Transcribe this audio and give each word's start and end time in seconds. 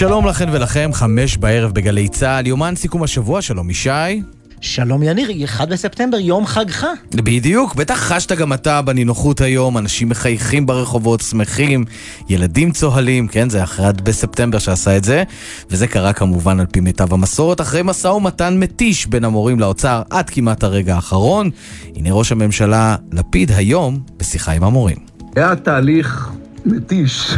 שלום 0.00 0.26
לכן 0.26 0.48
ולכם, 0.52 0.90
חמש 0.92 1.36
בערב 1.36 1.72
בגלי 1.72 2.08
צה"ל, 2.08 2.46
יומן 2.46 2.76
סיכום 2.76 3.02
השבוע, 3.02 3.42
שלום 3.42 3.70
ישי. 3.70 4.22
שלום 4.60 5.02
יניר, 5.02 5.44
1 5.44 5.68
בספטמבר, 5.68 6.18
יום 6.18 6.46
חגך. 6.46 6.86
בדיוק, 7.14 7.74
בטח 7.74 7.94
חשת 7.94 8.32
גם 8.32 8.52
אתה 8.52 8.82
בנינוחות 8.82 9.40
היום, 9.40 9.78
אנשים 9.78 10.08
מחייכים 10.08 10.66
ברחובות, 10.66 11.20
שמחים, 11.20 11.84
ילדים 12.28 12.72
צוהלים, 12.72 13.28
כן, 13.28 13.50
זה 13.50 13.62
1 13.62 14.00
בספטמבר 14.00 14.58
שעשה 14.58 14.96
את 14.96 15.04
זה, 15.04 15.22
וזה 15.70 15.86
קרה 15.86 16.12
כמובן 16.12 16.60
על 16.60 16.66
פי 16.66 16.80
מיטב 16.80 17.12
המסורת, 17.12 17.60
אחרי 17.60 17.80
משא 17.84 18.08
ומתן 18.08 18.58
מתיש 18.58 19.06
בין 19.06 19.24
המורים 19.24 19.60
לאוצר 19.60 20.02
עד 20.10 20.30
כמעט 20.30 20.64
הרגע 20.64 20.94
האחרון. 20.94 21.50
הנה 21.96 22.12
ראש 22.12 22.32
הממשלה 22.32 22.96
לפיד 23.12 23.50
היום 23.52 24.00
בשיחה 24.16 24.52
עם 24.52 24.64
המורים. 24.64 24.98
היה 25.36 25.56
תהליך 25.56 26.30
מתיש, 26.66 27.34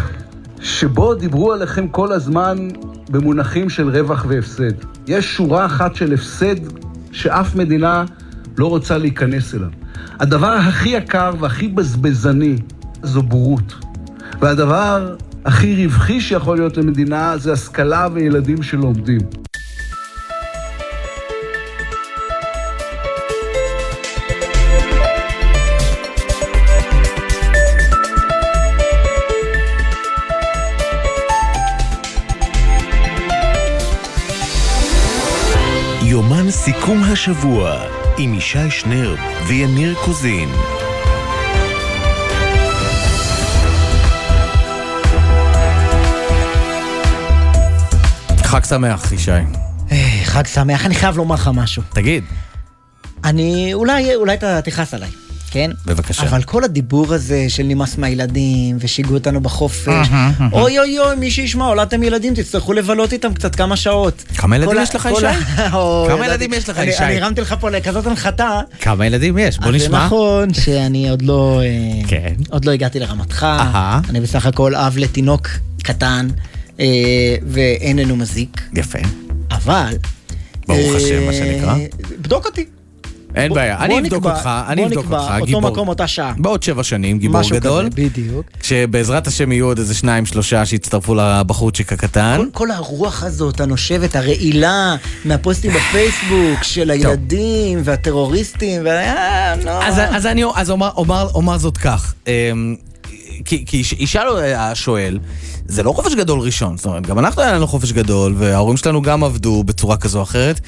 שבו 0.63 1.15
דיברו 1.15 1.53
עליכם 1.53 1.89
כל 1.89 2.13
הזמן 2.13 2.69
במונחים 3.11 3.69
של 3.69 3.89
רווח 3.89 4.25
והפסד. 4.29 4.73
יש 5.07 5.37
שורה 5.37 5.67
אחת 5.67 5.95
של 5.95 6.15
הפסד 6.15 6.55
שאף 7.13 7.55
מדינה 7.55 8.05
לא 8.59 8.67
רוצה 8.67 8.99
להיכנס 8.99 9.55
אליו. 9.55 9.69
הדבר 10.21 10.53
הכי 10.53 10.89
יקר 10.89 11.33
והכי 11.41 11.69
בזבזני 11.69 12.57
זו 13.03 13.23
בורות. 13.23 13.75
והדבר 14.41 15.17
הכי 15.45 15.85
רווחי 15.85 16.21
שיכול 16.21 16.57
להיות 16.57 16.77
למדינה 16.77 17.39
זה 17.39 17.53
השכלה 17.53 18.09
וילדים 18.13 18.63
שלומדים. 18.63 19.21
השבוע 37.13 37.81
עם 38.19 38.35
ישי 38.35 38.71
שנר 38.71 39.15
ויניר 39.47 39.95
קוזין. 40.05 40.49
חג 48.43 48.65
שמח, 48.65 49.13
ישי. 49.13 49.31
אה, 49.31 50.21
חג 50.25 50.47
שמח, 50.47 50.87
אני 50.87 50.95
חייב 50.95 51.17
לומר 51.17 51.35
לך 51.35 51.51
משהו. 51.55 51.83
תגיד. 51.89 52.25
אני, 53.25 53.75
אולי, 53.75 54.15
אולי 54.15 54.35
אתה 54.35 54.63
תכעס 54.63 54.95
עליי, 54.95 55.11
כן? 55.53 55.71
בבקשה. 55.87 56.23
אבל 56.23 56.43
כל 56.43 56.65
הדיבור 56.65 57.15
הזה 57.15 57.45
של 57.49 57.63
נמאס 57.63 57.99
מהילדים, 57.99 58.77
ושיגעו 58.81 59.15
אותנו 59.15 59.41
בחופש, 59.41 60.09
אוי 60.53 60.79
אוי 60.79 60.99
אוי, 60.99 61.17
מי 61.17 61.31
שישמע, 61.31 61.65
הולדתם 61.67 62.03
ילדים, 62.03 62.35
תצטרכו 62.35 62.73
לבלות 62.73 63.13
איתם 63.13 63.35
קצת 63.35 63.55
כמה 63.57 63.77
שעות. 63.77 64.25
כמה 64.37 64.57
ילדים 64.57 64.79
ה- 64.79 64.83
יש 64.83 64.95
לך, 64.95 65.09
ישי? 65.13 65.27
כמה 66.09 66.27
ילדים 66.27 66.53
יש 66.53 66.69
לך, 66.69 66.79
ישי? 66.85 67.05
אני 67.05 67.21
הרמתי 67.21 67.41
לך 67.41 67.55
פה 67.61 67.71
לכזאת 67.71 68.07
הנחתה. 68.07 68.61
כמה 68.81 69.07
ילדים 69.07 69.39
יש? 69.39 69.59
בוא 69.59 69.71
נשמע. 69.73 69.99
זה 70.01 70.05
נכון 70.07 70.55
שאני 70.55 71.09
עוד 71.11 71.23
לא... 71.23 71.61
אה, 71.65 72.09
כן. 72.09 72.35
עוד 72.51 72.65
לא 72.65 72.71
הגעתי 72.73 72.99
לרמתך. 73.01 73.47
אני 74.09 74.21
בסך 74.21 74.47
הכל 74.47 74.75
אב 74.75 74.95
לתינוק 74.99 75.49
קטן, 75.83 76.29
אה, 76.81 76.87
ואיננו 77.47 78.17
מזיק. 78.17 78.63
יפה. 78.75 78.99
אבל... 79.51 79.93
ברוך 80.67 80.79
אה, 80.93 80.97
השם, 80.97 81.27
מה 81.27 81.33
שנקרא. 81.33 81.75
בדוק 82.21 82.47
אותי. 82.47 82.65
אין 83.35 83.49
בוא- 83.49 83.57
בעיה, 83.57 83.77
בוא 83.77 83.85
אני 83.85 83.99
אבדוק 83.99 84.19
נקבע- 84.19 84.35
אותך, 84.37 84.51
אני 84.69 84.81
בוא 84.83 84.89
אבדוק 84.89 85.05
נקבע 85.05 85.19
אותך, 85.19 85.33
אותו 85.35 85.45
גיבור. 85.47 85.61
מקום, 85.71 85.89
אותה 85.89 86.07
שעה. 86.07 86.33
בעוד 86.39 86.63
שבע 86.63 86.83
שנים, 86.83 87.19
גיבור 87.19 87.41
משהו 87.41 87.57
גדול. 87.57 87.89
כזה, 87.93 88.09
בדיוק. 88.09 88.47
שבעזרת 88.63 89.27
השם 89.27 89.53
יהיו 89.53 89.67
עוד 89.67 89.79
איזה 89.79 89.95
שניים, 89.95 90.27
שלושה 90.27 90.67
שיצטרפו 90.67 91.15
לבחורצ'יק 91.15 91.93
הקטן. 91.93 92.37
כל, 92.37 92.47
כל 92.53 92.71
הרוח 92.71 93.23
הזאת, 93.23 93.61
הנושבת, 93.61 94.17
הרעילה, 94.17 94.97
מהפוסטים 95.25 95.71
בפייסבוק 95.73 96.63
של 96.63 96.91
הילדים 96.91 97.79
והטרוריסטים, 97.85 98.83
ו... 98.85 98.89
אה, 98.89 99.55
נו. 99.65 99.71
אז, 99.71 99.95
אז 100.11 100.27
אני 100.27 100.43
אז 100.55 100.71
אומר, 100.71 100.91
אומר, 100.97 101.29
אומר 101.35 101.59
זאת 101.59 101.77
כך. 101.79 102.15
אמ, 102.27 102.75
כי, 103.45 103.65
כי 103.67 103.77
יש- 103.77 103.93
ישאל 103.93 104.27
השואל, 104.57 105.19
זה 105.67 105.83
לא 105.83 105.93
חופש 105.93 106.15
גדול 106.15 106.41
ראשון, 106.41 106.77
זאת 106.77 106.87
אומרת, 106.87 107.07
גם 107.07 107.19
אנחנו 107.19 107.43
היה 107.43 107.53
לנו 107.53 107.67
חופש 107.67 107.93
גדול, 107.93 108.35
וההורים 108.39 108.77
שלנו 108.77 109.03
גם 109.03 109.25
עבדו 109.25 109.65
בצורה 109.65 109.97
כזו 109.97 110.19
או 110.19 110.23
אחרת, 110.23 110.61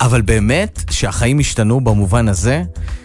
אבל 0.00 0.20
באמת 0.20 0.82
שהחיים 0.90 1.38
השתנו 1.38 1.80
במובן 1.80 2.28
הזה, 2.28 2.62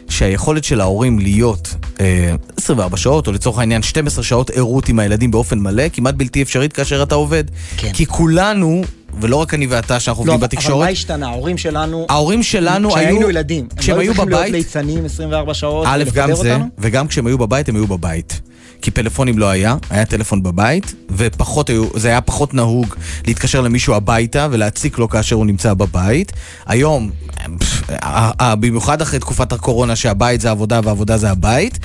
שהיכולת 0.09 0.63
של 0.63 0.81
ההורים 0.81 1.19
להיות 1.19 1.75
אה, 1.99 2.35
24 2.57 2.97
שעות, 2.97 3.27
או 3.27 3.31
לצורך 3.31 3.59
העניין 3.59 3.83
12 3.83 4.23
שעות 4.23 4.49
ערות 4.49 4.89
עם 4.89 4.99
הילדים 4.99 5.31
באופן 5.31 5.59
מלא, 5.59 5.83
כמעט 5.93 6.15
בלתי 6.15 6.41
אפשרית 6.41 6.73
כאשר 6.73 7.03
אתה 7.03 7.15
עובד. 7.15 7.43
כן. 7.77 7.91
כי 7.93 8.05
כולנו, 8.05 8.81
ולא 9.21 9.35
רק 9.35 9.53
אני 9.53 9.67
ואתה 9.67 9.99
שאנחנו 9.99 10.25
לא, 10.25 10.33
עובדים 10.33 10.43
אבל- 10.43 10.47
אבל 10.51 10.57
בתקשורת, 10.57 10.85
מה 10.85 10.91
השתנה? 10.91 11.27
ההורים 11.27 11.57
שלנו... 11.57 12.05
ההורים 12.09 12.43
שלנו 12.43 12.87
היו... 12.95 13.07
כשהיינו 13.07 13.29
ילדים. 13.29 13.67
כשהם 13.77 13.99
היו 13.99 14.11
הם 14.21 14.29
לא 14.29 14.37
היו 14.37 14.45
בבית... 14.45 14.65
צריכים 14.65 14.85
להיות 14.85 14.95
ליצנים 14.95 15.05
24 15.05 15.53
שעות 15.53 15.87
א', 15.89 16.03
גם 16.13 16.35
זה, 16.35 16.53
אותנו? 16.53 16.65
וגם 16.77 17.07
כשהם 17.07 17.27
היו 17.27 17.37
בבית, 17.37 17.69
הם 17.69 17.75
היו 17.75 17.87
בבית. 17.87 18.41
כי 18.81 18.91
פלאפונים 18.91 19.39
לא 19.39 19.49
היה, 19.49 19.75
היה 19.89 20.05
טלפון 20.05 20.43
בבית, 20.43 20.93
ופחות 21.09 21.69
היו, 21.69 21.85
זה 21.95 22.07
היה 22.07 22.21
פחות 22.21 22.53
נהוג 22.53 22.95
להתקשר 23.27 23.61
למישהו 23.61 23.93
הביתה 23.93 24.47
ולהציק 24.51 24.97
לו 24.97 25.09
כאשר 25.09 25.35
הוא 25.35 25.45
נמצא 25.45 25.73
בבית. 25.73 26.31
היום, 26.65 27.09
במיוחד 28.39 29.01
אחרי 29.01 29.19
תקופת 29.19 29.51
הקורונה, 29.53 29.95
שהבית 29.95 30.41
זה 30.41 30.51
עבודה 30.51 30.79
והעבודה 30.83 31.17
זה 31.17 31.31
הבית, 31.31 31.79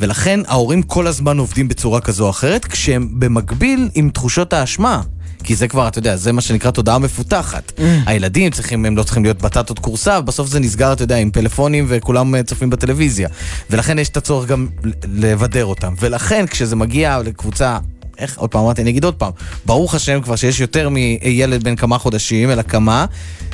ולכן 0.00 0.40
ההורים 0.46 0.82
כל 0.82 1.06
הזמן 1.06 1.38
עובדים 1.38 1.68
בצורה 1.68 2.00
כזו 2.00 2.24
או 2.24 2.30
אחרת, 2.30 2.64
כשהם 2.64 3.08
במקביל 3.12 3.88
עם 3.94 4.10
תחושות 4.10 4.52
האשמה. 4.52 5.02
כי 5.44 5.56
זה 5.56 5.68
כבר, 5.68 5.88
אתה 5.88 5.98
יודע, 5.98 6.16
זה 6.16 6.32
מה 6.32 6.40
שנקרא 6.40 6.70
תודעה 6.70 6.98
מפותחת. 6.98 7.72
הילדים 8.06 8.50
צריכים, 8.50 8.84
הם 8.84 8.96
לא 8.96 9.02
צריכים 9.02 9.22
להיות 9.22 9.42
בטטות 9.42 9.78
כורסה, 9.78 10.20
בסוף 10.20 10.48
זה 10.48 10.60
נסגר, 10.60 10.92
אתה 10.92 11.02
יודע, 11.02 11.16
עם 11.16 11.30
פלאפונים 11.30 11.86
וכולם 11.88 12.34
אה, 12.34 12.42
צופים 12.42 12.70
בטלוויזיה. 12.70 13.28
ולכן 13.70 13.98
יש 13.98 14.08
את 14.08 14.16
הצורך 14.16 14.48
גם 14.48 14.66
לבדר 15.12 15.64
אותם. 15.64 15.94
ולכן 16.00 16.46
כשזה 16.46 16.76
מגיע 16.76 17.18
לקבוצה... 17.24 17.78
איך, 18.18 18.38
עוד 18.38 18.50
פעם 18.50 18.62
אמרתי, 18.62 18.82
אני 18.82 18.90
אגיד 18.90 19.04
עוד 19.04 19.14
פעם, 19.14 19.32
ברוך 19.66 19.94
השם 19.94 20.20
כבר 20.22 20.36
שיש 20.36 20.60
יותר 20.60 20.88
מילד 20.88 21.64
בן 21.64 21.76
כמה 21.76 21.98
חודשים, 21.98 22.50
אלא 22.50 22.62
כמה, 22.62 23.06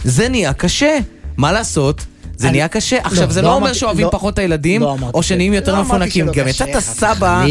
זה 0.04 0.28
נהיה 0.28 0.52
קשה. 0.52 0.98
מה 1.36 1.52
לעשות? 1.52 2.04
זה 2.36 2.50
נהיה 2.50 2.68
קשה. 2.68 2.96
עכשיו, 3.04 3.30
זה 3.30 3.42
לא 3.42 3.48
לא 3.48 3.54
אומר 3.54 3.72
שאוהבים 3.72 4.04
לא- 4.06 4.10
פחות 4.10 4.34
את 4.34 4.38
הילדים, 4.38 4.80
לא 4.82 4.96
או 5.14 5.22
שנהיים 5.22 5.52
יותר 5.54 5.74
לא 5.74 5.82
מפונקים. 5.82 6.26
גם 6.32 6.48
יצאת 6.48 6.78
סבא. 6.78 7.44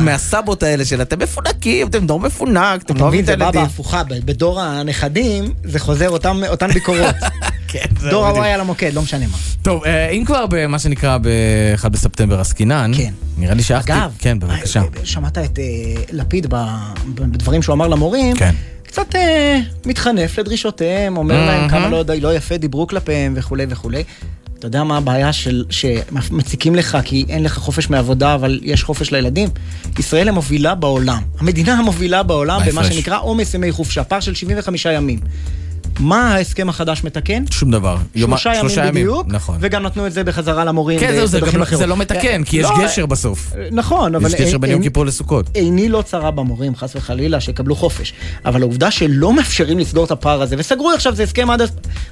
מהסבות 0.00 0.62
האלה 0.62 0.84
של 0.84 1.02
אתם 1.02 1.18
מפונקים, 1.18 1.86
אתם 1.88 2.06
דור 2.06 2.20
מפונק, 2.20 2.82
אתם 2.82 2.94
לא 2.94 2.96
אתה 2.96 3.04
אוהבים 3.04 3.08
מבין, 3.08 3.20
את 3.20 3.26
זה 3.26 3.36
בא 3.36 3.44
הילדים. 3.44 3.62
בהפוכה, 3.62 4.02
בדור 4.04 4.60
הנכדים 4.60 5.44
זה 5.64 5.78
חוזר 5.78 6.08
אותם- 6.08 6.40
אותן 6.48 6.68
ביקורות. 6.72 7.14
כן, 7.68 7.84
דור. 8.10 8.26
הוואי 8.26 8.50
על 8.52 8.60
המוקד, 8.60 8.90
לא 8.94 9.02
משנה 9.02 9.26
מה. 9.26 9.36
טוב, 9.62 9.84
אה, 9.84 10.08
אם 10.10 10.24
כבר 10.24 10.44
במה 10.50 10.78
שנקרא 10.78 11.18
ב-1 11.18 11.88
בספטמבר 11.88 12.40
עסקינן, 12.40 12.92
כן. 12.96 13.12
נראה 13.38 13.54
לי 13.54 13.62
שאהבתי. 13.62 13.92
אגב, 13.92 14.12
כן, 14.18 14.38
בבקשה. 14.38 14.80
אה, 14.80 14.86
שמעת 15.04 15.38
את 15.38 15.58
אה, 15.58 15.64
לפיד 16.12 16.46
בדברים 17.14 17.62
שהוא 17.62 17.72
אמר 17.74 17.88
למורים? 17.88 18.36
כן. 18.36 18.54
קצת 18.94 19.14
אה, 19.14 19.60
מתחנף 19.86 20.38
לדרישותיהם, 20.38 21.16
אומר 21.16 21.46
להם 21.46 21.68
כמה 21.68 21.88
לא, 21.88 22.04
לא 22.20 22.34
יפה 22.34 22.56
דיברו 22.56 22.86
כלפיהם 22.86 23.34
וכולי 23.36 23.66
וכולי. 23.68 24.04
אתה 24.58 24.66
יודע 24.66 24.84
מה 24.84 24.96
הבעיה 24.96 25.32
של, 25.32 25.64
שמציקים 25.70 26.74
לך 26.74 26.98
כי 27.04 27.24
אין 27.28 27.42
לך 27.42 27.58
חופש 27.58 27.90
מעבודה, 27.90 28.34
אבל 28.34 28.60
יש 28.62 28.82
חופש 28.82 29.12
לילדים? 29.12 29.48
ישראל 29.98 30.28
המובילה 30.28 30.74
בעולם, 30.74 31.22
המדינה 31.38 31.74
המובילה 31.74 32.22
בעולם 32.22 32.60
במה. 32.66 32.84
שנקרא 32.84 33.18
עומס 33.20 33.54
ימי 33.54 33.72
חופשה, 33.72 34.04
פער 34.04 34.20
של 34.20 34.34
75 34.34 34.86
ימים. 34.86 35.18
מה 36.00 36.34
ההסכם 36.34 36.68
החדש 36.68 37.04
מתקן? 37.04 37.44
שום 37.50 37.70
דבר. 37.70 37.96
שלושה 38.60 38.80
ימים 38.80 38.94
בדיוק, 38.94 39.26
נכון. 39.28 39.56
וגם 39.60 39.82
נתנו 39.82 40.06
את 40.06 40.12
זה 40.12 40.24
בחזרה 40.24 40.64
למורים. 40.64 41.00
כן, 41.00 41.14
זהו, 41.14 41.26
זה 41.26 41.40
גם 41.40 41.62
אחרות. 41.62 41.78
זה 41.78 41.86
לא 41.86 41.96
מתקן, 41.96 42.44
כי 42.44 42.56
יש 42.56 42.64
לא, 42.64 42.84
גשר 42.84 43.06
בסוף. 43.06 43.52
נכון, 43.72 44.14
אבל... 44.14 44.26
יש 44.28 44.34
גשר 44.34 44.58
בין 44.58 44.70
אין- 44.70 44.76
יום 44.76 44.82
כיפור 44.82 45.06
לסוכות. 45.06 45.50
עיני 45.54 45.88
לא 45.88 46.02
צרה 46.02 46.30
במורים, 46.30 46.76
חס 46.76 46.96
וחלילה, 46.96 47.40
שיקבלו 47.40 47.76
חופש. 47.76 48.12
אבל 48.44 48.62
העובדה 48.62 48.90
שלא 48.90 49.32
מאפשרים 49.32 49.78
לסגור 49.78 50.04
את 50.04 50.10
הפער 50.10 50.42
הזה, 50.42 50.56
וסגרו 50.58 50.90
עכשיו, 50.90 51.14
זה 51.14 51.22
הסכם 51.22 51.50
עד 51.50 51.62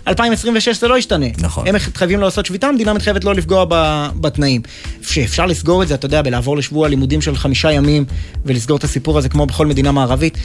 2026, 0.08 0.80
זה 0.80 0.88
לא 0.88 0.98
ישתנה. 0.98 1.26
נכון. 1.38 1.66
הם 1.68 1.74
מתחייבים 1.74 2.20
לעשות 2.20 2.46
שביתה, 2.46 2.66
המדינה 2.66 2.92
מתחייבת 2.92 3.24
לא 3.24 3.34
לפגוע 3.34 3.64
ב- 3.68 4.08
בתנאים. 4.20 4.62
שאפשר 5.02 5.46
לסגור 5.46 5.82
את 5.82 5.88
זה, 5.88 5.94
אתה 5.94 6.06
יודע, 6.06 6.22
בלעבור 6.22 6.56
לשבוע 6.56 6.88
לימודים 6.88 7.20
של 7.22 7.36
חמישה 7.36 7.72
ימים, 7.72 8.04
ולסגור 8.46 8.76
את 8.76 8.84
הסיפור 8.84 9.18
הזה 9.18 9.28
כמו 9.28 9.46
בכל 9.46 9.66
מדינה 9.66 9.92
מערבית. 9.92 10.38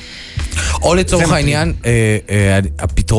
או 0.82 0.96
לצורך. 0.96 1.32
העניין, 1.32 1.74
אה, 1.86 2.60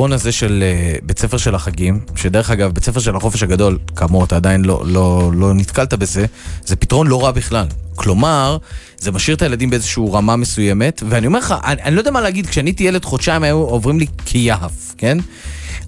הפתרון 0.08 0.20
הזה 0.20 0.32
של 0.32 0.62
אה, 0.62 0.98
בית 1.02 1.18
ספר 1.18 1.36
של 1.36 1.54
החגים, 1.54 2.00
שדרך 2.16 2.50
אגב, 2.50 2.72
בית 2.72 2.84
ספר 2.84 3.00
של 3.00 3.16
החופש 3.16 3.42
הגדול, 3.42 3.78
כאמור, 3.96 4.24
אתה 4.24 4.36
עדיין 4.36 4.64
לא, 4.64 4.82
לא, 4.86 5.30
לא 5.34 5.54
נתקלת 5.54 5.94
בזה, 5.94 6.26
זה 6.64 6.76
פתרון 6.76 7.06
לא 7.06 7.24
רע 7.24 7.30
בכלל. 7.30 7.66
כלומר, 7.94 8.58
זה 8.98 9.12
משאיר 9.12 9.36
את 9.36 9.42
הילדים 9.42 9.70
באיזושהי 9.70 10.02
רמה 10.12 10.36
מסוימת, 10.36 11.02
ואני 11.08 11.26
אומר 11.26 11.38
לך, 11.38 11.54
אני, 11.64 11.82
אני 11.82 11.94
לא 11.94 12.00
יודע 12.00 12.10
מה 12.10 12.20
להגיד, 12.20 12.46
כשאני 12.46 12.70
הייתי 12.70 12.84
ילד 12.84 13.04
חודשיים 13.04 13.42
היו 13.42 13.56
עוברים 13.56 13.98
לי 13.98 14.06
כיהף, 14.24 14.94
כן? 14.98 15.18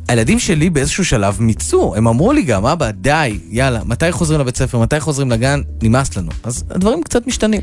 הילדים 0.09 0.39
שלי 0.39 0.71
באיזשהו 0.71 1.05
שלב 1.05 1.37
מיצו, 1.41 1.95
הם 1.97 2.09
אמרו 2.09 2.33
לי 2.33 2.43
גם, 2.43 2.67
אבא, 2.67 2.91
די, 2.91 3.39
יאללה, 3.51 3.81
מתי 3.85 4.13
חוזרים 4.13 4.41
לבית 4.41 4.57
ספר, 4.57 4.79
מתי 4.79 5.01
חוזרים 5.01 5.31
לגן, 5.31 5.61
נמאס 5.83 6.17
לנו. 6.17 6.31
אז 6.43 6.65
הדברים 6.71 7.03
קצת 7.03 7.27
משתנים. 7.27 7.61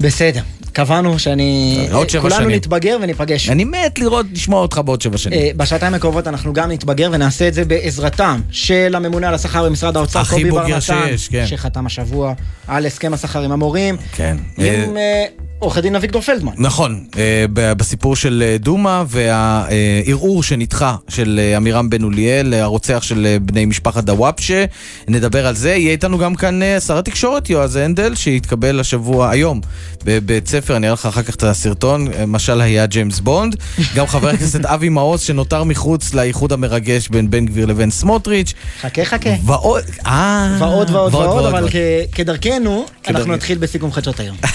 בסדר. 0.00 0.40
קבענו 0.72 1.18
שאני... 1.18 1.78
עוד 1.92 2.10
שבע 2.10 2.20
כולנו 2.20 2.36
שנים. 2.36 2.50
נתבגר 2.50 2.98
וניפגש. 3.02 3.48
אני 3.48 3.64
מת 3.64 3.98
לראות, 3.98 4.26
לשמוע 4.32 4.62
אותך 4.62 4.80
בעוד 4.84 5.02
שבע 5.02 5.18
שנים. 5.18 5.38
אה, 5.38 5.50
בשעתיים 5.56 5.94
הקרובות 5.94 6.26
אנחנו 6.26 6.52
גם 6.52 6.70
נתבגר 6.70 7.10
ונעשה 7.12 7.48
את 7.48 7.54
זה 7.54 7.64
בעזרתם 7.64 8.40
של 8.50 8.94
הממונה 8.96 9.28
על 9.28 9.34
השכר 9.34 9.64
במשרד 9.64 9.96
האוצר, 9.96 10.24
קובי 10.24 10.50
בר 10.50 10.62
בוגר 10.62 10.76
נתן, 10.76 10.80
שיש, 11.08 11.28
כן. 11.28 11.46
שחתם 11.46 11.86
השבוע 11.86 12.32
על 12.68 12.86
הסכם 12.86 13.14
השכר 13.14 13.42
עם 13.42 13.52
המורים, 13.52 13.96
כן. 14.12 14.36
אה, 14.58 14.84
עם 14.84 14.96
אה, 14.96 15.24
עורך 15.62 15.78
דין 15.78 15.96
אביגדור 15.96 16.22
פלדמן. 16.22 16.52
נכון, 16.56 17.04
אה, 17.18 17.44
בסיפור 17.54 18.16
של 18.16 18.44
אה, 18.46 18.58
דומא 18.58 19.02
והערעור 19.08 20.42
שנדחה 20.42 20.96
של 21.08 21.40
אה, 21.42 21.56
עמירם 21.56 21.90
בן 21.90 22.02
אוליאל, 22.02 22.54
הרוצח 22.54 23.02
של 23.02 23.36
בני 23.42 23.64
משפחת 23.64 24.04
דוואבשה, 24.04 24.64
נדבר 25.08 25.46
על 25.46 25.54
זה. 25.54 25.70
יהיה 25.70 25.92
איתנו 25.92 26.18
גם 26.18 26.34
כאן 26.34 26.60
שר 26.86 26.98
התקשורת 26.98 27.50
יועז 27.50 27.76
הנדל, 27.76 28.14
שהתקבל 28.14 28.80
השבוע, 28.80 29.30
היום, 29.30 29.60
בבית 30.04 30.48
ספר, 30.48 30.76
אני 30.76 30.86
אראה 30.86 30.94
לך 30.94 31.06
אחר 31.06 31.22
כך 31.22 31.34
את 31.34 31.42
הסרטון, 31.42 32.08
משל 32.26 32.60
היה 32.60 32.86
ג'יימס 32.86 33.20
בונד. 33.20 33.56
גם 33.96 34.06
חבר 34.06 34.28
הכנסת 34.28 34.64
אבי 34.64 34.88
מעוז, 34.88 35.20
שנותר 35.20 35.64
מחוץ 35.64 36.14
לאיחוד 36.14 36.52
המרגש 36.52 37.08
בין 37.08 37.30
בן 37.30 37.46
גביר 37.46 37.66
לבין 37.66 37.90
סמוטריץ'. 37.90 38.54
חכה 38.80 39.04
חכה. 39.04 39.30
ועוד, 39.44 39.82
אה... 40.06 40.56
ועוד 40.58 40.90
ועוד 40.90 41.14
ועוד, 41.14 41.46
אבל 41.46 41.68
כדרכנו, 42.12 42.86
אנחנו. 43.08 43.32
נתחיל 43.32 43.58
בסיכום 43.58 43.92
חדשות 43.92 44.20
היום. 44.20 44.36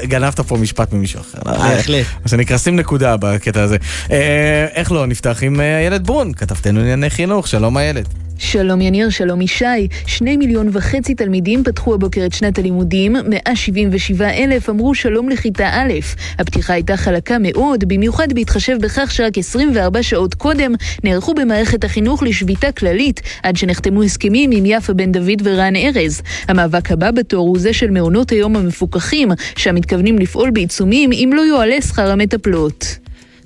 זה, 0.00 0.06
גנבת 0.06 0.40
פה 0.40 0.56
משפט 0.56 0.92
ממישהו 0.92 1.20
אחר. 1.20 1.38
בהחלט. 1.44 2.06
מה 2.22 2.28
שנקרא, 2.28 2.58
שים 2.58 2.76
נקודה 2.76 3.16
בקטע 3.16 3.62
הזה. 3.62 3.76
אה, 4.10 4.66
איך 4.74 4.92
לא, 4.92 5.06
נפתח 5.06 5.38
עם 5.42 5.60
אה, 5.60 5.78
איילת 5.78 6.02
ברון, 6.02 6.32
כתבתנו 6.32 6.80
לענייני 6.80 7.10
חינוך, 7.10 7.48
שלום 7.48 7.78
איילת. 7.78 8.23
שלום 8.44 8.80
יניר, 8.80 9.10
שלום 9.10 9.40
ישי. 9.40 9.88
שני 10.06 10.36
מיליון 10.36 10.68
וחצי 10.72 11.14
תלמידים 11.14 11.64
פתחו 11.64 11.94
הבוקר 11.94 12.26
את 12.26 12.32
שנת 12.32 12.58
הלימודים, 12.58 13.16
177 13.28 14.30
אלף 14.30 14.70
אמרו 14.70 14.94
שלום 14.94 15.28
לכיתה 15.28 15.68
א'. 15.68 15.92
הפתיחה 16.38 16.72
הייתה 16.72 16.96
חלקה 16.96 17.36
מאוד, 17.40 17.84
במיוחד 17.88 18.32
בהתחשב 18.32 18.76
בכך 18.80 19.10
שרק 19.12 19.38
24 19.38 20.02
שעות 20.02 20.34
קודם 20.34 20.74
נערכו 21.04 21.34
במערכת 21.34 21.84
החינוך 21.84 22.22
לשביתה 22.22 22.72
כללית, 22.72 23.20
עד 23.42 23.56
שנחתמו 23.56 24.02
הסכמים 24.02 24.50
עם 24.52 24.64
יפה 24.66 24.92
בן 24.92 25.12
דוד 25.12 25.42
ורן 25.44 25.76
ארז. 25.76 26.22
המאבק 26.48 26.92
הבא 26.92 27.10
בתור 27.10 27.48
הוא 27.48 27.58
זה 27.58 27.72
של 27.72 27.90
מעונות 27.90 28.30
היום 28.30 28.56
המפוקחים, 28.56 29.28
שם 29.56 29.74
מתכוונים 29.74 30.18
לפעול 30.18 30.50
בעיצומים 30.50 31.10
אם 31.12 31.30
לא 31.34 31.40
יועלה 31.40 31.82
שכר 31.82 32.10
המטפלות. 32.10 33.03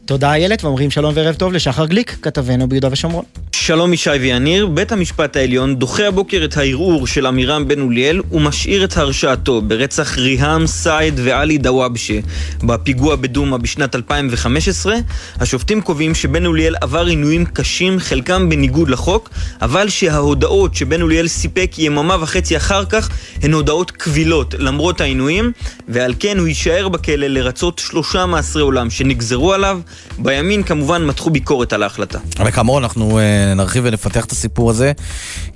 תודה 0.09 0.33
איילת, 0.33 0.65
ואומרים 0.65 0.91
שלום 0.91 1.13
וערב 1.17 1.35
טוב 1.35 1.53
לשחר 1.53 1.87
גליק, 1.87 2.17
כתבנו 2.23 2.69
ביהודה 2.69 2.89
ושומרון. 2.93 3.25
שלום 3.53 3.93
ישי 3.93 4.11
ויניר, 4.11 4.67
בית 4.67 4.93
המשפט 4.93 5.37
העליון 5.37 5.77
דוחה 5.77 6.07
הבוקר 6.07 6.45
את 6.45 6.57
הערעור 6.57 7.07
של 7.07 7.27
עמירם 7.27 7.69
בן 7.69 7.81
אוליאל 7.81 8.21
ומשאיר 8.33 8.85
את 8.85 8.97
הרשעתו 8.97 9.63
ברצח 9.63 10.19
ריהאם 10.19 10.67
סעד 10.67 11.21
ועלי 11.25 11.59
דוואבשה 11.59 12.15
בפיגוע 12.63 13.17
בדומא 13.17 13.57
בשנת 13.57 13.95
2015. 13.95 14.97
השופטים 15.41 15.81
קובעים 15.81 16.15
שבן 16.15 16.47
אוליאל 16.47 16.75
עבר 16.81 17.07
עינויים 17.07 17.45
קשים, 17.45 17.99
חלקם 17.99 18.49
בניגוד 18.49 18.91
לחוק, 18.91 19.31
אבל 19.63 19.89
שההודעות 19.89 20.75
שבן 20.75 21.03
אוליאל 21.03 21.29
סיפק 21.29 21.71
יממה 21.79 22.17
וחצי 22.21 22.57
אחר 22.57 22.85
כך 22.85 23.11
הן 23.43 23.53
הודעות 23.53 23.91
קבילות 23.91 24.55
למרות 24.59 25.01
העינויים, 25.01 25.53
ועל 25.89 26.15
כן 26.19 26.39
הוא 26.39 26.49
יישאר 26.49 26.89
בכלא 26.89 27.27
לרצות 27.27 27.79
שלושה 27.79 28.27
מאסרי 28.27 28.63
עולם 28.63 28.91
שנגזרו 28.91 29.53
עליו. 29.53 29.81
בימין 30.19 30.63
כמובן 30.63 31.07
מתחו 31.07 31.31
ביקורת 31.31 31.73
על 31.73 31.83
ההחלטה. 31.83 32.19
אבל 32.39 32.51
כאמור, 32.51 32.79
אנחנו 32.79 33.19
אה, 33.19 33.55
נרחיב 33.55 33.85
ונפתח 33.87 34.25
את 34.25 34.33
הסיפור 34.33 34.71
הזה, 34.71 34.93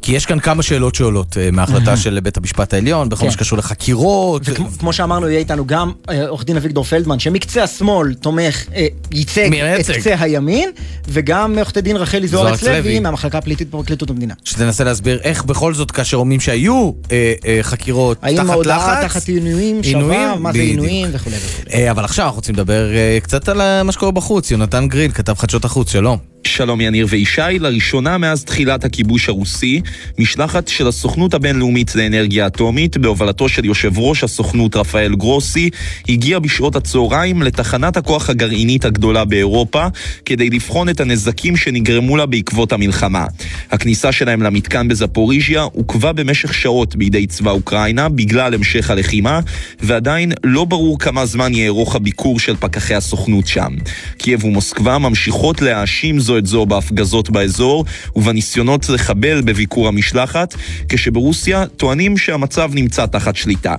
כי 0.03 0.13
יש 0.13 0.27
כאן 0.27 0.41
כמה 0.41 0.63
שאלות 0.63 0.95
שעולות 0.95 1.37
אה, 1.39 1.51
מההחלטה 1.51 1.97
של 1.97 2.21
בית 2.23 2.37
המשפט 2.37 2.75
העליון, 2.75 3.09
בכל 3.09 3.21
כן. 3.21 3.27
מה 3.27 3.33
שקשור 3.33 3.59
לחקירות. 3.59 4.43
וכמו 4.45 4.93
שאמרנו, 4.93 5.29
יהיה 5.29 5.39
איתנו 5.39 5.67
גם 5.67 5.93
אה, 6.11 6.29
עורך 6.29 6.45
דין 6.45 6.57
אביגדור 6.57 6.85
פלדמן, 6.85 7.19
שמקצה 7.19 7.63
השמאל 7.63 8.15
תומך, 8.15 8.65
ייצג 9.13 9.51
את. 9.55 9.91
קצה 9.91 10.15
הימין, 10.19 10.71
וגם 11.09 11.59
עורכת 11.59 11.79
דין 11.79 11.97
רחלי 11.97 12.29
זוארץ 12.29 12.63
לוי. 12.63 13.01
מהמחלקה 13.01 13.39
הפליטית 13.39 13.69
בפרקליטות 13.69 14.11
המדינה. 14.11 14.35
שתנסה 14.45 14.85
להסביר 14.85 15.21
איך 15.23 15.45
בכל 15.45 15.75
זאת, 15.75 15.91
כאשר 15.91 16.17
אומרים 16.17 16.41
שהיו 16.41 16.91
אה, 17.13 17.33
אה, 17.47 17.59
חקירות 17.63 18.19
האם 18.23 18.37
תחת 18.37 18.49
ההודעה 18.49 19.01
לחץ, 19.05 19.11
תחת 19.11 19.29
עינויים 19.29 19.83
שווה? 19.83 20.37
מה 20.37 20.53
זה. 20.53 20.59
עינויים 20.59 21.09
וכולי 21.13 21.37
וכולי. 21.37 21.91
אבל 21.91 22.05
עכשיו 22.05 22.25
אנחנו 22.25 22.37
רוצים 22.37 22.55
לדבר 22.55 22.89
קצת 23.23 23.49
על 23.49 23.83
מה 23.83 23.93
שקורה 23.93 24.13
בחוץ. 24.13 24.32
יונתן 24.51 24.89
גריל, 24.89 25.13
כתב 25.13 25.35
חדשות 25.39 25.65
החוץ, 25.65 25.91
שלום. 25.93 26.32
שלום 26.47 26.81
יניר 26.81 27.07
וישי, 27.11 27.59
לראשונה 27.61 28.19
מאז 28.19 28.45
תחילת 28.45 28.85
הכיבוש 28.85 29.29
הרוסי, 29.29 29.81
משלחת 30.19 30.69
של 30.69 30.89
הסוכנות 30.89 31.35
הבינלאומית 31.35 31.95
לאנרגיה 31.95 32.47
אטומית, 32.47 32.97
בהובלתו 32.97 33.49
של 33.49 33.65
יושב 33.65 33.99
ראש 33.99 34.25
הסוכנות 34.25 34.77
רפאל 34.77 35.15
גרוסי, 35.15 35.71
הגיעה 36.09 36.41
בשעות 36.41 36.77
הצהריים 36.77 37.43
לתחנת 37.43 37.97
הכוח 37.97 38.31
הגרעינית 38.31 38.85
הגדולה 38.85 39.25
באירופה, 39.25 39.87
כדי 40.25 40.51
לבחון 40.51 40.89
את 40.89 41.01
הנזקים 41.01 41.57
שנגרמו 41.57 42.17
לה 42.17 42.27
בעקבות 42.27 42.73
המלחמה. 42.73 43.25
הכניסה 43.71 44.13
שלהם 44.13 44.43
למתקן 44.43 44.89
בזפוריז'יה 44.89 45.63
עוכבה 45.63 46.13
במשך 46.13 46.55
שעות 46.55 46.97
בידי 46.97 47.27
צבא 47.27 47.51
אוקראינה 47.51 48.09
בגלל 48.09 48.55
המשך 48.55 48.91
הלחימה, 48.91 49.41
ועדיין 49.81 50.33
לא 50.45 50.65
ברור 50.65 50.99
כמה 50.99 51.27
זמן 51.27 51.55
יארוך 51.55 51.97
הביקור 51.97 52.41
של 52.41 52.57
פקחי 52.57 52.95
הסוכנות 52.95 53.47
שם. 53.47 53.75
קייב 54.19 54.45
ומוסקבה 54.45 54.99
ממשיכות 54.99 55.63
להאשים 55.63 56.21
זו 56.21 56.32
את 56.39 56.47
זו 56.47 56.67
בהפגזות 56.67 57.31
באזור 57.31 57.85
ובניסיונות 58.17 58.89
לחבל 58.89 59.41
בביקור 59.41 59.89
המשלחת, 59.89 60.55
כשברוסיה 60.89 61.67
טוענים 61.67 62.17
שהמצב 62.17 62.71
נמצא 62.75 63.07
תחת 63.07 63.37
שליטה. 63.37 63.75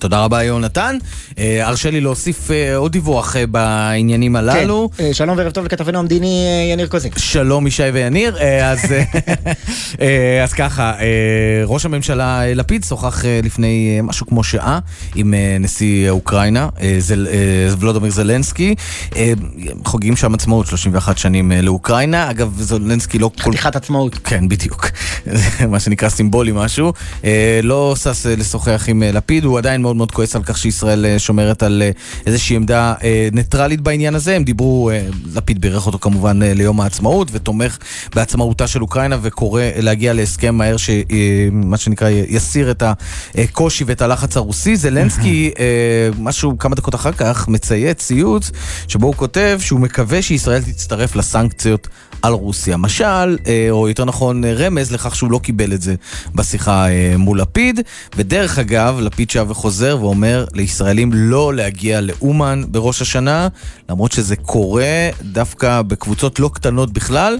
תודה 0.00 0.24
רבה, 0.24 0.42
יונתן. 0.42 0.98
אה, 1.38 1.66
הרשה 1.66 1.90
לי 1.90 2.00
להוסיף 2.00 2.50
אה, 2.50 2.76
עוד 2.76 2.92
דיווח 2.92 3.36
אה, 3.36 3.46
בעניינים 3.46 4.36
הללו. 4.36 4.90
כן, 4.96 5.12
שלום 5.12 5.38
וערב 5.38 5.50
טוב 5.50 5.64
לכתבנו 5.64 5.98
המדיני 5.98 6.68
יניר 6.72 6.86
קוזין. 6.86 7.12
שלום 7.16 7.66
ישי 7.66 7.82
ויניר, 7.82 8.36
אז, 8.64 8.78
אז 10.44 10.52
ככה, 10.52 10.92
ראש 11.64 11.84
הממשלה 11.84 12.54
לפיד 12.54 12.84
שוחח 12.84 13.24
לפני 13.42 14.00
משהו 14.02 14.26
כמו 14.26 14.44
שעה 14.44 14.78
עם 15.14 15.34
נשיא 15.60 16.10
אוקראינה, 16.10 16.68
ולודומיר 17.78 18.10
זלנסקי, 18.10 18.74
חוגגים 19.84 20.16
שם 20.16 20.34
עצמאות 20.34 20.66
31 20.66 21.18
שנים 21.18 21.52
לאוקראינה, 21.62 22.30
אגב 22.30 22.56
זלנסקי 22.60 23.18
לא 23.18 23.30
כל 23.42 23.50
חתיכת 23.50 23.76
עצמאות. 23.76 24.18
כן, 24.24 24.48
בדיוק. 24.48 24.90
מה 25.70 25.80
שנקרא 25.80 26.08
סימבולי 26.08 26.52
משהו. 26.54 26.92
לא 27.62 27.94
שש 27.96 28.26
לשוחח 28.26 28.84
עם 28.88 29.02
לפיד, 29.02 29.44
הוא 29.44 29.58
עדיין 29.58 29.82
מאוד 29.82 29.89
מאוד 29.96 30.10
כועס 30.10 30.36
על 30.36 30.42
כך 30.42 30.58
שישראל 30.58 31.06
אה, 31.06 31.18
שומרת 31.18 31.62
על 31.62 31.82
אה, 31.82 31.90
איזושהי 32.26 32.56
עמדה 32.56 32.94
אה, 33.02 33.28
ניטרלית 33.32 33.80
בעניין 33.80 34.14
הזה. 34.14 34.36
הם 34.36 34.44
דיברו, 34.44 34.90
לפיד 35.34 35.60
בירך 35.60 35.86
אותו 35.86 35.98
כמובן 35.98 36.42
ליום 36.42 36.80
העצמאות, 36.80 37.28
ותומך 37.32 37.78
בעצמאותה 38.14 38.66
של 38.66 38.82
אוקראינה, 38.82 39.16
וקורא 39.22 39.62
להגיע 39.76 40.12
להסכם 40.12 40.54
מהר 40.54 40.76
שמה 40.76 41.76
שנקרא 41.76 42.08
יסיר 42.08 42.70
את 42.70 42.82
הקושי 43.34 43.84
ואת 43.84 44.02
הלחץ 44.02 44.36
הרוסי. 44.36 44.76
זלנסקי, 44.76 45.50
משהו 46.18 46.58
כמה 46.58 46.74
דקות 46.74 46.94
אחר 46.94 47.12
כך, 47.12 47.48
מצייץ 47.48 47.98
ציוץ, 47.98 48.50
שבו 48.88 49.06
הוא 49.06 49.14
כותב 49.14 49.58
שהוא 49.62 49.80
מקווה 49.80 50.22
שישראל 50.22 50.62
תצטרף 50.62 51.16
לסנקציות 51.16 51.88
על 52.22 52.32
רוסיה. 52.32 52.76
משל, 52.76 53.36
או 53.70 53.88
יותר 53.88 54.04
נכון 54.04 54.44
רמז 54.44 54.92
לכך 54.92 55.16
שהוא 55.16 55.30
לא 55.30 55.38
קיבל 55.38 55.72
את 55.72 55.82
זה 55.82 55.94
בשיחה 56.34 56.86
מול 57.18 57.40
לפיד. 57.40 57.80
ודרך 58.16 58.58
אגב, 58.58 59.00
לפיד 59.00 59.30
שב 59.30 59.46
וחוזר 59.48 59.79
ואומר 59.88 60.44
לישראלים 60.54 61.10
לא 61.12 61.54
להגיע 61.54 62.00
לאומן 62.00 62.62
בראש 62.68 63.02
השנה, 63.02 63.48
למרות 63.88 64.12
שזה 64.12 64.36
קורה 64.36 65.08
דווקא 65.22 65.82
בקבוצות 65.82 66.40
לא 66.40 66.50
קטנות 66.54 66.92
בכלל. 66.92 67.38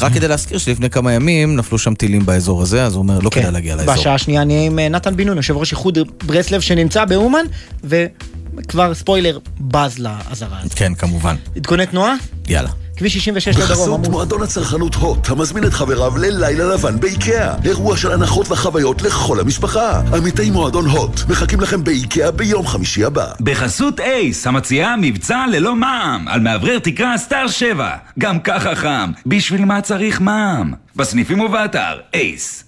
רק 0.00 0.12
כדי 0.12 0.28
להזכיר 0.28 0.58
שלפני 0.58 0.90
כמה 0.90 1.12
ימים 1.12 1.56
נפלו 1.56 1.78
שם 1.78 1.94
טילים 1.94 2.26
באזור 2.26 2.62
הזה, 2.62 2.84
אז 2.84 2.94
הוא 2.94 3.02
אומר 3.02 3.18
לא 3.18 3.30
כדאי 3.30 3.52
להגיע 3.52 3.76
לאזור. 3.76 3.94
בשעה 3.94 4.14
השנייה 4.14 4.44
נהיה 4.44 4.66
עם 4.66 4.78
אה, 4.78 4.88
נתן 4.88 5.16
בן 5.16 5.26
נון, 5.26 5.36
יושב 5.36 5.56
ראש 5.56 5.72
איחוד 5.72 5.98
ברסלב 6.24 6.60
שנמצא 6.60 7.04
באומן, 7.04 7.44
וכבר 7.84 8.94
ספוילר, 8.94 9.38
בז 9.60 9.98
לאזהרה 9.98 10.58
הזאת. 10.60 10.74
כן, 10.74 10.94
כמובן. 10.94 11.36
עדכוני 11.56 11.86
תנועה? 11.86 12.14
יאללה. 12.48 12.70
כביש 12.98 13.12
66 13.14 13.56
לדרום, 13.56 13.68
בחסות. 13.70 14.08
מועדון 14.08 14.42
הצרכנות 14.42 14.94
הוט, 14.94 15.28
המזמין 15.28 15.64
את 15.64 15.72
חבריו 15.72 16.18
ללילה 16.18 16.74
לבן 16.74 17.00
באיקאה. 17.00 17.54
אירוע 17.64 17.96
של 17.96 18.12
הנחות 18.12 18.50
וחוויות 18.50 19.02
לכל 19.02 19.40
המשפחה. 19.40 20.02
עמיתי 20.16 20.50
מועדון 20.50 20.86
הוט, 20.86 21.20
מחכים 21.28 21.60
לכם 21.60 21.84
באיקאה 21.84 22.30
ביום 22.30 22.66
חמישי 22.66 23.04
הבא. 23.04 23.26
בחסות 23.40 24.00
אייס, 24.00 24.46
המציעה 24.46 24.94
מבצע 24.96 25.44
ללא 25.52 25.76
מע"מ, 25.76 26.28
על 26.28 26.40
מאוורר 26.40 26.78
תקרה 26.78 27.18
סטאר 27.18 27.48
7. 27.48 27.90
גם 28.18 28.40
ככה 28.40 28.74
חם, 28.74 29.10
בשביל 29.26 29.64
מה 29.64 29.80
צריך 29.80 30.20
מע"מ? 30.20 30.72
בסניפים 30.96 31.40
ובאתר, 31.40 32.00
אייס. 32.14 32.67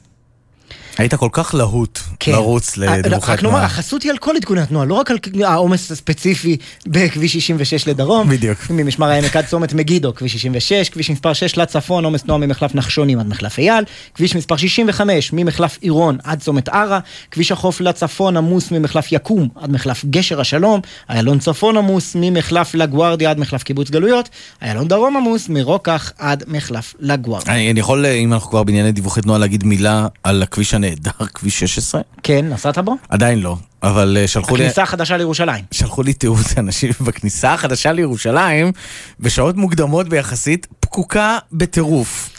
היית 0.99 1.14
כל 1.14 1.28
כך 1.32 1.54
להוט 1.54 1.99
כן. 2.20 2.32
לרוץ 2.32 2.76
לדיווחי 2.76 3.09
רק 3.09 3.28
נאמר, 3.28 3.35
התנועה. 3.35 3.64
החסות 3.64 4.02
היא 4.02 4.11
על 4.11 4.18
כל 4.18 4.37
עדכוני 4.37 4.61
התנועה, 4.61 4.87
לא 4.87 4.94
רק 4.94 5.11
על 5.11 5.18
העומס 5.44 5.90
הספציפי 5.90 6.56
בכביש 6.87 7.32
66 7.32 7.88
לדרום. 7.88 8.28
בדיוק. 8.28 8.59
ממשמר 8.70 9.06
העמק 9.06 9.37
עד 9.37 9.47
צומת 9.47 9.73
מגידו, 9.73 10.14
כביש 10.14 10.32
66, 10.32 10.88
כביש 10.88 11.11
מספר 11.11 11.32
6 11.32 11.56
לצפון, 11.56 12.04
עומס 12.04 12.23
תנועה 12.23 12.38
ממחלף 12.38 12.75
נחשונים 12.75 13.20
עד 13.20 13.28
מחלף 13.28 13.59
אייל, 13.59 13.85
כביש 14.14 14.37
מספר 14.37 14.56
65 14.56 15.32
ממחלף 15.32 15.78
עירון 15.80 16.18
עד 16.25 16.40
צומת 16.40 16.68
ערה, 16.68 16.99
כביש 17.30 17.52
החוף 17.52 17.80
לצפון 17.80 18.37
עמוס 18.37 18.70
ממחלף 18.70 19.12
יקום 19.12 19.49
עד 19.54 19.70
מחלף 19.70 20.04
גשר 20.04 20.40
השלום, 20.40 20.80
איילון 21.11 21.38
צפון 21.38 21.76
עמוס 21.76 22.16
ממחלף 22.20 22.75
לגוארדיה 22.75 23.30
עד 23.30 23.38
מחלף 23.38 23.62
קיבוץ 23.62 23.90
גלויות, 23.90 24.28
איילון 24.62 24.88
דרום 24.88 25.16
עמוס 25.16 25.49
מרוקח 25.49 26.12
עד 26.18 26.44
מחלף 26.49 26.94
לגוארדיה. 27.00 27.54
אני 27.54 27.70
אני 27.70 27.80
יכול, 27.80 28.06
אה, 28.06 28.12
אם 28.12 28.32
אנחנו 28.32 28.50
כבר 28.50 28.62
בענייני 28.62 28.92
דיווחי 28.92 29.20
תנועה, 29.20 29.38
להגיד 29.38 29.64
מילה 29.64 30.06
על 30.23 30.42
הכביש 30.42 30.75
הנהדר, 30.84 31.26
כביש 31.34 31.60
16? 31.60 32.00
כן, 32.22 32.46
נסעת 32.49 32.78
בו? 32.78 32.96
עדיין 33.08 33.38
לא, 33.40 33.56
אבל 33.82 34.16
אה, 34.20 34.28
שלחו 34.28 34.56
לי... 34.56 34.62
הכניסה 34.62 34.82
החדשה 34.82 35.16
לירושלים. 35.16 35.64
שלחו 35.70 36.02
לי 36.02 36.12
תיעוד 36.12 36.46
אנשים 36.58 36.90
בכניסה 37.00 37.54
החדשה 37.54 37.92
לירושלים, 37.92 38.72
בשעות 39.20 39.56
מוקדמות 39.56 40.08
ביחסית, 40.08 40.66
פקוקה 40.80 41.38
בטירוף. 41.52 42.30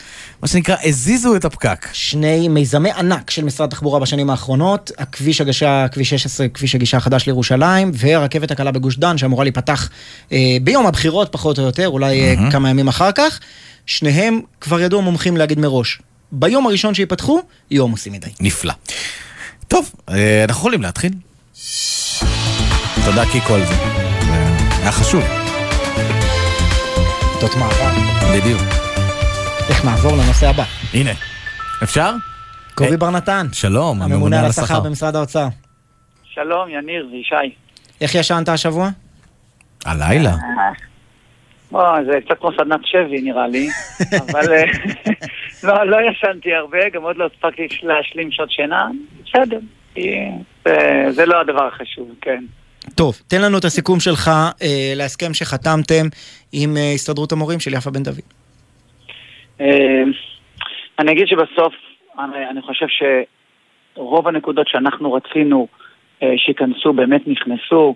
מה 0.42 0.48
שנקרא, 0.48 0.76
הזיזו 0.84 1.36
את 1.36 1.46
הפקק. 1.46 1.88
שני 1.94 2.48
מיזמי 2.48 2.92
ענק 2.92 3.30
של 3.30 3.44
משרד 3.44 3.68
התחבורה 3.68 4.00
בשנים 4.00 4.30
האחרונות, 4.30 4.92
הכביש 4.98 5.42
הגשה, 5.42 5.88
כביש 5.92 6.10
16, 6.10 6.48
כביש 6.48 6.76
הגישה 6.76 6.98
החדש 6.98 7.26
לירושלים, 7.26 7.92
והרכבת 7.94 8.52
הקלה 8.52 8.72
בגוש 8.72 8.98
דן, 8.98 9.18
שאמורה 9.18 9.44
להיפתח 9.44 9.90
אה, 10.32 10.58
ביום 10.64 10.86
הבחירות 10.86 11.32
פחות 11.32 11.60
או 11.60 11.64
יותר, 11.64 11.90
אולי 11.90 12.22
אה, 12.22 12.52
כמה 12.52 12.70
ימים 12.70 12.88
אחר 12.88 13.12
כך. 13.12 13.40
שניהם 13.86 14.42
כבר 14.62 14.82
ידעו 14.82 15.00
המומחים 15.00 15.38
להגיד 15.38 15.60
מראש. 15.60 16.00
ביום 16.32 16.68
הראשון 16.68 16.94
שייפתחו, 16.94 17.42
יהיו 17.72 17.84
עמוסים 17.84 18.14
מדי. 18.14 18.30
נפלא. 18.40 18.74
טוב, 19.68 19.92
אה, 20.10 20.44
אנחנו 20.44 20.60
יכולים 20.60 20.82
להתחיל. 20.82 21.12
תודה 23.06 23.24
קיקו 23.32 23.56
על 23.56 23.66
זה. 23.66 23.74
זה 23.76 24.82
היה 24.82 24.92
חשוב. 24.92 25.24
עיתות 27.34 27.56
מעבר. 27.56 27.92
בדיוק. 28.34 28.62
איך 29.70 29.86
נעבור 29.86 30.12
לנושא 30.12 30.50
הבא? 30.50 30.64
הנה. 30.94 31.12
אפשר? 31.84 32.14
קובי 32.76 32.92
אה, 32.92 32.98
בר 32.98 33.10
נתן, 33.10 33.48
שלום, 33.52 34.02
הממונה 34.02 34.40
על 34.40 34.46
השכר 34.46 34.80
במשרד 34.80 35.16
האוצר. 35.16 35.48
שלום, 36.34 36.70
יניר 36.70 37.08
וישי. 37.12 37.56
איך 38.02 38.16
ישנת 38.16 38.50
השבוע? 38.50 38.90
הלילה. 39.86 40.36
בוא, 41.72 42.04
זה 42.04 42.20
קצת 42.26 42.40
כמו 42.40 42.52
סדנת 42.52 42.80
שבי 42.86 43.22
נראה 43.22 43.48
לי, 43.48 43.68
אבל 44.22 44.54
אה, 44.54 44.64
לא, 45.68 45.84
לא 45.84 45.98
ישנתי 46.12 46.54
הרבה, 46.54 46.90
גם 46.90 47.04
עוד 47.04 47.18
לא 47.18 47.26
הספקתי 47.26 47.68
להשלים 47.84 48.32
שעות 48.32 48.52
שינה, 48.52 48.88
בסדר, 49.26 49.60
זה, 50.66 51.06
זה 51.10 51.26
לא 51.26 51.42
הדבר 51.42 51.68
החשוב, 51.68 52.10
כן. 52.22 52.44
טוב, 52.96 53.22
תן 53.28 53.42
לנו 53.42 53.58
את 53.58 53.66
הסיכום 53.66 54.00
שלך 54.00 54.28
אה, 54.62 54.94
להסכם 54.96 55.34
שחתמתם 55.34 56.06
עם 56.54 56.78
אה, 56.78 56.92
הסתדרות 56.96 57.32
המורים 57.32 57.60
של 57.60 57.74
יפה 57.74 57.90
בן 57.90 58.04
דוד. 58.04 58.20
אה, 59.62 60.04
אני 61.00 61.12
אגיד 61.12 61.28
שבסוף, 61.28 61.74
אני, 62.20 62.50
אני 62.50 62.62
חושב 62.62 62.86
שרוב 63.96 64.28
הנקודות 64.28 64.68
שאנחנו 64.68 65.14
רצינו 65.14 65.68
אה, 66.24 66.34
שייכנסו 66.38 66.94
באמת 66.94 67.22
נכנסו, 67.28 67.96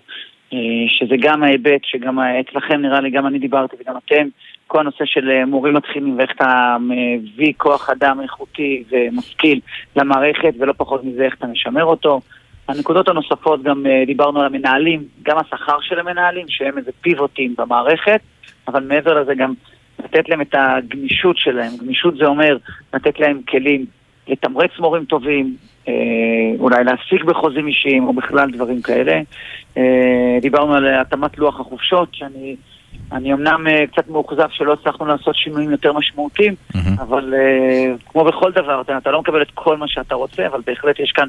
שזה 0.88 1.14
גם 1.20 1.42
ההיבט 1.42 1.80
שגם 1.84 2.18
אצלכם 2.20 2.80
נראה 2.80 3.00
לי, 3.00 3.10
גם 3.10 3.26
אני 3.26 3.38
דיברתי 3.38 3.76
וגם 3.80 3.94
אתם, 3.96 4.28
כל 4.66 4.80
הנושא 4.80 5.04
של 5.04 5.30
אה, 5.30 5.46
מורים 5.46 5.74
מתחילים 5.74 6.18
ואיך 6.18 6.30
אתה 6.36 6.76
מביא 6.80 7.52
כוח 7.56 7.90
אדם 7.90 8.20
איכותי 8.22 8.84
ומשכיל 8.90 9.60
למערכת, 9.96 10.54
ולא 10.58 10.72
פחות 10.76 11.04
מזה 11.04 11.24
איך 11.24 11.34
אתה 11.34 11.46
משמר 11.46 11.84
אותו. 11.84 12.20
הנקודות 12.68 13.08
הנוספות, 13.08 13.62
גם 13.62 13.86
אה, 13.86 14.02
דיברנו 14.06 14.40
על 14.40 14.46
המנהלים, 14.46 15.04
גם 15.22 15.38
השכר 15.38 15.80
של 15.80 15.98
המנהלים, 15.98 16.46
שהם 16.48 16.78
איזה 16.78 16.90
פיבוטים 17.00 17.54
במערכת, 17.58 18.20
אבל 18.68 18.82
מעבר 18.82 19.20
לזה 19.22 19.34
גם 19.34 19.54
לתת 20.04 20.28
להם 20.28 20.40
את 20.40 20.54
הגמישות 20.58 21.38
שלהם. 21.38 21.72
גמישות 21.76 22.16
זה 22.16 22.26
אומר 22.26 22.56
לתת 22.94 23.20
להם 23.20 23.40
כלים 23.48 23.86
לתמרץ 24.28 24.70
מורים 24.78 25.04
טובים, 25.04 25.56
אה, 25.88 25.92
אולי 26.58 26.84
להעסיק 26.84 27.24
בחוזים 27.24 27.66
אישיים 27.66 28.08
או 28.08 28.12
בכלל 28.12 28.50
דברים 28.50 28.82
כאלה. 28.82 29.20
אה, 29.76 30.38
דיברנו 30.40 30.74
על 30.74 30.94
התאמת 30.94 31.38
לוח 31.38 31.60
החופשות, 31.60 32.08
שאני 32.12 32.56
אני 33.12 33.32
אמנם 33.32 33.66
אה, 33.68 33.84
קצת 33.92 34.08
מאוכזב 34.08 34.48
שלא 34.50 34.72
הצלחנו 34.72 35.06
לעשות 35.06 35.36
שינויים 35.36 35.70
יותר 35.70 35.92
משמעותיים, 35.92 36.54
אבל 36.98 37.34
אה, 37.34 37.94
כמו 38.06 38.24
בכל 38.24 38.52
דבר, 38.52 38.80
אתה, 38.80 38.98
אתה 38.98 39.10
לא 39.10 39.20
מקבל 39.20 39.42
את 39.42 39.50
כל 39.54 39.76
מה 39.76 39.88
שאתה 39.88 40.14
רוצה, 40.14 40.46
אבל 40.46 40.60
בהחלט 40.66 41.00
יש 41.00 41.12
כאן 41.12 41.28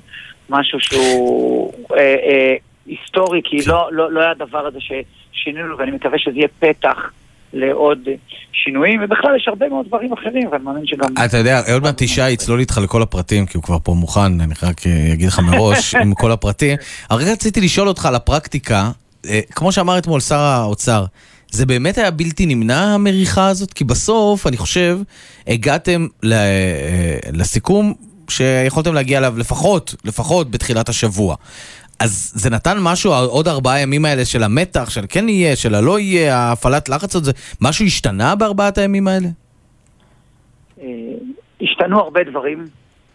משהו 0.49 0.79
שהוא 0.79 1.73
היסטורי, 2.85 3.41
כי 3.43 3.57
לא, 3.67 3.89
לא, 3.91 4.11
לא 4.11 4.19
היה 4.19 4.31
הדבר 4.31 4.67
הזה 4.67 4.79
ששינינו, 4.79 5.77
ואני 5.77 5.91
מקווה 5.91 6.19
שזה 6.19 6.35
יהיה 6.35 6.47
פתח 6.59 7.11
לעוד 7.57 7.99
שינויים, 8.63 8.99
ובכלל 9.03 9.35
יש 9.35 9.47
הרבה 9.47 9.69
מאוד 9.69 9.85
דברים 9.87 10.13
אחרים, 10.13 10.47
ואני 10.51 10.63
מאמין 10.63 10.85
שגם... 10.85 11.07
אתה 11.25 11.37
יודע, 11.37 11.61
עוד 11.73 11.83
מעט 11.83 12.01
ישי 12.01 12.29
יצלול 12.35 12.59
איתך 12.59 12.79
לכל 12.83 13.01
הפרטים, 13.01 13.45
כי 13.45 13.57
הוא 13.57 13.63
כבר 13.63 13.77
פה 13.83 13.93
מוכן, 13.93 14.41
אני 14.41 14.53
רק 14.63 14.87
אה, 14.87 15.13
אגיד 15.13 15.27
לך 15.27 15.39
מראש, 15.39 15.95
עם 16.03 16.13
כל 16.13 16.31
הפרטים. 16.31 16.77
רק 17.11 17.21
רציתי 17.27 17.61
לשאול 17.61 17.87
אותך 17.87 18.05
על 18.05 18.15
הפרקטיקה, 18.15 18.91
אה, 19.29 19.39
כמו 19.51 19.71
שאמר 19.71 19.97
אתמול 19.97 20.19
שר 20.19 20.35
האוצר, 20.39 21.05
זה 21.51 21.65
באמת 21.65 21.97
היה 21.97 22.11
בלתי 22.11 22.45
נמנע 22.45 22.83
המריחה 22.93 23.47
הזאת? 23.47 23.73
כי 23.73 23.83
בסוף, 23.83 24.47
אני 24.47 24.57
חושב, 24.57 24.99
הגעתם 25.47 26.07
ל- 26.23 26.33
אה, 26.33 27.17
לסיכום 27.33 27.93
שיכולתם 28.29 28.93
להגיע 28.93 29.17
אליו 29.17 29.33
לפחות, 29.37 29.95
לפחות 30.05 30.51
בתחילת 30.51 30.89
השבוע. 30.89 31.35
אז 31.99 32.31
זה 32.35 32.49
נתן 32.49 32.77
משהו, 32.81 33.13
עוד 33.13 33.47
ארבעה 33.47 33.81
ימים 33.81 34.05
האלה 34.05 34.25
של 34.25 34.43
המתח, 34.43 34.89
של 34.89 35.01
כן 35.09 35.29
יהיה, 35.29 35.55
של 35.55 35.75
הלא 35.75 35.99
יהיה, 35.99 36.37
ההפעלת 36.37 36.89
לחץ 36.89 37.15
הזה, 37.15 37.31
משהו 37.61 37.85
השתנה 37.85 38.35
בארבעת 38.35 38.77
הימים 38.77 39.07
האלה? 39.07 39.27
אה, 40.81 40.87
השתנו 41.61 41.99
הרבה 41.99 42.23
דברים, 42.23 42.67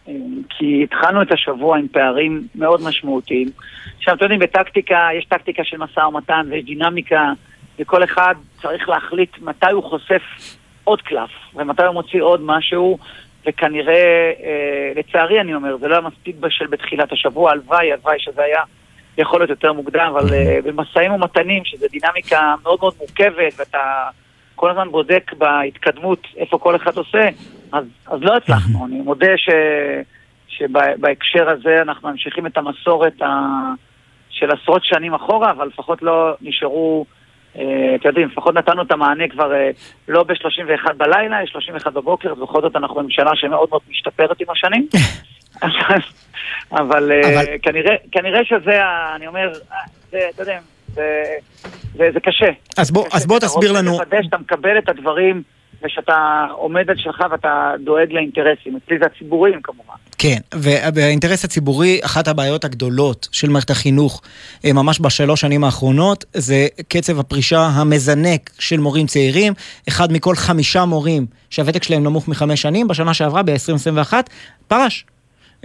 אה, 0.07 0.13
כי 0.49 0.83
התחלנו 0.83 1.21
את 1.21 1.31
השבוע 1.31 1.77
עם 1.77 1.87
פערים 1.87 2.47
מאוד 2.55 2.81
משמעותיים. 2.83 3.49
עכשיו, 3.97 4.13
אתם 4.15 4.23
יודעים, 4.23 4.39
בטקטיקה, 4.39 5.09
יש 5.17 5.25
טקטיקה 5.25 5.63
של 5.63 5.77
משא 5.77 5.99
ומתן 5.99 6.47
ויש 6.49 6.65
דינמיקה, 6.65 7.33
וכל 7.79 8.03
אחד 8.03 8.35
צריך 8.61 8.89
להחליט 8.89 9.37
מתי 9.41 9.71
הוא 9.71 9.83
חושף 9.83 10.21
עוד 10.83 11.01
קלף, 11.01 11.29
ומתי 11.55 11.83
הוא 11.83 11.93
מוציא 11.93 12.21
עוד 12.21 12.41
משהו, 12.43 12.97
וכנראה, 13.47 14.31
אה, 14.43 14.91
לצערי 14.95 15.41
אני 15.41 15.55
אומר, 15.55 15.77
זה 15.77 15.87
לא 15.87 15.93
היה 15.93 16.07
מספיק 16.07 16.35
בשל 16.39 16.67
בתחילת 16.67 17.11
השבוע, 17.11 17.51
הלוואי, 17.51 17.91
הלוואי 17.91 18.19
שזה 18.19 18.41
היה 18.41 18.61
יכול 19.17 19.39
להיות 19.39 19.49
יותר 19.49 19.73
מוקדם, 19.73 20.13
אבל 20.15 20.33
אה, 20.33 20.59
במשאים 20.63 21.11
ומתנים, 21.11 21.65
שזו 21.65 21.85
דינמיקה 21.91 22.55
מאוד 22.63 22.79
מאוד 22.81 22.93
מורכבת, 22.99 23.53
ואתה 23.57 24.07
כל 24.55 24.69
הזמן 24.69 24.89
בודק 24.91 25.31
בהתקדמות 25.37 26.27
איפה 26.37 26.57
כל 26.57 26.75
אחד 26.75 26.97
עושה, 26.97 27.29
אז, 27.71 27.85
אז 28.07 28.21
לא 28.21 28.35
הצלחנו. 28.35 28.85
אני 28.85 29.01
מודה 29.01 29.37
ש, 29.37 29.49
שבהקשר 30.47 31.49
הזה 31.49 31.81
אנחנו 31.81 32.09
ממשיכים 32.09 32.47
את 32.47 32.57
המסורת 32.57 33.21
ה, 33.21 33.27
של 34.29 34.51
עשרות 34.51 34.85
שנים 34.85 35.13
אחורה, 35.13 35.51
אבל 35.51 35.67
לפחות 35.67 36.01
לא 36.01 36.33
נשארו, 36.41 37.05
אתם 37.55 38.07
יודעים, 38.07 38.27
לפחות 38.27 38.55
נתנו 38.55 38.81
את 38.81 38.91
המענה 38.91 39.27
כבר 39.27 39.53
אה, 39.53 39.69
לא 40.07 40.23
ב-31 40.23 40.93
בלילה, 40.97 41.43
יש 41.43 41.49
31 41.49 41.93
בבוקר, 41.93 42.31
אז 42.31 42.37
בכל 42.37 42.61
זאת 42.61 42.75
אנחנו 42.75 42.95
בממשלה 42.95 43.31
שמאוד 43.35 43.69
מאוד 43.69 43.81
משתפרת 43.89 44.41
עם 44.41 44.47
השנים. 44.49 44.87
אבל, 46.71 47.11
אה, 47.11 47.33
אבל- 47.33 47.45
כנראה, 48.11 48.45
שזה, 48.45 48.81
אני 49.15 49.27
אומר, 49.27 49.51
אה, 49.71 49.77
זה, 50.11 50.19
אתה 50.33 50.41
יודע, 50.41 50.59
זה, 51.95 52.19
קשה. 52.23 52.51
אז 52.77 52.91
בוא, 52.91 53.07
אתה 53.37 53.45
תסביר 53.45 53.69
רוצה 53.69 53.81
לנו, 53.81 53.99
שאתה 54.23 54.37
מקבל 54.37 54.77
את 54.77 54.89
הדברים 54.89 55.43
ושאתה 55.83 56.45
עומד 56.51 56.89
על 56.89 56.97
שלך 56.97 57.23
ואתה 57.31 57.73
דואג 57.83 58.11
לאינטרסים. 58.11 58.77
אצלי 58.85 58.97
זה 58.99 59.05
הציבוריים 59.05 59.59
כמובן. 59.63 59.93
כן, 60.17 60.37
ובאינטרס 60.55 61.45
הציבורי, 61.45 61.99
אחת 62.05 62.27
הבעיות 62.27 62.65
הגדולות 62.65 63.27
של 63.31 63.49
מערכת 63.49 63.69
החינוך, 63.69 64.21
אה, 64.65 64.73
ממש 64.73 64.99
בשלוש 64.99 65.41
שנים 65.41 65.63
האחרונות, 65.63 66.25
זה 66.33 66.67
קצב 66.87 67.19
הפרישה 67.19 67.61
המזנק 67.61 68.49
של 68.59 68.79
מורים 68.79 69.07
צעירים. 69.07 69.53
אחד 69.87 70.11
מכל 70.11 70.35
חמישה 70.35 70.85
מורים 70.85 71.25
שהוותק 71.49 71.83
שלהם 71.83 72.03
נמוך 72.03 72.27
מחמש 72.27 72.61
שנים, 72.61 72.87
בשנה 72.87 73.13
שעברה, 73.13 73.43
ב-2021, 73.43 74.13
פרש. 74.67 75.05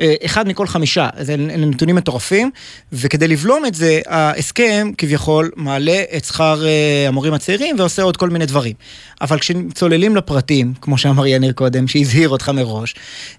אה, 0.00 0.14
אחד 0.24 0.48
מכל 0.48 0.66
חמישה, 0.66 1.08
זה 1.20 1.36
נתונים 1.36 1.96
מטורפים, 1.96 2.50
וכדי 2.92 3.28
לבלום 3.28 3.66
את 3.66 3.74
זה, 3.74 4.00
ההסכם 4.06 4.90
כביכול 4.98 5.50
מעלה 5.56 6.02
את 6.16 6.24
שכר 6.24 6.66
אה, 6.66 7.04
המורים 7.08 7.34
הצעירים 7.34 7.76
ועושה 7.78 8.02
עוד 8.02 8.16
כל 8.16 8.30
מיני 8.30 8.46
דברים. 8.46 8.74
אבל 9.20 9.38
כשצוללים 9.38 10.16
לפרטים, 10.16 10.74
כמו 10.80 10.98
שאמר 10.98 11.26
יניר 11.26 11.52
קודם, 11.52 11.88
שהזהיר 11.88 12.28
אותך 12.28 12.48
מראש, 12.48 12.94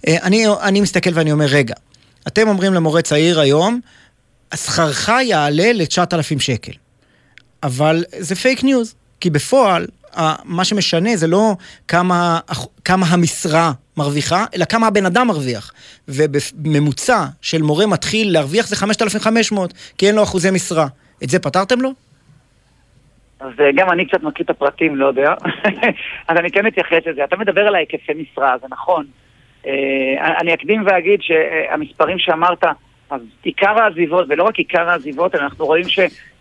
אה, 0.08 0.18
אני, 0.24 0.46
אני 0.62 0.82
מסתכל 0.82 1.10
ואני 1.13 1.32
אומר, 1.32 1.46
רגע, 1.46 1.75
אתם 2.28 2.48
אומרים 2.48 2.74
למורה 2.74 3.01
צעיר 3.01 3.39
היום, 3.39 3.80
שכרך 4.56 5.10
יעלה 5.24 5.74
ל-9,000 5.74 6.39
שקל. 6.39 6.72
אבל 7.63 8.04
זה 8.20 8.36
פייק 8.36 8.63
ניוז, 8.63 8.94
כי 9.20 9.30
בפועל, 9.30 9.88
מה 10.44 10.66
שמשנה 10.66 11.16
זה 11.16 11.28
לא 11.28 11.56
כמה, 11.88 12.39
כמה 12.86 13.06
המשרה 13.08 13.72
מרוויחה, 14.00 14.46
אלא 14.56 14.65
כמה 14.65 14.88
הבן 14.88 15.06
אדם 15.06 15.27
מרוויח. 15.27 15.74
ובממוצע 16.08 17.25
של 17.41 17.62
מורה 17.62 17.88
מתחיל 17.88 18.34
להרוויח 18.34 18.68
זה 18.68 18.75
5,500, 18.75 19.74
כי 19.98 20.08
אין 20.08 20.15
לו 20.15 20.24
אחוזי 20.24 20.51
משרה. 20.51 20.88
את 21.24 21.29
זה 21.29 21.39
פתרתם 21.39 21.82
לו? 21.82 21.89
אז 23.39 23.51
אה, 23.60 23.72
גם 23.75 23.91
אני 23.91 24.06
קצת 24.06 24.24
מכיר 24.24 24.44
את 24.44 24.50
הפרטים, 24.50 24.96
לא 24.96 25.08
יודע. 25.08 25.34
אז 26.27 26.38
אני 26.38 26.51
כן 26.51 26.65
מתייחס 26.65 27.00
לזה. 27.06 27.24
אתה 27.24 27.38
מדבר 27.38 27.62
על 27.62 27.75
ההיקפי 27.75 28.13
משרה, 28.13 28.56
זה 28.62 28.68
נכון. 28.72 29.06
אה, 29.65 30.38
אני 30.41 30.53
אקדים 30.53 30.84
ואגיד 30.86 31.20
שהמספרים 31.22 32.20
שאמרת, 32.20 32.63
אז 33.10 33.22
עיקר 33.44 33.79
העזיבות, 33.79 34.25
ולא 34.29 34.44
רק 34.44 34.56
עיקר 34.56 34.89
העזיבות, 34.89 35.36
אנחנו 35.36 35.65
רואים 35.65 35.89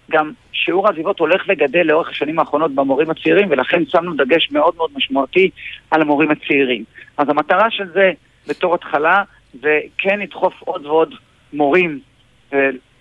שגם 0.08 0.32
שיעור 0.52 0.86
העזיבות 0.86 1.18
הולך 1.18 1.42
וגדל 1.48 1.82
לאורך 1.82 2.08
השנים 2.08 2.38
האחרונות 2.38 2.74
במורים 2.74 3.10
הצעירים, 3.10 3.50
ולכן 3.50 3.86
שמנו 3.86 4.14
דגש 4.14 4.50
מאוד 4.50 4.74
מאוד 4.76 4.90
משמעותי 4.96 5.50
על 5.90 6.02
המורים 6.02 6.30
הצעירים. 6.30 6.84
אז 7.16 7.28
המטרה 7.28 7.70
של 7.70 7.88
זה, 7.92 8.12
בתור 8.48 8.74
התחלה, 8.74 9.22
זה 9.62 9.80
כן 9.98 10.20
לדחוף 10.20 10.62
עוד 10.62 10.86
ועוד 10.86 11.14
מורים, 11.52 12.00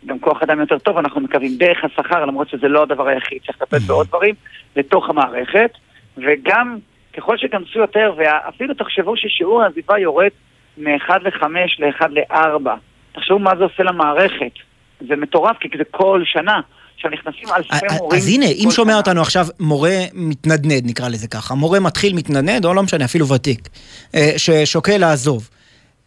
גם 0.06 0.20
כוח 0.20 0.44
אדם 0.44 0.60
יותר 0.60 0.80
טוב, 0.80 0.98
אנחנו 0.98 1.22
מקווים 1.22 1.58
דרך 1.58 1.84
השכר, 1.84 2.26
למרות 2.26 2.50
שזה 2.50 2.68
לא 2.68 2.84
הדבר 2.84 3.08
היחיד, 3.08 3.38
צריך 3.46 3.62
לטפל 3.62 3.80
בעוד 3.80 4.08
דברים, 4.08 4.36
לתוך 4.76 5.10
המערכת, 5.10 5.72
וגם 6.18 6.78
ככל 7.18 7.38
שכנסו 7.38 7.80
יותר, 7.80 8.14
ואפילו 8.18 8.74
תחשבו 8.74 9.18
ששיעור 9.18 9.64
העזיבה 9.64 10.00
יורד 10.00 10.32
מ-1 10.78 11.10
ל-5 11.22 11.46
ל-1 11.80 12.08
ל-4. 12.10 12.70
תחשבו 13.12 13.40
מה 13.40 13.56
זה 13.58 13.64
עושה 13.64 13.84
למערכת. 13.84 14.52
זה 15.00 15.16
מטורף, 15.16 15.58
כי 15.58 15.78
זה 15.78 15.84
כל 15.92 16.22
שנה. 16.26 16.60
עכשיו 16.98 17.12
נכנסים 17.12 17.50
אלפי 17.56 17.86
מורים. 17.98 18.20
אז 18.20 18.28
הנה, 18.28 18.46
אם 18.46 18.68
שומע 18.72 18.92
שנה. 18.92 18.98
אותנו 18.98 19.22
עכשיו 19.22 19.46
מורה 19.60 19.96
מתנדנד, 20.14 20.86
נקרא 20.86 21.10
לזה 21.10 21.28
ככה, 21.28 21.56
מורה 21.56 21.80
מתחיל 21.80 22.14
מתנדנד, 22.14 22.66
או 22.66 22.74
לא 22.74 22.84
משנה, 22.84 23.06
אפילו 23.06 23.28
ותיק, 23.28 23.70
אה, 24.16 24.32
ששוקל 24.38 24.98
לעזוב. 24.98 25.50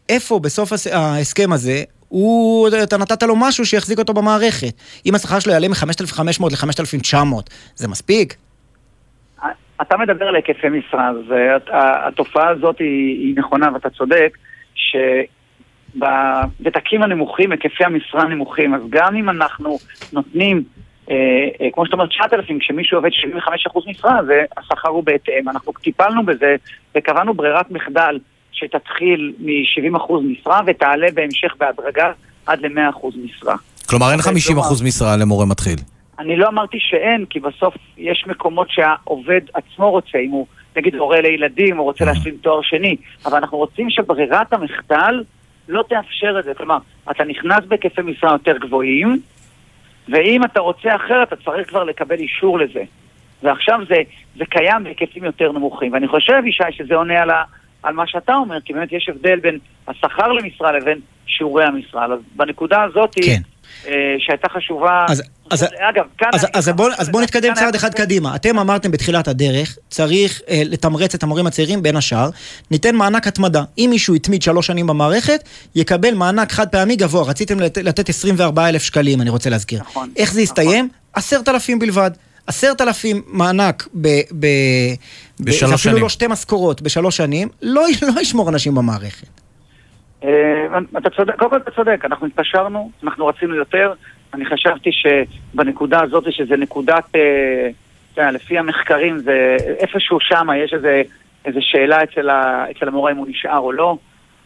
איפה 0.08 0.38
בסוף 0.38 0.72
ההסכם 0.92 1.52
הזה 1.52 1.82
הוא, 2.08 2.68
אתה 2.82 2.98
נתת 2.98 3.22
לו 3.22 3.36
משהו 3.36 3.66
שיחזיק 3.66 3.98
אותו 3.98 4.14
במערכת. 4.14 4.72
אם 5.06 5.14
השכר 5.14 5.38
שלו 5.38 5.52
יעלה 5.52 5.68
מ-5,500 5.68 6.22
ל-5,900, 6.50 7.16
זה 7.74 7.88
מספיק? 7.88 8.34
אתה 9.82 9.96
מדבר 9.96 10.24
על 10.24 10.34
היקפי 10.34 10.68
משרה, 10.68 11.08
אז 11.08 11.16
התופעה 12.06 12.48
הזאת 12.48 12.78
היא, 12.78 13.26
היא 13.26 13.36
נכונה 13.36 13.68
ואתה 13.74 13.90
צודק, 13.90 14.38
שבוותקים 15.94 17.02
הנמוכים, 17.02 17.52
היקפי 17.52 17.84
המשרה 17.84 18.22
הנמוכים, 18.22 18.74
אז 18.74 18.80
גם 18.88 19.16
אם 19.16 19.30
אנחנו 19.30 19.78
נותנים, 20.12 20.56
אה, 20.56 20.62
אה, 20.62 20.79
כמו 21.72 21.86
שאתה 21.86 21.96
אומר, 21.96 22.06
9,000, 22.06 22.58
כשמישהו 22.58 22.98
עובד 22.98 23.10
75% 23.10 23.90
משרה, 23.90 24.18
אז 24.18 24.26
השכר 24.56 24.88
הוא 24.88 25.04
בהתאם. 25.04 25.48
אנחנו 25.48 25.72
טיפלנו 25.72 26.26
בזה 26.26 26.56
וקבענו 26.94 27.34
ברירת 27.34 27.70
מחדל 27.70 28.18
שתתחיל 28.52 29.32
מ-70% 29.38 30.12
משרה 30.22 30.60
ותעלה 30.66 31.06
בהמשך 31.14 31.54
בהדרגה 31.58 32.12
עד 32.46 32.60
ל-100% 32.60 33.06
משרה. 33.24 33.54
כלומר 33.88 34.10
אין 34.10 34.20
50% 34.20 34.24
לא 34.54 34.86
משרה 34.86 35.16
למורה 35.16 35.46
מתחיל. 35.46 35.76
אני 36.18 36.36
לא 36.36 36.48
אמרתי 36.48 36.76
שאין, 36.80 37.24
כי 37.30 37.40
בסוף 37.40 37.74
יש 37.98 38.24
מקומות 38.26 38.70
שהעובד 38.70 39.40
עצמו 39.54 39.90
רוצה, 39.90 40.18
אם 40.18 40.30
הוא 40.30 40.46
נגיד 40.76 40.94
הורה 40.94 41.20
לילדים 41.20 41.78
או 41.78 41.84
רוצה 41.84 42.04
להשלים 42.04 42.36
תואר 42.40 42.62
שני, 42.62 42.96
אבל 43.26 43.36
אנחנו 43.36 43.58
רוצים 43.58 43.90
שברירת 43.90 44.52
המחדל 44.52 45.22
לא 45.68 45.84
תאפשר 45.88 46.36
את 46.38 46.44
זה. 46.44 46.54
כלומר, 46.54 46.78
אתה 47.10 47.24
נכנס 47.24 47.64
בהיקפי 47.68 48.02
משרה 48.02 48.32
יותר 48.32 48.56
גבוהים, 48.58 49.20
ואם 50.10 50.44
אתה 50.44 50.60
רוצה 50.60 50.96
אחרת, 50.96 51.32
אתה 51.32 51.36
צריך 51.44 51.68
כבר 51.68 51.84
לקבל 51.84 52.16
אישור 52.16 52.58
לזה. 52.58 52.82
ועכשיו 53.42 53.78
זה, 53.88 53.96
זה 54.36 54.44
קיים 54.44 54.84
בהיקפים 54.84 55.24
יותר 55.24 55.52
נמוכים. 55.52 55.92
ואני 55.92 56.08
חושב, 56.08 56.42
ישי, 56.46 56.64
שזה 56.72 56.94
עונה 56.94 57.22
על, 57.22 57.30
ה, 57.30 57.44
על 57.82 57.94
מה 57.94 58.06
שאתה 58.06 58.34
אומר, 58.34 58.60
כי 58.60 58.72
באמת 58.72 58.92
יש 58.92 59.08
הבדל 59.08 59.40
בין 59.40 59.58
השכר 59.88 60.32
למשרה 60.32 60.72
לבין 60.72 61.00
שיעורי 61.26 61.64
המשרה. 61.64 62.04
אז 62.04 62.20
בנקודה 62.36 62.82
הזאת, 62.82 63.14
כן. 63.14 63.40
אה, 63.88 64.14
שהייתה 64.18 64.48
חשובה... 64.48 65.04
אז, 65.08 65.22
אז, 65.50 65.64
אגב, 65.64 66.04
כאן... 66.18 66.28
אז, 66.32 66.44
אז, 66.44 66.48
אז, 66.52 66.68
בוא, 66.68 66.90
אז 66.98 67.08
בוא 67.08 67.22
נתקדם 67.22 67.54
צעד 67.54 67.74
אחד 67.74 67.94
קדימה. 67.94 68.36
אתם 68.36 68.58
אמרתם 68.58 68.90
בתחילת 68.90 69.28
הדרך, 69.28 69.78
צריך 69.90 70.40
אה, 70.48 70.62
לתמרץ 70.64 71.14
את 71.14 71.22
המורים 71.22 71.46
הצעירים, 71.46 71.82
בין 71.82 71.96
השאר, 71.96 72.30
ניתן 72.70 72.96
מענק 72.96 73.26
התמדה. 73.26 73.62
אם 73.78 73.86
מישהו 73.90 74.14
התמיד 74.14 74.42
שלוש 74.42 74.66
שנים 74.66 74.86
במערכת, 74.86 75.44
יקבל 75.74 76.14
מענק 76.14 76.52
חד 76.52 76.68
פעמי 76.68 76.96
גבוה. 76.96 77.22
רציתם 77.22 77.60
לת, 77.60 77.78
לתת 77.78 78.08
24 78.08 78.68
אלף 78.68 78.82
שקלים, 78.82 79.20
אני 79.20 79.30
רוצה 79.30 79.50
להזכיר. 79.50 79.80
נכון. 79.80 80.10
איך 80.16 80.32
זה 80.32 80.42
יסתיים? 80.42 80.88
עשרת 81.12 81.40
נכון. 81.40 81.54
אלפים 81.54 81.78
בלבד. 81.78 82.10
עשרת 82.46 82.80
אלפים 82.80 83.22
מענק 83.26 83.88
ב... 84.00 84.08
ב 84.38 84.46
בשלוש 85.40 85.60
שנים. 85.60 85.74
אפילו 85.74 85.98
לא 85.98 86.08
שתי 86.08 86.26
משכורות 86.26 86.82
בשלוש 86.82 87.16
שנים, 87.16 87.48
לא, 87.62 87.86
לא 88.14 88.20
ישמור 88.20 88.48
אנשים 88.48 88.74
במערכת. 88.74 89.39
אה, 90.24 90.78
אתה 90.98 91.10
צודק, 91.10 91.34
קודם 91.38 91.50
כל 91.50 91.56
אתה 91.56 91.70
צודק, 91.70 92.00
אנחנו 92.04 92.26
התפשרנו, 92.26 92.90
אנחנו 93.04 93.26
רצינו 93.26 93.54
יותר. 93.54 93.92
אני 94.34 94.44
חשבתי 94.44 94.90
שבנקודה 94.92 96.02
הזאת, 96.02 96.32
שזה 96.32 96.56
נקודת, 96.56 97.04
אה, 98.18 98.30
לפי 98.30 98.58
המחקרים, 98.58 99.18
זה 99.18 99.56
איפשהו 99.78 100.20
שם 100.20 100.48
יש 100.56 100.74
איזה, 100.74 101.02
איזה 101.44 101.58
שאלה 101.62 102.02
אצל, 102.02 102.30
ה, 102.30 102.64
אצל 102.70 102.88
המורה 102.88 103.12
אם 103.12 103.16
הוא 103.16 103.26
נשאר 103.28 103.58
או 103.58 103.72
לא. 103.72 103.96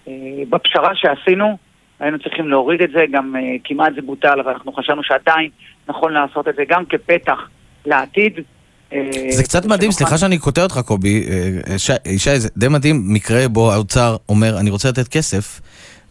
אה, 0.08 0.12
בפשרה 0.48 0.94
שעשינו, 0.94 1.56
היינו 2.00 2.18
צריכים 2.18 2.48
להוריד 2.48 2.82
את 2.82 2.90
זה, 2.90 3.04
גם 3.10 3.34
כמעט 3.64 3.94
זה 3.94 4.02
בוטל, 4.02 4.40
אבל 4.40 4.52
אנחנו 4.52 4.72
חשבנו 4.72 5.02
שעדיין 5.02 5.50
נכון 5.88 6.12
לעשות 6.12 6.48
את 6.48 6.54
זה 6.54 6.62
גם 6.68 6.84
כפתח 6.84 7.48
לעתיד. 7.86 8.40
זה 9.30 9.42
קצת 9.42 9.66
מדהים, 9.66 9.92
סליחה 9.92 10.18
שאני 10.18 10.38
קוטע 10.38 10.62
אותך 10.62 10.80
קובי, 10.84 11.26
ישי, 12.06 12.40
זה 12.40 12.48
די 12.56 12.68
מדהים 12.68 13.02
מקרה 13.12 13.48
בו 13.48 13.72
האוצר 13.72 14.16
אומר, 14.28 14.58
אני 14.58 14.70
רוצה 14.70 14.88
לתת 14.88 15.08
כסף, 15.08 15.60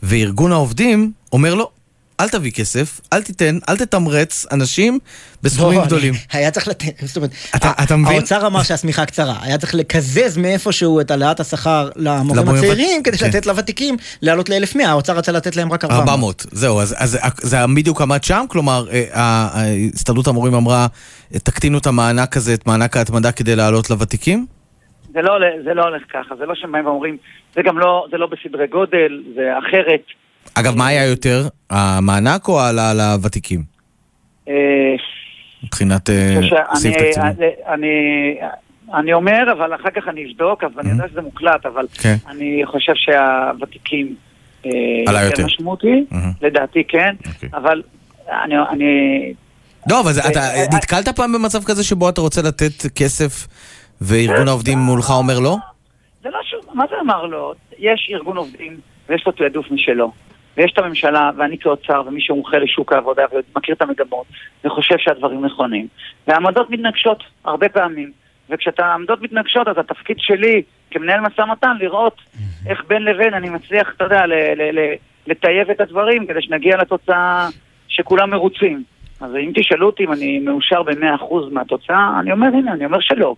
וארגון 0.04 0.52
העובדים 0.52 1.12
אומר 1.34 1.56
לו, 1.56 1.72
אל 2.20 2.30
תביא 2.30 2.52
כסף, 2.52 3.02
אל 3.14 3.22
תיתן, 3.22 3.58
אל 3.70 3.78
תתמרץ 3.78 4.46
אנשים 4.52 5.00
בסכומים 5.44 5.80
לא, 5.80 5.86
גדולים. 5.86 6.14
היה 6.34 6.52
צריך 6.52 6.68
לתת, 6.68 7.00
זאת 7.02 7.18
אומרת, 7.18 7.32
אתה 7.56 7.96
מבין? 7.96 8.16
האוצר 8.16 8.48
אמר 8.48 8.64
שהשמיכה 8.64 9.06
קצרה, 9.06 9.36
היה 9.42 9.58
צריך 9.58 9.76
לקזז 9.76 10.38
מאיפשהו 10.38 11.02
את 11.02 11.12
העלאת 11.12 11.40
השכר 11.40 11.90
למורים 11.96 12.50
הצעירים, 12.50 13.04
כדי 13.04 13.18
כן. 13.18 13.28
לתת 13.28 13.46
לוותיקים 13.46 13.98
לעלות 14.22 14.50
ל-1,100, 14.50 14.88
האוצר 14.88 15.14
רצה 15.14 15.32
לתת 15.32 15.56
להם 15.56 15.72
רק 15.72 15.84
400. 15.84 16.10
400, 16.10 16.46
זהו, 16.52 16.82
אז 16.82 17.20
זה 17.42 17.58
בדיוק 17.76 18.02
עמד 18.02 18.24
שם, 18.24 18.46
כלומר, 18.50 18.86
אה, 18.92 19.48
הסתדרות 19.94 20.28
המורים 20.28 20.54
אמרה, 20.54 20.88
תקטינו 21.30 21.78
את 21.78 21.88
המענק 21.88 22.38
הזה, 22.38 22.54
את 22.54 22.68
מענק 22.68 22.98
ההתמדה 22.98 23.32
כדי 23.32 23.56
לעלות 23.56 23.90
לוותיקים? 23.90 24.46
זה 25.14 25.22
לא, 25.22 25.34
זה 25.64 25.74
לא 25.74 25.84
הולך 25.84 26.02
ככה, 26.14 26.36
זה 26.36 26.46
לא 26.46 26.56
שהם 26.56 26.72
באים 26.72 26.86
ואומרים, 26.86 27.18
זה 27.56 27.62
גם 27.66 27.80
לא, 27.80 28.06
זה 28.12 28.18
לא 28.18 28.28
בסדרי 28.28 28.68
גודל, 28.68 29.24
זה 29.36 29.42
אחרת. 29.58 30.02
אגב, 30.56 30.76
מה 30.76 30.88
היה 30.88 31.06
יותר, 31.06 31.48
המענק 31.70 32.48
או 32.48 32.62
העלאה 32.62 32.94
לוותיקים? 32.94 33.64
אה, 34.50 34.54
מבחינת 35.64 36.10
אה, 36.10 36.40
סעיף 36.74 36.96
תקציבי. 36.98 37.46
אני 38.94 39.14
אומר, 39.14 39.52
אבל 39.52 39.76
אחר 39.76 39.90
כך 39.90 40.08
אני 40.08 40.26
אבדוק, 40.26 40.64
אבל 40.64 40.74
אני 40.80 40.90
יודע 40.90 41.08
שזה 41.08 41.22
מוקלט, 41.22 41.66
אבל 41.66 41.88
כן. 41.94 42.16
אני 42.30 42.62
חושב 42.66 42.94
שהוותיקים 42.96 44.16
אה, 44.66 44.72
עלה 45.08 45.24
יותר 45.24 45.46
משמעותי, 45.46 46.06
לדעתי 46.42 46.84
כן, 46.88 47.16
אוקיי. 47.28 47.50
אבל 47.54 47.82
אני... 48.44 49.34
לא, 49.90 50.00
אבל 50.00 50.12
אתה 50.32 50.40
נתקלת 50.76 51.10
פעם 51.10 51.34
במצב 51.34 51.64
כזה 51.64 51.84
שבו 51.84 52.10
אתה 52.10 52.22
רוצה 52.22 52.42
לתת 52.42 52.92
כסף 52.96 53.48
וארגון 54.02 54.48
העובדים 54.48 54.80
מולך 54.80 55.10
אומר 55.10 55.40
לא? 55.40 55.58
זה 56.24 56.30
לא 56.30 56.40
שום, 56.44 56.60
מה 56.74 56.86
זה 56.90 56.96
אמר 57.02 57.26
לא? 57.26 57.54
יש 57.80 58.12
ארגון 58.14 58.38
עובדים 58.38 58.78
ויש 59.10 59.24
לו 59.26 59.32
תעדוף 59.32 59.66
משלו. 59.72 60.12
ויש 60.58 60.72
את 60.72 60.78
הממשלה, 60.78 61.32
ואני 61.38 61.58
כאוצר, 61.58 62.02
ומי 62.06 62.22
שמומחה 62.22 62.58
לשוק 62.58 62.94
העבודה 62.94 63.24
ומכיר 63.32 63.76
את 63.76 63.82
המגמות, 63.82 64.26
וחושב 64.66 64.96
שהדברים 64.98 65.46
נכונים. 65.46 65.88
והעמדות 66.28 66.70
מתנגשות 66.70 67.24
הרבה 67.46 67.70
פעמים. 67.70 68.12
וכשאתה 68.50 68.86
העמדות 68.86 69.22
מתנגשות, 69.22 69.68
אז 69.68 69.78
התפקיד 69.78 70.18
שלי 70.20 70.62
כמנהל 70.92 71.20
משא 71.20 71.42
ומתן 71.42 71.78
לראות 71.80 72.22
איך 72.68 72.84
בין 72.88 73.04
לבין 73.04 73.34
אני 73.34 73.50
מצליח, 73.50 73.94
אתה 73.96 74.04
יודע, 74.04 74.24
לטייב 75.28 75.70
את 75.70 75.82
הדברים 75.82 76.28
כדי 76.28 76.42
שנגיע 76.42 76.78
לתוצאה 76.78 77.48
שכולם 77.88 78.30
מרוצים. 78.30 78.84
אז 79.22 79.36
אם 79.36 79.52
תשאלו 79.56 79.86
אותי 79.86 80.04
אם 80.04 80.14
אני 80.14 80.40
מאושר 80.40 80.84
ב-100% 80.84 81.26
מהתוצאה, 81.52 82.20
אני 82.20 82.32
אומר, 82.32 82.48
הנה, 82.48 82.74
אני 82.74 82.86
אומר 82.86 83.00
שלא. 83.00 83.36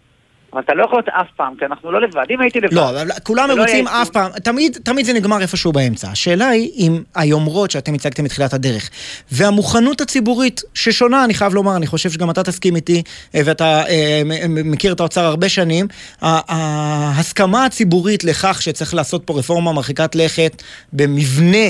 אבל 0.55 0.63
אתה 0.63 0.73
לא 0.73 0.83
יכול 0.83 0.97
להיות 0.97 1.09
אף 1.09 1.27
פעם, 1.35 1.53
כי 1.59 1.65
אנחנו 1.65 1.91
לא 1.91 2.01
לבד. 2.01 2.23
אם 2.29 2.41
הייתי 2.41 2.59
לבד... 2.59 2.73
לא, 2.73 2.89
אבל 2.89 3.07
כולם 3.23 3.49
לא 3.49 3.55
מרוצים 3.55 3.87
אף 3.87 4.09
פעם. 4.09 4.31
תמיד, 4.31 4.77
תמיד 4.83 5.05
זה 5.05 5.13
נגמר 5.13 5.41
איפשהו 5.41 5.71
באמצע. 5.71 6.09
השאלה 6.09 6.47
היא 6.47 6.71
אם 6.77 7.03
היומרות 7.15 7.71
שאתם 7.71 7.93
הצגתם 7.93 8.23
בתחילת 8.23 8.53
הדרך, 8.53 8.89
והמוכנות 9.31 10.01
הציבורית, 10.01 10.61
ששונה, 10.73 11.23
אני 11.23 11.33
חייב 11.33 11.53
לומר, 11.53 11.75
אני 11.75 11.87
חושב 11.87 12.09
שגם 12.09 12.29
אתה 12.29 12.43
תסכים 12.43 12.75
איתי, 12.75 13.03
אה, 13.35 13.41
ואתה 13.45 13.83
אה, 13.87 14.21
מכיר 14.47 14.93
את 14.93 14.99
האוצר 14.99 15.25
הרבה 15.25 15.49
שנים, 15.49 15.87
ההסכמה 16.21 17.65
הציבורית 17.65 18.23
לכך 18.23 18.61
שצריך 18.61 18.93
לעשות 18.93 19.23
פה 19.25 19.39
רפורמה 19.39 19.73
מרחיקת 19.73 20.15
לכת 20.15 20.63
במבנה 20.93 21.67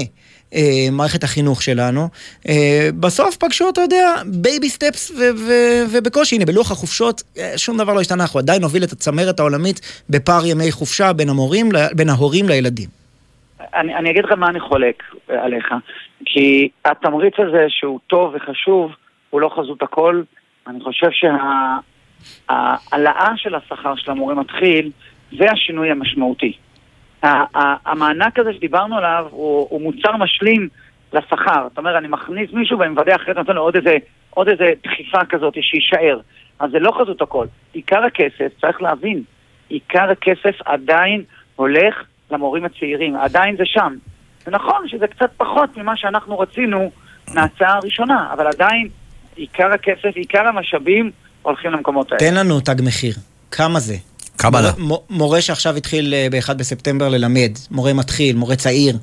אה, 0.56 0.88
מערכת 0.92 1.24
החינוך 1.24 1.62
שלנו. 1.62 2.08
אה, 2.50 2.90
בסוף 3.00 3.38
פגשו, 3.38 3.70
אתה 3.70 3.82
יודע, 3.82 4.14
baby 4.42 4.70
steps 4.70 5.12
ובקושי, 5.94 6.36
הנה, 6.36 6.46
בלוח 6.46 6.72
החופשות 6.72 7.24
אה, 7.38 7.58
שום 7.58 7.78
דבר 7.78 7.94
לא 7.94 8.02
השתנה, 8.02 8.24
אנחנו 8.24 8.40
עדיין 8.40 8.62
נוביל 8.62 8.84
את 8.84 8.92
הצמרת 8.92 9.40
העולמית 9.40 10.04
בפער 10.10 10.46
ימי 10.46 10.72
חופשה 10.72 11.14
בין 11.14 11.30
המורים, 11.30 11.70
בין 11.96 12.10
ההורים 12.10 12.46
לילדים. 12.48 12.90
אני, 13.74 13.96
אני 13.96 14.12
אגיד 14.12 14.26
לך 14.26 14.32
מה 14.32 14.50
אני 14.50 14.60
חולק 14.60 15.04
עליך, 15.28 15.74
כי 16.26 16.70
התמריץ 16.86 17.34
הזה 17.38 17.66
שהוא 17.70 18.00
טוב 18.08 18.36
וחשוב, 18.36 18.92
הוא 19.30 19.42
לא 19.42 19.50
חזות 19.56 19.84
הכל. 19.84 20.22
אני 20.68 20.80
חושב 20.84 21.08
שההעלאה 22.50 23.32
של 23.36 23.56
השכר 23.56 23.96
של 23.96 24.12
המורה 24.12 24.36
מתחיל, 24.36 24.92
זה 25.38 25.52
השינוי 25.52 25.92
המשמעותי. 25.92 26.54
המענק 27.24 28.40
הזה 28.40 28.54
שדיברנו 28.54 28.98
עליו 28.98 29.26
הוא, 29.32 29.68
הוא 29.70 29.82
מוצר 29.82 30.18
משלים 30.18 30.70
לשכר. 31.14 31.68
זאת 31.70 31.78
אומרת, 31.78 31.96
אני 31.96 32.08
מכניס 32.08 32.50
מישהו 32.54 32.80
ואני 32.80 32.90
מוודא 32.90 33.16
אחרי 33.16 33.34
זה 33.34 33.40
נותן 33.40 33.54
לו 33.54 33.62
עוד 33.62 33.76
איזה, 33.76 33.98
עוד 34.30 34.48
איזה 34.48 34.72
דחיפה 34.84 35.26
כזאת 35.30 35.54
שיישאר. 35.62 36.20
אז 36.60 36.72
זה 36.72 36.80
לא 36.80 36.92
חזות 37.02 37.22
הכל. 37.22 37.46
עיקר 37.74 38.04
הכסף, 38.04 38.52
צריך 38.62 38.82
להבין, 38.82 39.24
עיקר 39.70 40.10
הכסף 40.12 40.56
עדיין 40.66 41.24
הולך 41.56 41.96
למורים 42.32 42.66
הצעירים, 42.66 43.16
עדיין 43.16 43.58
זה 43.58 43.64
שם. 43.66 43.96
זה 44.46 44.52
נכון 44.52 44.88
שזה 44.88 45.08
קצת 45.08 45.30
פחות 45.38 45.78
ממה 45.78 45.98
שאנחנו 45.98 46.40
רצינו 46.40 46.92
מההצעה 47.34 47.74
הראשונה, 47.74 48.30
אבל 48.34 48.48
עדיין 48.48 48.90
עיקר 49.36 49.72
הכסף, 49.74 50.16
עיקר 50.16 50.48
המשאבים 50.48 51.12
הולכים 51.42 51.72
למקומות 51.72 52.12
האלה. 52.12 52.32
תן 52.32 52.36
לנו 52.36 52.60
תג 52.60 52.82
מחיר, 52.84 53.14
כמה 53.52 53.80
זה? 53.80 53.96
קבלה. 54.38 54.70
מורה, 54.78 55.00
מורה 55.10 55.42
שעכשיו 55.42 55.76
התחיל 55.76 56.14
אה, 56.14 56.28
ב-1 56.32 56.54
בספטמבר 56.54 57.10
ללמד, 57.10 57.52
מורה 57.72 57.94
מתחיל, 57.94 58.36
מורה 58.36 58.56
צעיר, 58.56 58.96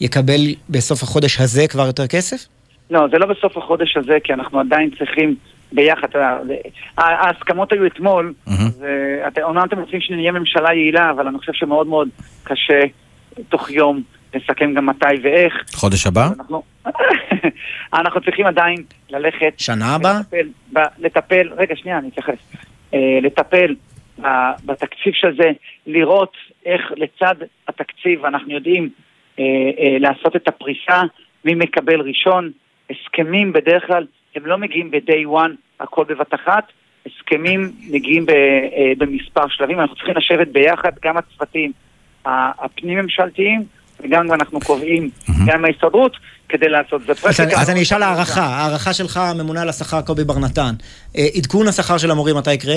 יקבל 0.00 0.40
בסוף 0.70 1.02
החודש 1.02 1.40
הזה 1.40 1.68
כבר 1.68 1.86
יותר 1.86 2.06
כסף? 2.06 2.46
לא, 2.90 3.06
זה 3.10 3.18
לא 3.18 3.26
בסוף 3.26 3.56
החודש 3.56 3.96
הזה, 3.96 4.16
כי 4.24 4.32
אנחנו 4.32 4.60
עדיין 4.60 4.90
צריכים 4.98 5.34
ביחד. 5.72 6.08
ההסכמות 6.98 7.72
היו 7.72 7.86
אתמול, 7.86 8.34
אומנם 9.42 9.64
אתם 9.64 9.78
רוצים 9.78 10.00
שנהיה 10.00 10.32
ממשלה 10.32 10.74
יעילה, 10.74 11.10
אבל 11.10 11.26
אני 11.26 11.38
חושב 11.38 11.52
שמאוד 11.52 11.86
מאוד 11.86 12.08
קשה 12.44 12.80
תוך 13.48 13.70
יום 13.70 14.02
נסכם 14.34 14.74
גם 14.74 14.86
מתי 14.86 15.06
ואיך. 15.22 15.54
חודש 15.74 16.06
הבא? 16.06 16.28
אנחנו, 16.38 16.62
אנחנו 18.00 18.20
צריכים 18.20 18.46
עדיין 18.46 18.76
ללכת... 19.10 19.54
שנה 19.58 19.94
הבאה? 19.94 20.18
לטפל, 20.20 20.48
לטפל, 20.98 21.48
רגע, 21.56 21.76
שנייה, 21.76 21.98
אני 21.98 22.08
אתייחס. 22.08 22.38
אה, 22.94 23.18
לטפל 23.22 23.74
בתקציב 24.64 25.12
של 25.12 25.36
זה, 25.36 25.50
לראות 25.86 26.32
איך 26.66 26.92
לצד 26.96 27.34
התקציב 27.68 28.24
אנחנו 28.24 28.52
יודעים 28.52 28.90
אה, 29.38 29.44
אה, 29.78 29.98
לעשות 29.98 30.36
את 30.36 30.48
הפריסה, 30.48 31.02
מי 31.44 31.54
מקבל 31.54 32.00
ראשון. 32.00 32.50
הסכמים 32.90 33.52
בדרך 33.52 33.86
כלל 33.86 34.06
הם 34.34 34.46
לא 34.46 34.58
מגיעים 34.58 34.90
ב-day 34.90 35.26
one, 35.26 35.52
הכל 35.80 36.04
בבת 36.04 36.34
אחת. 36.34 36.64
הסכמים 37.06 37.72
מגיעים 37.90 38.26
ב, 38.26 38.30
אה, 38.30 38.92
במספר 38.98 39.48
שלבים, 39.48 39.80
אנחנו 39.80 39.96
צריכים 39.96 40.14
לשבת 40.16 40.48
ביחד, 40.48 40.90
גם 41.04 41.16
הצוותים 41.16 41.72
הפנים-ממשלתיים 42.24 43.64
וגם 44.00 44.32
אנחנו 44.32 44.60
קובעים, 44.60 45.10
גם 45.46 45.64
ההסתדרות, 45.64 46.16
כדי 46.48 46.68
לעשות 46.68 47.02
את 47.10 47.16
זה. 47.16 47.42
אז 47.56 47.70
אני 47.70 47.82
אשאל 47.82 48.02
הערכה, 48.02 48.42
הערכה 48.42 48.92
שלך, 48.92 49.16
הממונה 49.16 49.62
על 49.62 49.68
השכר 49.68 50.02
קובי 50.02 50.24
בר 50.24 50.38
נתן, 50.38 50.74
עדכון 51.36 51.68
השכר 51.68 51.98
של 51.98 52.10
המורים 52.10 52.36
מתי 52.36 52.52
יקרה? 52.52 52.76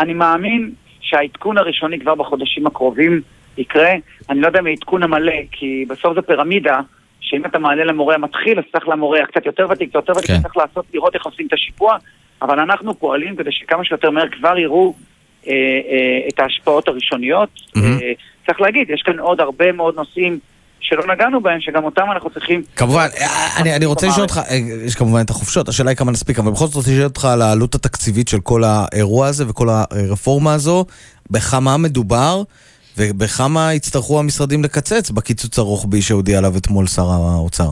אני 0.00 0.14
מאמין 0.14 0.70
שהעדכון 1.00 1.58
הראשוני 1.58 2.00
כבר 2.00 2.14
בחודשים 2.14 2.66
הקרובים 2.66 3.20
יקרה. 3.58 3.92
אני 4.30 4.40
לא 4.40 4.46
יודע 4.46 4.60
אם 4.60 4.66
העדכון 4.66 5.02
המלא, 5.02 5.32
כי 5.52 5.84
בסוף 5.88 6.14
זו 6.14 6.22
פירמידה, 6.22 6.80
שאם 7.20 7.44
אתה 7.44 7.58
מעלה 7.58 7.84
למורה 7.84 8.14
המתחיל, 8.14 8.58
אז 8.58 8.64
צריך 8.72 8.88
למורה 8.88 9.22
הקצת 9.22 9.46
יותר 9.46 9.66
ותיק, 9.70 9.88
קצת 9.88 9.94
יותר 9.94 10.12
ותיק, 10.12 10.30
כן. 10.30 10.42
צריך 10.42 10.56
לעשות, 10.56 10.84
לראות 10.94 11.14
איך 11.14 11.26
עושים 11.26 11.46
את 11.46 11.52
השיפוע, 11.52 11.96
אבל 12.42 12.60
אנחנו 12.60 12.94
פועלים 12.94 13.36
כדי 13.36 13.52
שכמה 13.52 13.84
שיותר 13.84 14.10
מהר 14.10 14.28
כבר 14.28 14.58
יראו 14.58 14.94
אה, 15.46 15.52
אה, 15.52 16.28
את 16.28 16.40
ההשפעות 16.40 16.88
הראשוניות. 16.88 17.48
Mm-hmm. 17.56 18.02
אה, 18.02 18.12
צריך 18.46 18.60
להגיד, 18.60 18.90
יש 18.90 19.02
כאן 19.02 19.18
עוד 19.18 19.40
הרבה 19.40 19.72
מאוד 19.72 19.96
נושאים 19.96 20.38
שלא 20.80 21.14
נגענו 21.14 21.40
בהם, 21.40 21.60
שגם 21.60 21.84
אותם 21.84 22.02
אנחנו 22.12 22.30
צריכים... 22.30 22.62
כמובן, 22.76 23.06
אני, 23.60 23.76
אני 23.76 23.86
רוצה 23.86 24.06
לשאול 24.06 24.22
אותך, 24.22 24.40
אה, 24.50 24.56
יש 24.86 24.94
כמובן 24.94 25.20
את 25.24 25.30
החופשות, 25.30 25.68
השאלה 25.68 25.90
היא 25.90 25.96
כמה 25.96 26.12
נספיק, 26.12 26.38
אבל 26.38 26.50
בכל 26.50 26.66
זאת 26.66 26.74
רוצה 26.74 26.90
לשאול 26.90 27.04
אותך 27.04 27.24
על 27.24 27.42
העלות 27.42 27.74
התקציבית 27.74 28.28
של 28.28 28.40
כל 28.40 28.62
האירוע 28.64 29.26
הזה 29.26 29.44
וכל 29.48 29.68
הרפורמה 29.70 30.54
הזו, 30.54 30.84
בכמה 31.30 31.76
מדובר 31.76 32.42
ובכמה 32.98 33.74
יצטרכו 33.74 34.20
המשרדים 34.20 34.64
לקצץ 34.64 35.10
בקיצוץ 35.10 35.58
הרוחבי 35.58 36.02
שהודיע 36.02 36.38
עליו 36.38 36.52
אתמול 36.56 36.86
שר 36.86 37.02
האוצר. 37.02 37.70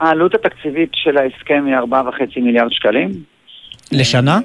העלות 0.00 0.34
התקציבית 0.34 0.90
של 0.92 1.18
ההסכם 1.18 1.64
היא 1.66 1.74
4.5 1.76 2.40
מיליארד 2.40 2.72
שקלים. 2.72 3.10
לשנה? 3.92 4.38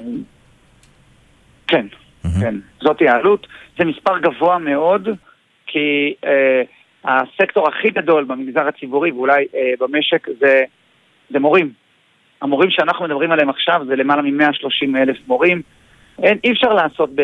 כן, 1.66 1.86
כן, 2.40 2.54
זאת 2.80 2.96
העלות. 3.00 3.46
זה 3.78 3.84
מספר 3.84 4.18
גבוה 4.18 4.58
מאוד, 4.58 5.08
כי... 5.66 6.14
אה, 6.24 6.62
הסקטור 7.04 7.68
הכי 7.68 7.90
גדול 7.90 8.24
במגזר 8.24 8.68
הציבורי 8.68 9.10
ואולי 9.10 9.46
אה, 9.54 9.72
במשק 9.80 10.26
זה, 10.40 10.62
זה 11.30 11.38
מורים. 11.38 11.72
המורים 12.42 12.70
שאנחנו 12.70 13.04
מדברים 13.04 13.32
עליהם 13.32 13.48
עכשיו 13.48 13.80
זה 13.86 13.96
למעלה 13.96 14.22
מ-130 14.22 14.96
אלף 14.96 15.16
מורים. 15.26 15.62
אין, 16.22 16.38
אי 16.44 16.52
אפשר 16.52 16.72
לעשות 16.72 17.10
ב... 17.14 17.22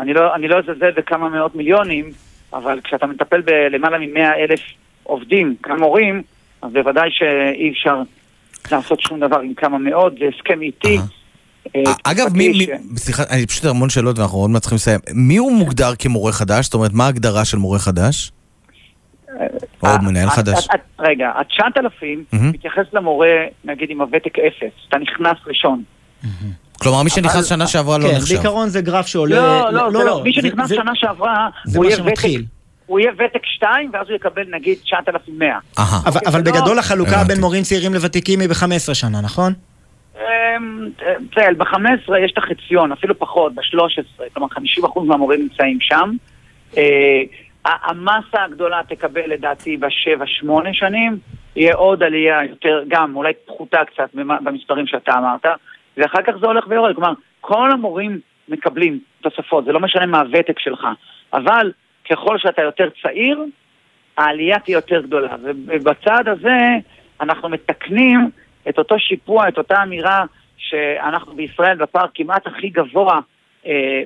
אני 0.00 0.14
לא, 0.14 0.34
אני 0.34 0.48
לא 0.48 0.58
אזלזל 0.58 0.90
בכמה 0.90 1.28
מאות 1.28 1.54
מיליונים, 1.54 2.10
אבל 2.52 2.80
כשאתה 2.84 3.06
מטפל 3.06 3.40
בלמעלה 3.40 3.98
מ-100 3.98 4.18
אלף 4.18 4.60
עובדים, 5.02 5.54
כמורים, 5.62 6.22
אז 6.62 6.72
בוודאי 6.72 7.10
שאי 7.10 7.70
אפשר 7.70 8.02
לעשות 8.72 9.00
שום 9.00 9.20
דבר 9.20 9.38
עם 9.38 9.54
כמה 9.54 9.78
מאות, 9.78 10.12
זה 10.18 10.24
הסכם 10.34 10.62
איטי. 10.62 10.98
אה, 11.76 11.82
אגב, 12.04 12.36
מי, 12.36 12.66
סליחה, 12.96 13.22
אני 13.30 13.46
פשוט 13.46 13.64
המון 13.64 13.90
שאלות 13.90 14.18
ואנחנו 14.18 14.38
עוד 14.38 14.50
מעט 14.50 14.62
צריכים 14.62 14.76
לסיים. 14.76 15.00
מי 15.14 15.36
הוא 15.36 15.52
מוגדר 15.52 15.90
כמורה 15.98 16.32
חדש? 16.32 16.64
זאת 16.64 16.74
אומרת, 16.74 16.92
מה 16.92 17.04
ההגדרה 17.04 17.44
של 17.44 17.56
מורה 17.56 17.78
חדש? 17.78 18.32
או 19.82 19.88
מנהל 20.02 20.30
חדש. 20.30 20.68
רגע, 20.98 21.28
ה-9,000 21.28 22.06
מתייחס 22.32 22.84
למורה, 22.92 23.44
נגיד, 23.64 23.90
עם 23.90 24.00
הוותק 24.00 24.38
אפס, 24.38 24.72
אתה 24.88 24.98
נכנס 24.98 25.36
ראשון. 25.46 25.82
כלומר, 26.80 27.02
מי 27.02 27.10
שנכנס 27.10 27.48
שנה 27.48 27.66
שעברה 27.66 27.98
לא 27.98 28.08
כן, 28.08 28.16
נחשב. 28.16 28.34
בעיקרון 28.34 28.68
זה 28.68 28.80
גרף 28.80 29.06
שעולה... 29.06 29.36
לא, 29.36 29.72
לא, 29.72 29.92
לא, 29.92 30.04
לא. 30.04 30.20
מי 30.24 30.32
שנכנס 30.32 30.68
שנה 30.68 30.92
שעברה, 30.94 31.48
הוא 31.74 31.84
יהיה 31.84 31.96
ותק... 32.04 32.22
הוא 32.86 33.00
יהיה 33.00 33.12
ותק 33.12 33.46
2, 33.46 33.90
ואז 33.92 34.08
הוא 34.08 34.16
יקבל 34.16 34.42
נגיד 34.50 34.78
9,100. 34.84 35.58
אבל 36.26 36.42
בגדול 36.42 36.78
החלוקה 36.78 37.24
בין 37.24 37.40
מורים 37.40 37.62
צעירים 37.62 37.94
לוותיקים 37.94 38.40
היא 38.40 38.48
ב-15 38.48 38.94
שנה, 38.94 39.20
נכון? 39.20 39.52
בסדר, 41.30 41.54
ב-15 41.58 42.18
יש 42.24 42.32
את 42.32 42.38
החציון, 42.38 42.92
אפילו 42.92 43.18
פחות, 43.18 43.54
ב-13, 43.54 44.22
כלומר 44.34 44.48
50% 44.96 45.00
מהמורים 45.04 45.40
נמצאים 45.40 45.78
שם. 45.80 46.16
המסה 47.82 48.44
הגדולה 48.44 48.80
תקבל 48.88 49.30
לדעתי 49.30 49.76
בשבע, 49.76 50.26
שמונה 50.26 50.74
שנים, 50.74 51.18
יהיה 51.56 51.74
עוד 51.74 52.02
עלייה 52.02 52.44
יותר, 52.44 52.82
גם 52.88 53.16
אולי 53.16 53.32
פחותה 53.46 53.84
קצת 53.84 54.08
במספרים 54.14 54.86
שאתה 54.86 55.12
אמרת, 55.18 55.46
ואחר 55.96 56.22
כך 56.22 56.32
זה 56.40 56.46
הולך 56.46 56.64
ויורד. 56.68 56.94
כלומר, 56.94 57.12
כל 57.40 57.70
המורים 57.72 58.20
מקבלים 58.48 59.00
תוספות, 59.20 59.64
זה 59.64 59.72
לא 59.72 59.80
משנה 59.80 60.06
מה 60.06 60.20
הוותק 60.20 60.58
שלך, 60.58 60.86
אבל 61.32 61.72
ככל 62.10 62.38
שאתה 62.38 62.62
יותר 62.62 62.88
צעיר, 63.02 63.44
העלייה 64.16 64.58
תהיה 64.58 64.76
יותר 64.76 65.00
גדולה. 65.00 65.36
ובצעד 65.42 66.28
הזה 66.28 66.58
אנחנו 67.20 67.48
מתקנים 67.48 68.30
את 68.68 68.78
אותו 68.78 68.98
שיפוע, 68.98 69.48
את 69.48 69.58
אותה 69.58 69.82
אמירה 69.82 70.24
שאנחנו 70.56 71.32
בישראל 71.36 71.76
בפער 71.76 72.06
כמעט 72.14 72.46
הכי 72.46 72.68
גבוה 72.68 73.20
אה, 73.66 74.02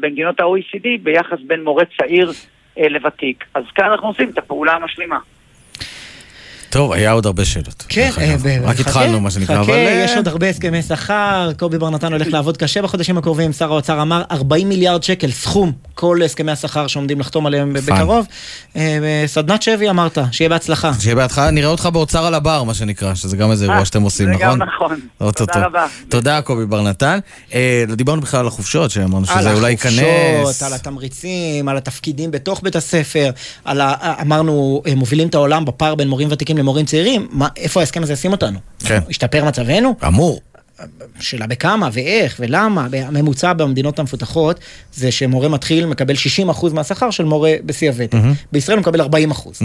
במדינות 0.00 0.40
ה-OECD 0.40 0.86
ביחס 1.02 1.38
בין 1.46 1.64
מורה 1.64 1.84
צעיר 1.98 2.30
לוותיק. 2.76 3.44
אז 3.54 3.64
כאן 3.74 3.84
אנחנו 3.84 4.08
עושים 4.08 4.30
את 4.30 4.38
הפעולה 4.38 4.72
המשלימה. 4.72 5.18
טוב, 6.76 6.92
היה 6.92 7.12
עוד 7.12 7.26
הרבה 7.26 7.44
שאלות. 7.44 7.84
כן, 7.88 8.10
אה, 8.18 8.36
רק 8.62 8.80
התחלנו, 8.80 9.20
מה 9.20 9.30
שנקרא, 9.30 9.54
אבל... 9.56 9.64
חכה, 9.64 10.04
יש 10.04 10.16
עוד 10.16 10.28
הרבה 10.28 10.48
הסכמי 10.48 10.82
שכר, 10.82 11.50
קובי 11.58 11.78
בר 11.78 11.90
נתן 11.90 12.12
הולך 12.12 12.26
לעבוד 12.30 12.56
קשה 12.56 12.82
בחודשים 12.82 13.18
הקרובים, 13.18 13.52
שר 13.52 13.72
האוצר 13.72 14.02
אמר 14.02 14.22
40 14.30 14.68
מיליארד 14.68 15.02
שקל, 15.02 15.30
סכום, 15.30 15.72
כל 15.94 16.22
הסכמי 16.24 16.52
השכר 16.52 16.86
שעומדים 16.86 17.20
לחתום 17.20 17.46
עליהם 17.46 17.72
בקרוב. 17.72 18.26
אה, 18.76 19.24
סדנת 19.26 19.62
שבי 19.62 19.90
אמרת, 19.90 20.18
שיהיה 20.32 20.48
בהצלחה. 20.48 20.92
שיהיה 21.00 21.16
בהצלחה, 21.16 21.50
נראה 21.50 21.68
אותך 21.68 21.88
באוצר 21.92 22.26
על 22.26 22.34
הבר, 22.34 22.62
מה 22.62 22.74
שנקרא, 22.74 23.14
שזה 23.14 23.36
גם 23.36 23.50
איזה 23.50 23.64
אירוע 23.64 23.84
שאתם 23.84 24.02
עושים, 24.02 24.30
נכון? 24.30 24.38
זה 24.38 24.44
גם 24.44 24.62
נכון. 24.62 25.32
תודה 25.32 25.66
רבה. 25.66 25.86
תודה, 26.08 26.42
קובי 26.42 26.66
בר 26.66 26.82
נתן. 26.82 27.18
לא 27.88 27.94
דיברנו 27.94 28.20
בכלל 28.20 28.40
על 28.40 28.46
החופשות, 28.46 28.90
שאמרנו 28.90 29.26
שזה 29.26 29.52
אולי 29.52 29.70
ייכנס. 29.70 29.98
על 29.98 30.40
החופשות, 30.42 30.62
על 30.62 30.72
התמריצים, 30.72 31.68
על 31.68 31.76
התפקידים 31.76 32.30
בתוך 32.30 32.60
בית 32.62 32.76
הספר, 32.76 33.30
אמרנו, 34.22 34.82
מובילים 34.96 35.28
את 35.28 35.34
העולם 35.34 35.64
בפער 35.64 35.94
בין 35.94 36.08
מורים 36.08 36.28
ותיקים 36.30 36.56
למורים 36.66 36.86
צעירים, 36.86 37.26
מה, 37.30 37.48
איפה 37.56 37.80
ההסכם 37.80 38.02
הזה 38.02 38.12
ישים 38.12 38.32
אותנו? 38.32 38.58
כן. 38.84 39.00
השתפר 39.10 39.44
מצבנו? 39.44 39.94
אמור. 40.06 40.40
שאלה 41.20 41.46
בכמה 41.46 41.88
ואיך 41.92 42.36
ולמה, 42.40 42.86
הממוצע 43.06 43.52
במדינות 43.52 43.98
המפותחות 43.98 44.60
זה 44.94 45.12
שמורה 45.12 45.48
מתחיל 45.48 45.86
מקבל 45.86 46.14
60% 46.50 46.66
מהשכר 46.72 47.10
של 47.10 47.24
מורה 47.24 47.54
בשיא 47.64 47.90
הוותק. 47.90 48.16
בישראל 48.52 48.76
הוא 48.78 48.82
מקבל 48.82 49.00
40%. 49.00 49.04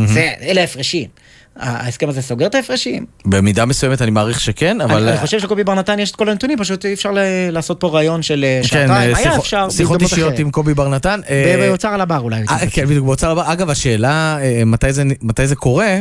זה, 0.06 0.30
אלה 0.42 0.62
ההפרשים. 0.62 1.08
ההסכם 1.56 2.10
הזה 2.10 2.22
סוגר 2.22 2.46
את 2.46 2.56
ההפרשים? 2.56 3.06
במידה 3.26 3.66
מסוימת 3.66 4.02
אני 4.02 4.12
מעריך 4.12 4.40
שכן, 4.40 4.82
אבל... 4.82 5.10
אני 5.10 5.18
חושב 5.18 5.40
שלקובי 5.40 5.64
בר 5.64 5.74
נתן 5.76 6.00
יש 6.00 6.12
את 6.12 6.16
כל 6.16 6.30
הנתונים, 6.30 6.58
פשוט 6.58 6.86
אי 6.86 6.94
אפשר 6.94 7.12
לעשות 7.52 7.80
פה 7.80 7.88
רעיון 7.90 8.22
של 8.22 8.44
אה, 8.48 8.60
כן, 8.64 8.68
שעתיים. 8.68 9.16
היה 9.16 9.38
אפשר 9.38 9.70
שיחות 9.70 10.02
אישיות. 10.02 10.40
עם 10.40 10.52
קובי 10.52 10.74
בר 10.74 10.90
נתן. 10.90 11.20
אה, 11.30 11.56
באוצר 11.68 11.88
על 11.88 12.02
הבר 12.02 12.20
אולי. 12.20 12.42
אה, 12.50 12.58
כן, 12.72 12.86
בדיוק, 12.86 13.06
באוצר 13.06 13.32
הבא. 13.32 13.52
אגב, 13.54 13.70
השאלה 13.70 14.38
אה, 14.42 14.66
מתי 14.66 14.94
זה- 14.94 15.04
מתי 15.22 15.48
זה 15.48 15.56
קורה, 15.56 16.00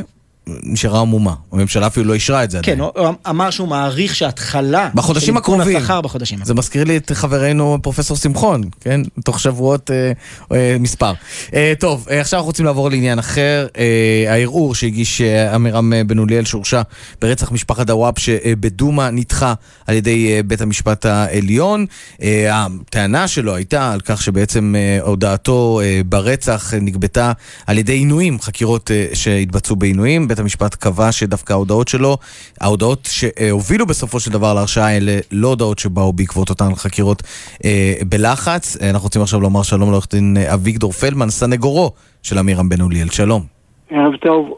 נשארה 0.63 1.01
עמומה. 1.01 1.35
הממשלה 1.53 1.87
אפילו 1.87 2.07
לא 2.07 2.15
אישרה 2.15 2.45
את 2.45 2.51
זה 2.51 2.59
עדיין. 2.59 2.77
כן, 2.77 2.83
הוא 2.83 3.15
אמר 3.29 3.51
שהוא 3.51 3.69
מעריך 3.69 4.15
שהתחלה... 4.15 4.89
בחודשים 4.95 5.35
של 5.35 5.39
הקרובים. 5.39 5.77
השכר 5.77 6.01
בחודשים 6.01 6.39
זה 6.45 6.55
מזכיר 6.55 6.85
לי 6.85 6.97
את 6.97 7.13
חברנו 7.15 7.79
פרופסור 7.83 8.17
שמחון, 8.17 8.63
כן? 8.81 9.01
תוך 9.25 9.41
שבועות 9.41 9.91
אה, 9.91 10.13
אה, 10.53 10.77
מספר. 10.81 11.13
אה, 11.55 11.73
טוב, 11.79 12.07
אה, 12.11 12.21
עכשיו 12.21 12.39
אנחנו 12.39 12.47
רוצים 12.47 12.65
לעבור 12.65 12.91
לעניין 12.91 13.19
אחר. 13.19 13.67
אה, 13.79 14.25
הערעור 14.33 14.75
שהגיש 14.75 15.21
אה, 15.21 15.55
עמירם 15.55 15.93
אה, 15.93 16.05
בן 16.05 16.19
אוליאל 16.19 16.45
שהורשע 16.45 16.83
ברצח 17.21 17.53
משפחת 17.53 17.87
דוואבשה 17.87 18.37
אה, 18.45 18.53
בדומא 18.61 19.11
נדחה 19.11 19.55
על 19.87 19.95
ידי 19.95 20.33
אה, 20.33 20.43
בית 20.43 20.61
המשפט 20.61 21.07
העליון. 21.07 21.87
אה, 22.23 22.67
הטענה 22.67 23.29
שלו 23.29 23.55
הייתה 23.55 23.93
על 23.93 24.01
כך 24.01 24.23
שבעצם 24.23 24.75
אה, 24.79 24.99
הודעתו 25.03 25.81
אה, 25.83 26.01
ברצח 26.07 26.75
אה, 26.75 26.79
נגבתה 26.81 27.33
על 27.67 27.79
ידי 27.79 27.93
עינויים, 27.93 28.41
חקירות 28.41 28.91
אה, 28.91 29.07
שהתבצעו 29.15 29.77
בעינויים. 29.77 30.29
בית 30.29 30.39
המשפט 30.41 30.75
קבע 30.75 31.13
שדווקא 31.13 31.53
ההודעות 31.53 31.89
שלו, 31.89 32.17
ההודעות 32.61 33.09
שהובילו 33.11 33.87
בסופו 33.87 34.21
של 34.21 34.31
דבר 34.31 34.55
להרשעה 34.55 34.87
האלה, 34.87 35.19
לא 35.33 35.49
הודעות 35.49 35.79
שבאו 35.79 36.13
בעקבות 36.13 36.51
אותן 36.51 36.75
חקירות 36.75 37.23
אה, 37.65 37.95
בלחץ. 38.09 38.77
אה, 38.83 38.91
אנחנו 38.91 39.07
רוצים 39.07 39.23
עכשיו 39.23 39.41
לומר 39.41 39.63
שלום 39.63 39.91
לעורך 39.91 40.07
דין 40.11 40.37
אה, 40.37 40.55
אביגדור 40.55 40.93
פלדמן, 40.93 41.31
סנגורו 41.31 41.93
של 42.23 42.39
עמירם 42.39 42.69
בן 42.69 42.81
אוליאל. 42.81 43.09
שלום. 43.09 43.61
ערב 43.91 44.17
טוב. 44.17 44.55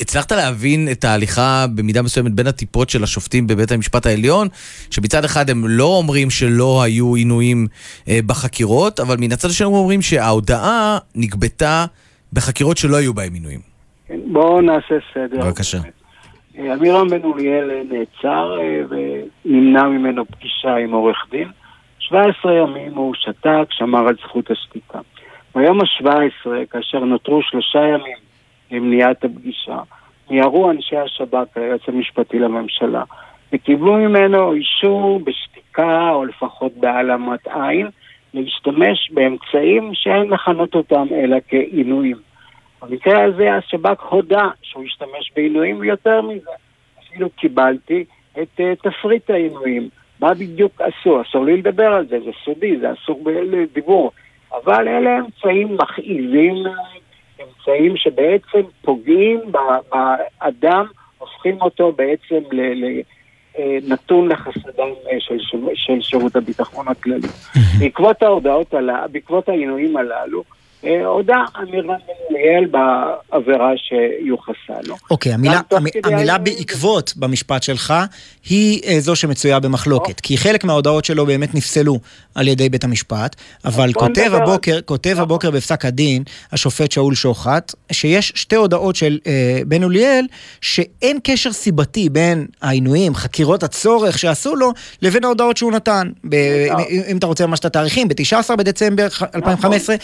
הצלחת 0.00 0.32
להבין 0.32 0.88
את 0.92 1.04
ההליכה 1.04 1.66
במידה 1.74 2.02
מסוימת 2.02 2.32
בין 2.32 2.46
הטיפות 2.46 2.90
של 2.90 3.04
השופטים 3.04 3.46
בבית 3.46 3.72
המשפט 3.72 4.06
העליון, 4.06 4.48
שמצד 4.90 5.24
אחד 5.24 5.50
הם 5.50 5.64
לא 5.68 5.84
אומרים 5.84 6.30
שלא 6.30 6.82
היו 6.82 7.14
עינויים 7.14 7.66
אה, 8.08 8.20
בחקירות, 8.26 9.00
אבל 9.00 9.16
מן 9.16 9.32
הצד 9.32 9.48
השני 9.48 9.66
הם 9.66 9.72
אומרים 9.72 10.02
שההודעה 10.02 10.98
נגבתה 11.14 11.84
בחקירות 12.32 12.76
שלא 12.76 12.96
היו 12.96 13.14
בהם 13.14 13.34
עינויים. 13.34 13.71
כן, 14.12 14.20
בואו 14.32 14.60
נעשה 14.60 14.94
סדר. 15.14 15.46
בבקשה. 15.46 15.78
אה, 16.58 16.72
עמירם 16.72 17.08
בן 17.08 17.24
אוליאל 17.24 17.70
אה, 17.70 17.82
נעצר 17.90 18.58
אה, 18.60 18.80
ונמנע 18.88 19.88
ממנו 19.88 20.24
פגישה 20.26 20.74
עם 20.74 20.92
עורך 20.92 21.26
דין. 21.30 21.48
17 21.98 22.52
ימים 22.54 22.94
הוא 22.94 23.14
שתק, 23.14 23.66
שמר 23.70 24.08
על 24.08 24.14
זכות 24.14 24.50
השתיקה. 24.50 24.98
ביום 25.54 25.80
ה-17, 25.80 26.50
כאשר 26.70 26.98
נותרו 26.98 27.42
שלושה 27.42 27.78
ימים 27.78 28.16
למניעת 28.70 29.24
הפגישה, 29.24 29.78
מיהרו 30.30 30.70
אנשי 30.70 30.96
השב"כ, 30.96 31.56
היועץ 31.56 31.80
המשפטי 31.88 32.38
לממשלה, 32.38 33.02
וקיבלו 33.52 33.94
ממנו 33.94 34.52
אישור 34.52 35.20
בשתיקה, 35.24 36.10
או 36.10 36.24
לפחות 36.24 36.72
בהעלמת 36.76 37.46
עין, 37.46 37.88
להשתמש 38.34 39.10
באמצעים 39.12 39.90
שאין 39.94 40.30
לכנות 40.30 40.74
אותם 40.74 41.06
אלא 41.10 41.36
כעינויים. 41.48 42.31
במקרה 42.82 43.24
הזה 43.24 43.54
השב"כ 43.54 44.02
הודה 44.02 44.48
שהוא 44.62 44.84
השתמש 44.84 45.32
בעינויים, 45.36 45.80
ויותר 45.80 46.22
מזה, 46.22 46.50
אפילו 46.98 47.30
קיבלתי 47.30 48.04
את 48.42 48.60
uh, 48.60 48.90
תפריט 48.90 49.30
העינויים. 49.30 49.88
מה 50.20 50.34
בדיוק 50.34 50.80
עשו? 50.80 51.22
אסור 51.22 51.44
לי 51.44 51.56
לדבר 51.56 51.86
על 51.86 52.06
זה, 52.06 52.18
זה 52.24 52.30
סודי, 52.44 52.76
זה 52.80 52.92
אסור 52.92 53.24
בדיבור. 53.24 54.10
אבל 54.64 54.88
אלה 54.88 55.18
אמצעים 55.18 55.76
מכאיבים, 55.76 56.54
אמצעים 57.42 57.96
שבעצם 57.96 58.60
פוגעים 58.82 59.40
באדם, 59.52 60.86
הופכים 61.18 61.60
אותו 61.60 61.92
בעצם 61.92 62.40
ל... 62.52 62.60
ל 62.60 63.00
אה, 63.58 63.78
נתון 63.88 64.28
לחסדם 64.28 64.88
אה, 65.10 65.20
של, 65.20 65.36
של, 65.38 65.58
של 65.74 66.00
שירות 66.00 66.36
הביטחון 66.36 66.88
הכללי. 66.88 67.28
בעקבות 67.78 68.22
ההודעות 68.22 68.74
הללו, 68.74 69.08
בעקבות 69.12 69.48
העינויים 69.48 69.96
הללו, 69.96 70.44
הודה 71.06 71.34
עמירם 71.56 71.86
בן 71.86 71.94
אוליאל 72.30 72.66
בעבירה 73.32 73.70
שיוחסה 73.76 74.80
לו. 74.88 74.96
אוקיי, 75.10 75.32
המילה, 75.32 75.60
המילה 76.04 76.38
בעקבות 76.38 77.12
במשפט 77.16 77.62
שלך 77.62 77.94
היא 78.48 78.80
אה, 78.86 79.00
זו 79.00 79.16
שמצויה 79.16 79.60
במחלוקת. 79.60 80.20
כי 80.20 80.38
חלק 80.38 80.64
מההודעות 80.64 81.04
שלו 81.04 81.26
באמת 81.26 81.54
נפסלו 81.54 81.98
על 82.34 82.48
ידי 82.48 82.68
בית 82.68 82.84
המשפט, 82.84 83.36
אבל 83.64 83.92
כותב 83.92 84.30
הבוקר, 84.34 84.80
כותב 84.84 85.16
הבוקר 85.20 85.50
בפסק 85.50 85.84
הדין, 85.84 86.22
השופט 86.52 86.92
שאול 86.92 87.14
שוחט, 87.14 87.72
שיש 87.92 88.32
שתי 88.34 88.56
הודעות 88.56 88.96
של 88.96 89.18
אה, 89.26 89.32
בן 89.66 89.84
אוליאל, 89.84 90.24
שאין 90.60 91.18
קשר 91.24 91.52
סיבתי 91.52 92.08
בין 92.08 92.46
העינויים, 92.62 93.14
חקירות 93.14 93.62
הצורך 93.62 94.18
שעשו 94.18 94.56
לו, 94.56 94.70
לבין 95.02 95.24
ההודעות 95.24 95.56
שהוא 95.56 95.72
נתן. 95.72 96.10
ב- 96.24 96.34
אם- 96.90 97.02
אם 97.10 97.16
אתה 97.16 97.26
רוצה 97.26 97.46
ממש 97.46 97.58
את 97.58 97.64
התאריכים, 97.64 98.08
ב-19 98.08 98.56
בדצמבר 98.56 99.06
2015 99.34 99.96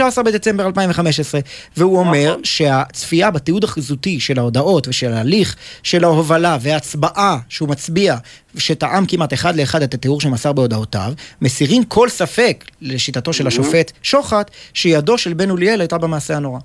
וב-15 0.00 0.22
בדצמבר 0.22 0.66
2015. 0.66 1.40
והוא 1.76 1.98
אומר 1.98 2.36
שהצפייה 2.44 3.30
בתיעוד 3.30 3.64
החזותי 3.64 4.20
של 4.20 4.38
ההודעות 4.38 4.88
ושל 4.88 5.12
ההליך 5.12 5.56
של 5.82 6.04
ההובלה 6.04 6.56
וההצבעה 6.60 7.36
שהוא 7.48 7.68
מצביע, 7.68 8.14
שטעם 8.58 9.04
כמעט 9.08 9.32
אחד 9.32 9.56
לאחד 9.56 9.82
את 9.82 9.94
התיאור 9.94 10.20
שמסר 10.20 10.52
בהודעותיו, 10.52 11.12
מסירים 11.42 11.84
כל 11.84 12.08
ספק 12.08 12.64
לשיטתו 12.82 13.32
של 13.32 13.46
השופט 13.46 13.92
שוחט, 14.02 14.50
שידו 14.74 15.18
של 15.18 15.34
בן 15.34 15.50
אוליאל 15.50 15.80
הייתה 15.80 15.98
במעשה 15.98 16.36
הנורא. 16.36 16.58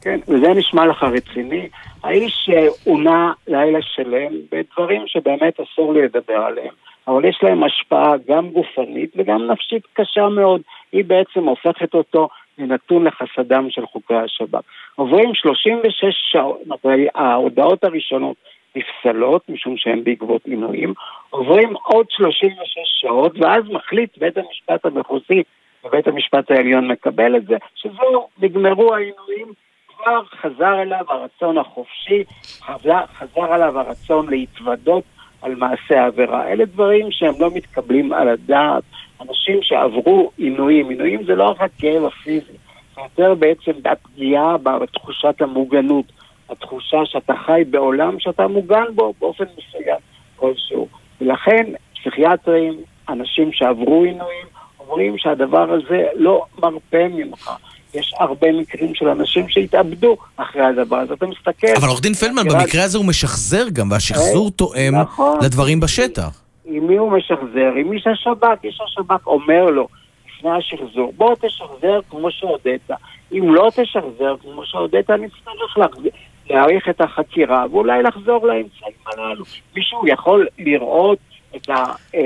כן, 0.00 0.18
וזה 0.28 0.48
נשמע 0.48 0.86
לך 0.86 1.02
רציני. 1.02 1.68
האיש 2.02 2.50
אה, 2.52 2.66
עונה 2.84 3.32
לילה 3.48 3.78
שלם 3.82 4.32
בדברים 4.52 5.02
שבאמת 5.06 5.60
אסור 5.60 5.94
לי 5.94 6.02
לדבר 6.02 6.36
עליהם, 6.46 6.74
אבל 7.08 7.24
יש 7.24 7.40
להם 7.42 7.64
השפעה 7.64 8.12
גם 8.28 8.48
גופנית 8.50 9.10
וגם 9.16 9.50
נפשית 9.50 9.82
קשה 9.92 10.28
מאוד. 10.28 10.60
היא 10.92 11.04
בעצם 11.04 11.44
הופכת 11.44 11.94
אותו 11.94 12.28
לנתון 12.58 13.04
לחסדם 13.04 13.70
של 13.70 13.86
חוקרי 13.86 14.16
השב"כ. 14.16 14.60
עוברים 14.94 15.34
36 15.34 16.14
שעות, 16.32 16.60
ההודעות 17.14 17.84
הראשונות 17.84 18.36
נפסלות, 18.76 19.48
משום 19.48 19.76
שהן 19.76 20.04
בעקבות 20.04 20.46
עינויים, 20.46 20.94
עוברים 21.30 21.74
עוד 21.84 22.06
36 22.10 22.78
שעות, 23.00 23.32
ואז 23.40 23.64
מחליט 23.68 24.18
בית 24.18 24.36
המשפט 24.36 24.86
המחוזי 24.86 25.42
ובית 25.84 26.06
המשפט 26.06 26.50
העליון 26.50 26.88
מקבל 26.88 27.36
את 27.36 27.46
זה, 27.46 27.56
שזהו, 27.74 28.28
נגמרו 28.38 28.94
העינויים, 28.94 29.52
כבר 29.88 30.24
חזר 30.24 30.82
אליו 30.82 31.04
הרצון 31.08 31.58
החופשי, 31.58 32.24
חזר, 32.62 33.06
חזר 33.06 33.54
אליו 33.54 33.78
הרצון 33.78 34.30
להתוודות 34.30 35.04
על 35.44 35.54
מעשה 35.54 36.02
העבירה. 36.02 36.48
אלה 36.48 36.64
דברים 36.64 37.10
שהם 37.10 37.34
לא 37.38 37.50
מתקבלים 37.54 38.12
על 38.12 38.28
הדעת. 38.28 38.82
אנשים 39.20 39.58
שעברו 39.62 40.30
עינויים, 40.38 40.88
עינויים 40.88 41.24
זה 41.24 41.34
לא 41.34 41.44
רק 41.44 41.60
הכאב 41.60 42.04
הפיזי, 42.04 42.52
זה 42.94 43.00
יותר 43.02 43.34
בעצם 43.34 43.72
הפגיעה 43.84 44.56
בתחושת 44.56 45.40
המוגנות, 45.40 46.04
התחושה 46.50 46.98
שאתה 47.04 47.32
חי 47.46 47.62
בעולם 47.70 48.20
שאתה 48.20 48.46
מוגן 48.46 48.84
בו 48.94 49.14
באופן 49.20 49.44
מסוים 49.44 49.98
כלשהו. 50.36 50.88
ולכן 51.20 51.72
פסיכיאטרים, 51.94 52.74
אנשים 53.08 53.52
שעברו 53.52 54.02
עינויים, 54.02 54.46
אומרים 54.80 55.18
שהדבר 55.18 55.72
הזה 55.72 56.06
לא 56.14 56.44
מרפה 56.62 57.08
ממך. 57.10 57.50
יש 57.94 58.14
הרבה 58.18 58.52
מקרים 58.52 58.94
של 58.94 59.08
אנשים 59.08 59.48
שהתאבדו 59.48 60.16
אחרי 60.36 60.62
הדבר 60.62 60.96
הזה. 60.96 61.14
אתה 61.14 61.26
מסתכל... 61.26 61.66
אבל 61.76 61.88
עורך 61.88 62.00
דין 62.00 62.14
פלדמן, 62.14 62.42
במקרה 62.48 62.84
הזה 62.84 62.98
הוא 62.98 63.06
משחזר 63.06 63.68
גם, 63.72 63.90
והשחזור 63.90 64.50
תואם 64.50 64.94
נכון. 65.00 65.38
לדברים 65.44 65.80
בשטח. 65.80 66.40
עם 66.66 66.86
מי 66.86 66.96
הוא 66.96 67.12
משחזר? 67.12 67.72
עם 67.76 67.92
איש 67.92 68.06
השב"כ. 68.06 68.64
איש 68.64 68.78
השב"כ 68.86 69.26
אומר 69.26 69.64
לו 69.64 69.88
לפני 70.28 70.50
השחזור, 70.50 71.12
בוא 71.16 71.34
תשחזר 71.34 72.00
כמו 72.10 72.30
שהודית. 72.30 72.90
אם 73.32 73.54
לא 73.54 73.70
תשחזר 73.70 74.34
כמו 74.42 74.62
שהודית, 74.64 75.10
נצטרך 75.10 75.78
להחזיר- 75.78 76.10
להאריך 76.50 76.88
את 76.88 77.00
החקירה 77.00 77.64
ואולי 77.70 78.02
לחזור 78.02 78.46
לאמצעים 78.46 78.92
הללו. 79.06 79.44
מישהו 79.76 80.08
יכול 80.08 80.46
לראות 80.58 81.18
את 81.56 81.68
ה... 81.68 81.84
אה, 82.14 82.20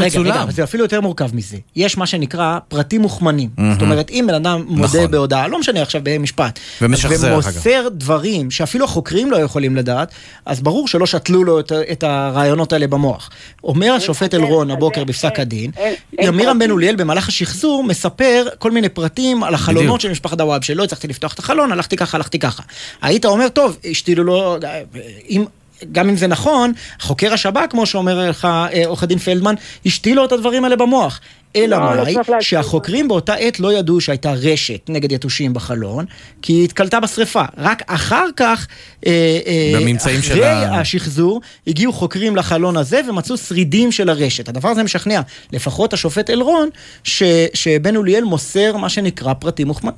רגע, 0.00 0.20
רגע, 0.20 0.42
אבל 0.42 0.52
זה 0.52 0.64
אפילו 0.64 0.84
יותר 0.84 1.00
מורכב 1.00 1.36
מזה. 1.36 1.56
יש 1.76 1.98
מה 1.98 2.06
שנקרא 2.06 2.58
פרטים 2.68 3.00
מוכמנים. 3.00 3.50
זאת 3.72 3.82
אומרת, 3.82 4.10
אם 4.10 4.24
בן 4.28 4.34
אדם 4.34 4.64
מודה 4.66 4.98
נכון. 4.98 5.10
בהודעה, 5.10 5.48
לא 5.48 5.58
משנה 5.58 5.82
עכשיו 5.82 6.00
במשפט. 6.04 6.58
ומוסר 6.82 7.88
דברים 7.90 8.50
שאפילו 8.50 8.84
החוקרים 8.84 9.30
לא 9.30 9.36
יכולים 9.36 9.76
לדעת, 9.76 10.12
אז 10.46 10.60
ברור 10.60 10.88
שלא 10.88 11.06
שתלו 11.06 11.44
לו 11.44 11.60
את, 11.60 11.72
את 11.92 12.02
הרעיונות 12.02 12.72
האלה 12.72 12.86
במוח. 12.86 13.30
אומר 13.64 13.92
השופט 13.92 14.34
אלרון 14.34 14.70
הבוקר 14.70 15.04
בפסק 15.04 15.40
הדין, 15.40 15.70
ימירם 16.20 16.58
בן 16.58 16.70
אוליאל 16.70 16.96
במהלך 16.96 17.28
השחזור 17.28 17.84
מספר 17.84 18.46
כל 18.58 18.70
מיני 18.70 18.88
פרטים 18.88 19.44
על 19.44 19.54
החלונות. 19.54 20.00
של 20.00 20.10
משפחת 20.10 20.38
דוואב, 20.38 20.62
שלא 20.62 20.84
הצלחתי 20.84 21.08
לפתוח 21.08 21.34
את 21.34 21.38
החלון, 21.38 21.72
הלכתי 21.72 21.96
ככה, 21.96 22.16
הלכתי 22.16 22.38
ככה. 22.38 22.62
היית 23.02 23.24
אומר, 23.24 23.48
טוב, 23.48 23.76
השתילו 23.90 24.24
לו, 24.24 24.56
אם... 25.28 25.44
גם 25.92 26.08
אם 26.08 26.16
זה 26.16 26.26
נכון, 26.26 26.72
חוקר 27.00 27.32
השב"כ, 27.32 27.70
כמו 27.70 27.86
שאומר 27.86 28.28
לך 28.30 28.44
אה, 28.44 28.86
עורך 28.86 29.02
הדין 29.02 29.18
פלדמן, 29.18 29.54
השתיל 29.86 30.16
לו 30.16 30.24
את 30.24 30.32
הדברים 30.32 30.64
האלה 30.64 30.76
במוח. 30.76 31.20
אלא 31.56 31.76
לא, 31.78 31.96
לא 31.96 32.02
מאי, 32.04 32.14
להשתיל. 32.14 32.40
שהחוקרים 32.40 33.08
באותה 33.08 33.34
עת 33.34 33.60
לא 33.60 33.72
ידעו 33.72 34.00
שהייתה 34.00 34.32
רשת 34.32 34.90
נגד 34.90 35.12
יתושים 35.12 35.54
בחלון, 35.54 36.04
כי 36.42 36.52
היא 36.52 36.64
התקלטה 36.64 37.00
בשריפה. 37.00 37.42
רק 37.58 37.82
אחר 37.86 38.26
כך, 38.36 38.66
אה, 39.06 39.38
אה, 39.46 39.80
בממצאים 39.80 40.22
של 40.22 40.32
אחרי 40.32 40.44
ה- 40.46 40.80
השחזור, 40.80 41.40
הגיעו 41.66 41.92
חוקרים 41.92 42.36
לחלון 42.36 42.76
הזה 42.76 43.00
ומצאו 43.08 43.36
שרידים 43.36 43.92
של 43.92 44.08
הרשת. 44.08 44.48
הדבר 44.48 44.68
הזה 44.68 44.82
משכנע, 44.82 45.20
לפחות 45.52 45.92
השופט 45.92 46.30
אלרון, 46.30 46.68
ש, 47.04 47.22
שבן 47.54 47.96
אוליאל 47.96 48.24
מוסר 48.24 48.76
מה 48.76 48.88
שנקרא 48.88 49.34
פרטים 49.34 49.66
מוכמנים. 49.66 49.96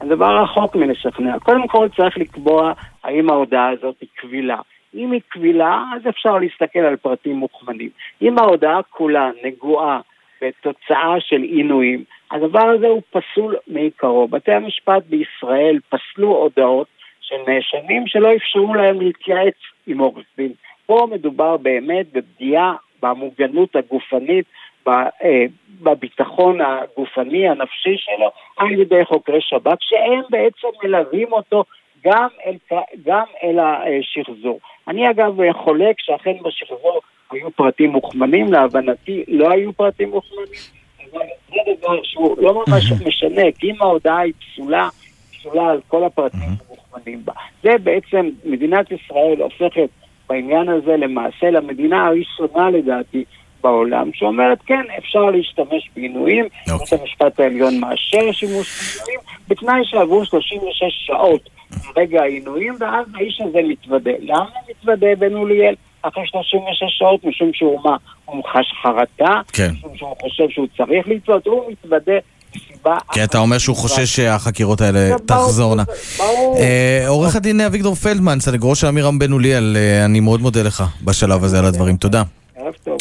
הדבר 0.00 0.42
רחוק 0.42 0.76
מלשכנע. 0.76 1.38
קודם 1.42 1.68
כל 1.68 1.88
צריך 1.96 2.18
לקבוע 2.18 2.72
האם 3.04 3.30
ההודעה 3.30 3.70
הזאת 3.78 3.94
היא 4.00 4.08
קבילה. 4.22 4.56
אם 4.94 5.12
היא 5.12 5.20
קבילה, 5.28 5.84
אז 5.96 6.08
אפשר 6.08 6.38
להסתכל 6.38 6.78
על 6.78 6.96
פרטים 6.96 7.36
מוכמנים. 7.36 7.88
אם 8.22 8.38
ההודעה 8.38 8.82
כולה 8.82 9.30
נגועה 9.44 10.00
בתוצאה 10.42 11.20
של 11.20 11.42
עינויים, 11.42 12.04
הדבר 12.30 12.66
הזה 12.66 12.86
הוא 12.86 13.02
פסול 13.10 13.56
מעיקרו. 13.66 14.28
בתי 14.28 14.52
המשפט 14.52 15.02
בישראל 15.08 15.78
פסלו 15.88 16.28
הודעות 16.28 16.86
של 17.20 17.36
נאשמים 17.46 18.06
שלא 18.06 18.36
אפשרו 18.36 18.74
להם 18.74 19.00
להתייעץ 19.00 19.54
עם 19.86 19.98
עורך 19.98 20.24
דין. 20.36 20.52
פה 20.86 21.06
מדובר 21.10 21.56
באמת 21.56 22.06
בפגיעה 22.12 22.74
במוגנות 23.02 23.76
הגופנית, 23.76 24.44
אה, 24.88 25.44
בביטחון 25.82 26.60
הגופני, 26.60 27.48
הנפשי 27.48 27.96
שלו, 27.96 28.30
על 28.56 28.72
ידי 28.72 29.04
חוקרי 29.04 29.40
שב"כ, 29.40 29.76
שהם 29.80 30.20
בעצם 30.30 30.68
מלווים 30.84 31.32
אותו 31.32 31.64
גם 32.04 32.28
אל, 32.46 32.76
גם 33.04 33.24
אל 33.42 33.58
השחזור. 33.58 34.60
אני 34.88 35.10
אגב 35.10 35.36
חולק 35.52 35.96
שאכן 35.98 36.32
בשחזור 36.42 37.00
היו 37.32 37.50
פרטים 37.50 37.90
מוכמנים, 37.90 38.52
להבנתי 38.52 39.24
לא 39.28 39.50
היו 39.50 39.72
פרטים 39.72 40.10
מוכמנים, 40.10 40.46
אבל 41.12 41.20
זה 41.48 41.72
דבר 41.78 42.02
שהוא 42.02 42.36
לא 42.42 42.54
ממש 42.54 42.92
משנה, 43.06 43.42
כי 43.58 43.70
אם 43.70 43.76
ההודעה 43.80 44.18
היא 44.18 44.32
פסולה, 44.40 44.88
פסולה 45.30 45.70
על 45.70 45.80
כל 45.88 46.04
הפרטים 46.04 46.40
המוכמנים 46.68 47.24
בה. 47.24 47.32
זה 47.62 47.70
בעצם, 47.82 48.28
מדינת 48.44 48.86
ישראל 48.92 49.42
הופכת 49.42 49.88
בעניין 50.28 50.68
הזה 50.68 50.96
למעשה 50.96 51.50
למדינה 51.50 52.06
הראשונה 52.06 52.70
לדעתי 52.70 53.24
בעולם, 53.62 54.10
שאומרת 54.14 54.58
כן, 54.66 54.82
אפשר 54.98 55.30
להשתמש 55.30 55.90
בעינויים, 55.96 56.44
בית 56.66 57.00
המשפט 57.00 57.40
העליון 57.40 57.80
מאשר 57.80 58.32
שימוש 58.32 58.96
בעינויים, 58.96 59.20
בתנאי 59.48 59.84
שעברו 59.84 60.24
36 60.24 61.06
שעות 61.06 61.48
מרגע 61.96 62.22
העינויים, 62.22 62.74
ואז 62.80 63.06
האיש 63.14 63.40
הזה 63.40 63.58
מתוודה. 63.68 64.10
למה 64.20 64.46
מתוודה 64.70 65.06
בן 65.18 65.34
אוליאל? 65.34 65.74
אחרי 66.02 66.22
36 66.26 66.98
שעות, 66.98 67.24
משום 67.24 67.50
שהוא 67.54 67.80
מה? 67.84 67.96
הוא 68.24 68.44
חש 68.44 68.72
חרטה, 68.82 69.40
כן. 69.52 69.70
משום 69.78 69.96
שהוא 69.96 70.16
חושב 70.20 70.44
שהוא 70.48 70.66
צריך 70.76 71.08
להתוודות, 71.08 71.46
הוא 71.46 71.72
מתוודה 71.72 72.12
מסיבה 72.56 72.98
כי 73.12 73.24
אתה 73.24 73.38
אומר 73.38 73.58
שהוא 73.58 73.76
חושש 73.76 74.16
שהחקירות 74.16 74.80
האלה 74.80 75.18
תחזורנה. 75.26 75.82
ברור. 76.18 76.56
אה, 76.58 77.04
עורך 77.08 77.36
הדין 77.36 77.60
אביגדור 77.60 77.94
פלדמן, 77.94 78.40
סנגורו 78.40 78.74
של 78.74 78.86
עמירם 78.86 79.18
בן 79.18 79.32
אוליאל, 79.32 79.76
אה, 79.76 80.04
אני 80.04 80.20
מאוד 80.20 80.40
מודה 80.40 80.62
לך 80.62 80.84
בשלב 81.04 81.44
הזה 81.44 81.58
על 81.58 81.64
הדברים, 81.64 81.96
תודה. 81.96 82.22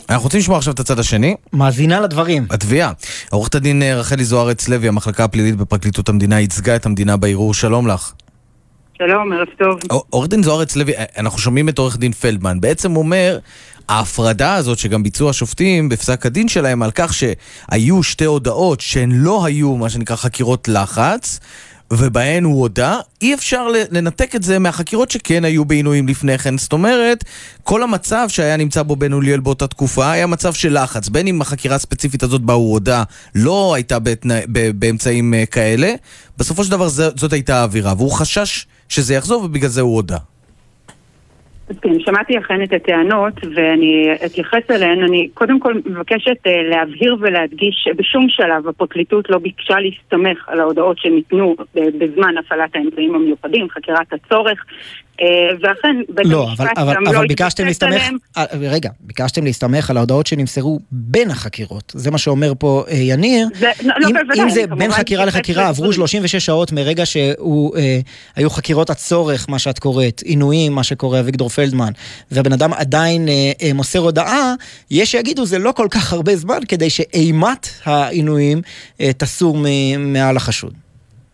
אנחנו 0.09 0.23
רוצים 0.23 0.39
לשמוע 0.39 0.57
עכשיו 0.57 0.73
את 0.73 0.79
הצד 0.79 0.99
השני, 0.99 1.35
מאזינה 1.53 1.99
לדברים. 1.99 2.45
התביעה. 2.49 2.91
עורכת 3.29 3.55
הדין 3.55 3.83
אה, 3.83 3.95
רחלי 3.95 4.23
זוארץ 4.23 4.69
לוי, 4.69 4.87
המחלקה 4.87 5.23
הפלילית 5.23 5.55
בפרקליטות 5.55 6.09
המדינה, 6.09 6.39
ייצגה 6.39 6.75
את 6.75 6.85
המדינה 6.85 7.17
בערעור, 7.17 7.53
שלום 7.53 7.87
לך. 7.87 8.13
שלום, 9.07 9.33
ערב 9.33 9.47
טוב. 9.57 9.79
עורך 10.09 10.27
דין 10.27 10.43
זוארץ 10.43 10.75
לוי, 10.75 10.93
אנחנו 11.17 11.39
שומעים 11.39 11.69
את 11.69 11.77
עורך 11.77 11.97
דין 11.97 12.11
פלדמן, 12.11 12.61
בעצם 12.61 12.95
אומר, 12.95 13.39
ההפרדה 13.89 14.55
הזאת 14.55 14.79
שגם 14.79 15.03
ביצעו 15.03 15.29
השופטים 15.29 15.89
בפסק 15.89 16.25
הדין 16.25 16.47
שלהם 16.47 16.83
על 16.83 16.91
כך 16.95 17.13
שהיו 17.13 18.03
שתי 18.03 18.25
הודעות 18.25 18.81
שהן 18.81 19.11
לא 19.11 19.45
היו 19.45 19.75
מה 19.75 19.89
שנקרא 19.89 20.15
חקירות 20.15 20.67
לחץ, 20.67 21.39
ובהן 21.93 22.43
הוא 22.43 22.61
הודה, 22.61 22.99
אי 23.21 23.33
אפשר 23.33 23.67
לנתק 23.91 24.35
את 24.35 24.43
זה 24.43 24.59
מהחקירות 24.59 25.11
שכן 25.11 25.45
היו 25.45 25.65
בעינויים 25.65 26.07
לפני 26.07 26.37
כן. 26.37 26.57
זאת 26.57 26.73
אומרת, 26.73 27.23
כל 27.63 27.83
המצב 27.83 28.25
שהיה 28.29 28.57
נמצא 28.57 28.83
בו 28.83 28.95
בן 28.95 29.13
אוליאל 29.13 29.39
באותה 29.39 29.67
תקופה 29.67 30.11
היה 30.11 30.27
מצב 30.27 30.53
של 30.53 30.83
לחץ. 30.83 31.09
בין 31.09 31.27
אם 31.27 31.41
החקירה 31.41 31.75
הספציפית 31.75 32.23
הזאת 32.23 32.41
בה 32.41 32.53
הוא 32.53 32.71
הודה 32.71 33.03
לא 33.35 33.73
הייתה 33.75 33.99
בתנא, 33.99 34.39
באמצעים 34.75 35.33
אה, 35.33 35.45
כאלה, 35.45 35.93
בסופו 36.37 36.63
של 36.63 36.71
דבר 36.71 36.89
זאת 36.89 37.33
הייתה 37.33 37.59
האווירה, 37.59 37.93
והוא 37.97 38.11
חשש 38.11 38.65
שזה 38.91 39.13
יחזור 39.13 39.43
ובגלל 39.43 39.69
זה 39.69 39.81
הוא 39.81 39.95
הודה. 39.95 40.17
כן, 41.81 41.99
שמעתי 41.99 42.37
אכן 42.37 42.63
את 42.63 42.73
הטענות 42.73 43.33
ואני 43.55 44.07
אתייחס 44.25 44.71
אליהן. 44.71 45.03
אני 45.03 45.29
קודם 45.33 45.59
כל 45.59 45.73
מבקשת 45.85 46.47
אה, 46.47 46.51
להבהיר 46.69 47.17
ולהדגיש 47.19 47.75
שבשום 47.83 48.25
שלב 48.29 48.67
הפרקליטות 48.67 49.29
לא 49.29 49.37
ביקשה 49.37 49.75
להסתמך 49.79 50.49
על 50.49 50.59
ההודעות 50.59 50.97
שניתנו 50.97 51.55
אה, 51.77 51.83
בזמן 51.99 52.37
הפעלת 52.37 52.75
האמצעים 52.75 53.15
המיוחדים, 53.15 53.69
חקירת 53.69 54.13
הצורך, 54.13 54.65
ואכן 55.61 55.95
בית 56.09 56.25
לא, 56.25 56.43
אבל, 56.43 56.65
המשפט 56.65 56.77
אבל, 56.77 56.93
גם 56.95 57.07
אבל 57.07 57.15
לא 57.15 57.27
ביקשתם 57.27 57.65
להסתמך, 57.65 57.93
אליהם. 57.93 58.17
אה, 58.37 58.45
רגע, 58.61 58.89
ביקשתם 58.99 59.43
להסתמך 59.43 59.89
על 59.89 59.97
ההודעות 59.97 60.27
שנמסרו 60.27 60.79
בין 60.91 61.31
החקירות. 61.31 61.91
זה 61.95 62.11
מה 62.11 62.17
שאומר 62.17 62.53
פה 62.59 62.83
אה, 62.87 62.95
יניר. 62.97 63.47
זה- 63.59 63.67
לא, 63.83 63.93
לא, 63.99 64.07
אם, 64.09 64.13
בוודאי, 64.13 64.43
אם 64.43 64.49
זה 64.49 64.67
בין 64.67 64.91
חקירה 64.91 65.25
לחקירה, 65.25 65.67
עברו 65.67 65.85
לדברים. 65.85 65.93
36 65.93 66.35
שעות 66.35 66.71
מרגע 66.71 67.05
שהיו 67.05 67.69
חקירות 68.49 68.89
הצורך, 68.89 69.49
מה 69.49 69.59
שאת 69.59 69.79
קוראת, 69.79 70.21
עינויים, 70.25 70.73
מה 70.73 70.83
שקורא 70.83 71.19
אביגדור 71.19 71.49
פלדמן, 71.49 71.91
והבן 72.31 72.53
אדם 72.53 72.73
עדיין 72.73 73.27
אה, 73.27 73.51
אה, 73.61 73.73
מוסר 73.73 73.99
הודעה, 73.99 74.53
יש 74.91 75.11
שיגידו 75.11 75.45
זה 75.45 75.59
לא 75.59 75.71
כל 75.71 75.87
כך 75.91 76.13
הרבה 76.13 76.35
זמן 76.35 76.59
כדי 76.67 76.89
שאימת 76.89 77.69
העינויים 77.85 78.61
אה, 79.01 79.11
תסור 79.17 79.57
מעל 79.99 80.37
החשוד. 80.37 80.73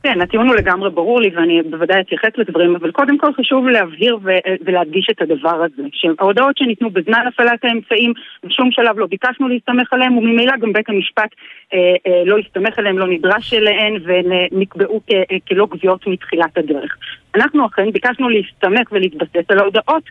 כן, 0.03 0.21
הטיעון 0.21 0.47
הוא 0.47 0.55
לגמרי 0.55 0.89
ברור 0.89 1.21
לי 1.21 1.29
ואני 1.35 1.61
בוודאי 1.61 2.01
אתייחס 2.01 2.29
לדברים, 2.37 2.75
אבל 2.75 2.91
קודם 2.91 3.17
כל 3.17 3.33
חשוב 3.33 3.67
להבהיר 3.67 4.17
ו- 4.23 4.65
ולהדגיש 4.65 5.07
את 5.11 5.21
הדבר 5.21 5.63
הזה, 5.63 5.83
שההודעות 5.93 6.57
שניתנו 6.57 6.89
בזמן 6.89 7.25
הפעלת 7.27 7.65
האמצעים, 7.65 8.13
בשום 8.43 8.71
שלב 8.71 8.99
לא 8.99 9.05
ביקשנו 9.05 9.47
להסתמך 9.47 9.93
עליהם, 9.93 10.17
וממילא 10.17 10.53
גם 10.61 10.73
בית 10.73 10.89
המשפט 10.89 11.29
אה, 11.73 11.95
אה, 12.07 12.23
לא 12.25 12.37
הסתמך 12.37 12.79
עליהם, 12.79 12.97
לא 12.97 13.07
נדרש 13.07 13.53
אליהן, 13.53 13.97
והן 14.05 14.31
אה, 14.31 14.45
נקבעו 14.51 15.01
כ- 15.07 15.13
אה, 15.31 15.37
כלא 15.47 15.67
גביעות 15.71 16.07
מתחילת 16.07 16.57
הדרך. 16.57 16.97
אנחנו 17.35 17.65
אכן 17.65 17.91
ביקשנו 17.91 18.29
להסתמך 18.29 18.91
ולהתבסס 18.91 19.45
על 19.49 19.59
ההודעות 19.59 20.03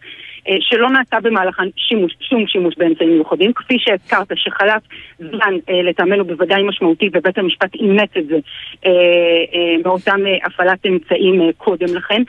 שלא 0.61 0.91
נעשה 0.91 1.21
במהלכן 1.21 1.63
שימוש, 1.77 2.13
שום 2.21 2.47
שימוש 2.47 2.75
באמצעים 2.77 3.11
מיוחדים, 3.11 3.53
כפי 3.53 3.77
שהזכרת 3.79 4.27
שחלף 4.35 4.83
זמן 5.19 5.55
אה, 5.71 5.83
לטעמנו 5.83 6.25
בוודאי 6.25 6.63
משמעותי 6.63 7.11
ובית 7.13 7.39
המשפט 7.39 7.75
אימץ 7.75 8.11
את 8.19 8.27
זה 8.27 8.37
אה, 8.87 8.91
אה, 9.55 9.77
מאותם 9.85 10.21
אה, 10.27 10.47
הפעלת 10.47 10.87
אמצעים 10.87 11.41
אה, 11.43 11.49
קודם 11.57 11.87
לכן. 11.97 12.23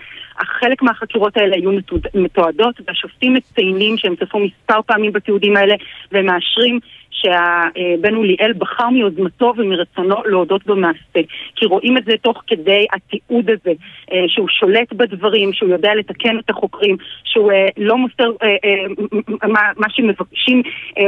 חלק 0.60 0.82
מהחקירות 0.82 1.38
האלה 1.38 1.56
היו 1.56 1.72
מתועד- 1.72 2.08
מתועדות 2.16 2.76
והשופטים 2.88 3.34
מציינים 3.34 3.98
שהם 3.98 4.16
צפו 4.16 4.40
מספר 4.40 4.82
פעמים 4.86 5.12
בתיעודים 5.12 5.58
האלה 5.58 5.76
והם 6.12 6.26
מאשרים 6.26 6.80
שהבן 7.22 8.16
אוליאל 8.16 8.54
בחר 8.58 8.90
מיוזמתו 8.90 9.54
ומרצונו 9.58 10.16
להודות 10.26 10.66
במעשה. 10.66 11.20
כי 11.56 11.66
רואים 11.66 11.98
את 11.98 12.06
זה 12.06 12.14
תוך 12.22 12.44
כדי 12.48 12.86
התיעוד 12.94 13.50
הזה, 13.50 13.72
אה, 14.12 14.24
שהוא 14.28 14.48
שולט 14.50 14.94
בדברים, 14.94 15.54
שהוא 15.54 15.70
יודע 15.70 15.96
לתקן 15.96 16.40
את 16.40 16.50
החוקרים, 16.50 16.98
שהוא 17.24 17.52
אה, 17.52 17.68
לא 17.78 17.98
מוסר 17.98 18.32
אה, 18.44 19.48
מה, 19.48 19.90
שמבקשים, 19.90 20.62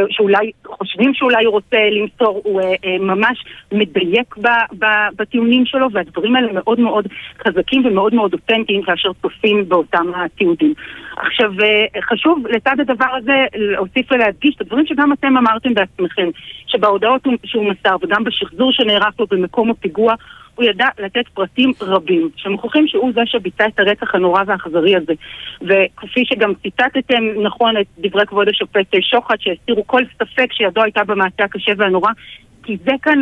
שאולי 0.10 0.52
חושבים 0.66 1.14
שאולי 1.14 1.46
הוא 1.46 1.52
רוצה 1.52 1.78
למסור, 1.92 2.42
הוא 2.44 2.62
ממש 3.00 3.44
מדייק 3.72 4.36
בטיעונים 5.16 5.66
שלו, 5.66 5.88
והדברים 5.92 6.36
האלה 6.36 6.48
מאוד 6.54 6.80
מאוד 6.80 7.08
חזקים 7.48 7.86
ומאוד 7.86 8.16
מאוד 8.16 8.34
אותנטיים 8.34 8.82
כאשר 8.82 9.10
צופים 9.22 9.70
באותם 9.70 10.12
התיעודים. 10.16 10.74
עכשיו, 11.20 11.52
אה, 11.64 12.02
חשוב 12.02 12.48
לצד 12.48 12.80
הדבר 12.80 13.16
הזה 13.18 13.46
להוסיף 13.56 14.12
ולהדגיש 14.12 14.56
את 14.56 14.62
הדברים 14.62 14.86
שגם 14.86 15.14
אתם 15.14 15.38
אמרתם 15.38 15.74
בעצמכם, 15.74 16.30
שבהודעות 16.68 17.26
הוא- 17.26 17.34
שהוא 17.44 17.72
מסר 17.72 17.96
וגם 18.02 18.24
בשחזור 18.24 18.72
שנערך 18.72 19.20
לו 19.20 19.28
במקום 19.28 19.70
הפיגוע, 19.72 20.14
הוא 20.56 20.66
ידע 20.66 20.86
לתת 21.00 21.28
פרטים 21.34 21.72
רבים, 21.82 22.30
שמוכיחים 22.36 22.88
שהוא 22.88 23.12
זה 23.16 23.22
שביצע 23.26 23.66
את 23.68 23.80
הרצח 23.80 24.16
הנורא 24.16 24.44
והאכזרי 24.48 24.96
הזה. 24.96 25.14
וכפי 25.62 26.26
שגם 26.26 26.54
ציטטתם 26.64 27.24
נכון 27.44 27.78
את 27.78 27.86
דברי 27.98 28.26
כבוד 28.26 28.50
השופט 28.50 28.96
שוחט, 29.02 29.42
שהסירו 29.42 29.88
כל 29.88 30.02
ספק 30.18 30.54
שידו 30.54 30.84
הייתה 30.84 31.04
במעשה 31.04 31.44
הקשה 31.44 31.72
והנורא, 31.78 32.12
כי 32.70 32.78
זה 32.86 32.92
כאן 33.02 33.22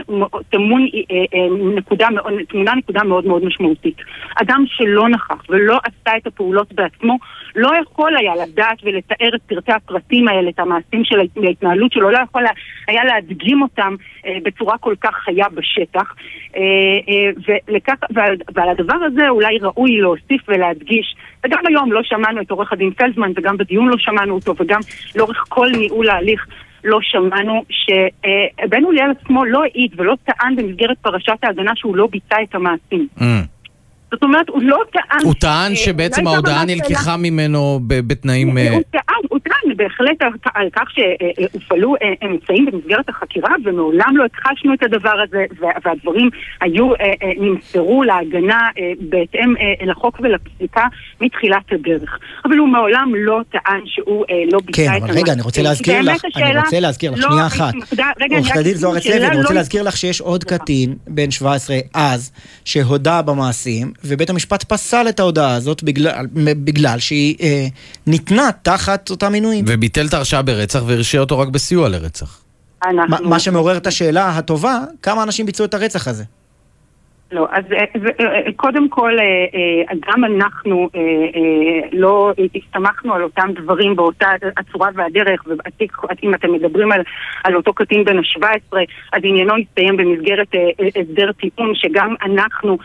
טמון 0.50 0.88
אה, 0.94 1.16
אה, 1.34 1.48
נקודה, 1.76 2.08
תמונה 2.50 2.76
נקודה 2.76 3.04
מאוד 3.04 3.26
מאוד 3.26 3.46
משמעותית. 3.46 3.98
אדם 4.42 4.64
שלא 4.68 5.10
נכח 5.10 5.44
ולא 5.50 5.78
עשה 5.84 6.18
את 6.18 6.28
הפעולות 6.28 6.74
בעצמו, 6.74 7.18
לא 7.56 7.72
יכול 7.82 8.18
היה 8.18 8.36
לדעת 8.36 8.78
ולתאר 8.84 9.36
את 9.36 9.42
פרטי 9.42 9.72
הפרטים 9.72 10.28
האלה, 10.28 10.50
את 10.50 10.60
המעשים 10.60 11.04
של 11.04 11.20
ההתנהלות 11.44 11.92
שלו, 11.92 12.10
לא 12.10 12.18
יכול 12.18 12.44
היה 12.88 13.04
להדגים 13.04 13.62
אותם 13.62 13.96
בצורה 14.44 14.78
כל 14.78 14.96
כך 15.02 15.16
חיה 15.16 15.46
בשטח. 15.50 16.14
ולכך, 17.48 17.94
ועל, 18.10 18.36
ועל 18.56 18.70
הדבר 18.70 18.98
הזה 19.06 19.30
אולי 19.30 19.58
ראוי 19.62 19.98
להוסיף 19.98 20.42
ולהדגיש, 20.48 21.16
וגם 21.46 21.60
היום 21.68 21.92
לא 21.92 22.02
שמענו 22.04 22.42
את 22.42 22.52
עורך 22.52 22.74
הדין 22.74 22.92
פלזמן 22.92 23.32
וגם 23.36 23.58
בדיון 23.58 23.88
לא 23.88 23.96
שמענו 23.98 24.36
אותו 24.36 24.54
וגם 24.60 24.80
לאורך 25.16 25.46
כל 25.50 25.68
ניהול 25.78 26.10
ההליך 26.10 26.48
לא 26.88 27.00
שמענו 27.02 27.64
שבן 27.70 28.84
אוליאל 28.84 29.12
עצמו 29.12 29.46
לא 29.46 29.64
העיד 29.64 29.92
ולא 29.98 30.16
טען 30.24 30.56
במסגרת 30.56 30.98
פרשת 31.02 31.44
ההגנה 31.44 31.72
שהוא 31.76 31.96
לא 31.96 32.08
ביצע 32.12 32.36
את 32.44 32.56
המעשים. 32.56 33.08
Mm. 33.20 33.24
זאת 34.12 34.24
אומרת, 34.24 34.50
הוא 34.50 34.62
לא 34.62 34.80
טען... 34.92 35.20
הוא 35.24 35.34
טען 35.34 35.76
שבעצם 35.76 36.26
לא 36.26 36.30
ההודעה 36.30 36.66
נלקחה 36.66 37.18
ממנו 37.18 37.80
בתנאים... 37.88 38.58
הוא 38.58 38.82
טען, 38.92 39.22
הוא 39.30 39.40
טען 39.40 39.78
בהחלט 39.78 40.22
על 40.54 40.70
כך 40.76 40.84
שהופעלו 40.92 41.96
אה, 41.96 42.28
אמצעים 42.28 42.66
במסגרת 42.66 43.10
החקירה, 43.10 43.50
ומעולם 43.66 44.18
לא 44.18 44.26
הכחשנו 44.26 44.74
את 44.74 44.84
הדבר 44.84 45.16
הזה, 45.24 45.46
והדברים 45.86 46.30
היו, 46.62 46.96
אה, 46.96 47.00
אה, 47.00 47.32
נמסרו 47.38 48.04
להגנה 48.04 48.70
בהתאם 49.00 49.54
לחוק 49.86 50.20
ולפסיקה 50.24 50.86
מתחילת 51.22 51.72
הדרך. 51.72 52.20
אבל 52.46 52.58
הוא 52.58 52.68
מעולם 52.68 53.12
לא 53.16 53.42
טען 53.52 53.82
שהוא 53.86 54.26
לא 54.52 54.60
ביצע 54.66 54.82
כן, 54.82 54.84
את 54.84 54.90
המעשה. 54.90 55.06
כן, 55.06 55.12
אבל 55.12 55.22
רגע, 55.22 55.34
אני 55.34 55.42
רוצה 55.42 55.62
להזכיר 55.62 56.02
לך, 56.02 56.26
אני 56.36 56.58
רוצה 56.58 56.80
להזכיר 56.80 57.12
לך, 57.12 57.18
לא 57.24 57.30
שנייה 57.30 57.48
אחת. 57.48 57.74
עורכת 58.32 58.58
הדין 58.58 58.74
זוהר 58.74 58.98
אצלבי, 58.98 59.26
אני 59.26 59.38
רוצה 59.38 59.50
לא 59.50 59.56
להזכיר 59.56 59.84
לך 59.84 59.98
שיש 59.98 60.22
עוד 60.22 60.44
קטין, 60.44 60.96
בן 61.08 61.32
17 61.32 61.78
אז, 61.94 62.32
שהודה 62.66 63.22
במעשים. 63.22 63.97
ובית 64.04 64.30
המשפט 64.30 64.64
פסל 64.64 65.10
את 65.10 65.20
ההודעה 65.20 65.54
הזאת 65.54 65.84
בגלל, 65.84 66.26
בגלל 66.34 67.00
שהיא 67.00 67.36
אה, 67.42 67.68
ניתנה 68.08 68.50
תחת 68.62 69.10
אותם 69.10 69.32
מינויים. 69.32 69.66
וביטל 69.68 70.08
את 70.08 70.14
ההרשעה 70.14 70.42
ברצח 70.42 70.84
והרשיע 70.86 71.20
אותו 71.20 71.40
רק 71.40 71.48
בסיוע 71.48 71.90
לרצח. 71.90 72.42
אנחנו... 72.86 73.30
מה 73.30 73.40
שמעורר 73.40 73.78
את 73.78 73.88
השאלה 73.88 74.38
הטובה, 74.38 74.80
כמה 75.02 75.24
אנשים 75.24 75.46
ביצעו 75.46 75.66
את 75.66 75.74
הרצח 75.74 76.08
הזה? 76.08 76.24
לא, 77.32 77.48
אז 77.52 77.64
אה, 77.72 77.86
אה, 78.20 78.52
קודם 78.56 78.90
כל, 78.90 79.12
אה, 79.20 79.96
גם 80.08 80.26
אנחנו 80.26 80.90
לא 81.92 82.34
הסתמכנו 82.56 83.14
על 83.14 83.24
אותם 83.24 83.50
דברים 83.64 83.96
באותה 83.96 84.28
הצורה 84.58 84.90
והדרך, 84.96 85.44
ואם 85.48 86.34
אתם 86.34 86.54
מדברים 86.54 86.92
על, 86.92 87.02
על 87.44 87.56
אותו 87.56 87.74
קטין 87.74 88.04
בן 88.04 88.18
ה-17, 88.18 88.78
אז 89.14 89.22
עניינו 89.24 89.54
הסתיים 89.56 89.98
במסגרת 89.98 90.48
הסדר 90.96 91.32
טיעון, 91.32 91.76
שגם 91.76 92.16
אנחנו 92.22 92.78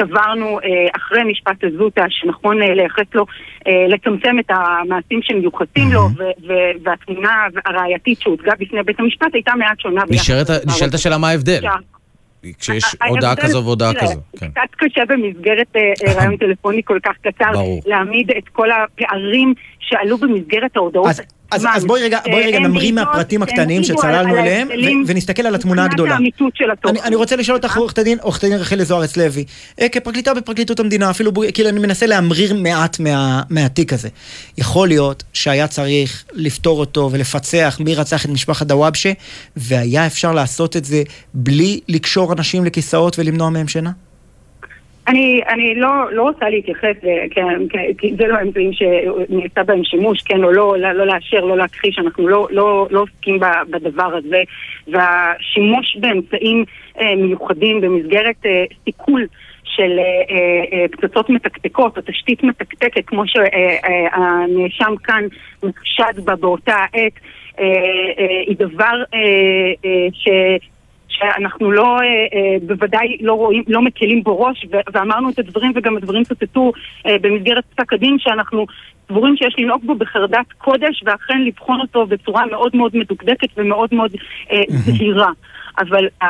סברנו 0.00 0.58
אחרי 0.96 1.24
משפט 1.24 1.64
הזוטה 1.64 2.04
שנכון 2.08 2.58
לייחס 2.58 3.14
לו, 3.14 3.26
לצמצם 3.88 4.38
את 4.38 4.50
המעשים 4.50 5.20
שמיוחסים 5.22 5.92
לו, 5.92 6.08
והתמונה 6.82 7.46
הראייתית 7.64 8.20
שהוצגה 8.20 8.52
בפני 8.58 8.82
בית 8.82 9.00
המשפט 9.00 9.34
הייתה 9.34 9.52
מעט 9.58 9.80
שונה. 9.80 10.02
נשאלת 10.66 10.94
השאלה 10.94 11.18
מה 11.18 11.28
ההבדל. 11.28 11.60
כשיש 12.58 12.84
הודעה 13.08 13.36
כזו 13.36 13.64
והודעה 13.64 13.94
כזו. 13.94 14.20
כן. 14.38 14.50
קצת 14.50 14.74
קשה 14.76 15.00
במסגרת 15.08 15.76
אה, 15.76 15.92
אה, 16.06 16.14
רעיון 16.14 16.36
טלפוני 16.46 16.82
כל 16.84 16.98
כך 17.02 17.12
קצר, 17.22 17.50
להעמיד 17.86 18.30
את 18.30 18.48
כל 18.48 18.68
הפערים 18.70 19.54
שעלו 19.80 20.18
במסגרת 20.18 20.76
ההודעות. 20.76 21.08
אז, 21.08 21.22
אז 21.50 21.84
בואי 21.84 22.02
רגע, 22.02 22.18
בואי 22.30 22.46
רגע 22.46 22.58
נמריא 22.58 22.92
מהפרטים 22.92 23.42
הקטנים 23.42 23.84
שצללנו 23.84 24.38
אליהם 24.38 24.68
ונסתכל 25.06 25.46
על 25.46 25.54
התמונה 25.54 25.84
הגדולה. 25.84 26.16
אני, 26.84 27.00
אני 27.02 27.16
רוצה 27.16 27.36
לשאול 27.36 27.56
אותך 27.56 27.76
עורכת 27.76 27.98
הדין, 27.98 28.18
עורכת 28.22 28.44
הדין 28.44 28.58
רחלי 28.58 28.84
זוארץ 28.84 29.16
לוי, 29.16 29.44
אה, 29.80 29.88
כפרקליטה 29.88 30.34
בפרקליטות 30.34 30.80
המדינה, 30.80 31.10
אפילו 31.10 31.32
כאילו 31.54 31.68
אני 31.68 31.80
מנסה 31.80 32.06
להמריר 32.06 32.54
מעט 32.54 33.00
מה, 33.00 33.42
מהתיק 33.50 33.92
הזה. 33.92 34.08
יכול 34.58 34.88
להיות 34.88 35.22
שהיה 35.32 35.68
צריך 35.68 36.24
לפתור 36.32 36.80
אותו 36.80 37.08
ולפצח 37.12 37.76
מי 37.80 37.94
רצח 37.94 38.24
את 38.24 38.30
משפחת 38.30 38.66
דוואבשה, 38.66 39.12
והיה 39.56 40.06
אפשר 40.06 40.32
לעשות 40.32 40.76
את 40.76 40.84
זה 40.84 41.02
בלי 41.34 41.80
לקשור 41.88 42.32
אנשים 42.32 42.64
לכיסאות 42.64 43.18
ולמנוע 43.18 43.50
מהם 43.50 43.68
שינה? 43.68 43.90
אני, 45.08 45.40
אני 45.48 45.74
לא, 45.74 46.12
לא 46.12 46.22
רוצה 46.22 46.48
להתייחס, 46.48 46.96
כן, 47.30 47.68
כי 47.98 48.14
זה 48.18 48.26
לא 48.26 48.36
האמצעים 48.36 48.70
שנעשה 48.72 49.62
בהם 49.66 49.84
שימוש, 49.84 50.22
כן 50.22 50.44
או 50.44 50.52
לא, 50.52 50.78
לא, 50.78 50.92
לא 50.92 51.06
לאשר, 51.06 51.44
לא 51.44 51.56
להכחיש, 51.56 51.98
אנחנו 51.98 52.28
לא, 52.28 52.48
לא, 52.50 52.86
לא 52.90 53.00
עוסקים 53.00 53.40
בדבר 53.70 54.16
הזה. 54.16 54.42
והשימוש 54.88 55.96
באמצעים 56.00 56.64
אה, 57.00 57.14
מיוחדים 57.16 57.80
במסגרת 57.80 58.46
אה, 58.46 58.64
סיכול 58.84 59.26
של 59.64 59.98
אה, 59.98 60.34
אה, 60.72 60.86
פצצות 60.88 61.30
מתקתקות 61.30 61.96
או 61.96 62.02
תשתית 62.06 62.42
מתקתקת, 62.42 63.06
כמו 63.06 63.22
שהנאשם 63.26 64.92
אה, 64.92 64.98
כאן 65.04 65.24
נחשד 65.62 66.24
בה 66.24 66.36
באותה 66.36 66.74
העת, 66.74 67.12
אה, 67.58 67.64
אה, 68.18 68.40
היא 68.46 68.56
דבר 68.58 69.02
אה, 69.14 69.20
אה. 69.84 70.56
שאנחנו 71.18 71.72
לא, 71.72 71.96
אה, 72.00 72.04
אה, 72.34 72.56
בוודאי 72.66 73.16
לא 73.20 73.34
רואים, 73.34 73.62
לא 73.68 73.82
מקלים 73.82 74.22
בו 74.22 74.40
ראש, 74.40 74.66
ואמרנו 74.92 75.30
את 75.30 75.38
הדברים 75.38 75.72
וגם 75.74 75.96
הדברים 75.96 76.24
צוטטו 76.24 76.72
אה, 77.06 77.16
במסגרת 77.20 77.64
פסק 77.74 77.92
הדין 77.92 78.16
שאנחנו 78.18 78.66
סבורים 79.08 79.36
שיש 79.36 79.54
לנהוג 79.58 79.86
בו 79.86 79.94
בחרדת 79.94 80.52
קודש 80.58 81.02
ואכן 81.06 81.42
לבחון 81.44 81.80
אותו 81.80 82.06
בצורה 82.06 82.46
מאוד 82.46 82.76
מאוד 82.76 82.96
מדוקדקת 82.96 83.48
ומאוד 83.56 83.88
מאוד 83.94 84.10
אה, 84.52 84.62
זהירה. 84.68 85.30
אבל 85.78 86.06
uh, 86.22 86.26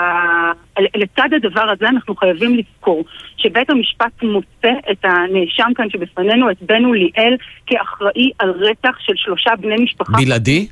לצד 0.95 1.29
הדבר 1.37 1.70
הזה 1.70 1.89
אנחנו 1.89 2.16
חייבים 2.16 2.57
לזכור 2.57 3.05
שבית 3.37 3.70
המשפט 3.70 4.22
מוצא 4.22 4.72
את 4.91 5.05
הנאשם 5.05 5.70
כאן 5.74 5.91
שבפנינו, 5.91 6.51
את 6.51 6.57
בן 6.62 6.85
אוליאל, 6.85 7.37
כאחראי 7.66 8.31
על 8.39 8.51
רצח 8.51 8.99
של 8.99 9.12
שלושה 9.16 9.51
בני 9.61 9.85
משפחה. 9.85 10.12
בלעדי? 10.24 10.68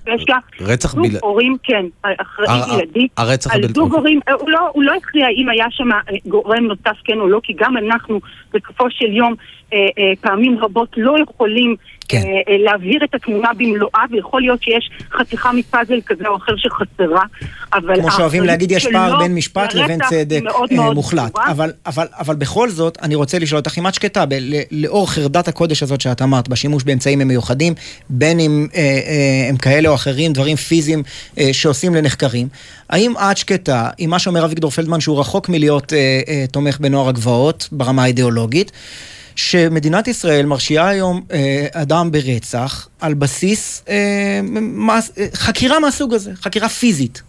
רצח 0.61 0.95
בלעדי? 0.95 1.09
זוג 1.09 1.23
הורים, 1.23 1.57
כן, 1.63 1.85
אחראי 2.03 2.61
בלעדי. 2.77 3.09
הרצח 3.17 3.51
בלעדי. 3.51 3.67
על 3.67 3.75
זוג. 3.75 3.95
הורים, 3.95 4.21
הוא 4.41 4.51
לא, 4.51 4.69
הוא 4.73 4.83
לא 4.83 4.93
הכריע 4.95 5.27
אם 5.29 5.49
היה 5.49 5.67
שם 5.71 5.93
אה, 5.93 5.99
גורם 6.27 6.65
נוסף 6.65 6.97
כן 7.05 7.21
או 7.21 7.29
לא, 7.29 7.41
כי 7.43 7.53
גם 7.53 7.77
אנחנו 7.77 8.21
בסופו 8.55 8.91
של 8.91 9.13
יום 9.13 9.33
אה, 9.33 9.35
אה, 9.35 9.64
פעמים 10.21 10.59
רבות 10.59 10.89
לא 10.97 11.17
יכולים 11.23 11.77
כן. 12.09 12.19
אה, 12.19 12.23
אה, 12.23 12.59
להבהיר 12.59 13.05
את 13.05 13.15
התמונה 13.15 13.49
במלואה, 13.57 14.05
ויכול 14.11 14.41
להיות 14.41 14.63
שיש 14.63 14.91
חתיכה 15.13 15.53
מפאזל 15.53 16.01
כזה 16.07 16.29
או 16.29 16.37
אחר 16.37 16.53
שחסרה, 16.57 17.23
אבל... 17.75 18.01
כמו 18.01 18.11
שאוהבים 18.11 18.45
להגיד, 18.45 18.73
יש 18.73 18.87
פער 18.87 19.19
בין 19.19 19.35
משפט 19.35 19.75
לבין 19.75 20.01
צדק 20.09 20.41
מאוד 20.43 20.69
אה, 20.73 20.77
מאוד 20.77 20.95
מוחלט. 20.95 21.33
אבל, 21.47 21.73
אבל, 21.87 22.07
אבל 22.19 22.35
בכל 22.35 22.69
זאת, 22.69 22.99
אני 23.03 23.15
רוצה 23.15 23.39
לשאול 23.39 23.59
אותך, 23.59 23.79
אם 23.79 23.87
את 23.87 23.95
שקטה, 23.95 24.25
לאור 24.71 25.11
חרדת 25.11 25.49
הקודש 25.49 25.83
הזאת 25.83 26.01
שאת 26.01 26.23
אמרת, 26.23 26.49
בשימוש 26.49 26.85
באמצעים 26.85 27.19
מיוחדים, 27.19 27.75
בין 28.11 28.41
אם 28.41 28.67
אה, 28.75 28.81
אה, 28.81 29.49
הם 29.49 29.57
כאלה 29.57 29.89
או 29.89 29.95
אחרים, 29.95 30.33
דברים 30.33 30.57
פיזיים 30.57 31.03
אה, 31.39 31.49
שעושים 31.53 31.95
לנחקרים, 31.95 32.49
האם 32.91 33.13
את 33.17 33.37
שקטה 33.37 33.91
עם 33.99 34.11
מה 34.11 34.19
שאומר 34.19 34.45
אביגדור 34.45 34.71
פלדמן, 34.71 35.01
שהוא 35.01 35.21
רחוק 35.21 35.49
מלהיות 35.49 35.93
אה, 35.93 36.21
אה, 36.29 36.45
תומך 36.53 36.79
בנוער 36.81 37.09
הגבעות 37.09 37.69
ברמה 37.73 38.03
האידיאולוגית, 38.03 38.73
שמדינת 39.37 40.09
ישראל 40.09 40.47
מרשיעה 40.47 40.89
היום 40.89 41.21
אה, 41.33 41.83
אדם 41.83 42.11
ברצח 42.11 42.89
על 43.01 43.15
בסיס 43.15 43.85
אה, 43.89 44.41
מס, 44.89 45.19
אה, 45.19 45.27
חקירה 45.35 45.81
מהסוג 45.81 46.15
הזה, 46.15 46.31
חקירה 46.35 46.69
פיזית. 46.69 47.23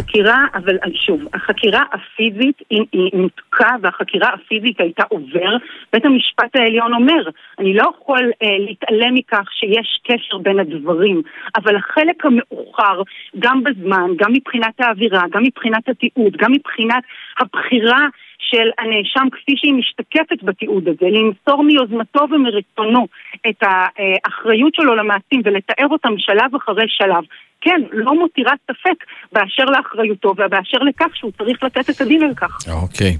חקירה, 0.00 0.44
אבל 0.54 0.76
שוב, 1.06 1.20
החקירה 1.34 1.82
הפיזית 1.92 2.62
היא, 2.70 2.84
היא 2.92 3.10
נותקה 3.14 3.70
והחקירה 3.82 4.28
הפיזית 4.34 4.80
הייתה 4.80 5.02
עובר. 5.08 5.56
בית 5.92 6.04
המשפט 6.04 6.56
העליון 6.56 6.94
אומר, 6.94 7.30
אני 7.58 7.74
לא 7.74 7.92
יכול 7.96 8.30
אה, 8.42 8.58
להתעלם 8.58 9.14
מכך 9.14 9.48
שיש 9.52 10.00
קשר 10.04 10.38
בין 10.38 10.58
הדברים, 10.58 11.22
אבל 11.56 11.76
החלק 11.76 12.24
המאוחר, 12.24 13.02
גם 13.38 13.62
בזמן, 13.64 14.10
גם 14.16 14.32
מבחינת 14.32 14.80
האווירה, 14.80 15.22
גם 15.30 15.42
מבחינת 15.42 15.88
התיעוד, 15.88 16.36
גם 16.36 16.52
מבחינת 16.52 17.02
הבחירה 17.40 18.06
של 18.50 18.68
הנאשם 18.78 19.26
כפי 19.32 19.54
שהיא 19.56 19.74
משתקפת 19.74 20.42
בתיעוד 20.42 20.88
הזה, 20.88 21.06
למסור 21.16 21.64
מיוזמתו 21.64 22.20
ומרצונו 22.30 23.06
את 23.48 23.62
האחריות 23.62 24.74
שלו 24.74 24.94
למעשים 24.94 25.42
ולתאר 25.44 25.86
אותם 25.90 26.14
שלב 26.18 26.54
אחרי 26.56 26.84
שלב. 26.88 27.24
כן, 27.60 27.80
לא 27.92 28.14
מותירה 28.14 28.52
ספק 28.64 29.04
באשר 29.32 29.64
לאחריותו 29.64 30.28
ובאשר 30.28 30.78
לכך 30.78 31.16
שהוא 31.16 31.32
צריך 31.38 31.62
לתת 31.62 31.90
את 31.90 32.00
הדין 32.00 32.22
על 32.22 32.34
כך. 32.34 32.68
אוקיי. 32.70 33.16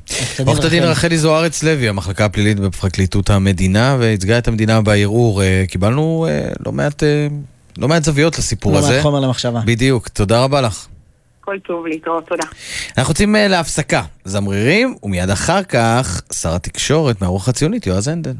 עורכת 0.47 0.65
הדין 0.65 0.83
רחלי 0.83 1.17
זוארץ 1.17 1.63
לוי, 1.63 1.89
המחלקה 1.89 2.25
הפלילית 2.25 2.61
בפרקליטות 2.61 3.31
המדינה, 3.31 3.97
וייצגה 4.01 4.39
את 4.39 4.49
המדינה 4.49 4.81
בערעור. 4.81 5.43
אה, 5.43 5.65
קיבלנו 5.69 6.27
אה, 6.29 6.49
לא 6.67 6.73
מעט... 6.73 7.03
אה, 7.03 7.27
לא 7.79 7.89
מעט 7.89 8.03
זוויות 8.03 8.39
לסיפור 8.39 8.79
הזה. 8.79 8.89
לא 8.89 8.95
מעט 8.95 9.03
חומר 9.03 9.21
למחשבה. 9.21 9.61
בדיוק, 9.67 10.09
תודה 10.09 10.45
רבה 10.45 10.61
לך. 10.61 10.87
הכל 11.41 11.59
טוב, 11.59 11.87
להתראות, 11.87 12.27
תודה. 12.27 12.45
אנחנו 12.99 13.11
יוצאים 13.11 13.37
להפסקה, 13.49 14.03
זמרירים, 14.25 14.95
ומיד 15.03 15.31
אחר 15.31 15.63
כך 15.63 16.23
שר 16.33 16.55
התקשורת 16.55 17.23
מהרוח 17.23 17.49
הציונית, 17.49 17.87
יועז 17.87 18.09
הנדל. 18.09 18.33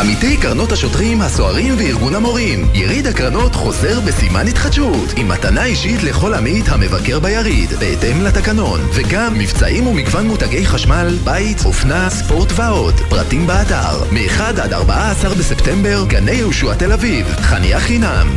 עמיתי 0.00 0.36
קרנות 0.36 0.72
השוטרים, 0.72 1.20
הסוהרים 1.20 1.74
וארגון 1.78 2.14
המורים. 2.14 2.68
יריד 2.74 3.06
הקרנות 3.06 3.54
חוזר 3.54 4.00
בסימן 4.00 4.46
התחדשות, 4.46 5.12
עם 5.16 5.28
מתנה 5.28 5.64
אישית 5.64 6.02
לכל 6.02 6.34
עמית 6.34 6.68
המבקר 6.68 7.18
ביריד, 7.20 7.70
בהתאם 7.70 8.22
לתקנון, 8.22 8.80
וגם 8.94 9.38
מבצעים 9.38 9.86
ומגוון 9.86 10.26
מותגי 10.26 10.66
חשמל, 10.66 11.18
בית, 11.24 11.64
אופנה, 11.64 12.10
ספורט 12.10 12.52
ועוד. 12.54 12.94
פרטים 13.08 13.46
באתר, 13.46 14.04
מ-1 14.12 14.42
עד 14.62 14.72
14 14.72 15.34
בספטמבר, 15.34 16.04
גני 16.06 16.32
יהושע 16.32 16.74
תל 16.74 16.92
אביב, 16.92 17.26
חניה 17.40 17.80
חינם. 17.80 18.36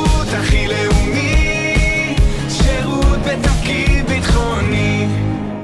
הכי 0.33 0.67
לאומי, 0.67 2.15
שירות 2.49 3.19
בתפקיד 3.19 4.07
ביטחוני. 4.07 5.07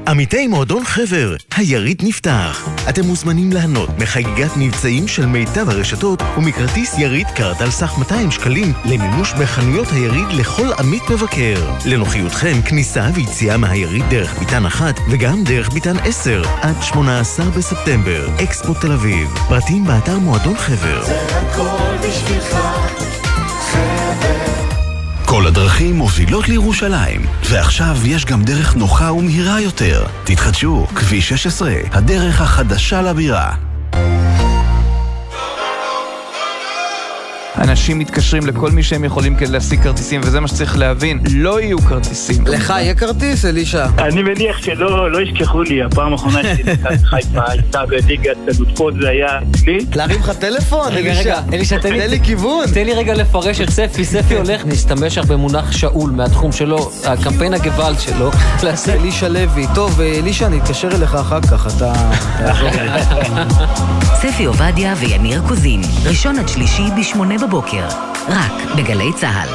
עמיתי 0.07 0.47
מועדון 0.47 0.83
חבר, 0.85 1.35
היריד 1.55 2.01
נפתח. 2.05 2.69
אתם 2.89 3.01
מוזמנים 3.01 3.51
ליהנות 3.51 3.89
מחגיגת 3.99 4.51
מבצעים 4.57 5.07
של 5.07 5.25
מיטב 5.25 5.69
הרשתות 5.69 6.21
ומכרטיס 6.37 6.97
יריד 6.97 7.27
קארד 7.35 7.61
על 7.61 7.71
סך 7.71 7.97
200 7.97 8.31
שקלים 8.31 8.73
למימוש 8.85 9.33
בחנויות 9.33 9.87
היריד 9.91 10.27
לכל 10.39 10.67
עמית 10.79 11.03
מבקר. 11.09 11.71
לנוחיותכם, 11.85 12.61
כניסה 12.61 13.09
ויציאה 13.13 13.57
מהיריד 13.57 14.03
דרך 14.09 14.39
ביתן 14.39 14.65
אחת 14.65 14.99
וגם 15.11 15.43
דרך 15.43 15.69
ביתן 15.73 15.97
10 16.03 16.41
עד 16.61 16.75
18 16.81 17.45
בספטמבר. 17.45 18.29
אקספו 18.43 18.73
תל 18.73 18.91
אביב. 18.91 19.29
פרטים 19.49 19.85
באתר 19.85 20.19
מועדון 20.19 20.57
חבר. 20.57 21.01
הכל 21.03 22.07
בשבילך, 22.07 22.57
כל 25.29 25.47
הדרכים 25.47 25.95
מובילות 25.95 26.49
לירושלים, 26.49 27.21
ועכשיו 27.49 27.97
יש 28.05 28.25
גם 28.25 28.43
דרך 28.43 28.75
נוחה 28.75 29.11
ומהירה 29.11 29.61
יותר. 29.61 30.05
תתחדשו, 30.23 30.87
כביש 30.95 31.29
16, 31.29 31.73
הדרך 31.91 32.41
החדשה 32.41 33.01
לבירה. 33.01 33.66
אנשים 37.57 37.99
מתקשרים 37.99 38.47
לכל 38.47 38.71
מי 38.71 38.83
שהם 38.83 39.03
יכולים 39.03 39.35
כדי 39.35 39.51
להשיג 39.51 39.81
כרטיסים, 39.83 40.21
וזה 40.23 40.39
מה 40.39 40.47
שצריך 40.47 40.77
להבין, 40.77 41.19
לא 41.31 41.61
יהיו 41.61 41.79
כרטיסים. 41.79 42.47
לך 42.47 42.69
יהיה 42.69 42.95
כרטיס, 42.95 43.45
אלישע? 43.45 43.85
אני 43.99 44.23
מניח 44.23 44.57
שלא 44.63 45.11
לא 45.11 45.21
ישכחו 45.21 45.61
לי, 45.61 45.83
הפעם 45.83 46.11
האחרונה 46.11 46.41
שמכבי 46.43 46.97
חיפה 47.03 47.41
הייתה 47.51 47.85
בליגת 47.85 48.37
אלופות 48.47 48.93
זה 49.01 49.09
היה 49.09 49.39
אצלי. 49.51 49.77
להרים 49.95 50.19
לך 50.19 50.31
טלפון, 50.31 50.91
אלישע? 50.91 51.39
אלישע, 51.53 51.77
תן 51.77 51.93
לי... 51.93 51.99
תן 51.99 52.09
לי 52.09 52.19
כיוון. 52.23 52.65
תן 52.73 52.85
לי 52.85 52.93
רגע 52.93 53.13
לפרש 53.13 53.61
את 53.61 53.69
ספי. 53.69 54.05
ספי 54.05 54.35
הולך 54.35 54.65
להשתמש 54.65 55.17
הרבה 55.17 55.37
במונח 55.37 55.71
שאול 55.71 56.11
מהתחום 56.11 56.51
שלו, 56.51 56.91
הקמפיין 57.05 57.53
הגוואלד 57.53 57.99
שלו. 57.99 58.31
אלישע 58.99 59.29
לוי. 59.29 59.65
טוב, 59.75 60.01
אלישע, 60.01 60.47
אני 60.47 60.59
אתקשר 60.59 60.87
אליך 60.95 61.15
אחר 61.15 61.41
כך, 61.41 61.67
אתה... 61.77 61.93
ספי 64.21 64.45
עובדיה 64.45 64.93
ויניר 64.97 65.41
קוזין, 65.47 65.81
ראשון 66.05 66.39
עד 66.39 66.47
שלישי 66.47 66.83
בשמונה 66.99 67.37
בבוקר, 67.47 67.87
רק 68.27 68.51
בגלי 68.77 69.13
צה"ל. 69.15 69.49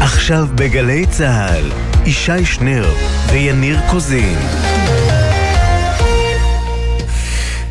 עכשיו 0.00 0.46
בגלי 0.54 1.06
צה"ל, 1.06 1.64
ישי 2.06 2.44
שנר 2.44 2.84
ויניר 3.32 3.78
קוזין. 3.90 4.38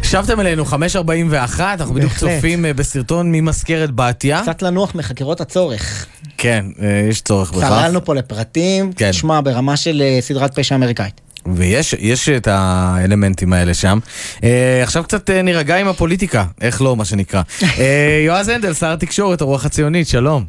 שבתם 0.04 0.40
אלינו, 0.40 0.64
5.41, 0.66 1.60
אנחנו 1.60 1.94
בדיוק. 1.94 2.14
צופים 2.14 2.66
אה, 2.66 2.74
בסרטון 2.74 3.32
ממזכרת 3.32 3.90
בתיה. 3.96 4.42
קצת 4.42 4.62
לנוח 4.62 4.96
מחקירות 4.96 5.42
הצורך. 5.42 6.06
כן, 6.38 6.66
אה, 6.82 7.08
יש 7.10 7.22
צורך 7.22 7.52
בכך. 7.52 7.68
צללנו 7.68 8.06
פה 8.06 8.16
לפרטים, 8.16 8.94
כן. 8.94 9.12
תשמע, 9.12 9.42
ברמה 9.42 9.78
של 9.78 10.02
אה, 10.02 10.18
סדרת 10.22 10.60
פשע 10.60 10.76
אמריקאית. 10.76 11.22
ויש 11.56 11.96
יש 12.00 12.30
את 12.30 12.48
האלמנטים 12.48 13.54
האלה 13.54 13.74
שם. 13.74 14.00
אה, 14.44 14.84
עכשיו 14.84 15.04
קצת 15.04 15.30
אה, 15.30 15.42
נירגע 15.42 15.78
עם 15.78 15.88
הפוליטיקה, 15.88 16.46
איך 16.62 16.82
לא, 16.82 16.96
מה 16.96 17.06
שנקרא. 17.06 17.42
אה, 17.80 18.22
יועז 18.26 18.50
הנדל, 18.50 18.74
שר 18.74 18.92
התקשורת, 18.92 19.42
הרוח 19.42 19.66
הציונית, 19.66 20.08
שלום. 20.08 20.46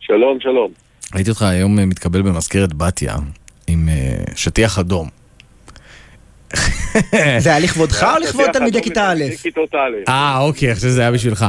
שלום, 0.00 0.38
שלום. 0.40 0.70
ראיתי 1.14 1.30
אותך 1.30 1.42
היום 1.42 1.78
אה, 1.78 1.86
מתקבל 1.86 2.22
במזכרת 2.22 2.74
בתיה 2.74 3.14
עם 3.66 3.88
אה, 3.88 4.24
שטיח 4.36 4.78
אדום. 4.78 5.08
זה 7.38 7.50
היה 7.50 7.58
לכבודך 7.58 8.06
או 8.14 8.18
לכבוד 8.18 8.50
תלמידי 8.52 8.82
כיתה 8.82 9.10
א'? 9.10 9.24
כיתות 9.42 9.74
א'. 9.74 10.10
אה, 10.10 10.38
אוקיי, 10.38 10.70
עכשיו 10.70 10.90
זה 10.90 11.00
היה 11.00 11.12
בשבילך. 11.12 11.46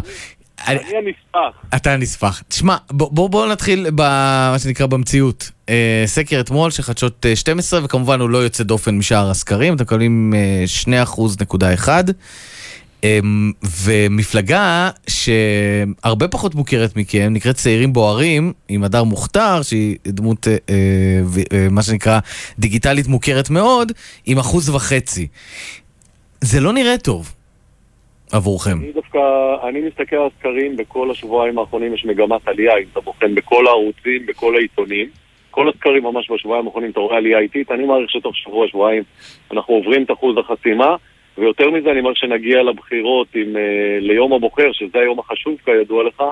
אני 0.68 0.80
הנספח. 0.97 1.76
אתה 1.76 1.93
הנספח. 1.93 2.41
תשמע, 2.47 2.76
בוא, 2.91 3.10
בוא, 3.12 3.30
בוא 3.30 3.47
נתחיל 3.47 3.88
במה 3.95 4.56
שנקרא 4.58 4.86
במציאות. 4.86 5.51
אה, 5.70 6.03
סקר 6.06 6.39
אתמול 6.39 6.72
של 6.72 6.84
חדשות 6.84 7.26
אה, 7.26 7.36
12, 7.36 7.80
וכמובן 7.84 8.20
הוא 8.20 8.30
לא 8.30 8.38
יוצא 8.38 8.64
דופן 8.64 8.97
משאר 8.97 9.30
הסקרים, 9.30 9.76
אתם 9.76 9.84
מקבלים 9.84 10.34
אה, 10.36 10.64
2.1%. 10.84 11.89
אה, 13.03 13.20
ומפלגה 13.64 14.89
שהרבה 15.08 16.28
פחות 16.28 16.56
מוכרת 16.56 16.95
מכם, 16.95 17.28
נקראת 17.32 17.56
צעירים 17.56 17.93
בוערים, 17.93 18.53
עם 18.68 18.84
הדר 18.84 19.03
מוכתר, 19.03 19.62
שהיא 19.62 19.97
דמות, 20.08 20.47
אה, 20.47 20.58
אה, 20.70 20.76
אה, 21.53 21.68
מה 21.72 21.82
שנקרא, 21.82 22.20
דיגיטלית 22.60 23.08
מוכרת 23.08 23.49
מאוד, 23.49 23.91
עם 24.26 24.38
אחוז 24.38 24.70
וחצי. 24.70 25.28
זה 26.41 26.60
לא 26.60 26.74
נראה 26.74 26.97
טוב 26.97 27.34
עבורכם. 28.36 28.78
אני 28.84 28.92
דווקא, 28.92 29.20
אני 29.64 29.82
מסתכל 29.82 30.16
על 30.16 30.28
הסקרים 30.36 30.78
בכל 30.78 31.12
השבועיים 31.12 31.58
האחרונים 31.58 31.94
יש 31.94 32.06
מגמת 32.06 32.48
עלייה, 32.48 32.78
אם 32.78 32.86
אתה 32.92 33.02
בוחן 33.02 33.36
בכל 33.36 33.68
הערוצים, 33.68 34.26
בכל 34.26 34.56
העיתונים. 34.56 35.08
כל 35.52 35.70
הסקרים 35.70 36.04
ממש 36.04 36.32
בשבועיים 36.32 36.68
האחרונים 36.68 36.92
אתה 36.92 37.00
רואה 37.00 37.18
עלייה 37.18 37.40
איטית, 37.40 37.72
אני 37.72 37.86
מעריך 37.86 38.10
שתוך 38.10 38.36
שבוע, 38.36 38.68
שבועיים 38.68 39.04
אנחנו 39.52 39.74
עוברים 39.74 40.04
את 40.04 40.12
אחוז 40.12 40.38
החסימה, 40.38 40.96
ויותר 41.38 41.70
מזה 41.70 41.92
אני 41.92 42.02
מעריך 42.02 42.18
שנגיע 42.18 42.64
לבחירות 42.64 43.28
עם, 43.36 43.58
אה, 43.58 43.98
ליום 44.00 44.34
הבוחר, 44.34 44.72
שזה 44.72 45.00
היום 45.00 45.20
החשוב 45.20 45.56
כידוע 45.66 46.04
לך, 46.04 46.24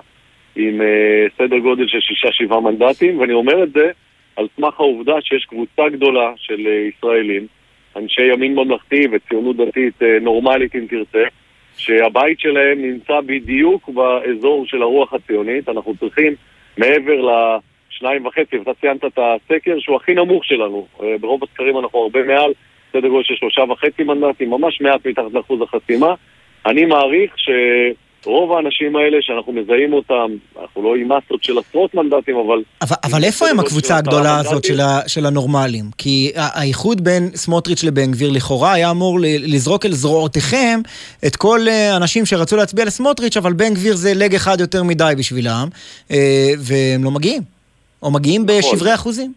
עם 0.56 0.82
אה, 0.82 1.26
סדר 1.38 1.58
גודל 1.58 1.88
של 1.88 2.00
שישה-שבעה 2.00 2.60
מנדטים, 2.60 3.20
ואני 3.20 3.34
אומר 3.34 3.64
את 3.64 3.74
זה 3.74 3.92
על 4.36 4.48
סמך 4.56 4.80
העובדה 4.80 5.14
שיש 5.22 5.46
קבוצה 5.46 5.90
גדולה 5.90 6.32
של 6.38 6.68
אה, 6.68 6.88
ישראלים, 6.98 7.48
אנשי 7.96 8.34
ימין 8.34 8.56
ממלכתי 8.56 9.08
וציונות 9.12 9.58
דתית 9.58 10.04
אה, 10.04 10.18
נורמלית 10.22 10.76
אם 10.76 10.86
תרצה, 10.90 11.24
שהבית 11.78 12.40
שלהם 12.40 12.82
נמצא 12.82 13.22
בדיוק 13.26 13.90
באזור 13.90 14.66
של 14.66 14.82
הרוח 14.82 15.14
הציונית. 15.14 15.70
אנחנו 15.70 15.94
צריכים, 16.00 16.34
מעבר 16.78 17.22
לשניים 17.22 18.26
וחצי, 18.26 18.58
ואתה 18.58 18.74
ציינת 18.82 19.06
את 19.06 19.20
הסקר, 19.20 19.80
שהוא 19.80 19.96
הכי 19.96 20.14
נמוך 20.14 20.46
שלנו. 20.46 20.88
אה, 21.04 21.16
ברוב 21.20 21.44
הסקרים 21.44 21.78
אנחנו 21.78 22.00
הרבה 22.00 22.24
מעל, 22.24 22.52
סדר 22.92 23.08
גודל 23.08 23.24
של 23.24 23.36
שלושה 23.36 23.62
וחצי 23.62 24.04
מנדטים, 24.04 24.50
ממש 24.50 24.82
מעט 24.82 25.08
מתחת 25.08 25.34
לאחוז 25.34 25.62
החסימה. 25.62 26.14
אני 26.66 26.86
מעריך 26.86 27.34
שרוב 28.24 28.52
האנשים 28.54 28.96
האלה 28.96 29.18
שאנחנו 29.22 29.54
מזהים 29.54 29.94
אותם, 29.94 30.32
אנחנו 30.62 30.84
לא 30.84 30.96
עם 30.96 31.12
מסות 31.12 31.44
של 31.44 31.58
עשרות 31.58 31.96
מנדטים, 31.96 32.36
אבל... 32.36 32.64
אבל, 32.82 32.96
אבל 33.04 33.24
איפה 33.24 33.48
הם 33.48 33.60
הקבוצה 33.60 33.98
הגדולה 33.98 34.40
הזאת 34.40 34.64
של, 34.64 34.80
ה, 34.80 35.00
של 35.08 35.26
הנורמלים? 35.26 35.86
כי 35.98 36.32
האיחוד 36.36 37.04
בין 37.04 37.30
סמוטריץ' 37.36 37.84
לבן 37.84 38.12
גביר 38.12 38.32
לכאורה 38.32 38.74
היה 38.74 38.92
אמור 38.92 39.20
לזרוק 39.22 39.86
אל 39.86 39.92
זרועותיכם 39.92 40.80
את 41.28 41.36
כל 41.36 41.60
אה, 41.68 41.94
האנשים 41.94 42.26
שרצו 42.26 42.56
להצביע 42.56 42.86
לסמוטריץ', 42.86 43.38
אבל 43.38 43.54
בן 43.54 43.74
גביר 43.74 43.96
זה 43.96 44.12
לג 44.16 44.36
אחד 44.36 44.60
יותר 44.60 44.84
מדי 44.84 45.14
בשבילם, 45.18 45.68
אה, 46.12 46.18
והם 46.58 47.04
לא 47.04 47.12
מגיעים. 47.12 47.42
או 48.04 48.12
מגיעים 48.12 48.46
בשברי 48.46 48.94
אחוזים. 48.94 49.34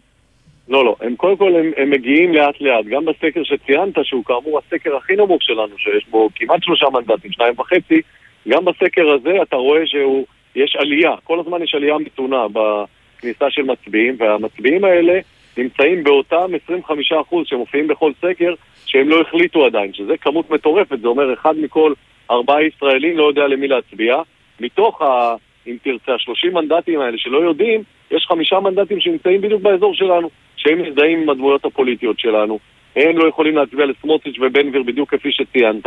לא, 0.69 0.85
לא, 0.85 0.95
הם 1.01 1.15
קודם 1.15 1.37
כל 1.37 1.55
הם, 1.55 1.71
הם 1.77 1.89
מגיעים 1.89 2.33
לאט 2.33 2.61
לאט, 2.61 2.85
גם 2.85 3.05
בסקר 3.05 3.43
שציינת, 3.43 3.95
שהוא 4.03 4.23
כאמור 4.25 4.59
הסקר 4.59 4.95
הכי 4.97 5.15
נמוך 5.15 5.43
שלנו, 5.43 5.77
שיש 5.77 6.05
בו 6.11 6.29
כמעט 6.35 6.63
שלושה 6.63 6.85
מנדטים, 6.93 7.31
שניים 7.31 7.53
וחצי, 7.57 8.01
גם 8.47 8.65
בסקר 8.65 9.09
הזה 9.11 9.41
אתה 9.41 9.55
רואה 9.55 9.81
שיש 9.87 10.75
עלייה, 10.75 11.11
כל 11.23 11.39
הזמן 11.39 11.63
יש 11.63 11.75
עלייה 11.75 11.97
מתונה 11.97 12.45
בכניסה 12.47 13.45
של 13.49 13.61
מצביעים, 13.61 14.15
והמצביעים 14.19 14.83
האלה 14.83 15.19
נמצאים 15.57 16.03
באותם 16.03 16.51
25% 16.69 17.35
שמופיעים 17.45 17.87
בכל 17.87 18.11
סקר, 18.21 18.53
שהם 18.85 19.09
לא 19.09 19.21
החליטו 19.21 19.65
עדיין, 19.65 19.93
שזה 19.93 20.17
כמות 20.17 20.49
מטורפת, 20.49 20.99
זה 20.99 21.07
אומר 21.07 21.33
אחד 21.33 21.57
מכל 21.57 21.93
ארבעה 22.31 22.63
ישראלים 22.63 23.17
לא 23.17 23.27
יודע 23.27 23.47
למי 23.47 23.67
להצביע, 23.67 24.21
מתוך 24.59 25.01
ה... 25.01 25.35
אם 25.67 25.77
תרצה, 25.83 26.11
ה-30 26.11 26.53
מנדטים 26.53 26.99
האלה 27.01 27.17
שלא 27.17 27.37
יודעים, 27.37 27.83
יש 28.11 28.25
חמישה 28.27 28.59
מנדטים 28.59 28.99
שנמצאים 28.99 29.41
בדיוק 29.41 29.61
באזור 29.61 29.93
שלנו, 29.93 30.29
שהם 30.57 30.81
מזדהים 30.81 31.21
עם 31.21 31.29
הדמויות 31.29 31.65
הפוליטיות 31.65 32.19
שלנו. 32.19 32.59
הם 32.95 33.17
לא 33.17 33.27
יכולים 33.27 33.55
להצביע 33.55 33.85
לסמוטריץ' 33.85 34.35
ובן 34.39 34.69
גביר 34.69 34.83
בדיוק 34.83 35.15
כפי 35.15 35.31
שציינת, 35.31 35.85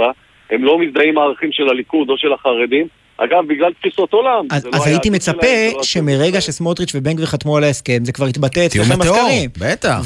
הם 0.50 0.64
לא 0.64 0.78
מזדהים 0.78 1.08
עם 1.08 1.18
הערכים 1.18 1.52
של 1.52 1.68
הליכוד 1.68 2.10
או 2.10 2.18
של 2.18 2.32
החרדים. 2.32 2.86
אגב, 3.16 3.46
בגלל 3.46 3.72
תפיסות 3.72 4.12
עולם. 4.12 4.46
אז, 4.50 4.66
לא 4.66 4.70
אז 4.74 4.86
היה 4.86 4.94
הייתי 4.94 5.08
שלהם, 5.08 5.16
מצפה 5.16 5.76
לא 5.76 5.82
שמרגע 5.82 6.40
שסמוטריץ' 6.40 6.94
ובן 6.94 7.12
גביר 7.12 7.26
חתמו 7.26 7.56
על 7.56 7.64
ההסכם, 7.64 8.04
זה 8.04 8.12
כבר 8.12 8.28
יתבטא 8.28 8.68
תיאום 8.68 8.86
אצלכם 8.86 9.00
מטאור, 9.00 9.16
בסקרים. 9.16 9.50
בטח. 9.72 10.00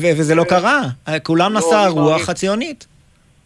וזה 0.00 0.34
לא 0.34 0.44
קרה. 0.44 0.80
כולם 1.22 1.52
לא, 1.52 1.58
נשא 1.58 1.74
אני 1.74 1.84
הרוח. 1.84 2.28
הציונית. 2.28 2.86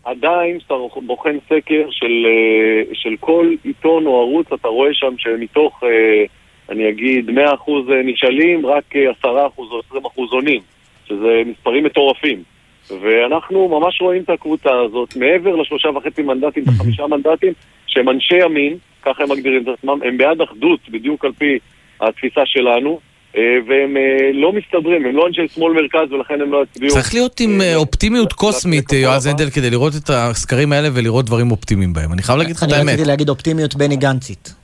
עדיין 0.04 0.58
כשאתה 0.58 0.74
בוחן 1.06 1.36
סקר 1.46 1.86
של, 1.90 2.26
אה, 2.26 2.94
של 2.94 3.16
כל 3.20 3.54
עיתון 3.64 4.06
או 4.06 4.20
ערוץ, 4.20 4.46
אתה 4.52 4.68
רואה 4.68 4.94
שם 4.94 5.14
שמתוך, 5.18 5.82
אה, 5.84 6.24
אני 6.68 6.88
אגיד, 6.88 7.30
100% 7.30 7.88
נשאלים, 8.04 8.66
רק 8.66 8.96
אה, 8.96 9.10
10% 9.10 9.26
או 9.58 9.80
20% 9.80 10.32
עונים, 10.32 10.60
שזה 11.04 11.42
מספרים 11.46 11.84
מטורפים. 11.84 12.42
ואנחנו 12.90 13.68
ממש 13.68 14.00
רואים 14.00 14.22
את 14.22 14.30
הקבוצה 14.30 14.70
הזאת, 14.86 15.16
מעבר 15.16 15.56
לשלושה 15.56 15.88
וחצי 15.88 16.22
מנדטים 16.22 16.64
וחמישה 16.66 17.06
מנדטים, 17.06 17.52
שהם 17.86 18.08
אנשי 18.08 18.44
ימין, 18.44 18.76
ככה 19.02 19.22
הם 19.22 19.30
מגדירים 19.30 19.62
את 19.62 19.68
עצמם, 19.78 19.98
הם 20.04 20.18
בעד 20.18 20.40
אחדות, 20.40 20.80
בדיוק 20.88 21.24
על 21.24 21.32
פי 21.38 21.58
התפיסה 22.00 22.40
שלנו, 22.44 23.00
אה, 23.36 23.42
והם 23.68 23.96
אה, 23.96 24.30
לא 24.32 24.52
מסתדרים, 24.52 25.06
הם 25.06 25.16
לא 25.16 25.26
אנשי 25.26 25.48
שמאל 25.54 25.72
מרכז 25.72 26.12
ולכן 26.12 26.40
הם 26.40 26.52
לא 26.52 26.62
יצביעו. 26.62 26.92
צריך 26.92 27.14
להיות 27.14 27.40
עם 27.40 27.60
אה, 27.60 27.76
אופטימיות 27.76 28.32
קוסמית, 28.32 28.92
יועז 28.92 29.26
הנדל, 29.26 29.50
כדי 29.50 29.70
לראות 29.70 29.92
את 29.96 30.10
הסקרים 30.10 30.72
האלה 30.72 30.88
ולראות 30.92 31.24
דברים 31.24 31.50
אופטימיים 31.50 31.92
בהם. 31.92 32.12
אני 32.12 32.22
חייב 32.22 32.38
להגיד 32.38 32.56
לך 32.56 32.62
את 32.62 32.68
אני 32.68 32.78
האמת. 32.78 32.92
רציתי 32.92 33.08
להגיד 33.08 33.28
אופטימיות 33.28 33.74
בני 33.74 33.96
גנצית. 33.96 34.61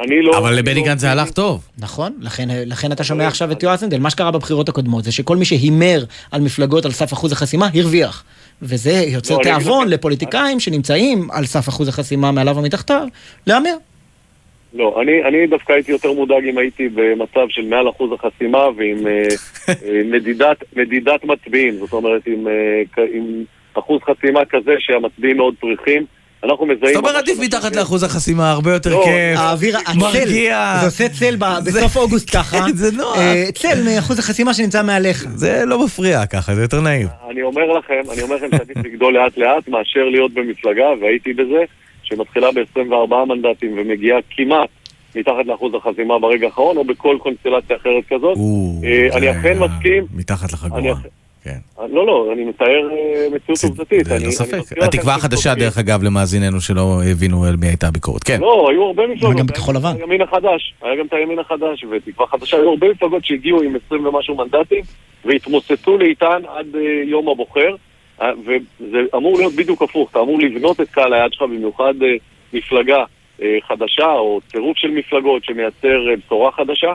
אני 0.00 0.22
לא... 0.22 0.38
אבל 0.38 0.54
לבני 0.54 0.82
גנץ 0.82 1.00
זה 1.00 1.10
הלך 1.10 1.30
טוב. 1.30 1.68
נכון, 1.78 2.12
לכן, 2.20 2.48
לכן 2.66 2.92
אתה 2.92 3.04
שומע 3.04 3.26
עכשיו 3.26 3.52
את 3.52 3.62
יועז 3.62 3.82
הנדל. 3.82 3.98
מה 3.98 4.10
שקרה 4.10 4.30
בבחירות 4.30 4.68
הקודמות 4.68 5.04
זה 5.04 5.12
שכל 5.12 5.36
מי 5.36 5.44
שהימר 5.44 6.04
על 6.32 6.40
מפלגות 6.40 6.84
על 6.84 6.90
סף 6.90 7.12
אחוז 7.12 7.32
החסימה, 7.32 7.68
הרוויח. 7.74 8.24
וזה 8.62 8.90
יוצר 8.90 9.36
לא, 9.36 9.42
תיאבון 9.42 9.88
לפוליטיקאים 9.88 10.60
שנמצאים 10.60 11.28
על 11.32 11.44
סף 11.44 11.68
אחוז 11.68 11.88
החסימה 11.88 12.32
מעליו 12.32 12.56
ומתחתיו, 12.56 13.06
להמר. 13.46 13.74
לא, 14.74 14.98
אני, 15.02 15.24
אני 15.24 15.46
דווקא 15.46 15.72
הייתי 15.72 15.92
יותר 15.92 16.12
מודאג 16.12 16.44
אם 16.44 16.58
הייתי 16.58 16.88
במצב 16.88 17.46
של 17.48 17.64
מעל 17.64 17.88
אחוז 17.88 18.12
החסימה 18.12 18.68
ועם 18.76 19.06
אה, 19.06 19.22
אה, 19.68 20.02
מדידת, 20.04 20.56
מדידת 20.76 21.24
מצביעים, 21.24 21.74
זאת 21.74 21.92
אומרת 21.92 22.26
עם, 22.26 22.48
אה, 22.48 23.04
עם 23.12 23.44
אחוז 23.74 24.00
חסימה 24.02 24.44
כזה 24.44 24.74
שהמצביעים 24.78 25.36
מאוד 25.36 25.54
פריחים. 25.60 26.04
אנחנו 26.44 26.66
מזהים... 26.66 26.94
זאת 26.94 26.96
אומרת, 26.96 27.14
עדיף 27.14 27.38
מתחת 27.38 27.76
לאחוז 27.76 28.02
החסימה, 28.02 28.50
הרבה 28.50 28.72
יותר 28.72 28.90
לא, 28.90 29.04
כיף. 29.04 29.38
האוויר, 29.38 29.78
הצל, 29.78 29.98
מרגיע. 29.98 30.76
זה 30.80 30.86
עושה 30.86 31.08
צל 31.08 31.36
בסוף 31.66 31.96
אוגוסט 31.96 32.30
ככה. 32.36 32.58
זה 32.74 32.96
נוח. 32.96 33.18
אה, 33.18 33.44
צל 33.54 33.82
מאחוז 33.84 34.18
החסימה 34.18 34.54
שנמצא 34.54 34.82
מעליך. 34.82 35.26
זה 35.34 35.62
לא 35.66 35.84
מפריע 35.84 36.26
ככה, 36.26 36.54
זה 36.54 36.62
יותר 36.62 36.80
נעים. 36.80 37.06
אני 37.30 37.42
אומר 37.42 37.66
לכם, 37.72 38.00
אני 38.12 38.22
אומר 38.22 38.36
לכם 38.36 38.48
שעדיף 38.50 38.76
לגדול 38.76 39.14
לאט 39.14 39.38
לאט 39.38 39.68
מאשר 39.68 40.04
להיות 40.04 40.32
במפלגה, 40.34 40.86
והייתי 41.00 41.32
בזה, 41.32 41.64
שמתחילה 42.02 42.52
ב-24 42.52 43.14
מנדטים 43.28 43.78
ומגיעה 43.78 44.18
כמעט 44.30 44.68
מתחת 45.14 45.46
לאחוז 45.46 45.72
החסימה 45.74 46.18
ברגע 46.18 46.46
האחרון, 46.46 46.76
או 46.76 46.84
בכל 46.84 47.16
קונסטלציה 47.20 47.76
אחרת 47.76 48.04
כזאת. 48.08 48.38
אה, 48.84 49.16
אני 49.16 49.30
אכן 49.30 49.58
מסכים. 49.58 50.06
מתחת 50.14 50.52
לחגורה. 50.52 50.94
אכ- 51.46 51.50
לא, 51.92 52.06
לא, 52.06 52.30
אני 52.32 52.44
מתאר 52.44 52.66
אה, 52.92 53.26
מציאות 53.34 53.58
עובדתית. 53.64 54.06
אני- 54.12 54.22
ללא 54.24 54.30
ספק. 54.30 54.58
התקווה 54.82 55.14
החדשה, 55.14 55.54
דרך 55.54 55.78
אגב, 55.78 56.02
למאזיננו 56.02 56.60
שלא 56.60 57.00
הבינו 57.10 57.44
על 57.44 57.56
מי 57.56 57.66
הייתה 57.66 57.88
הביקורת. 57.88 58.22
כן. 58.24 58.40
לא, 58.40 58.66
היו 58.70 58.82
הרבה 58.84 59.06
מפלגות. 59.06 59.36
גם 59.36 59.46
בכחול 59.46 59.76
לבן. 59.76 59.88
היה 59.88 59.96
הימין 60.00 60.22
החדש, 60.22 60.74
היה 60.82 60.96
גם 60.96 61.06
את 61.06 61.12
הימין 61.12 61.38
החדש 61.38 61.84
ותקווה 61.90 62.26
חדשה, 62.26 62.56
היו 62.56 62.68
הרבה 62.70 62.88
מפלגות 62.88 63.24
שהגיעו 63.24 63.62
עם 63.62 63.76
20 63.86 64.06
ומשהו 64.06 64.36
מנדטים 64.36 64.82
והתמוססו 65.24 65.98
לאיתן 65.98 66.42
עד 66.48 66.66
אה, 66.76 66.80
יום 67.04 67.28
הבוחר, 67.28 67.74
אה, 68.22 68.30
וזה 68.46 68.98
אמור 69.16 69.36
להיות 69.38 69.52
בדיוק 69.54 69.82
הפוך, 69.82 70.10
אתה 70.10 70.20
אמור 70.20 70.38
לבנות 70.38 70.80
את 70.80 70.88
קהל 70.88 71.12
היד 71.12 71.32
שלך, 71.32 71.42
במיוחד 71.42 71.94
אה, 72.02 72.08
מפלגה 72.52 73.04
אה, 73.42 73.58
חדשה 73.68 74.12
או 74.12 74.40
צירוף 74.52 74.76
של 74.78 74.90
מפלגות 74.90 75.44
שמייצר 75.44 75.88
אה, 76.10 76.14
בשורה 76.26 76.52
חדשה, 76.52 76.92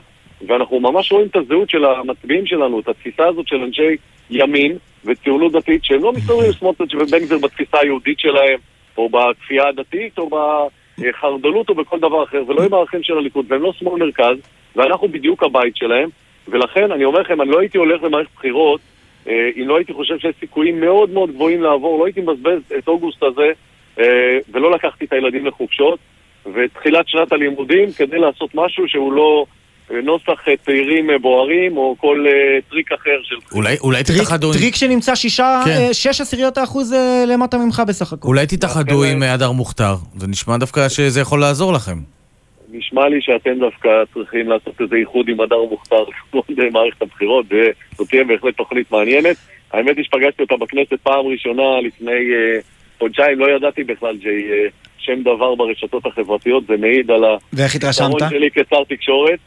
ואנחנו 0.47 0.79
ממש 0.79 1.11
רואים 1.11 1.27
את 1.27 1.35
הזהות 1.35 1.69
של 1.69 1.85
המצביעים 1.85 2.45
שלנו, 2.45 2.79
את 2.79 2.87
התפיסה 2.87 3.27
הזאת 3.27 3.47
של 3.47 3.55
אנשי 3.55 3.95
ימין 4.29 4.77
וציונות 5.05 5.51
דתית, 5.51 5.85
שהם 5.85 6.03
לא 6.03 6.13
מסתובבים 6.13 6.45
עם 6.45 6.53
סמוטריץ' 6.53 6.93
ובן 6.93 7.19
גביר 7.19 7.37
בתפיסה 7.37 7.77
היהודית 7.79 8.19
שלהם, 8.19 8.59
או 8.97 9.09
בכפייה 9.09 9.67
הדתית, 9.67 10.17
או 10.17 10.29
בחרדלות, 10.97 11.69
או 11.69 11.75
בכל 11.75 11.99
דבר 11.99 12.23
אחר, 12.23 12.43
ולא 12.47 12.63
עם 12.63 12.73
הערכים 12.73 13.03
של 13.03 13.17
הליכוד, 13.17 13.45
והם 13.49 13.61
לא 13.61 13.73
שמאל 13.73 13.99
מרכז, 13.99 14.37
ואנחנו 14.75 15.07
בדיוק 15.07 15.43
הבית 15.43 15.75
שלהם, 15.75 16.09
ולכן 16.47 16.91
אני 16.91 17.05
אומר 17.05 17.19
לכם, 17.19 17.41
אני 17.41 17.49
לא 17.49 17.59
הייתי 17.59 17.77
הולך 17.77 18.03
למערכת 18.03 18.29
בחירות 18.35 18.81
אה, 19.27 19.49
אם 19.55 19.67
לא 19.67 19.77
הייתי 19.77 19.93
חושב 19.93 20.17
שיש 20.19 20.35
סיכויים 20.39 20.79
מאוד 20.79 21.09
מאוד 21.09 21.31
גבוהים 21.31 21.61
לעבור, 21.61 21.99
לא 21.99 22.05
הייתי 22.05 22.21
מבזבז 22.21 22.61
את 22.77 22.87
אוגוסט 22.87 23.23
הזה 23.23 23.51
אה, 23.99 24.37
ולא 24.51 24.71
לקחתי 24.71 25.05
את 25.05 25.13
הילדים 25.13 25.45
לחופשות, 25.45 25.99
ותחילת 26.53 27.07
שנת 27.07 27.31
הלימודים 27.31 27.91
כדי 27.91 28.19
לעשות 28.19 28.49
משהו 28.55 28.87
שהוא 28.87 29.13
לא 29.13 29.45
נוסח 30.03 30.47
אה, 30.47 30.53
צעירים 30.65 31.09
אה, 31.09 31.17
בוערים 31.17 31.77
או 31.77 31.95
כל 31.97 32.25
אה, 32.27 32.31
טריק 32.69 32.91
אחר 32.91 33.09
של... 33.23 33.35
אולי- 33.55 33.77
אולי 33.81 34.03
טריק- 34.03 34.17
תתאחדו. 34.21 34.53
טריק 34.53 34.75
שנמצא 34.75 35.15
שישה, 35.15 35.61
כן. 35.65 35.71
אה, 35.71 35.93
שש 35.93 36.21
עשיריות 36.21 36.57
האחוז 36.57 36.93
אה, 36.93 37.23
למטה 37.27 37.57
ממך 37.57 37.81
בסך 37.87 38.13
הכל. 38.13 38.27
אולי 38.27 38.47
תתאחדו 38.47 39.03
עם 39.03 39.23
אה, 39.23 39.33
הדר 39.33 39.51
מוכתר. 39.51 39.95
זה 40.17 40.27
נשמע 40.27 40.57
דווקא 40.57 40.89
שזה 40.89 41.21
יכול 41.21 41.39
לעזור 41.39 41.73
לכם. 41.73 41.97
נשמע 42.71 43.09
לי 43.09 43.17
שאתם 43.21 43.59
דווקא 43.59 43.89
צריכים 44.13 44.49
לעשות 44.49 44.81
איזה 44.81 44.95
איחוד 44.95 45.29
עם 45.29 45.41
הדר 45.41 45.61
מוכתר 45.69 46.03
לכבוד 46.09 46.45
מערכת 46.73 47.01
הבחירות, 47.01 47.45
וזאת 47.49 48.09
תהיה 48.09 48.23
בהחלט 48.23 48.57
תוכנית 48.57 48.91
מעניינת. 48.91 49.35
האמת 49.73 49.97
היא 49.97 50.05
שפגשתי 50.05 50.41
אותה 50.43 50.55
בכנסת 50.57 50.93
פעם 51.03 51.25
ראשונה 51.25 51.63
לפני 51.87 52.11
אה, 52.11 52.59
חודשיים, 52.99 53.39
לא 53.39 53.55
ידעתי 53.55 53.83
בכלל 53.83 54.17
שהיא 54.21 54.31
אה, 54.51 54.67
שם 54.97 55.21
דבר 55.21 55.55
ברשתות 55.55 56.05
החברתיות, 56.05 56.63
זה 56.67 56.73
מעיד 56.77 57.11
על 57.11 57.21
ואיך 57.53 57.75
התרשמת? 57.75 58.13
שלי 58.29 58.49
כשר 58.53 58.83
תקשורת. 58.89 59.39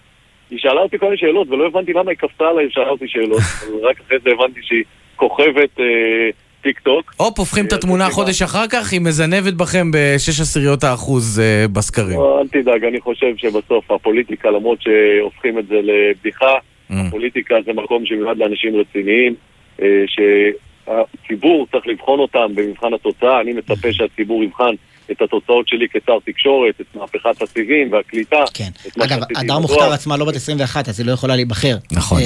היא 0.50 0.58
שאלה 0.58 0.80
אותי 0.80 0.98
כל 0.98 1.06
מיני 1.06 1.18
שאלות, 1.18 1.48
ולא 1.48 1.66
הבנתי 1.66 1.92
למה 1.92 2.10
היא 2.10 2.18
קפצה 2.18 2.48
עליי 2.48 2.66
ושאלה 2.66 2.88
אותי 2.88 3.08
שאלות, 3.08 3.42
רק 3.88 4.00
אחרי 4.00 4.18
זה 4.24 4.30
הבנתי 4.30 4.60
שהיא 4.62 4.84
כוכבת 5.16 5.80
אה, 5.80 6.30
טיק 6.62 6.80
טוק. 6.80 7.14
הופ, 7.16 7.38
הופכים 7.38 7.66
את 7.66 7.72
התמונה 7.72 8.10
חודש 8.10 8.42
אחר 8.42 8.68
כך, 8.68 8.92
היא 8.92 9.00
מזנבת 9.00 9.54
בכם 9.54 9.90
בשש 9.92 10.40
עשיריות 10.40 10.84
האחוז 10.84 11.40
אה, 11.40 11.68
בסקרים. 11.72 12.18
לא, 12.18 12.40
אל 12.40 12.48
תדאג, 12.48 12.84
אני 12.84 13.00
חושב 13.00 13.36
שבסוף 13.36 13.90
הפוליטיקה, 13.90 14.50
למרות 14.50 14.78
שהופכים 14.82 15.58
את 15.58 15.66
זה 15.66 15.80
לבדיחה, 15.82 16.54
הפוליטיקה 16.90 17.54
זה 17.66 17.72
מקום 17.72 18.06
שמיועד 18.06 18.38
לאנשים 18.38 18.76
רציניים, 18.76 19.34
אה, 19.82 20.04
שהציבור 20.06 21.66
צריך 21.72 21.86
לבחון 21.86 22.18
אותם 22.18 22.54
במבחן 22.54 22.94
התוצאה, 22.94 23.40
אני 23.40 23.52
מצפה 23.52 23.92
שהציבור 23.96 24.44
יבחן 24.44 24.74
את 25.10 25.22
התוצאות 25.22 25.68
שלי 25.68 25.86
כשר 25.92 26.18
תקשורת, 26.26 26.74
את 26.80 26.96
מהפכת 26.96 27.42
הסיבים 27.42 27.92
והקליטה. 27.92 28.36
כן. 28.54 28.68
אגב, 29.00 29.18
הדר. 29.36 29.58
מוכתר 29.58 29.92
עצמה 29.92 30.16
לא 30.16 30.24
בת 30.24 30.36
21, 30.36 30.88
אז 30.88 31.00
היא 31.00 31.06
לא 31.06 31.12
יכולה 31.12 31.36
להיבחר. 31.36 31.76
נכון. 31.92 32.20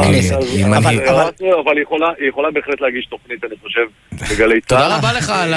לכנסת. 0.00 0.32
אבל- 0.34 0.68
מנהיג. 0.68 1.00
אבל 1.00 1.30
אבל 1.64 1.76
היא 1.76 1.82
יכולה- 2.28 2.50
בהחלט 2.54 2.80
להגיש 2.80 3.06
תוכנית, 3.06 3.44
אני 3.44 3.54
חושב, 3.62 3.80
בגלי 4.34 4.60
צה"ל. 4.60 4.78
תודה 4.82 4.96
רבה 4.96 5.12
לך 5.12 5.30
על 5.30 5.50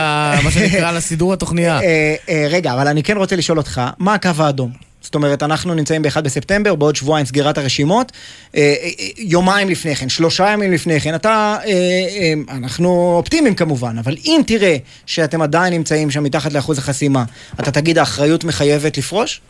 מה 0.44 0.52
שנקרא, 0.52 0.90
על 0.90 0.98
הסידור 0.98 1.34
התוכניה. 1.34 1.80
אה, 1.82 2.16
אה, 2.30 2.48
רגע, 2.50 2.74
אבל 2.74 2.88
אני 2.88 3.04
כן 3.04 3.18
רוצה 3.18 3.36
לשאול 3.36 3.58
אותך, 3.58 3.82
מה 4.00 4.14
הקו 4.14 4.30
האדום? 4.40 4.93
זאת 5.04 5.16
אומרת, 5.16 5.44
אנחנו 5.44 5.74
נמצאים 5.74 6.02
ב-1 6.02 6.22
בספטמבר, 6.22 6.76
בעוד 6.76 6.96
שבועיים 6.96 7.26
סגירת 7.26 7.58
הרשימות, 7.58 8.12
אה, 8.56 8.62
אה, 8.62 8.90
יומיים 9.18 9.70
לפני 9.70 9.96
כן, 9.96 10.10
שלושה 10.10 10.50
ימים 10.54 10.72
לפני 10.72 11.00
כן, 11.00 11.16
אתה, 11.16 11.58
אה, 11.66 12.58
אנחנו 12.58 13.16
אופטימיים 13.18 13.56
כמובן, 13.56 13.96
אבל 14.04 14.14
אם 14.26 14.42
תראה 14.48 14.76
שאתם 15.06 15.42
עדיין 15.42 15.74
נמצאים 15.74 16.10
שם 16.10 16.24
מתחת 16.24 16.54
לאחוז 16.54 16.78
החסימה, 16.80 17.24
אתה 17.60 17.72
תגיד 17.72 17.98
האחריות 17.98 18.44
מחייבת 18.44 18.98
לפרוש? 18.98 19.42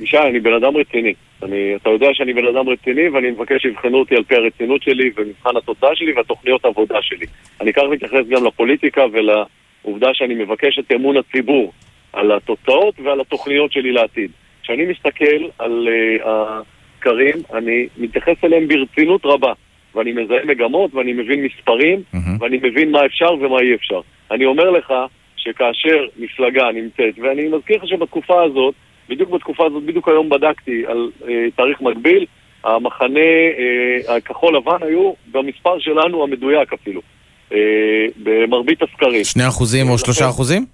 ישי, 0.00 0.18
אני 0.18 0.40
בן 0.40 0.52
אדם 0.52 0.76
רציני. 0.76 1.14
אני, 1.42 1.76
אתה 1.76 1.90
יודע 1.90 2.06
שאני 2.12 2.32
בן 2.32 2.46
אדם 2.46 2.68
רציני 2.68 3.08
ואני 3.08 3.30
מבקש 3.30 3.62
שיבחנו 3.62 3.98
אותי 3.98 4.16
על 4.16 4.22
פי 4.24 4.34
הרצינות 4.34 4.82
שלי 4.82 5.10
ומבחן 5.16 5.56
התוצאה 5.56 5.96
שלי 5.96 6.12
והתוכניות 6.12 6.64
העבודה 6.64 6.98
שלי. 7.02 7.26
אני 7.60 7.72
כך 7.72 7.82
מתייחס 7.90 8.26
גם 8.30 8.44
לפוליטיקה 8.46 9.02
ולעובדה 9.12 10.08
שאני 10.12 10.34
מבקש 10.34 10.78
את 10.78 10.92
אמון 10.94 11.16
הציבור 11.16 11.72
על 12.12 12.32
התוצאות 12.32 12.94
ועל 13.04 13.20
התוכניות 13.20 13.72
שלי 13.72 13.92
לעתיד. 13.92 14.30
כשאני 14.62 14.84
מסתכל 14.84 15.48
על 15.58 15.88
uh, 15.88 16.28
הסקרים, 16.28 17.34
אני 17.54 17.86
מתייחס 17.98 18.36
אליהם 18.44 18.68
ברצינות 18.68 19.20
רבה. 19.24 19.52
ואני 19.94 20.12
מזהה 20.12 20.44
מגמות 20.44 20.94
ואני 20.94 21.12
מבין 21.12 21.44
מספרים 21.44 22.02
ואני 22.40 22.56
מבין 22.62 22.90
מה 22.90 23.06
אפשר 23.06 23.32
ומה 23.40 23.60
אי 23.60 23.74
אפשר. 23.74 24.00
אני 24.30 24.44
אומר 24.44 24.70
לך 24.70 24.92
שכאשר 25.36 26.06
מפלגה 26.18 26.64
נמצאת, 26.74 27.18
ואני 27.22 27.48
מזכיר 27.48 27.76
לך 27.76 27.88
שבתקופה 27.88 28.42
הזאת, 28.42 28.74
בדיוק 29.08 29.30
בתקופה 29.30 29.66
הזאת, 29.66 29.82
בדיוק 29.82 30.08
היום 30.08 30.28
בדקתי 30.28 30.82
על 30.86 31.10
אה, 31.28 31.50
תאריך 31.56 31.80
מקביל, 31.80 32.26
המחנה 32.64 33.20
אה, 33.20 34.16
הכחול 34.16 34.56
לבן 34.56 34.86
היו 34.86 35.12
במספר 35.30 35.78
שלנו 35.78 36.22
המדויק 36.22 36.72
אפילו, 36.72 37.00
אה, 37.52 37.58
במרבית 38.22 38.82
הסקרים. 38.82 39.24
שני 39.24 39.48
אחוזים 39.48 39.88
או 39.88 39.98
שלושה 39.98 40.28
אחוזים? 40.28 40.66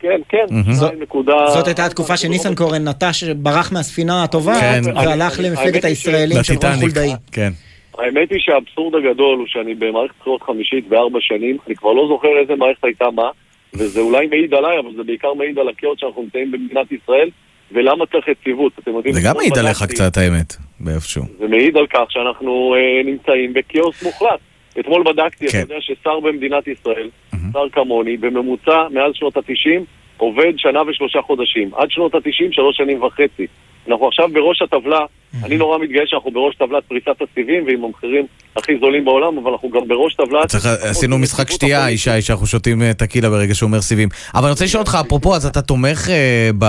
כן, 0.00 0.20
כן, 0.28 0.44
מהמם. 0.50 0.72
זו 0.72 0.88
נקודה... 1.00 1.46
זאת 1.46 1.66
הייתה 1.66 1.86
התקופה 1.86 2.16
שניסנקורן 2.16 2.88
נטש, 2.88 3.24
ברח 3.24 3.72
מהספינה 3.72 4.24
הטובה, 4.24 4.60
כן. 4.60 4.80
והלך 4.94 5.40
למפלגת 5.42 5.84
הישראלים 5.84 6.42
של 6.42 6.54
רון. 6.54 6.76
חולדאי. 6.80 7.10
כן. 7.32 7.50
האמת 7.98 8.30
היא 8.30 8.40
שהאבסורד 8.40 8.94
הגדול 8.94 9.38
הוא 9.38 9.46
שאני 9.46 9.74
במערכת 9.74 10.14
בחירות 10.20 10.42
חמישית 10.42 10.88
בארבע 10.88 11.18
שנים, 11.20 11.56
אני 11.66 11.76
כבר 11.76 11.92
לא 11.92 12.08
זוכר 12.08 12.28
איזה 12.40 12.54
מערכת 12.54 12.84
הייתה 12.84 13.10
מה, 13.14 13.30
וזה 13.74 14.00
אולי 14.00 14.26
מעיד 14.26 14.54
עליי, 14.54 14.78
אבל 14.78 14.90
זה 14.96 15.02
בעיקר 15.02 15.34
מעיד 15.34 15.58
על 15.58 15.68
הכאוס 15.68 16.00
שאנחנו 16.00 16.22
נמצאים 16.22 16.52
במדינת 16.52 16.92
ישראל, 16.92 17.30
ולמה 17.72 18.06
צריך 18.06 18.28
יציבות. 18.28 18.72
אתם 18.78 18.90
יודעים, 18.90 19.14
זה 19.14 19.20
גם 19.20 19.30
אתמול 19.30 19.42
מעיד 19.42 19.58
עליך 19.58 19.82
קצת, 19.82 20.16
האמת, 20.16 20.56
באיפשהו. 20.80 21.24
זה 21.38 21.48
מעיד 21.48 21.76
על 21.76 21.86
כך 21.86 22.04
שאנחנו 22.08 22.74
אה, 22.74 23.02
נמצאים 23.04 23.52
בכאוס 23.52 24.02
מוחלט. 24.02 24.40
אתמול 24.80 25.02
בדקתי, 25.02 25.48
כן. 25.48 25.58
אתה 25.58 25.72
יודע 25.72 25.80
ששר 25.80 26.20
במדינת 26.20 26.68
ישראל, 26.68 27.08
שר 27.52 27.68
כמוני, 27.72 28.16
בממוצע 28.16 28.88
מאז 28.90 29.12
שנות 29.14 29.36
ה-90, 29.36 29.80
עובד 30.16 30.52
שנה 30.56 30.82
ושלושה 30.82 31.22
חודשים. 31.22 31.70
עד 31.76 31.90
שנות 31.90 32.14
ה-90, 32.14 32.52
שלוש 32.52 32.76
שנים 32.76 33.02
וחצי. 33.02 33.46
אנחנו 33.88 34.08
עכשיו 34.08 34.28
בראש 34.32 34.62
הטבלה, 34.62 35.00
אני 35.44 35.56
נורא 35.56 35.78
מתגאה 35.78 36.02
שאנחנו 36.06 36.30
בראש 36.30 36.54
טבלת 36.54 36.84
פריסת 36.84 37.22
הסיבים 37.22 37.66
ועם 37.66 37.84
המחירים 37.84 38.26
הכי 38.56 38.78
זולים 38.80 39.04
בעולם, 39.04 39.38
אבל 39.38 39.50
אנחנו 39.50 39.70
גם 39.70 39.88
בראש 39.88 40.14
טבלת... 40.14 40.46
צריך, 40.46 40.66
עשינו 40.66 41.18
משחק 41.18 41.50
שתייה, 41.50 41.90
ישי, 41.90 42.22
שאנחנו 42.22 42.46
שותים 42.46 42.82
אה, 42.82 42.94
טקילה 42.94 43.30
ברגע 43.30 43.54
שהוא 43.54 43.66
אומר 43.66 43.80
סיבים. 43.80 44.08
אבל 44.34 44.44
אני 44.44 44.50
רוצה 44.50 44.64
לשאול 44.64 44.80
אותך, 44.80 44.98
אפרופו, 45.06 45.34
אז 45.34 45.46
אתה 45.46 45.62
תומך 45.62 46.08
אה, 46.10 46.50
ב... 46.58 46.64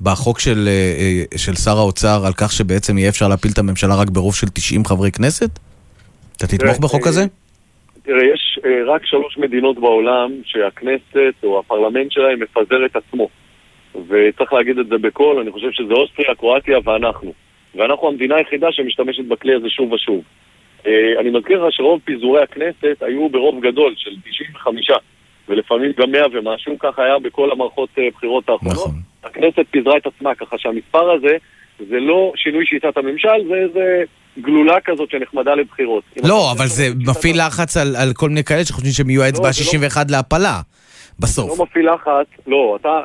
בחוק 0.00 0.40
של, 0.40 0.68
אה, 0.68 0.72
אה, 1.32 1.38
של 1.38 1.54
שר 1.54 1.78
האוצר 1.78 2.26
על 2.26 2.32
כך 2.36 2.52
שבעצם 2.52 2.98
יהיה 2.98 3.08
אפשר 3.08 3.28
להפיל 3.28 3.50
את 3.52 3.58
הממשלה 3.58 3.94
רק 3.94 4.10
ברוב 4.10 4.34
של 4.34 4.46
90 4.48 4.84
חברי 4.84 5.10
כנסת? 5.12 5.50
אתה 6.36 6.46
תתמוך 6.46 6.78
בחוק 6.78 7.04
אה, 7.04 7.08
הזה? 7.08 7.24
תראה, 8.02 8.24
יש 8.34 8.53
אה, 8.53 8.53
רק 8.86 9.06
שלוש 9.06 9.38
מדינות 9.38 9.78
בעולם 9.78 10.32
שהכנסת 10.44 11.34
או 11.44 11.58
הפרלמנט 11.58 12.12
שלהם 12.12 12.40
מפזר 12.40 12.86
את 12.86 12.96
עצמו. 12.96 13.28
וצריך 14.08 14.52
להגיד 14.52 14.78
את 14.78 14.86
זה 14.86 14.98
בקול, 14.98 15.38
אני 15.38 15.52
חושב 15.52 15.70
שזה 15.72 15.92
אוסטריה, 15.92 16.34
קרואטיה 16.34 16.78
ואנחנו. 16.84 17.32
ואנחנו 17.74 18.08
המדינה 18.08 18.36
היחידה 18.36 18.72
שמשתמשת 18.72 19.24
בכלי 19.24 19.54
הזה 19.54 19.68
שוב 19.70 19.92
ושוב. 19.92 20.24
אה, 20.86 21.20
אני 21.20 21.30
מזכיר 21.30 21.64
לך 21.64 21.72
שרוב 21.72 22.00
פיזורי 22.04 22.42
הכנסת 22.42 23.02
היו 23.02 23.28
ברוב 23.28 23.60
גדול 23.60 23.94
של 23.96 24.10
95, 24.24 24.90
ולפעמים 25.48 25.92
גם 25.98 26.10
100 26.10 26.22
ומשהו, 26.32 26.78
ככה 26.78 27.04
היה 27.04 27.18
בכל 27.18 27.52
המערכות 27.52 27.88
אה, 27.98 28.08
בחירות 28.14 28.48
האחרונות. 28.48 28.76
נכון. 28.76 29.00
הכנסת 29.24 29.64
פיזרה 29.70 29.96
את 29.96 30.06
עצמה, 30.06 30.34
ככה 30.34 30.58
שהמספר 30.58 31.10
הזה 31.10 31.36
זה 31.78 32.00
לא 32.00 32.32
שינוי 32.36 32.66
שיטת 32.66 32.96
הממשל, 32.96 33.48
זה 33.48 33.54
איזה 33.54 34.04
גלולה 34.38 34.74
כזאת 34.84 35.10
שנחמדה 35.10 35.54
לבחירות. 35.54 36.04
לא, 36.24 36.52
אבל 36.52 36.66
זה 36.66 36.88
מפעיל 37.08 37.46
לחץ 37.46 37.76
על, 37.76 37.96
על 37.96 38.12
כל 38.12 38.28
מיני 38.28 38.44
כאלה 38.44 38.64
שחושבים 38.64 38.92
שהם 38.92 39.10
יהיו 39.10 39.22
האצבע 39.22 39.52
זה 39.52 39.78
לא- 39.78 39.84
ה-61 39.86 40.10
להפלה. 40.10 40.60
בסוף. 41.18 41.58
לא 41.58 41.64
מפעיל 41.64 41.90
לחץ, 41.94 42.26
לא, 42.46 42.78
אתה... 42.80 43.00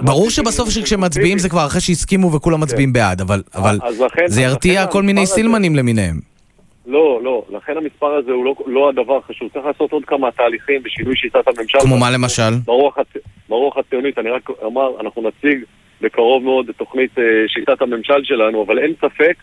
ברור 0.00 0.30
שבסוף 0.30 0.68
לחץ 0.68 0.82
כשמצביעים 0.84 1.38
זה 1.38 1.48
כבר 1.48 1.66
אחרי 1.66 1.80
שהסכימו 1.80 2.32
וכולם 2.32 2.60
מצביעים 2.60 2.92
בעד, 2.92 3.20
אבל 3.20 3.78
לכן- 4.00 4.26
זה 4.26 4.42
ירתיע 4.42 4.86
כל 4.86 5.02
מיני 5.02 5.26
סילמנים 5.26 5.76
למיניהם. 5.76 6.20
לא, 6.86 7.20
לא, 7.24 7.42
לכן 7.50 7.76
המספר 7.76 8.06
הזה 8.06 8.32
הוא 8.32 8.44
לא, 8.44 8.54
לא 8.66 8.88
הדבר 8.88 9.16
החשוב. 9.16 9.48
צריך 9.52 9.64
לעשות 9.66 9.92
עוד 9.92 10.04
כמה 10.04 10.30
תהליכים 10.30 10.82
בשינוי 10.82 11.16
שיטת 11.16 11.48
הממשל. 11.48 11.78
כמו 11.80 11.98
מה 11.98 12.10
למשל? 12.10 12.50
ברוח. 12.64 12.96
ברוח 13.48 13.76
הציונית, 13.76 14.18
אני 14.18 14.30
רק 14.30 14.48
אומר, 14.62 15.00
אנחנו 15.00 15.22
נציג 15.22 15.58
בקרוב 16.00 16.42
מאוד 16.44 16.68
את 16.68 16.74
תוכנית 16.76 17.18
אה, 17.18 17.22
שיטת 17.48 17.82
הממשל 17.82 18.24
שלנו, 18.24 18.64
אבל 18.66 18.78
אין 18.78 18.92
ספק 19.00 19.34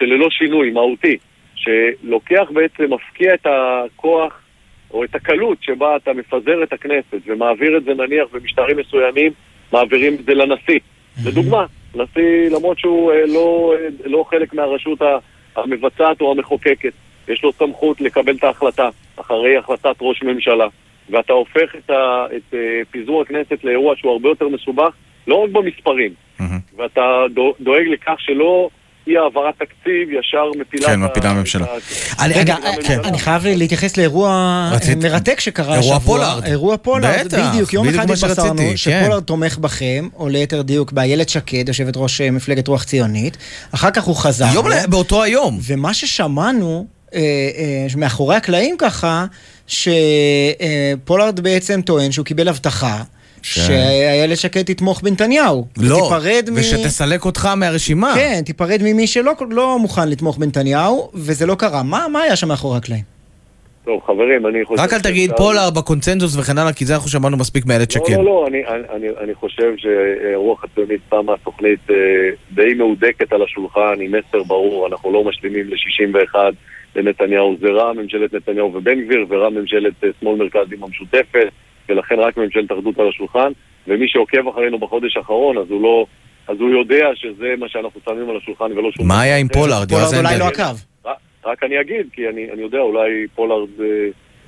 שללא 0.00 0.30
שינוי 0.30 0.70
מהותי, 0.70 1.16
שלוקח 1.54 2.50
בעצם, 2.54 2.94
מפקיע 2.94 3.34
את 3.34 3.46
הכוח 3.46 4.40
או 4.90 5.04
את 5.04 5.14
הקלות 5.14 5.58
שבה 5.60 5.96
אתה 5.96 6.12
מפזר 6.12 6.62
את 6.62 6.72
הכנסת 6.72 7.20
ומעביר 7.26 7.76
את 7.76 7.84
זה 7.84 7.94
נניח 7.94 8.28
במשטרים 8.32 8.76
מסוימים, 8.76 9.32
מעבירים 9.72 10.14
את 10.14 10.24
זה 10.24 10.34
לנשיא. 10.34 10.78
לדוגמה, 11.26 11.66
נשיא, 11.94 12.50
למרות 12.56 12.78
שהוא 12.78 13.12
אה, 13.12 13.26
לא, 13.26 13.74
אה, 13.78 13.88
לא 14.04 14.24
חלק 14.30 14.54
מהרשות 14.54 14.98
המבצעת 15.56 16.20
או 16.20 16.32
המחוקקת, 16.32 16.92
יש 17.28 17.44
לו 17.44 17.52
סמכות 17.52 18.00
לקבל 18.00 18.34
את 18.36 18.44
ההחלטה 18.44 18.88
אחרי 19.16 19.56
החלטת 19.56 19.96
ראש 20.00 20.22
ממשלה, 20.22 20.66
ואתה 21.10 21.32
הופך 21.32 21.74
את, 21.78 21.90
ה, 21.90 22.26
את 22.36 22.54
אה, 22.54 22.80
פיזור 22.90 23.22
הכנסת 23.22 23.64
לאירוע 23.64 23.96
שהוא 23.96 24.12
הרבה 24.12 24.28
יותר 24.28 24.48
מסובך, 24.48 24.94
לא 25.26 25.34
רק 25.34 25.50
במספרים, 25.50 26.14
ואתה 26.76 27.24
דו- 27.34 27.54
דואג 27.60 27.86
לכך 27.86 28.14
שלא 28.18 28.68
אי 29.10 29.24
העברת 29.24 29.54
תקציב 29.54 30.08
ישר 30.20 30.60
מפילה 30.60 30.86
כן, 30.86 31.04
את 31.04 31.08
ה- 31.08 31.10
מפילה 31.10 31.30
הממשלה. 31.30 31.64
את 31.64 31.70
ה- 32.18 32.24
אני- 32.24 32.34
רגע, 32.34 32.56
אני- 32.64 32.84
כן. 32.84 33.00
אני 33.04 33.18
חייב 33.18 33.42
להתייחס 33.46 33.96
לאירוע 33.96 34.30
אה, 34.88 34.94
מרתק 34.96 35.40
שקרה 35.40 35.74
אירוע 35.78 35.96
השבוע. 35.96 36.16
פולארד. 36.16 36.44
אירוע 36.44 36.76
פולארד, 36.76 37.24
בטח, 37.26 37.50
בדיוק. 37.52 37.72
יום 37.72 37.88
אחד 37.88 38.10
התבשרנו 38.10 38.58
כן. 38.58 38.76
שפולארד 38.76 39.22
תומך 39.22 39.58
בכם, 39.58 40.08
או 40.16 40.28
ליתר 40.28 40.62
דיוק 40.62 40.92
באיילת 40.92 41.28
שקד, 41.28 41.68
יושבת 41.68 41.94
ראש 41.96 42.20
אה, 42.20 42.30
מפלגת 42.30 42.68
רוח 42.68 42.84
ציונית. 42.84 43.36
אחר 43.74 43.90
כך 43.90 44.04
הוא 44.04 44.16
חזר. 44.16 44.46
באותו 44.88 45.22
היום. 45.22 45.58
ומה 45.66 45.94
ששמענו, 45.94 46.86
אה, 47.14 47.20
מאחורי 47.96 48.36
הקלעים 48.36 48.74
ככה, 48.78 49.26
שפולארד 49.66 51.40
בעצם 51.40 51.80
טוען 51.82 52.12
שהוא 52.12 52.26
קיבל 52.26 52.48
הבטחה. 52.48 53.02
שאיילת 53.42 54.36
שקד 54.36 54.62
תתמוך 54.62 55.02
בנתניהו. 55.02 55.66
לא, 55.78 55.94
ותיפרד 55.94 56.48
מ- 56.50 56.54
ושתסלק 56.54 57.24
אותך 57.24 57.48
מהרשימה. 57.56 58.12
כן, 58.14 58.40
תיפרד 58.44 58.80
ממי 58.82 59.06
שלא 59.06 59.32
לא 59.50 59.78
מוכן 59.78 60.08
לתמוך 60.08 60.38
בנתניהו, 60.38 61.10
וזה 61.14 61.46
לא 61.46 61.54
קרה. 61.54 61.82
מה, 61.82 62.06
מה 62.12 62.22
היה 62.22 62.36
שם 62.36 62.48
מאחורי 62.48 62.76
הקלעים? 62.76 63.20
טוב, 63.84 64.00
חברים, 64.06 64.46
אני 64.46 64.64
חושב... 64.64 64.82
רק 64.82 64.92
אל 64.92 65.00
תגיד 65.00 65.30
פולארד 65.36 65.74
בקונצנזוס 65.74 66.36
וכן 66.36 66.58
הלאה, 66.58 66.72
כי 66.72 66.84
זה 66.84 66.94
אנחנו 66.94 67.08
שמענו 67.08 67.36
מספיק 67.36 67.66
מאיילת 67.66 67.90
שקד. 67.90 68.10
לא, 68.10 68.16
לא, 68.16 68.24
לא, 68.24 68.46
אני, 68.46 68.62
אני, 68.96 69.06
אני 69.24 69.34
חושב 69.34 69.72
שרוח 69.76 70.64
הציונית 70.64 71.00
שמה 71.10 71.32
תוכנית 71.44 71.80
אה, 71.90 71.96
די 72.52 72.74
מהודקת 72.74 73.32
על 73.32 73.42
השולחן, 73.42 73.94
עם 74.00 74.14
מסר 74.14 74.42
ברור, 74.42 74.86
אנחנו 74.86 75.12
לא 75.12 75.24
משלימים 75.24 75.66
ל-61 75.68 76.34
לנתניהו, 76.96 77.56
זה 77.60 77.68
רע 77.68 77.92
ממשלת 77.92 78.34
נתניהו 78.34 78.74
ובן 78.74 79.00
גביר, 79.04 79.26
ורע 79.28 79.50
ממשלת 79.50 80.04
אה, 80.04 80.08
שמאל 80.20 80.36
מרכז 80.38 80.72
עם 80.72 80.84
המשותפת, 80.84 81.48
ולכן 81.90 82.18
רק 82.18 82.36
ממשלת 82.36 82.72
אחדות 82.72 82.98
על 82.98 83.08
השולחן, 83.08 83.52
ומי 83.88 84.08
שעוקב 84.08 84.48
אחרינו 84.48 84.78
בחודש 84.78 85.16
האחרון, 85.16 85.58
אז 85.58 85.70
הוא 85.70 85.82
לא... 85.82 86.06
אז 86.48 86.60
הוא 86.60 86.70
יודע 86.70 87.10
שזה 87.14 87.54
מה 87.58 87.68
שאנחנו 87.68 88.00
שמים 88.04 88.30
על 88.30 88.36
השולחן 88.36 88.72
ולא 88.78 88.92
שום... 88.92 89.08
מה 89.08 89.20
היה 89.20 89.36
עם. 89.36 89.48
פולארד, 89.48 89.88
פולארד 89.88 90.14
אולי? 90.14 90.38
לא 90.38 90.44
עקב. 90.44 90.76
רק- 91.44 91.62
אני 91.62 91.80
אגיד, 91.80 92.06
כי 92.12 92.28
אני, 92.28 92.50
אני 92.52 92.62
יודע, 92.62 92.78
אולי 92.78 93.26
פולארד, 93.34 93.68
אה, 93.80 93.86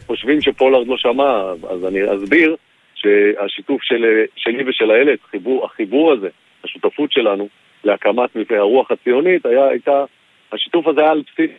חושבים 0.07 0.41
שפולארד 0.41 0.87
לא 0.87 0.97
שמע, 0.97 1.43
אז 1.71 1.85
אני 1.85 1.99
אסביר 2.17 2.57
שהשיתוף 2.95 3.83
של, 3.83 4.05
שלי 4.37 4.71
ושל 4.71 4.91
איילת, 4.91 5.19
חיבור, 5.31 5.65
החיבור 5.65 6.13
הזה, 6.13 6.29
השותפות 6.65 7.13
שלנו 7.13 7.49
להקמת 7.85 8.37
מפלגת 8.37 8.57
הרוח 8.57 8.91
הציונית, 8.91 9.47
היה, 9.47 9.69
הייתה, 9.69 10.05
השיתוף 10.53 10.87
הזה 10.87 11.01
היה 11.01 11.11
על 11.11 11.23
בסיס, 11.33 11.51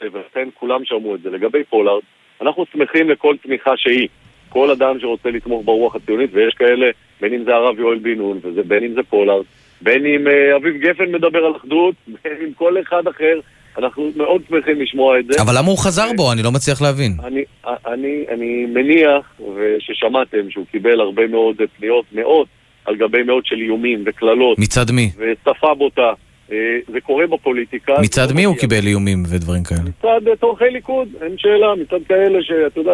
ולכן 0.00 0.48
כולם 0.54 0.84
שמעו 0.84 1.14
את 1.14 1.22
זה. 1.22 1.30
לגבי 1.30 1.64
פולארד, 1.64 2.02
אנחנו 2.42 2.64
שמחים 2.72 3.10
לכל 3.10 3.36
תמיכה 3.42 3.70
שהיא. 3.76 4.08
כל 4.52 4.70
אדם 4.70 5.00
שרוצה 5.00 5.30
לתמוך 5.30 5.62
ברוח 5.64 5.96
הציונית, 5.96 6.30
ויש 6.32 6.54
כאלה, 6.54 6.86
בין 7.20 7.34
אם 7.34 7.44
זה 7.44 7.54
הרב 7.54 7.78
יואל 7.78 7.98
בן 7.98 8.14
נון, 8.14 8.40
ובין 8.42 8.84
אם 8.84 8.92
זה 8.94 9.00
פולארד, 9.10 9.44
בין 9.80 10.06
אם 10.06 10.28
אה, 10.28 10.56
אביב 10.56 10.76
גפן 10.76 11.12
מדבר 11.12 11.38
על 11.38 11.56
אחדות, 11.56 11.94
בין 12.06 12.32
אם 12.44 12.52
כל 12.54 12.80
אחד 12.80 13.06
אחר, 13.06 13.40
אנחנו 13.78 14.10
מאוד 14.16 14.42
שמחים 14.48 14.80
לשמוע 14.80 15.18
את 15.18 15.26
זה. 15.26 15.42
אבל 15.42 15.58
למה 15.58 15.68
הוא 15.68 15.78
חזר 15.78 16.08
בו? 16.16 16.32
אני 16.32 16.42
לא 16.42 16.52
מצליח 16.52 16.82
להבין. 16.82 17.12
אני, 17.24 17.44
אני, 17.86 18.24
אני 18.28 18.66
מניח 18.66 19.40
וששמעתם 19.56 20.50
שהוא 20.50 20.64
קיבל 20.70 21.00
הרבה 21.00 21.26
מאוד 21.26 21.56
פניות, 21.78 22.04
מאות 22.12 22.48
על 22.84 22.96
גבי 22.96 23.22
מאות 23.22 23.46
של 23.46 23.56
איומים 23.56 24.02
וקללות. 24.06 24.58
מצד 24.58 24.90
מי? 24.92 25.10
ושפה 25.18 25.74
בוטה. 25.74 26.12
אה, 26.52 26.78
זה 26.88 27.00
קורה 27.00 27.26
בפוליטיקה. 27.26 27.94
מצד 28.00 28.32
מי 28.34 28.44
הוא. 28.44 28.56
קיבל 28.56 28.86
איומים 28.86 29.22
ודברים 29.28 29.62
כאלה? 29.64 29.80
מצד 29.80 30.28
אה, 30.28 30.36
תומכי 30.36 30.64
ליכוד, 30.64 31.08
אין 31.22 31.38
שאלה, 31.38 31.74
מצד 31.74 31.98
כאלה 32.08 32.42
שאתה 32.42 32.80
יודע, 32.80 32.92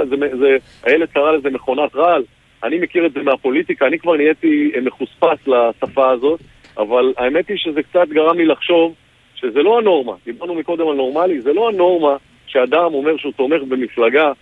הילד 0.84 1.08
קרא 1.08 1.32
לזה 1.32 1.50
מכונת 1.50 1.94
רעל. 1.94 2.22
אני 2.64 2.78
מכיר 2.78 3.06
את 3.06 3.12
זה 3.12 3.22
מהפוליטיקה, 3.22 3.86
אני 3.86 3.98
כבר 3.98 4.16
נהייתי 4.16 4.70
אה, 4.74 4.80
מחוספס 4.80 5.46
לשפה 5.46 6.10
הזאת, 6.10 6.40
אבל 6.78 7.12
האמת 7.16 7.48
היא 7.48 7.56
שזה 7.56 7.82
קצת 7.82 8.08
גרם 8.08 8.36
לי 8.36 8.46
לחשוב 8.46 8.94
שזה 9.34 9.62
לא 9.62 9.78
הנורמה. 9.78 10.12
דיברנו 10.24 10.54
מקודם 10.54 10.88
על 10.88 10.94
נורמלי, 10.94 11.40
זה 11.40 11.52
לא 11.52 11.68
הנורמה 11.68 12.16
שאדם 12.46 12.94
אומר 12.94 13.16
שהוא 13.16 13.32
תומך 13.36 13.62
במפלגה 13.68 14.32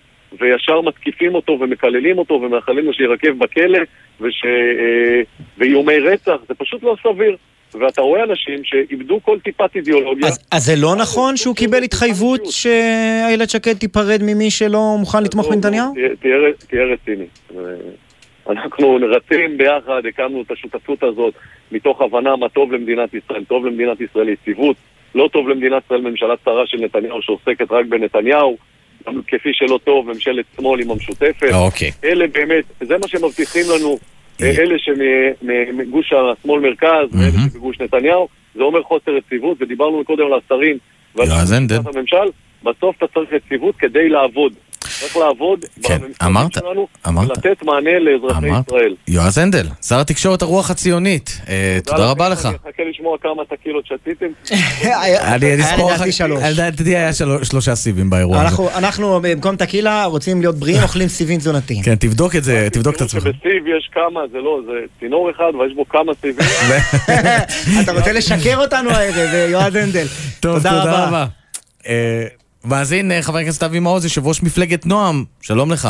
וישר 0.40 0.80
מתקיפים 0.80 1.34
אותו 1.34 1.58
ומקללים 1.60 2.18
אותו 2.18 2.34
ומאחלים 2.34 2.84
לו 2.84 2.92
שירקב 2.92 3.38
בכלא 3.38 3.78
וש... 4.20 4.42
ואיומי 5.58 5.98
רצח, 5.98 6.36
זה 6.48 6.54
פשוט 6.54 6.82
לא 6.82 6.96
סביר. 7.02 7.36
ואתה 7.80 8.00
רואה 8.02 8.22
אנשים 8.24 8.64
שאיבדו 8.64 9.20
כל 9.22 9.38
טיפת 9.44 9.76
אידיאולוגיה. 9.76 10.26
אז, 10.28 10.38
אז 10.50 10.64
זה 10.64 10.72
לא 10.76 10.96
נכון 10.96 11.36
שהוא 11.36 11.56
קיבל 11.56 11.82
התחייבות 11.82 12.40
שאיילת 12.50 13.50
שקד 13.50 13.72
תיפרד 13.76 14.20
ממי 14.22 14.50
שלא 14.50 14.96
מוכן 14.98 15.22
לתמוך 15.22 15.48
בנתניהו? 15.48 15.92
תהיה- 15.94 16.08
תהיה 16.20 16.36
תהיה 16.68 16.82
רציני. 16.84 17.24
אה, 17.56 17.62
אנחנו 18.48 18.98
רצים 19.16 19.58
ביחד, 19.58 20.02
הקמנו 20.08 20.42
את 20.42 20.50
השותפות 20.50 21.02
הזאת 21.02 21.34
מתוך 21.72 22.00
הבנה 22.00 22.36
מה 22.36 22.48
טוב 22.48 22.72
למדינת 22.72 23.14
ישראל. 23.14 23.44
טוב 23.44 23.66
למדינת 23.66 24.00
ישראל 24.00 24.28
יציבות, 24.28 24.76
לא 25.14 25.28
טוב 25.32 25.48
למדינת 25.48 25.82
ישראל 25.86 26.00
ממשלה 26.00 26.34
צרה 26.44 26.66
של 26.66 26.78
נתניהו 26.80 27.22
שעוסקת 27.22 27.72
רק 27.72 27.86
בנתניהו, 27.86 28.56
כפי 29.26 29.48
שלא 29.52 29.78
טוב 29.84 30.08
ממשלת 30.12 30.44
שמאל 30.56 30.80
עם 30.80 30.90
המשותפת. 30.90 31.48
אוקיי. 31.52 31.90
אלה 32.04 32.26
באמת, 32.26 32.64
זה 32.80 32.98
מה 32.98 33.08
שמבטיחים 33.08 33.62
לנו, 33.76 33.90
אה, 33.90 33.96
אלה 34.42 34.74
שמגוש 34.78 36.12
השמאל 36.12 36.60
מרכז, 36.60 37.08
ואלה 37.12 37.32
שמגוש 37.52 37.80
נתניהו, 37.80 38.28
זה 38.54 38.62
אומר 38.62 38.82
חוסר 38.82 39.10
יציבות, 39.10 39.56
ודיברנו 39.60 40.04
קודם 40.04 40.26
על 40.26 40.40
השרים 40.44 40.78
ועל 41.14 41.28
הממשל, 41.94 42.26
בסוף 42.62 42.96
אתה 42.96 43.06
צריך 43.14 43.32
יציבות 43.32 43.76
כדי 43.76 44.08
לעבוד. 44.08 44.52
צריך 45.00 45.16
לעבוד 45.16 45.64
כן, 45.82 45.98
אמרת, 46.24 46.52
שלנו 46.52 46.86
אמרת. 47.08 47.28
ולתת 47.30 47.62
מענה 47.62 47.90
לאזרחי 47.98 48.48
אמרת. 48.50 48.66
ישראל. 48.68 48.94
יועז 49.08 49.38
הנדל, 49.38 49.66
שר 49.88 50.00
התקשורת 50.00 50.42
הרוח 50.42 50.70
הציונית, 50.70 51.40
אה, 51.48 51.78
תודה 51.84 52.10
רבה 52.10 52.28
לך. 52.28 52.46
אני 52.46 52.54
אחכה 52.56 52.82
לשמוע 52.90 53.16
כמה 53.20 53.42
תקילות 53.56 53.84
שתיתם. 53.86 54.26
אני 55.34 55.60
אספור 55.60 55.92
לך, 55.92 56.02
לדעתי 56.52 56.96
היה 56.96 57.12
של- 57.12 57.44
שלושה 57.44 57.74
סיבים 57.74 58.10
באירוע 58.10 58.36
הזה. 58.36 58.44
אנחנו- 58.48 58.68
אנחנו 58.76 59.20
במקום 59.22 59.56
טקילה 59.56 60.04
רוצים 60.04 60.40
להיות 60.40 60.56
בריאים, 60.56 60.82
אוכלים 60.86 61.08
סיבים 61.08 61.38
תזונתיים. 61.38 61.82
כן, 61.82 61.94
תבדוק 61.94 62.36
את 62.36 62.44
זה, 62.44 62.68
תבדוק 62.72 62.96
את 62.96 63.00
עצמך. 63.00 63.22
בסיב 63.22 63.66
יש 63.66 63.90
כמה, 63.92 64.20
זה 64.32 64.38
לא, 64.38 64.60
זה 64.66 64.72
צינור 65.00 65.30
אחד 65.30 65.52
ויש 65.60 65.72
בו 65.74 65.88
כמה 65.88 66.12
סיבים. 66.20 66.46
אתה 67.82 67.92
רוצה 67.92 68.12
לשקר 68.12 68.56
אותנו 68.60 68.90
הערב, 68.90 69.16
אה, 69.34 69.46
יועז 69.50 69.74
הנדל. 69.74 70.06
טוב, 70.40 70.56
תודה 70.56 71.06
רבה. 71.06 71.26
מאזין 72.68 73.12
אה, 73.12 73.22
חבר 73.22 73.38
הכנסת 73.38 73.62
אבי 73.62 73.80
מעוז, 73.80 74.04
יושב 74.04 74.26
ראש 74.26 74.42
מפלגת 74.42 74.86
נועם, 74.86 75.24
שלום 75.42 75.72
לך. 75.72 75.88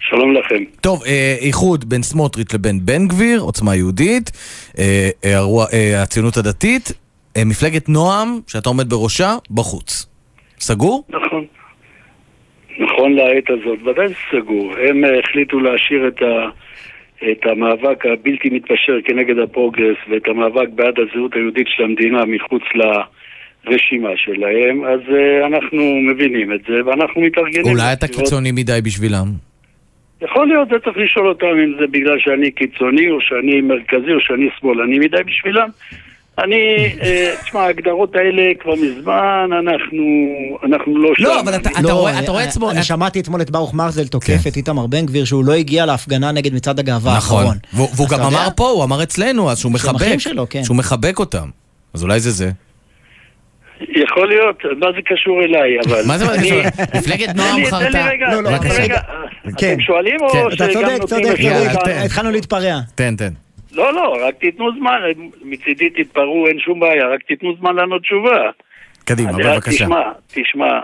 שלום 0.00 0.32
לכם. 0.34 0.64
טוב, 0.80 1.02
אה, 1.06 1.36
איחוד 1.40 1.84
בין 1.88 2.02
סמוטריץ' 2.02 2.54
לבין 2.54 2.78
בן 2.84 3.08
גביר, 3.08 3.40
עוצמה 3.40 3.76
יהודית, 3.76 4.30
אה, 4.78 5.08
אה, 5.24 5.36
הרוח- 5.38 5.68
אה, 5.72 6.02
הציונות 6.02 6.36
הדתית, 6.36 6.92
אה, 7.36 7.42
מפלגת 7.44 7.88
נועם, 7.88 8.40
שאתה 8.46 8.68
עומד 8.68 8.90
בראשה, 8.90 9.34
בחוץ. 9.50 10.06
סגור? 10.60 11.04
נכון. 11.08 11.44
נכון 12.80 13.12
לעת 13.12 13.44
הזאת, 13.50 13.78
ודאי 13.86 14.06
סגור. 14.30 14.72
הם 14.88 15.04
אה, 15.04 15.10
החליטו 15.18 15.60
להשאיר 15.60 16.08
את, 16.08 16.22
ה, 16.22 16.48
את 17.30 17.46
המאבק 17.46 18.06
הבלתי 18.06 18.50
מתפשר 18.50 18.92
כנגד 19.04 19.38
הפרוגרס 19.38 19.96
ואת 20.10 20.28
המאבק 20.28 20.68
בעד 20.74 20.94
הזהות 20.98 21.34
היהודית 21.34 21.66
של 21.76 21.82
המדינה 21.82 22.24
מחוץ 22.24 22.62
לרשימה 23.66 24.08
שלהם, 24.16 24.84
אז 24.84 25.00
אה, 25.14 25.46
אנחנו 25.46 25.82
מבינים 26.10 26.52
את 26.52 26.60
זה 26.68 26.74
ואנחנו 26.86 27.20
מתארגנים. 27.20 27.72
אולי 27.72 27.92
אתה. 27.92 28.08
קיצוני 28.08 28.52
מדי 28.52 28.80
בשבילם. 28.84 29.26
יכול 30.22 30.48
להיות, 30.48 30.68
זה 30.68 30.76
צריך 30.84 30.96
לשאול 30.96 31.28
אותם 31.28 31.46
אם 31.46 31.74
זה 31.80 31.86
בגלל 31.86 32.18
שאני 32.18 32.50
קיצוני 32.50 33.10
או 33.10 33.20
שאני 33.20 33.60
מרכזי 33.60 34.12
או 34.12 34.20
שאני 34.20 34.48
שמאלני 34.60 34.98
מדי 34.98 35.16
בשבילם. 35.26 35.68
אני, 36.38 36.92
אה, 37.02 37.34
תשמע, 37.42 37.60
ההגדרות 37.60 38.16
האלה 38.16 38.42
כבר 38.60 38.74
מזמן, 38.74 39.50
אנחנו, 39.52 40.04
אנחנו 40.64 40.98
לא 40.98 41.10
שם. 41.16 41.24
לא, 41.24 41.40
רואה 42.28 42.44
עצמו... 42.44 42.70
אני 42.70 42.82
שמעתי 42.82 43.20
אתמול 43.20 43.42
את 43.42 43.50
ברוך 43.50 43.74
מרזל 43.74 44.06
תוקף 44.06 44.46
את 44.48 44.56
איתמר 44.56 44.86
בן 44.86 45.06
גביר 45.06 45.24
שהוא 45.24 45.44
לא 45.44 45.52
הגיע 45.52 45.86
להפגנה 45.86 46.32
נגד 46.32 46.54
מצעד 46.54 46.78
הגאווה 46.78 47.16
נכון. 47.16 47.38
האחרון. 47.38 47.56
והוא 47.96 48.08
גם 48.08 48.18
אתה? 48.18 48.28
אמר 48.28 48.48
פה, 48.56 48.68
הוא 48.68 48.84
אמר 48.84 49.02
אצלנו, 49.02 49.50
אז 49.50 49.58
שהוא 49.58 49.72
מחבק. 49.72 50.16
כן. 50.50 50.64
שהוא 50.64 50.76
מחבק 50.76 51.18
אותם. 51.18 51.48
אז 51.94 52.02
אולי 52.02 52.20
זה 52.20 52.30
זה. 52.30 52.50
יכול 53.80 54.28
להיות, 54.28 54.64
מה 54.64 54.86
זה 54.96 55.02
קשור 55.04 55.42
אליי, 55.42 55.78
אבל... 55.80 56.00
מה 56.08 56.18
זה 56.18 56.24
מה 56.24 56.32
זה 56.32 56.38
קשור? 56.38 56.58
מפלגת 56.98 57.34
נועם 57.36 57.64
תן 57.70 57.84
לי- 57.84 57.92
תן 57.92 57.98
לי. 57.98 58.08
רגע, 58.10 58.26
לא, 58.34 58.42
לא, 58.42 58.48
רגע, 58.48 58.82
רגע. 58.84 59.00
אתם 59.48 59.80
שואלים 59.80 60.16
או 60.20 60.28
כן, 60.28 60.38
אתה 60.56 60.70
שגם 60.70 60.72
צודק, 60.72 61.00
נותנים 61.00 61.22
צודק, 61.22 61.30
אפשרות? 61.34 61.82
צודק, 61.84 61.96
התחלנו 62.04 62.30
להתפרע. 62.30 62.74
תן, 62.94 63.16
תן. 63.16 63.28
לא, 63.72 63.92
לא, 63.92 64.16
רק 64.26 64.34
תיתנו 64.34 64.70
זמן, 64.78 65.00
מצידי 65.42 65.90
תתפרעו, 65.90 66.46
אין 66.46 66.58
שום 66.58 66.80
בעיה, 66.80 67.06
רק 67.14 67.22
תיתנו 67.22 67.54
זמן 67.60 67.76
לענות 67.76 68.02
תשובה. 68.02 68.50
קדימה, 69.04 69.32
בבקשה. 69.32 69.70
תשמע, 69.84 70.02
תשמע, 70.34 70.80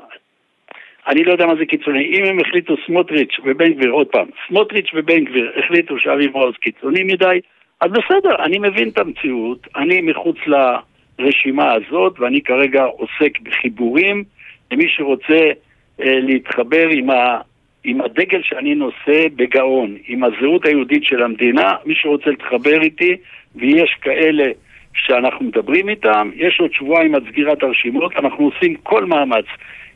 אני 1.09 1.25
לא 1.25 1.33
יודע 1.33 1.47
מה 1.47 1.55
זה 1.59 1.67
קיצוני. 1.67 2.05
אם 2.05 2.25
הם 2.25 2.41
החליטו 2.41 2.75
סמוטריץ' 2.87 3.37
ובן 3.45 3.73
גביר, 3.73 3.91
עוד 3.91 4.07
פעם, 4.07 4.27
סמוטריץ' 4.49 4.91
ובן 4.95 5.25
גביר 5.25 5.53
החליטו 5.65 5.95
שאבי 5.99 6.27
מעוז 6.27 6.55
קיצוני 6.61 7.03
מדי, 7.03 7.39
אז 7.81 7.91
בסדר, 7.91 8.45
אני 8.45 8.59
מבין 8.59 8.89
את 8.89 8.99
המציאות, 8.99 9.67
אני 9.77 10.01
מחוץ 10.01 10.37
לרשימה 11.19 11.73
הזאת, 11.73 12.21
ואני 12.21 12.41
כרגע 12.43 12.83
עוסק 12.85 13.41
בחיבורים 13.43 14.25
למי 14.73 14.85
שרוצה 14.89 15.39
אה, 16.01 16.21
להתחבר 16.21 16.89
עם, 16.89 17.11
ה, 17.11 17.39
עם 17.85 18.01
הדגל 18.01 18.41
שאני 18.43 18.75
נושא 18.75 19.27
בגאון, 19.37 19.97
עם 20.09 20.25
הזהות 20.25 20.67
היהודית 20.67 21.05
של 21.05 21.23
המדינה, 21.23 21.73
מי 21.87 21.95
שרוצה 21.97 22.31
להתחבר 22.31 22.83
איתי, 22.83 23.17
ויש 23.57 23.97
כאלה 24.03 24.45
שאנחנו 24.95 25.45
מדברים 25.47 25.89
איתם, 25.89 26.31
יש 26.37 26.57
עוד 26.61 26.71
שבועיים 26.73 27.15
עד 27.15 27.23
סגירת 27.33 27.63
הרשימות, 27.63 28.13
אנחנו 28.17 28.45
עושים 28.45 28.75
כל 28.83 29.05
מאמץ 29.05 29.45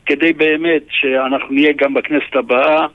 כדי 0.05 0.33
באמת 0.33 0.81
שאנחנו 0.89 1.55
נהיה 1.55 1.73
גם 1.77 1.93
בכנסת 1.93 2.35
הבאה 2.35 2.85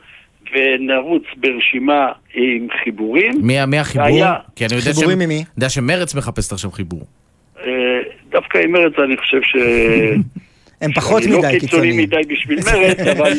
ונרוץ 0.54 1.22
ברשימה 1.36 2.06
עם 2.34 2.66
חיבורים. 2.84 3.32
מי 3.42 3.64
מי 3.66 3.78
החיבור? 3.78 4.04
והיה- 4.06 4.34
כי 4.56 4.64
אני 4.66 4.74
יודע 4.74 4.92
חיבורים 4.92 5.18
ש- 5.20 5.24
ממי? 5.24 5.44
יודע 5.56 5.68
שמרץ 5.68 6.14
מחפשת 6.14 6.52
עכשיו 6.52 6.70
חיבור. 6.70 7.00
אה, 7.66 8.00
דווקא 8.28 8.58
עם 8.58 8.72
מרצ 8.72 8.98
אני 8.98 9.16
חושב 9.16 9.42
ש... 9.42 9.56
הם 10.82 10.92
פחות 10.92 11.22
לא 11.26 11.38
מדי 11.38 11.48
קיצוני 11.50 11.60
קיצוניים. 11.60 11.96
מדי 11.96 12.34
בשביל 12.34 12.58
מרצ, 12.58 13.00
אבל... 13.16 13.32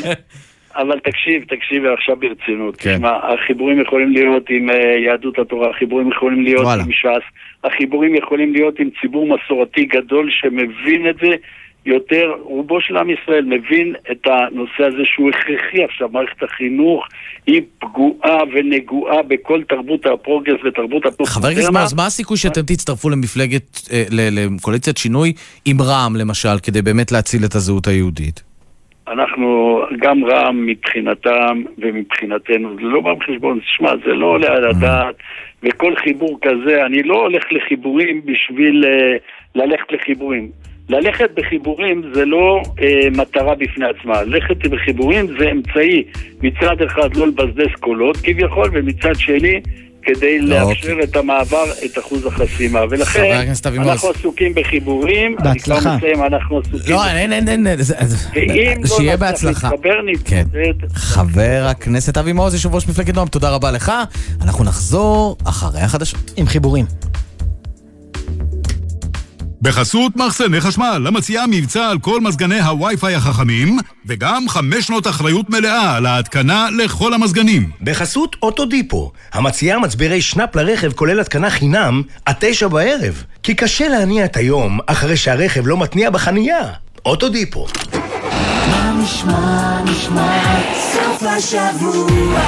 אבל 0.76 1.00
תקשיב, 1.00 1.44
תקשיב 1.44 1.86
עכשיו 1.86 2.16
ברצינות. 2.16 2.76
כן. 2.76 2.96
תשמע, 2.96 3.34
החיבורים 3.34 3.82
יכולים 3.82 4.12
להיות 4.12 4.46
עם 4.50 4.70
אה, 4.70 4.76
יהדות 5.06 5.40
התורה, 5.40 5.70
החיבורים 5.70 6.12
יכולים 6.12 6.44
להיות 6.44 6.64
וואלה. 6.64 6.84
עם 6.84 6.92
ש"ס, 6.92 7.24
החיבורים 7.64 8.16
יכולים 8.16 8.54
להיות 8.54 8.80
עם 8.80 8.90
ציבור 9.02 9.28
מסורתי 9.36 9.86
גדול 9.86 10.30
שמבין 10.32 11.10
את 11.10 11.16
זה 11.22 11.36
יותר, 11.86 12.34
רובו 12.42 12.82
של 12.82 12.98
עם 12.98 13.10
ישראל 13.10 13.46
מבין 13.46 13.96
את 14.12 14.28
הנושא 14.28 14.84
הזה 14.84 15.04
שהוא 15.06 15.30
הכרחי 15.30 15.84
עכשיו, 15.84 16.10
מערכת 16.10 16.44
החינוך 16.44 17.08
היא 17.48 17.62
פגועה 17.80 18.38
ונגועה 18.54 19.24
בכל 19.24 19.62
תרבות 19.64 20.06
הפרוגרס 20.06 20.60
ותרבות 20.66 21.06
הפוסט 21.06 21.32
חבר 21.32 21.48
הכנסת 21.48 21.74
מעוז, 21.74 21.94
מה 21.94 22.06
הסיכוי 22.06 22.38
שאתם 22.38 22.62
תצטרפו 22.62 23.10
למפלגת, 23.10 23.80
אה, 23.94 24.04
לקואליציית 24.12 24.98
שינוי 24.98 25.34
עם 25.66 25.82
רע"מ 25.82 26.16
למשל, 26.16 26.60
כדי 26.64 26.82
באמת 26.82 27.12
להציל 27.12 27.46
את 27.46 27.56
הזהות 27.56 27.88
היהודית? 27.88 28.44
אנחנו, 29.08 29.80
גם 30.00 30.26
רע"מ 30.26 30.66
מבחינתם 30.66 31.62
ומבחינתנו, 31.78 32.76
זה 32.76 32.82
לא 32.82 33.02
בא 33.02 33.14
בחשבון, 33.14 33.60
תשמע, 33.60 33.92
זה 34.06 34.14
לא 34.14 34.26
עולה 34.26 34.48
על 34.48 34.68
הדעת, 34.68 35.16
וכל 35.64 35.96
חיבור 35.96 36.40
כזה, 36.42 36.86
אני 36.86 37.04
לא 37.04 37.16
הולך 37.16 37.44
לחיבורים 37.52 38.22
בשביל 38.26 38.86
אה, 38.86 39.18
ללכת 39.56 39.92
לחיבורים. 39.92 40.50
ללכת 40.90 41.30
בחיבורים 41.36 42.04
זה 42.14 42.26
לא 42.26 42.62
אה, 42.82 43.10
מטרה 43.12 43.56
בפני 43.56 43.86
עצמה, 43.86 44.24
ללכת 44.24 44.68
בחיבורים 44.68 45.28
זה 45.40 45.52
אמצעי 45.52 46.04
מצד 46.42 46.82
אחד 46.86 47.16
לא 47.16 47.28
לבזבז 47.28 47.76
קולות 47.80 48.18
כביכול, 48.18 48.70
ומצד 48.74 49.16
שני 49.16 49.62
כדי 50.06 50.40
לאפשר 50.42 50.96
את 51.04 51.16
המעבר, 51.16 51.66
את 51.86 51.98
אחוז 51.98 52.26
החסימה. 52.26 52.80
ולכן. 52.90 53.48
אנחנו 53.78 54.10
עסוקים 54.10 54.54
בחיבורים, 54.56 55.36
אני 55.40 55.60
כבר 55.60 55.76
בהצלחה. 55.76 55.98
מסיים, 55.98 56.24
אנחנו 56.24 56.60
עסוקים 56.60 56.96
לא, 56.96 57.08
אין, 57.08 57.34
אין, 57.34 57.48
אין, 57.48 57.68
אין, 57.68 57.78
ואם 58.34 58.82
לא 58.82 58.88
שיהיה 58.88 59.16
נצליח 59.16 59.20
בהצלחה. 59.20 59.70
להתחבר, 59.70 59.94
כן. 60.26 60.44
נתמודד. 60.48 60.94
חבר 60.94 61.68
הכנסת 61.70 62.18
אבי 62.18 62.34
מעוז, 62.34 62.54
יושב 62.54 62.76
ראש 62.76 62.88
מפלגת 62.90 63.16
נועם, 63.16 63.28
תודה 63.28 63.50
רבה 63.50 63.72
לך. 63.72 63.92
אנחנו 64.42 64.64
נחזור 64.64 65.38
אחרי 65.46 65.82
החדשות. 65.82 66.34
עם 66.38 66.46
חיבורים. 66.46 66.86
בחסות 69.62 70.16
מחסני 70.16 70.62
חשמל, 70.62 71.06
המציעה 71.08 71.48
מבצע 71.48 71.90
על 71.90 72.00
כל 72.00 72.22
מזגני 72.22 72.62
הווי-פיי 72.62 73.16
החכמים, 73.16 73.78
וגם 74.06 74.50
חמש 74.50 74.88
שנות 74.88 75.08
אחריות 75.08 75.50
מלאה 75.50 75.96
על 75.96 76.06
ההתקנה 76.06 76.68
לכל 76.78 77.14
המזגנים. 77.14 77.70
בחסות 77.82 78.36
אוטודיפו, 78.42 79.12
המציעה 79.34 79.80
מצברי 79.80 80.22
שנאפ 80.22 80.56
לרכב 80.56 80.92
כולל 80.92 81.20
התקנה 81.20 81.50
חינם 81.50 82.02
עד 82.26 82.36
תשע 82.40 82.68
בערב. 82.68 83.24
כי 83.44 83.54
קשה 83.56 83.88
להניע 83.88 84.26
את 84.26 84.38
היום 84.38 84.80
אחרי 84.88 85.18
שהרכב 85.18 85.68
לא 85.68 85.78
מתניע 85.78 86.10
בחנייה. 86.10 86.68
אוטודיפו. 87.06 87.68
מה 88.72 88.94
נשמע, 89.04 89.82
נשמע, 89.84 90.62
סוף 90.94 91.24
השבוע, 91.24 92.40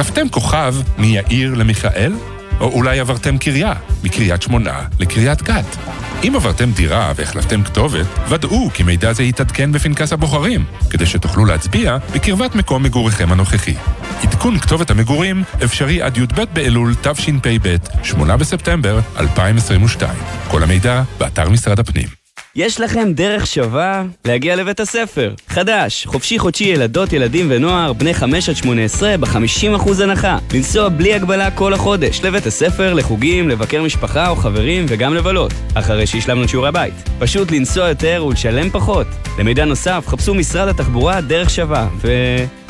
החלפתם 0.00 0.28
כוכב 0.28 0.74
מיאיר 0.98 1.54
למיכאל? 1.54 2.12
או 2.60 2.68
אולי 2.72 3.00
עברתם 3.00 3.38
קריה, 3.38 3.72
מקריית 4.04 4.42
שמונה 4.42 4.80
לקריית 4.98 5.42
גת? 5.42 5.76
אם 6.24 6.32
עברתם 6.36 6.70
דירה 6.72 7.12
והחלפתם 7.16 7.62
כתובת, 7.62 8.06
ודאו 8.28 8.70
כי 8.74 8.82
מידע 8.82 9.12
זה 9.12 9.22
יתעדכן 9.22 9.72
בפנקס 9.72 10.12
הבוחרים, 10.12 10.64
כדי 10.90 11.06
שתוכלו 11.06 11.44
להצביע 11.44 11.96
בקרבת 12.14 12.54
מקום 12.54 12.82
מגוריכם 12.82 13.32
הנוכחי. 13.32 13.74
עדכון 14.22 14.58
כתובת 14.58 14.90
המגורים 14.90 15.42
אפשרי 15.64 16.02
עד 16.02 16.16
י"ב 16.16 16.44
באלול 16.52 16.94
תשפ"ב, 16.94 17.76
8 18.02 18.36
בספטמבר 18.36 19.00
2022. 19.18 20.18
כל 20.48 20.62
המידע 20.62 21.02
באתר 21.18 21.48
משרד 21.48 21.78
הפנים. 21.78 22.19
יש 22.56 22.80
לכם 22.80 23.12
דרך 23.12 23.46
שווה 23.46 24.04
להגיע 24.24 24.56
לבית 24.56 24.80
הספר. 24.80 25.34
חדש, 25.48 26.06
חופשי 26.06 26.38
חודשי 26.38 26.64
ילדות, 26.64 27.12
ילדים 27.12 27.46
ונוער, 27.50 27.92
בני 27.92 28.14
5 28.14 28.48
עד 28.48 28.56
18, 28.56 29.16
ב-50% 29.16 30.02
הנחה. 30.02 30.38
לנסוע 30.54 30.88
בלי 30.88 31.14
הגבלה 31.14 31.50
כל 31.50 31.74
החודש, 31.74 32.20
לבית 32.24 32.46
הספר, 32.46 32.94
לחוגים, 32.94 33.48
לבקר 33.48 33.82
משפחה 33.82 34.28
או 34.28 34.36
חברים 34.36 34.86
וגם 34.88 35.14
לבלות. 35.14 35.52
אחרי 35.74 36.06
שהשלמנו 36.06 36.44
את 36.44 36.48
שיעורי 36.48 36.68
הבית. 36.68 36.94
פשוט 37.18 37.50
לנסוע 37.52 37.88
יותר 37.88 38.24
ולשלם 38.28 38.70
פחות. 38.70 39.06
למידע 39.38 39.64
נוסף, 39.64 40.04
חפשו 40.06 40.34
משרד 40.34 40.68
התחבורה 40.68 41.20
דרך 41.20 41.50
שווה, 41.50 41.88
ו... 41.96 42.08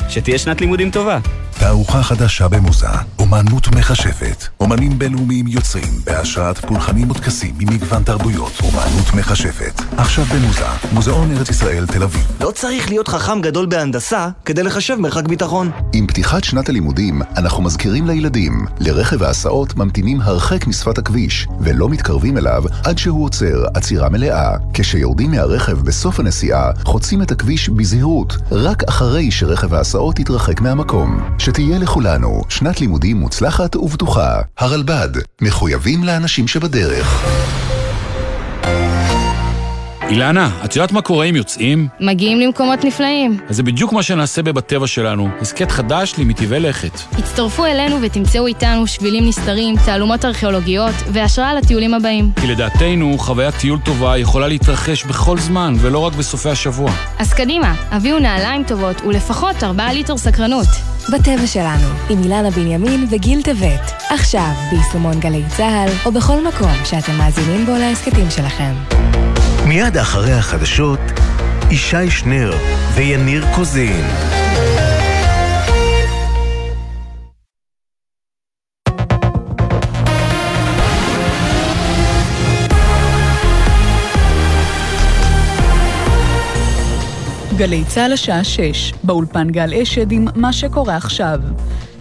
שתהיה 0.09 0.37
שנת 0.37 0.61
לימודים 0.61 0.91
טובה. 0.91 1.19
תערוכה 1.61 2.03
חדשה 2.03 2.47
במוזה, 2.47 2.87
אומנות 3.19 3.67
מכשפת. 3.67 4.43
אומנים 4.59 4.99
בינלאומיים 4.99 5.47
יוצרים 5.47 5.93
בהשראת 6.05 6.57
פולחנים 6.57 7.11
וטקסים 7.11 7.55
ממגוון 7.59 8.03
תרבויות. 8.03 8.51
אומנות 8.63 9.13
מכשפת. 9.13 9.81
עכשיו 9.97 10.25
במוזה, 10.25 10.65
מוזיאון 10.91 11.31
ארץ 11.31 11.49
ישראל 11.49 11.85
תל 11.87 12.03
אביב. 12.03 12.27
לא 12.41 12.51
צריך 12.51 12.89
להיות 12.89 13.07
חכם 13.07 13.41
גדול 13.41 13.65
בהנדסה 13.65 14.29
כדי 14.45 14.63
לחשב 14.63 14.95
מרחק 14.95 15.27
ביטחון. 15.27 15.71
עם 15.93 16.07
פתיחת 16.07 16.43
שנת 16.43 16.69
הלימודים, 16.69 17.21
אנחנו 17.37 17.63
מזכירים 17.63 18.07
לילדים, 18.07 18.65
לרכב 18.79 19.23
ההסעות 19.23 19.77
ממתינים 19.77 20.21
הרחק 20.21 20.67
משפת 20.67 20.97
הכביש, 20.97 21.47
ולא 21.59 21.89
מתקרבים 21.89 22.37
אליו 22.37 22.63
עד 22.83 22.97
שהוא 22.97 23.25
עוצר 23.25 23.65
עצירה 23.73 24.09
מלאה. 24.09 24.55
כשיורדים 24.73 25.31
מהרכב 25.31 25.81
בסוף 25.81 26.19
הנסיעה, 26.19 26.71
חוצים 26.83 27.21
את 27.21 27.31
הכביש 27.31 27.69
בזהירות, 27.69 28.37
רק 28.51 28.83
אחרי 28.83 29.31
שרכב 29.31 29.73
ההסעות 29.73 30.19
יתרחק 30.19 30.61
מהמקום. 30.61 31.19
שתהיה 31.51 31.79
לכולנו 31.79 32.41
שנת 32.49 32.81
לימודים 32.81 33.17
מוצלחת 33.17 33.75
ובטוחה. 33.75 34.41
הרלב"ד, 34.57 35.09
מחויבים 35.41 36.03
לאנשים 36.03 36.47
שבדרך. 36.47 37.25
אילנה, 40.11 40.49
את 40.65 40.75
יודעת 40.75 40.91
מה 40.91 41.01
קורה 41.01 41.25
אם 41.25 41.35
יוצאים? 41.35 41.87
מגיעים 41.99 42.39
למקומות 42.39 42.83
נפלאים. 42.83 43.39
אז 43.49 43.55
זה 43.55 43.63
בדיוק 43.63 43.93
מה 43.93 44.03
שנעשה 44.03 44.43
בבטבע 44.43 44.87
שלנו, 44.87 45.29
הסכת 45.41 45.71
חדש 45.71 46.13
למטבעי 46.17 46.59
לכת. 46.59 46.99
הצטרפו 47.17 47.65
אלינו 47.65 47.97
ותמצאו 48.01 48.47
איתנו 48.47 48.87
שבילים 48.87 49.27
נסתרים, 49.27 49.75
תעלומות 49.85 50.25
ארכיאולוגיות 50.25 50.95
והשראה 51.07 51.53
לטיולים 51.53 51.93
הבאים. 51.93 52.31
כי 52.41 52.47
לדעתנו, 52.47 53.15
חוויית 53.17 53.55
טיול 53.55 53.79
טובה 53.79 54.17
יכולה 54.17 54.47
להתרחש 54.47 55.03
בכל 55.03 55.37
זמן, 55.37 55.75
ולא 55.79 55.99
רק 55.99 56.13
בסופי 56.13 56.49
השבוע. 56.49 56.91
אז 57.19 57.33
קדימה, 57.33 57.75
הביאו 57.91 58.19
נעליים 58.19 58.63
טובות 58.63 59.01
ולפחות 59.01 59.63
4 59.63 59.93
ליטר 59.93 60.17
סקרנות. 60.17 60.67
בטבע 61.13 61.47
שלנו, 61.47 61.87
עם 62.09 62.23
אילנה 62.23 62.51
בנימין 62.51 63.07
וגיל 63.11 63.41
טבת. 63.41 63.91
עכשיו, 64.09 64.51
ביישומון 64.71 65.19
גלי 65.19 65.43
צה"ל, 65.57 65.89
או 66.05 66.11
בכל 66.11 66.47
מקום 66.47 66.71
שאתם 66.85 67.17
מאזינים 67.17 67.65
בו 67.65 67.71
להסכתים 67.71 68.29
שלכם. 68.29 68.73
מיד 69.71 69.97
אחרי 69.97 70.33
החדשות, 70.33 70.99
ישי 71.69 72.09
שנר 72.09 72.53
ויניר 72.95 73.45
קוזין. 73.55 74.05
גלי 87.57 87.83
צה"ל 87.87 88.13
השעה 88.13 88.43
6, 88.43 88.93
באולפן 89.03 89.49
גל 89.49 89.73
אשד 89.73 90.11
עם 90.11 90.27
מה 90.35 90.53
שקורה 90.53 90.95
עכשיו. 90.95 91.39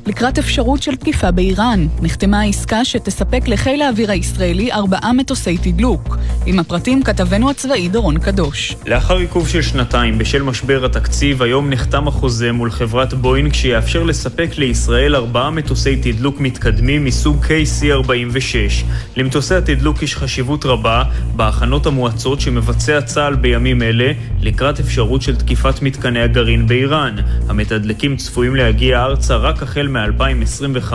לקראת 0.07 0.39
אפשרות 0.39 0.83
של 0.83 0.97
תקיפה 0.97 1.31
באיראן, 1.31 1.87
נחתמה 2.03 2.41
העסקה 2.41 2.85
שתספק 2.85 3.49
לחיל 3.49 3.83
האוויר 3.83 4.11
הישראלי 4.11 4.73
ארבעה 4.73 5.13
מטוסי 5.13 5.59
תדלוק. 5.59 6.17
עם 6.47 6.59
הפרטים 6.59 7.03
כתבנו 7.03 7.51
הצבאי 7.51 7.89
דורון 7.89 8.19
קדוש. 8.19 8.77
לאחר 8.87 9.17
עיכוב 9.17 9.49
של 9.49 9.63
שנתיים 9.63 10.19
בשל 10.19 10.43
משבר 10.43 10.85
התקציב, 10.85 11.43
היום 11.43 11.71
נחתם 11.71 12.09
החוזה 12.09 12.53
מול 12.53 12.71
חברת 12.71 13.15
בואינג 13.15 13.55
שיאפשר 13.55 14.03
לספק 14.03 14.51
לישראל 14.59 15.17
ארבעה 15.17 15.51
מטוסי 15.51 15.97
תדלוק 15.97 16.41
מתקדמים 16.41 17.05
מסוג 17.05 17.45
KC-46. 17.45 18.85
למטוסי 19.17 19.55
התדלוק 19.55 20.03
יש 20.03 20.17
חשיבות 20.17 20.65
רבה 20.65 21.03
בהכנות 21.37 21.87
המואצות 21.87 22.41
שמבצע 22.41 23.01
צה"ל 23.01 23.35
בימים 23.35 23.83
אלה 23.83 24.13
לקראת 24.41 24.81
אפשרות 24.81 25.23
של 25.23 25.37
תקיפת 25.37 25.83
מתקני 25.83 26.21
הגרעין 26.21 26.67
באיראן. 26.67 27.17
המתדלקים 27.49 28.17
צפויים 28.17 28.57
להגיע 28.57 29.03
ארצה 29.03 29.37
רק 29.37 29.63
החל 29.63 29.90
מ-2025, 29.93 30.93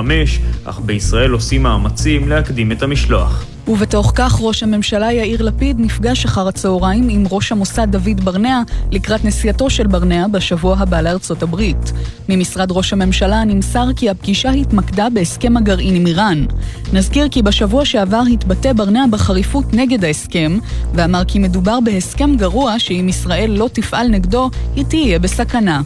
אך 0.65 0.79
בישראל 0.79 1.31
עושים 1.31 1.63
מאמצים 1.63 2.29
להקדים 2.29 2.71
את 2.71 2.83
המשלוח. 2.83 3.45
ובתוך 3.67 4.11
כך 4.15 4.37
ראש 4.41 4.63
הממשלה 4.63 5.11
יאיר 5.11 5.41
לפיד 5.41 5.79
נפגש 5.79 6.25
אחר 6.25 6.47
הצהריים 6.47 7.09
עם 7.09 7.23
ראש 7.31 7.51
המוסד 7.51 7.87
דוד 7.91 8.21
ברנע 8.23 8.61
לקראת 8.91 9.25
נסיעתו 9.25 9.69
של 9.69 9.87
ברנע 9.87 10.27
בשבוע 10.27 10.77
הבא 10.79 11.01
לארצות 11.01 11.43
הברית. 11.43 11.91
ממשרד 12.29 12.71
ראש 12.71 12.93
הממשלה 12.93 13.43
נמסר 13.43 13.85
כי 13.95 14.09
הפגישה 14.09 14.49
התמקדה 14.49 15.07
בהסכם 15.13 15.57
הגרעין 15.57 15.95
עם 15.95 16.07
איראן. 16.07 16.45
נזכיר 16.93 17.29
כי 17.29 17.41
בשבוע 17.41 17.85
שעבר 17.85 18.23
התבטא 18.33 18.73
ברנע 18.73 19.05
בחריפות 19.11 19.73
נגד 19.73 20.05
ההסכם, 20.05 20.57
ואמר 20.93 21.25
כי 21.27 21.39
מדובר 21.39 21.79
בהסכם 21.79 22.35
גרוע 22.37 22.79
שאם 22.79 23.05
ישראל 23.09 23.51
לא 23.51 23.69
תפעל 23.73 24.07
נגדו, 24.07 24.49
היא 24.75 24.85
תהיה 24.85 25.19
בסכנה. 25.19 25.81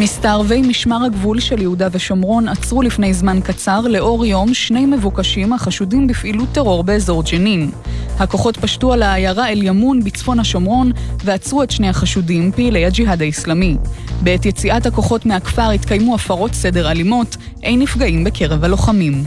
מסתערבי 0.00 0.62
משמר 0.62 1.04
הגבול 1.04 1.40
של 1.40 1.62
יהודה 1.62 1.88
ושומרון 1.92 2.48
עצרו 2.48 2.82
לפני 2.82 3.14
זמן 3.14 3.40
קצר 3.40 3.80
לאור 3.80 4.26
יום 4.26 4.54
שני 4.54 4.86
מבוקשים 4.86 5.52
החשודים 5.52 6.06
בפעילות 6.06 6.48
טרור 6.52 6.84
באזור 6.84 7.22
ג'נין. 7.22 7.70
הכוחות 8.18 8.56
פשטו 8.56 8.92
על 8.92 9.02
העיירה 9.02 9.48
אל-ימון 9.48 10.04
בצפון 10.04 10.40
השומרון 10.40 10.92
ועצרו 11.24 11.62
את 11.62 11.70
שני 11.70 11.88
החשודים, 11.88 12.52
פעילי 12.52 12.86
הג'יהאד 12.86 13.22
האיסלאמי. 13.22 13.76
בעת 14.22 14.46
יציאת 14.46 14.86
הכוחות 14.86 15.26
מהכפר 15.26 15.70
התקיימו 15.70 16.14
הפרות 16.14 16.54
סדר 16.54 16.90
אלימות, 16.90 17.36
אין 17.62 17.80
נפגעים 17.80 18.24
בקרב 18.24 18.64
הלוחמים. 18.64 19.24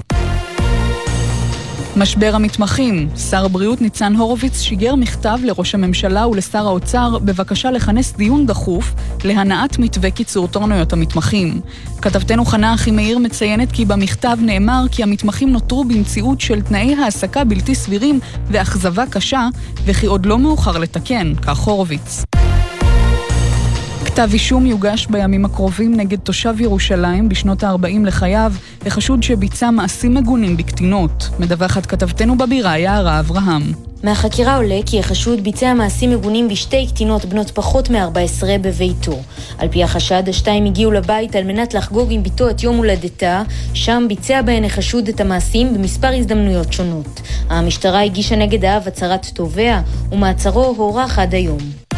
משבר 1.97 2.31
המתמחים. 2.35 3.09
שר 3.29 3.45
הבריאות 3.45 3.81
ניצן 3.81 4.15
הורוביץ 4.15 4.61
שיגר 4.61 4.95
מכתב 4.95 5.39
לראש 5.43 5.75
הממשלה 5.75 6.27
ולשר 6.27 6.67
האוצר 6.67 7.19
בבקשה 7.19 7.71
לכנס 7.71 8.13
דיון 8.17 8.45
דחוף 8.45 8.93
להנעת 9.23 9.79
מתווה 9.79 10.11
קיצור 10.11 10.47
תורנויות 10.47 10.93
המתמחים. 10.93 11.61
כתבתנו 12.01 12.45
חנה 12.45 12.73
אחימאיר 12.73 13.17
מציינת 13.17 13.71
כי 13.71 13.85
במכתב 13.85 14.37
נאמר 14.41 14.83
כי 14.91 15.03
המתמחים 15.03 15.51
נותרו 15.51 15.83
במציאות 15.83 16.41
של 16.41 16.61
תנאי 16.61 16.95
העסקה 16.95 17.43
בלתי 17.43 17.75
סבירים 17.75 18.19
ואכזבה 18.47 19.03
קשה, 19.09 19.47
וכי 19.85 20.05
עוד 20.05 20.25
לא 20.25 20.39
מאוחר 20.39 20.77
לתקן, 20.77 21.33
כך 21.35 21.57
הורוביץ. 21.57 22.30
כתב 24.13 24.29
אישום 24.33 24.65
יוגש 24.65 25.07
בימים 25.07 25.45
הקרובים 25.45 25.95
נגד 25.95 26.19
תושב 26.19 26.61
ירושלים 26.61 27.29
בשנות 27.29 27.63
ה-40 27.63 28.05
לחייו, 28.05 28.53
לחשוד 28.85 29.23
שביצע 29.23 29.71
מעשים 29.71 30.13
מגונים 30.13 30.57
בקטינות. 30.57 31.29
מדווחת 31.39 31.85
כתבתנו 31.85 32.37
בבירה 32.37 32.77
יערה 32.77 33.19
אברהם. 33.19 33.61
מהחקירה 34.03 34.55
עולה 34.55 34.79
כי 34.85 34.99
החשוד 34.99 35.43
ביצע 35.43 35.73
מעשים 35.73 36.09
מגונים 36.09 36.47
בשתי 36.47 36.87
קטינות 36.87 37.25
בנות 37.25 37.51
פחות 37.51 37.89
מ-14 37.89 38.45
בביתו. 38.61 39.19
על 39.57 39.67
פי 39.67 39.83
החשד, 39.83 40.23
השתיים 40.29 40.65
הגיעו 40.65 40.91
לבית 40.91 41.35
על 41.35 41.43
מנת 41.43 41.73
לחגוג 41.73 42.07
עם 42.11 42.23
בתו 42.23 42.49
את 42.49 42.63
יום 42.63 42.77
הולדתה, 42.77 43.43
שם 43.73 44.05
ביצע 44.07 44.41
בהן 44.41 44.63
החשוד 44.63 45.07
את 45.07 45.21
המעשים 45.21 45.73
במספר 45.73 46.13
הזדמנויות 46.17 46.73
שונות. 46.73 47.21
המשטרה 47.49 48.03
הגישה 48.03 48.35
נגד 48.35 48.65
האב 48.65 48.87
הצהרת 48.87 49.25
תובע, 49.25 49.81
ומעצרו 50.11 50.73
הוארך 50.77 51.19
עד 51.19 51.35
היום. 51.35 51.90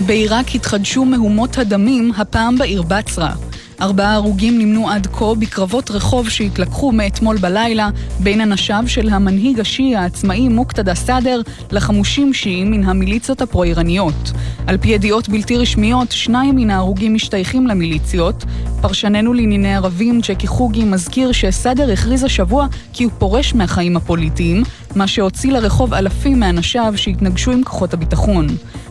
בעיראק 0.00 0.54
התחדשו 0.54 1.04
מהומות 1.04 1.58
הדמים, 1.58 2.12
הפעם 2.16 2.58
בעיר 2.58 2.82
בצרה. 2.82 3.32
ארבעה 3.80 4.14
הרוגים 4.14 4.58
נמנו 4.58 4.90
עד 4.90 5.06
כה 5.06 5.34
בקרבות 5.38 5.90
רחוב 5.90 6.28
שהתלקחו 6.28 6.92
מאתמול 6.92 7.36
בלילה 7.36 7.90
בין 8.20 8.40
אנשיו 8.40 8.84
של 8.86 9.08
המנהיג 9.08 9.60
השיעי 9.60 9.96
העצמאי 9.96 10.48
מוקתדה 10.48 10.94
סאדר 10.94 11.40
לחמושים 11.72 12.34
שיעים 12.34 12.70
מן 12.70 12.84
המיליציות 12.84 13.42
הפרו-איראניות. 13.42 14.32
על 14.66 14.78
פי 14.78 14.88
ידיעות 14.88 15.28
בלתי 15.28 15.56
רשמיות, 15.56 16.12
שניים 16.12 16.56
מן 16.56 16.70
ההרוגים 16.70 17.14
משתייכים 17.14 17.66
למיליציות. 17.66 18.44
פרשננו 18.80 19.32
לענייני 19.32 19.74
ערבים, 19.74 20.20
ג'קי 20.20 20.46
חוגי, 20.46 20.84
מזכיר 20.84 21.32
שסאדר 21.32 21.92
הכריז 21.92 22.24
השבוע 22.24 22.66
כי 22.92 23.04
הוא 23.04 23.12
פורש 23.18 23.54
מהחיים 23.54 23.96
הפוליטיים, 23.96 24.62
מה 24.96 25.06
שהוציא 25.06 25.52
לרחוב 25.52 25.94
אלפים 25.94 26.40
מאנשיו 26.40 26.92
שהתנגשו 26.96 27.50
עם 27.50 27.62
כוחות 27.64 27.94
הביטחון. 27.94 28.46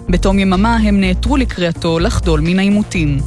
בתום 0.10 0.39
יממה 0.39 0.76
הם 0.76 1.01
נעתרו 1.01 1.38
לקריאתו 1.38 1.99
לחדול 1.99 2.39
מן 2.39 2.60
העימותים. 2.60 3.18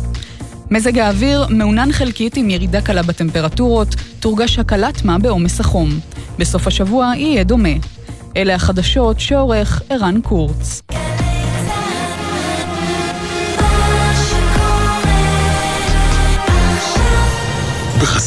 מזג 0.70 0.98
האוויר 0.98 1.46
מעונן 1.50 1.92
חלקית 1.92 2.36
עם 2.36 2.50
ירידה 2.50 2.80
קלה 2.80 3.02
בטמפרטורות, 3.02 3.88
תורגש 4.20 4.58
הקלת 4.58 5.04
מה 5.04 5.18
בעומס 5.18 5.60
החום. 5.60 5.88
בסוף 6.38 6.66
השבוע 6.66 7.12
יהיה 7.16 7.44
דומה. 7.44 7.68
אלה 8.36 8.54
החדשות 8.54 9.20
שעורך 9.20 9.82
ערן 9.90 10.20
קורץ. 10.20 10.82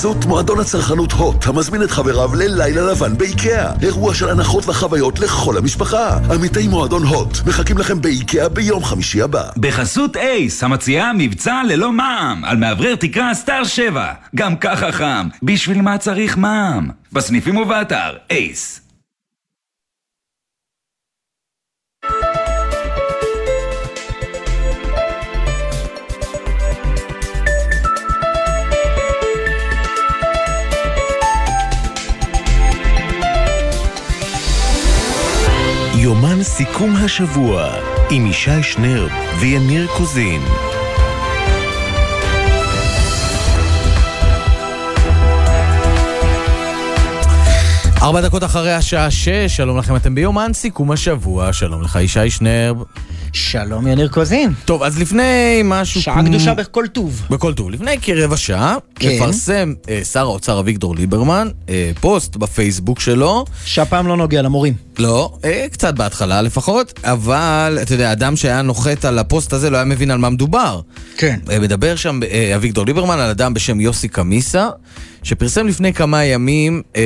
בחסות 0.01 0.25
מועדון 0.25 0.59
הצרכנות 0.59 1.11
הוט, 1.11 1.47
המזמין 1.47 1.83
את 1.83 1.91
חבריו 1.91 2.35
ללילה 2.35 2.81
לבן 2.91 3.17
באיקאה. 3.17 3.71
אירוע 3.81 4.13
של 4.13 4.29
הנחות 4.29 4.69
וחוויות 4.69 5.19
לכל 5.19 5.57
המשפחה. 5.57 6.17
עמיתי 6.33 6.67
מועדון 6.67 7.03
הוט, 7.03 7.37
מחכים 7.47 7.77
לכם 7.77 8.01
באיקאה 8.01 8.49
ביום 8.49 8.83
חמישי 8.83 9.21
הבא. 9.21 9.43
בחסות 9.57 10.17
אייס, 10.17 10.63
המציעה 10.63 11.11
מבצע 11.17 11.61
ללא 11.67 11.91
מע"מ, 11.91 12.45
על 12.45 12.57
מאוורר 12.57 12.95
תקרה 12.95 13.33
סטאר 13.33 13.63
7. 13.63 14.13
גם 14.35 14.55
ככה 14.55 14.91
חם, 14.91 15.27
בשביל 15.43 15.81
מה 15.81 15.97
צריך 15.97 16.37
מע"מ? 16.37 16.89
בסניפים 17.13 17.57
ובאתר, 17.57 18.17
אייס. 18.29 18.80
סיכום 36.65 36.95
השבוע 36.95 37.73
עם 38.09 38.25
ישי 38.25 38.63
שנרב 38.63 39.11
ויניר 39.39 39.87
קוזין. 39.97 40.41
ארבע 48.01 48.21
דקות 48.21 48.43
אחרי 48.43 48.73
השעה 48.73 49.11
שש, 49.11 49.47
שלום 49.47 49.77
לכם, 49.77 49.95
אתם 49.95 50.15
ביומן 50.15 50.53
סיכום 50.53 50.91
השבוע, 50.91 51.53
שלום 51.53 51.81
לך 51.81 51.95
ישי 51.95 52.29
שנרב. 52.29 52.83
שלום 53.33 53.87
יניר 53.87 54.07
קוזין. 54.07 54.53
טוב, 54.65 54.83
אז 54.83 54.99
לפני 54.99 55.61
משהו... 55.63 56.01
שעה 56.01 56.23
קדושה 56.25 56.53
בכל 56.53 56.87
טוב. 56.87 57.21
בכל 57.29 57.53
טוב. 57.53 57.71
לפני 57.71 57.97
כרבע 58.01 58.37
שעה, 58.37 58.75
כן. 58.95 59.09
מפרסם 59.15 59.73
אה, 59.89 60.01
שר 60.03 60.19
האוצר 60.19 60.59
אביגדור 60.59 60.95
ליברמן 60.95 61.47
אה, 61.69 61.91
פוסט 61.99 62.35
בפייסבוק 62.35 62.99
שלו. 62.99 63.45
שהפעם 63.65 64.07
לא 64.07 64.17
נוגע 64.17 64.41
למורים. 64.41 64.73
לא, 64.99 65.33
אה, 65.45 65.65
קצת 65.71 65.93
בהתחלה 65.93 66.41
לפחות, 66.41 66.99
אבל 67.03 67.79
אתה 67.81 67.93
יודע, 67.93 68.11
אדם 68.11 68.35
שהיה 68.35 68.61
נוחת 68.61 69.05
על 69.05 69.19
הפוסט 69.19 69.53
הזה 69.53 69.69
לא 69.69 69.77
היה 69.77 69.85
מבין 69.85 70.11
על 70.11 70.17
מה 70.17 70.29
מדובר. 70.29 70.81
כן. 71.17 71.39
אה, 71.51 71.59
מדבר 71.59 71.95
שם 71.95 72.19
אה, 72.31 72.55
אביגדור 72.55 72.85
ליברמן 72.85 73.19
על 73.19 73.29
אדם 73.29 73.53
בשם 73.53 73.79
יוסי 73.79 74.07
קמיסה, 74.07 74.69
שפרסם 75.23 75.67
לפני 75.67 75.93
כמה 75.93 76.23
ימים 76.25 76.81
אה, 76.95 77.01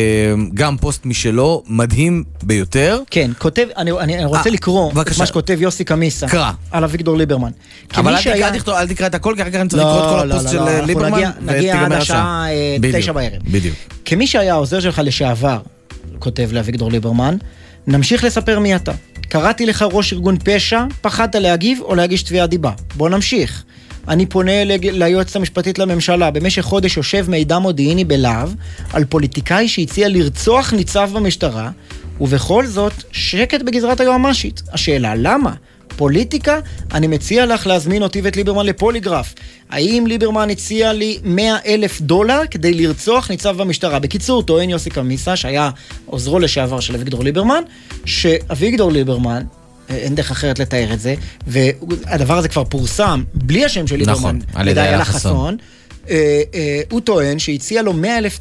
גם 0.53 0.77
פוסט 0.77 1.05
משלו, 1.05 1.63
מדהים 1.67 2.23
ביותר. 2.43 2.99
כן, 3.11 3.31
כותב, 3.37 3.67
אני, 3.77 3.91
אני 3.91 4.25
רוצה 4.25 4.49
אה, 4.49 4.53
לקרוא 4.53 4.89
את 4.89 4.93
בבקשה. 4.95 5.19
מה 5.19 5.25
שכותב 5.25 5.57
יוסי 5.61 5.83
קמיסה. 5.83 6.27
קרא. 6.27 6.51
על 6.71 6.83
אביגדור 6.83 7.17
ליברמן. 7.17 7.51
אבל 7.93 8.01
כמי 8.03 8.09
אל 8.11 8.17
שהיה- 8.21 8.35
תקרא, 8.35 8.47
אל 8.49 8.57
תכתוב- 8.57 8.73
אל 8.75 8.87
תקרא 8.87 9.07
את 9.07 9.15
הכל, 9.15 9.33
כי 9.35 9.41
אחר 9.41 9.49
כך 9.51 9.55
אני 9.55 9.69
צריך 9.69 9.83
לא, 9.83 9.89
לקרוא 9.97 10.15
את 10.15 10.19
כל 10.19 10.25
לא, 10.25 10.33
הפוסט 10.33 10.45
לא, 10.45 10.51
של 10.51 10.65
לא, 10.65 10.67
אה, 10.67 10.81
ליברמן, 10.81 11.11
נגיע- 11.17 11.31
נגיע 11.41 11.81
עד 11.85 11.91
השעה, 11.91 12.45
אה, 12.49 12.77
תשע 12.99 13.11
בערב. 13.11 13.41
בדיוק. 13.51 13.75
כמי 14.05 14.27
שהיה 14.27 14.53
העוזר 14.53 14.79
שלך 14.79 15.01
לשעבר, 15.03 15.57
כותב 16.19 16.49
לאביגדור 16.51 16.91
ליברמן, 16.91 17.37
נמשיך 17.87 18.23
לספר 18.23 18.59
מי 18.59 18.75
אתה. 18.75 18.91
קראתי 19.29 19.65
לך 19.65 19.85
ראש 19.91 20.13
ארגון 20.13 20.37
פשע, 20.43 20.83
פחדת 21.01 21.35
להגיב 21.35 21.79
או 21.81 21.95
להגיש 21.95 22.23
תביעת 22.23 22.49
דיבה. 22.49 22.71
בוא 22.95 23.09
נמשיך. 23.09 23.63
אני 24.07 24.25
פונה 24.25 24.51
ליועצת 24.81 25.35
המשפטית 25.35 25.79
לממשלה, 25.79 26.31
במשך 26.31 26.61
חודש 26.61 26.97
יושב 26.97 27.25
מידע 27.29 27.59
מודיעיני 27.59 28.05
בלהב 28.05 28.49
על 28.93 29.05
פוליטיקאי 29.05 29.67
שהציע 29.67 30.09
לרצוח 30.09 30.73
ניצב 30.73 31.09
במשטרה, 31.13 31.69
ובכל 32.21 32.65
זאת, 32.65 32.93
שקט 33.11 33.61
בגזרת 33.61 33.99
היועמ"שית. 33.99 34.61
השאלה, 34.71 35.15
למה? 35.15 35.53
פוליטיקה? 35.95 36.59
אני 36.93 37.07
מציע 37.07 37.45
לך 37.45 37.67
להזמין 37.67 38.03
אותי 38.03 38.21
ואת 38.21 38.37
ליברמן 38.37 38.65
לפוליגרף. 38.65 39.33
האם 39.69 40.07
ליברמן 40.07 40.49
הציע 40.49 40.93
לי 40.93 41.19
100 41.23 41.57
אלף 41.65 42.01
דולר 42.01 42.41
כדי 42.51 42.73
לרצוח 42.73 43.29
ניצב 43.29 43.57
במשטרה? 43.57 43.99
בקיצור, 43.99 44.43
טוען 44.43 44.69
יוסי 44.69 44.89
קמיסה, 44.89 45.35
שהיה 45.35 45.69
עוזרו 46.05 46.39
לשעבר 46.39 46.79
של 46.79 46.95
אביגדור 46.95 47.23
ליברמן, 47.23 47.63
שאביגדור 48.05 48.91
ליברמן, 48.91 49.43
אין 49.89 50.15
דרך 50.15 50.31
אחרת 50.31 50.59
לתאר 50.59 50.93
את 50.93 50.99
זה, 50.99 51.15
והדבר 51.47 52.37
הזה 52.37 52.47
כבר 52.47 52.63
פורסם 52.63 53.23
בלי 53.33 53.65
השם 53.65 53.87
של 53.87 53.95
ליברמן, 53.95 54.15
נכון, 54.15 54.41
על 54.53 54.67
ידי 54.67 54.79
איילה 54.81 55.05
חסון. 55.05 55.57
אה, 56.09 56.41
אה, 56.53 56.81
הוא 56.91 57.01
טוען 57.01 57.39
שהציע 57.39 57.81
לו 57.81 57.93
100 57.93 58.17
אלף 58.17 58.39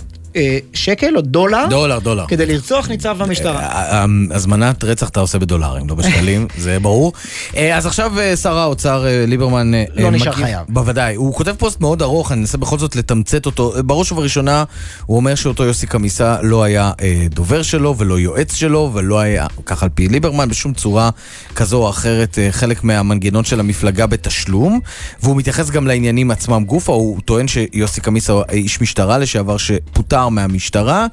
שקל 0.72 1.16
או 1.16 1.20
דולר, 1.20 1.66
דולר, 1.70 1.98
דולר. 1.98 2.26
כדי 2.28 2.46
לרצוח 2.46 2.88
ניצב 2.88 3.16
במשטרה. 3.18 3.60
אה, 3.60 4.04
הזמנת 4.30 4.84
רצח 4.84 5.08
אתה 5.08 5.20
עושה 5.20 5.38
בדולרים, 5.38 5.88
לא 5.88 5.94
בשקלים, 5.94 6.46
זה 6.58 6.78
ברור. 6.80 7.12
אה, 7.56 7.76
אז 7.76 7.86
עכשיו 7.86 8.20
אה, 8.20 8.36
שר 8.36 8.58
האוצר 8.58 9.06
אה, 9.06 9.24
ליברמן... 9.26 9.74
אה, 9.74 9.84
לא 9.94 10.04
אה, 10.04 10.10
נשאר 10.10 10.32
חייב. 10.32 10.60
בוודאי. 10.68 11.14
הוא 11.14 11.34
כותב 11.34 11.54
פוסט 11.58 11.80
מאוד 11.80 12.02
ארוך, 12.02 12.32
אני 12.32 12.40
אנסה 12.40 12.58
בכל 12.58 12.78
זאת 12.78 12.96
לתמצת 12.96 13.46
אותו. 13.46 13.76
אה, 13.76 13.82
בראש 13.82 14.12
ובראשונה, 14.12 14.64
הוא 15.06 15.16
אומר 15.16 15.34
שאותו 15.34 15.64
יוסי 15.64 15.86
קמיסה 15.86 16.36
לא 16.42 16.62
היה 16.62 16.92
אה, 17.02 17.26
דובר 17.30 17.62
שלו 17.62 17.94
ולא 17.98 18.18
יועץ 18.18 18.54
שלו, 18.54 18.90
ולא 18.94 19.20
היה, 19.20 19.46
כך 19.66 19.82
על 19.82 19.88
פי 19.94 20.08
ליברמן, 20.08 20.48
בשום 20.48 20.74
צורה 20.74 21.10
כזו 21.54 21.76
או 21.84 21.90
אחרת, 21.90 22.38
אה, 22.38 22.48
חלק 22.52 22.84
מהמנגנון 22.84 23.44
של 23.44 23.60
המפלגה 23.60 24.06
בתשלום. 24.06 24.80
והוא 25.22 25.36
מתייחס 25.36 25.70
גם 25.70 25.86
לעניינים 25.86 26.30
עצמם 26.30 26.64
גופה, 26.64 26.92
הוא 26.92 27.20
טוען 27.24 27.48
שיוסי 27.48 28.00
קמיסה 28.00 28.32
איש 28.52 28.80
משטרה 28.80 29.18
לשעבר 29.18 29.56
שפוטר 29.56 30.23
מהמשטרה, 30.30 31.06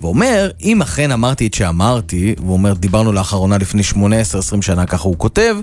ואומר, 0.00 0.50
אם 0.62 0.82
אכן 0.82 1.10
אמרתי 1.10 1.46
את 1.46 1.54
שאמרתי, 1.54 2.34
והוא 2.38 2.52
אומר, 2.52 2.74
דיברנו 2.74 3.12
לאחרונה 3.12 3.58
לפני 3.58 3.82
18-20 3.82 3.96
שנה, 4.62 4.86
ככה 4.86 5.08
הוא 5.08 5.18
כותב, 5.18 5.56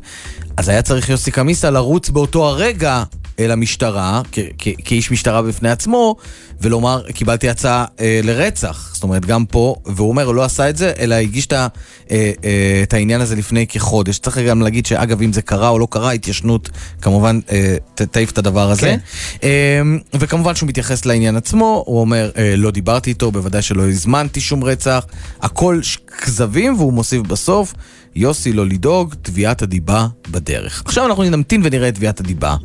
אז 0.57 0.69
היה 0.69 0.81
צריך 0.81 1.09
יוסי 1.09 1.31
קמיסה 1.31 1.69
לרוץ 1.69 2.09
באותו 2.09 2.47
הרגע 2.47 3.03
אל 3.39 3.51
המשטרה, 3.51 4.21
כ- 4.31 4.39
כ- 4.57 4.67
כאיש 4.85 5.11
משטרה 5.11 5.41
בפני 5.41 5.69
עצמו, 5.69 6.15
ולומר, 6.61 7.01
קיבלתי 7.13 7.49
הצעה 7.49 7.85
אה, 7.99 8.19
לרצח. 8.23 8.89
זאת 8.93 9.03
אומרת, 9.03 9.25
גם 9.25 9.45
פה, 9.45 9.75
והוא 9.85 10.09
אומר, 10.09 10.23
הוא 10.25 10.35
לא 10.35 10.43
עשה 10.43 10.69
את 10.69 10.77
זה, 10.77 10.91
אלא 10.99 11.15
הגיש 11.15 11.45
את, 11.45 11.53
ה- 11.53 11.67
אה, 12.11 12.31
אה, 12.43 12.79
את 12.83 12.93
העניין 12.93 13.21
הזה 13.21 13.35
לפני 13.35 13.67
כחודש. 13.67 14.17
צריך 14.19 14.37
גם 14.37 14.61
להגיד 14.61 14.85
שאגב, 14.85 15.21
אם 15.21 15.33
זה 15.33 15.41
קרה 15.41 15.69
או 15.69 15.79
לא 15.79 15.87
קרה, 15.89 16.11
התיישנות 16.11 16.69
כמובן 17.01 17.39
אה, 17.51 17.75
ת- 17.95 18.01
תעיף 18.01 18.31
את 18.31 18.37
הדבר 18.37 18.71
הזה. 18.71 18.81
כן. 18.81 18.97
אה, 19.43 19.81
וכמובן 20.19 20.55
שהוא 20.55 20.69
מתייחס 20.69 21.05
לעניין 21.05 21.35
עצמו, 21.35 21.83
הוא 21.87 21.99
אומר, 22.01 22.31
אה, 22.37 22.53
לא 22.57 22.71
דיברתי 22.71 23.09
איתו, 23.09 23.31
בוודאי 23.31 23.61
שלא 23.61 23.87
הזמנתי 23.89 24.41
שום 24.41 24.63
רצח, 24.63 25.05
הכל 25.41 25.79
ש- 25.83 25.97
כזבים, 26.21 26.75
והוא 26.77 26.93
מוסיף 26.93 27.21
בסוף, 27.21 27.73
יוסי 28.15 28.53
לא 28.53 28.65
לדאוג, 28.65 29.15
תביעת 29.21 29.61
הדיבה 29.61 30.07
בדרך. 30.31 30.81
עכשיו 30.85 31.05
אנחנו 31.05 31.23
נמתין 31.23 31.61
ונראה 31.63 31.87
את 31.89 31.95
תביעת 31.95 32.19
הדיבה. 32.19 32.55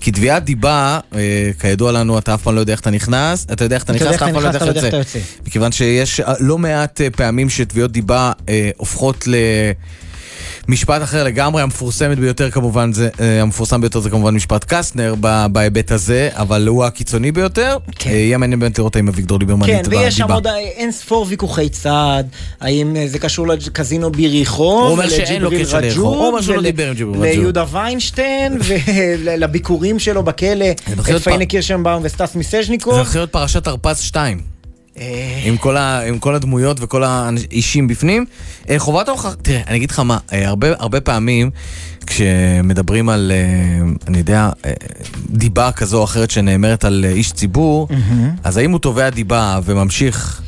כי 0.00 0.12
תביעת 0.12 0.44
דיבה, 0.44 1.00
אה, 1.14 1.50
כידוע 1.60 1.92
לנו, 1.92 2.18
אתה 2.18 2.34
אף 2.34 2.42
פעם 2.42 2.54
לא 2.54 2.60
יודע 2.60 2.72
איך 2.72 2.80
אתה 2.80 2.90
נכנס, 2.90 3.46
אתה 3.52 3.64
יודע 3.64 3.76
איך 3.76 3.84
אתה 3.84 3.92
נכנס, 3.92 4.14
אתה 4.14 4.26
אף 4.26 4.32
פעם 4.32 4.42
לא 4.42 4.48
יודע 4.48 4.58
איך 4.58 4.78
אתה 4.86 4.96
יוצא. 4.96 5.18
מכיוון 5.46 5.72
שיש 5.72 6.20
אה, 6.20 6.34
לא 6.40 6.58
מעט 6.58 7.00
אה, 7.00 7.10
פעמים 7.10 7.50
שתביעות 7.50 7.92
דיבה 7.92 8.32
אה, 8.48 8.70
הופכות 8.76 9.26
ל... 9.26 9.34
משפט 10.68 11.02
אחר 11.02 11.24
לגמרי, 11.24 11.62
המפורסמת 11.62 12.18
ביותר 12.18 12.50
כמובן, 12.50 12.92
זה, 12.92 13.08
אה, 13.20 13.42
המפורסם 13.42 13.80
ביותר 13.80 14.00
זה 14.00 14.10
כמובן 14.10 14.34
משפט 14.34 14.64
קסטנר 14.68 15.14
בהיבט 15.52 15.90
הזה, 15.90 16.28
אבל 16.32 16.68
הוא 16.68 16.84
הקיצוני 16.84 17.32
ביותר. 17.32 17.76
כן. 17.98 18.10
יהיה 18.10 18.38
מעניין 18.38 18.60
באמת 18.60 18.78
לראות 18.78 18.96
האם 18.96 19.08
אביגדור 19.08 19.38
ליברמן 19.38 19.66
כן, 19.66 19.82
ויש 19.90 20.16
שם. 20.16 20.32
עוד 20.32 20.46
אין 20.46 20.92
ספור 20.92 21.26
ויכוחי 21.28 21.68
צד, 21.68 22.24
האם 22.60 22.96
אה, 22.96 23.08
זה 23.08 23.18
קשור 23.18 23.46
לקזינו 23.48 24.12
ביריחו, 24.12 24.62
הוא 24.62 24.90
אומר 24.90 25.08
שאין 25.08 25.42
לו 25.42 25.50
קשר 25.50 25.80
ליריחו, 25.80 26.00
הוא 26.00 26.26
אומר 26.26 26.40
שהוא 26.40 26.56
לא 26.56 26.62
דיבר 26.62 26.88
עם 26.88 26.94
ג'יבריל 26.94 27.20
רג'וב. 27.22 27.38
ליהודה 27.38 27.64
ויינשטיין, 27.70 28.58
ולביקורים 28.62 29.98
שלו 29.98 30.22
בכלא, 30.22 30.66
פיינה 31.24 31.46
קירשנבאום 31.46 32.02
וסטס 32.04 32.32
זה 32.32 32.38
מיסז'ניקוב. 32.38 32.94
הולך 32.94 33.14
להיות 33.14 33.32
פרשת 33.32 33.66
הרפז 33.66 33.98
2. 33.98 34.57
עם 35.44 35.56
כל, 35.56 35.76
ה, 35.76 36.00
עם 36.00 36.18
כל 36.18 36.34
הדמויות 36.34 36.76
וכל 36.80 37.02
האישים 37.04 37.88
בפנים. 37.88 38.24
אה, 38.70 38.78
חובת 38.78 39.08
ההוכחה, 39.08 39.30
תראה, 39.42 39.60
אני 39.66 39.76
אגיד 39.76 39.90
לך 39.90 39.98
מה, 40.00 40.18
אה, 40.32 40.48
הרבה, 40.48 40.68
הרבה 40.78 41.00
פעמים 41.00 41.50
כשמדברים 42.06 43.08
על, 43.08 43.32
אה, 43.34 43.88
אני 44.06 44.18
יודע, 44.18 44.50
אה, 44.66 44.72
דיבה 45.30 45.72
כזו 45.72 45.98
או 45.98 46.04
אחרת 46.04 46.30
שנאמרת 46.30 46.84
על 46.84 47.04
אה, 47.08 47.10
איש 47.10 47.32
ציבור, 47.32 47.88
אז 48.44 48.56
האם 48.56 48.70
הוא 48.70 48.78
תובע 48.78 49.10
דיבה 49.10 49.60
וממשיך 49.64 50.42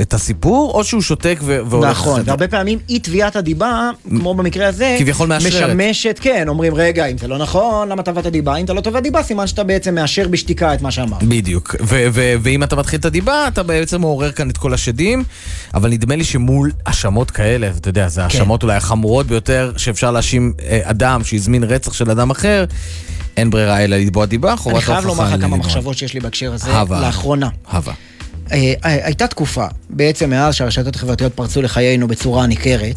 את 0.00 0.14
הסיפור, 0.14 0.72
או 0.74 0.84
שהוא 0.84 1.02
שותק 1.02 1.38
ו- 1.42 1.60
והולך... 1.70 1.90
נכון, 1.90 2.22
והרבה 2.24 2.48
פעמים 2.48 2.78
אי 2.88 2.98
תביעת 2.98 3.36
הדיבה, 3.36 3.90
כמו 4.08 4.34
במקרה 4.34 4.68
הזה, 4.68 4.96
כביכול 4.98 5.28
מאשררת. 5.28 5.70
משמשת, 5.70 6.18
כן, 6.22 6.48
אומרים, 6.48 6.74
רגע, 6.74 7.06
אם 7.06 7.18
זה 7.18 7.28
לא 7.28 7.38
נכון, 7.38 7.88
למה 7.88 8.02
תבעת 8.02 8.26
דיבה? 8.26 8.56
אם 8.56 8.64
אתה 8.64 8.72
לא 8.72 8.80
תובע 8.80 9.00
דיבה, 9.00 9.22
סימן 9.22 9.46
שאתה 9.46 9.64
בעצם 9.64 9.94
מאשר 9.94 10.28
בשתיקה 10.28 10.74
את 10.74 10.82
מה 10.82 10.90
שאמרת. 10.90 11.22
בדיוק, 11.22 11.76
ואם 12.42 12.62
אתה 12.62 12.76
מתחיל 12.76 13.00
את 13.00 13.04
הדיבה, 13.04 13.48
אתה 13.48 13.62
בעצם 13.62 14.00
מעורר 14.00 14.32
כאן 14.32 14.50
את 14.50 14.56
כל 14.56 14.74
השדים, 14.74 15.24
אבל 15.74 15.90
נדמה 15.90 16.16
לי 16.16 16.24
שמול 16.24 16.72
האשמות 16.86 17.30
כאלה, 17.30 17.70
אתה 17.76 17.88
יודע, 17.88 18.08
זה 18.08 18.24
האשמות 18.24 18.62
אולי 18.62 18.76
החמורות 18.76 19.26
ביותר 19.26 19.72
שאפשר 19.76 20.10
להאשים 20.10 20.52
אה, 20.62 20.80
אדם 20.82 21.24
שהזמין 21.24 21.64
רצח 21.64 21.92
של 21.92 22.10
אדם 22.10 22.30
אחר, 22.30 22.64
אין 23.36 23.50
ברירה 23.50 23.84
אלא 23.84 23.96
לתבוע 23.96 24.26
דיבה, 24.26 24.56
חובת 24.56 24.74
אני 24.74 24.82
חייב 24.82 24.96
ההוכחה 25.06 25.22
לומר 25.24 25.36
לך 25.36 25.42
כמה. 25.42 25.56
מחשבות 25.56 25.96
שיש 25.96 26.14
לי 26.14 26.20
בהקשר 26.20 26.52
הזה. 26.52 26.70
לאחרונה. 26.90 27.48
הווה. 27.72 27.92
אה, 28.52 28.72
אה, 28.84 29.06
הייתה 29.06 29.26
תקופה, 29.26 29.66
בעצם 29.90 30.30
מאז 30.30 30.54
שהרשתות 30.54 30.96
החברתיות 30.96 31.34
פרצו 31.34 31.62
לחיינו 31.62 32.08
בצורה 32.08 32.46
ניכרת, 32.46 32.96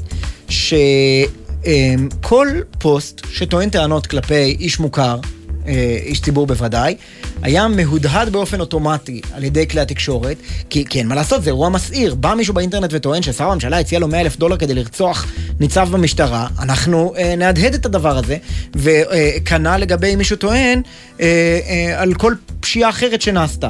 שכל 0.49 2.47
פוסט 2.77 3.21
שטוען 3.31 3.69
טענות 3.69 4.07
כלפי 4.07 4.57
איש 4.59 4.79
מוכר, 4.79 5.19
אה, 5.67 5.97
איש 6.05 6.21
ציבור 6.21 6.47
בוודאי, 6.47 6.95
היה 7.41 7.67
מהודהד 7.67 8.29
באופן 8.29 8.59
אוטומטי 8.59 9.21
על 9.33 9.43
ידי 9.43 9.67
כלי 9.67 9.81
התקשורת, 9.81 10.38
כי, 10.69 10.85
אין 10.95 11.07
מה 11.07 11.15
לעשות, 11.15 11.43
זה 11.43 11.49
אירוע 11.49 11.69
מסעיר. 11.69 12.15
בא 12.15 12.34
מישהו 12.34 12.53
באינטרנט 12.53 12.89
וטוען 12.93 13.21
ששר 13.21 13.49
הממשלה 13.49 13.80
הציע 13.80 13.99
לו 13.99 14.07
100 14.07 14.21
אלף 14.21 14.38
דולר 14.38 14.57
כדי 14.57 14.73
לרצוח 14.73 15.27
ניצב 15.59 15.89
במשטרה, 15.91 16.47
אנחנו 16.59 17.13
אה, 17.17 17.35
נהדהד 17.35 17.73
את 17.73 17.85
הדבר 17.85 18.17
הזה, 18.17 18.38
וכנ"ל 18.76 19.77
לגבי 19.77 20.15
מישהו 20.15 20.35
טוען 20.35 20.81
אה, 21.21 21.59
אה, 21.67 22.01
על 22.01 22.13
כל 22.13 22.34
פשיעה 22.59 22.89
אחרת 22.89 23.21
שנעשתה. 23.21 23.69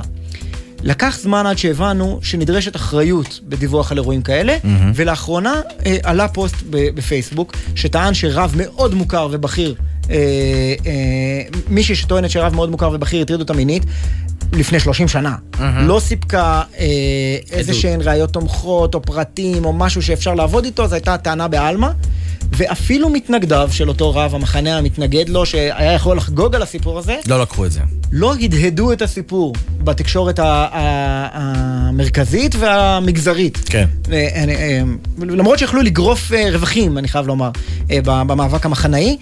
לקח 0.84 1.20
זמן 1.22 1.46
עד 1.46 1.58
שהבנו 1.58 2.20
שנדרשת 2.24 2.76
אחריות 2.76 3.40
בדיווח 3.44 3.92
על 3.92 3.98
אירועים 3.98 4.22
כאלה, 4.22 4.58
מהמם. 4.64 4.92
ולאחרונה 4.96 5.54
אה, 5.86 5.98
עלה 6.04 6.28
פוסט 6.28 6.56
בפייסבוק 6.70 7.56
שטען 7.76 8.14
שרב 8.14 8.54
מאוד 8.58 8.94
מוכר 8.94 9.28
ובכיר, 9.32 9.76
אה, 10.10 10.16
אה, 10.86 11.42
מישהי 11.70 11.96
שטוענת 11.96 12.30
שרב 12.30 12.56
מאוד 12.56 12.70
מוכר 12.72 12.90
ובכיר 12.94 13.22
הטריד 13.22 13.40
אותה 13.40 13.54
מינית, 13.54 13.84
לפני 14.54 14.80
30 14.80 15.08
שנה. 15.08 15.36
מהמם. 15.60 15.88
לא 15.88 16.00
סיפקה 16.00 16.62
אה, 16.80 16.86
איזה 17.52 17.74
שהן 17.74 18.02
ראיות 18.02 18.34
תומכות 18.34 18.96
או 18.96 19.02
פרטים 19.02 19.66
או 19.66 19.74
משהו 19.74 20.02
שאפשר 20.02 20.34
לעבוד 20.34 20.66
איתו, 20.66 20.88
זו 20.88 20.96
הייתה 20.96 21.18
טענה 21.18 21.48
בעלמא. 21.48 21.90
ואפילו 22.52 23.10
מתנגדיו 23.10 23.70
של 23.72 23.90
אותו 23.90 24.16
רב, 24.16 24.36
המחנה 24.36 24.78
המתנגד 24.78 25.30
לו, 25.30 25.46
שהיה 25.46 25.94
יכול 25.94 26.18
לחגוג 26.18 26.56
על 26.56 26.62
הסיפור 26.62 27.00
הזה, 27.00 27.18
לא 27.28 27.42
לקחו 27.42 27.66
את 27.66 27.72
זה. 27.72 27.80
לא 28.12 28.36
הדהדו 28.36 28.92
את 28.92 29.02
הסיפור 29.02 29.54
בתקשורת 29.84 30.40
המרכזית 31.34 32.56
והמגזרית. 32.56 33.58
כן. 33.66 33.88
אה, 34.12 34.82
למרות 35.20 35.60
שיכלו 35.60 35.82
לגרוף 35.82 36.32
רווחים, 36.52 36.98
אני 36.98 37.08
חייב 37.08 37.28
לומר, 37.28 37.50
במאבק 38.04 38.66
המחנאי, 38.66 39.18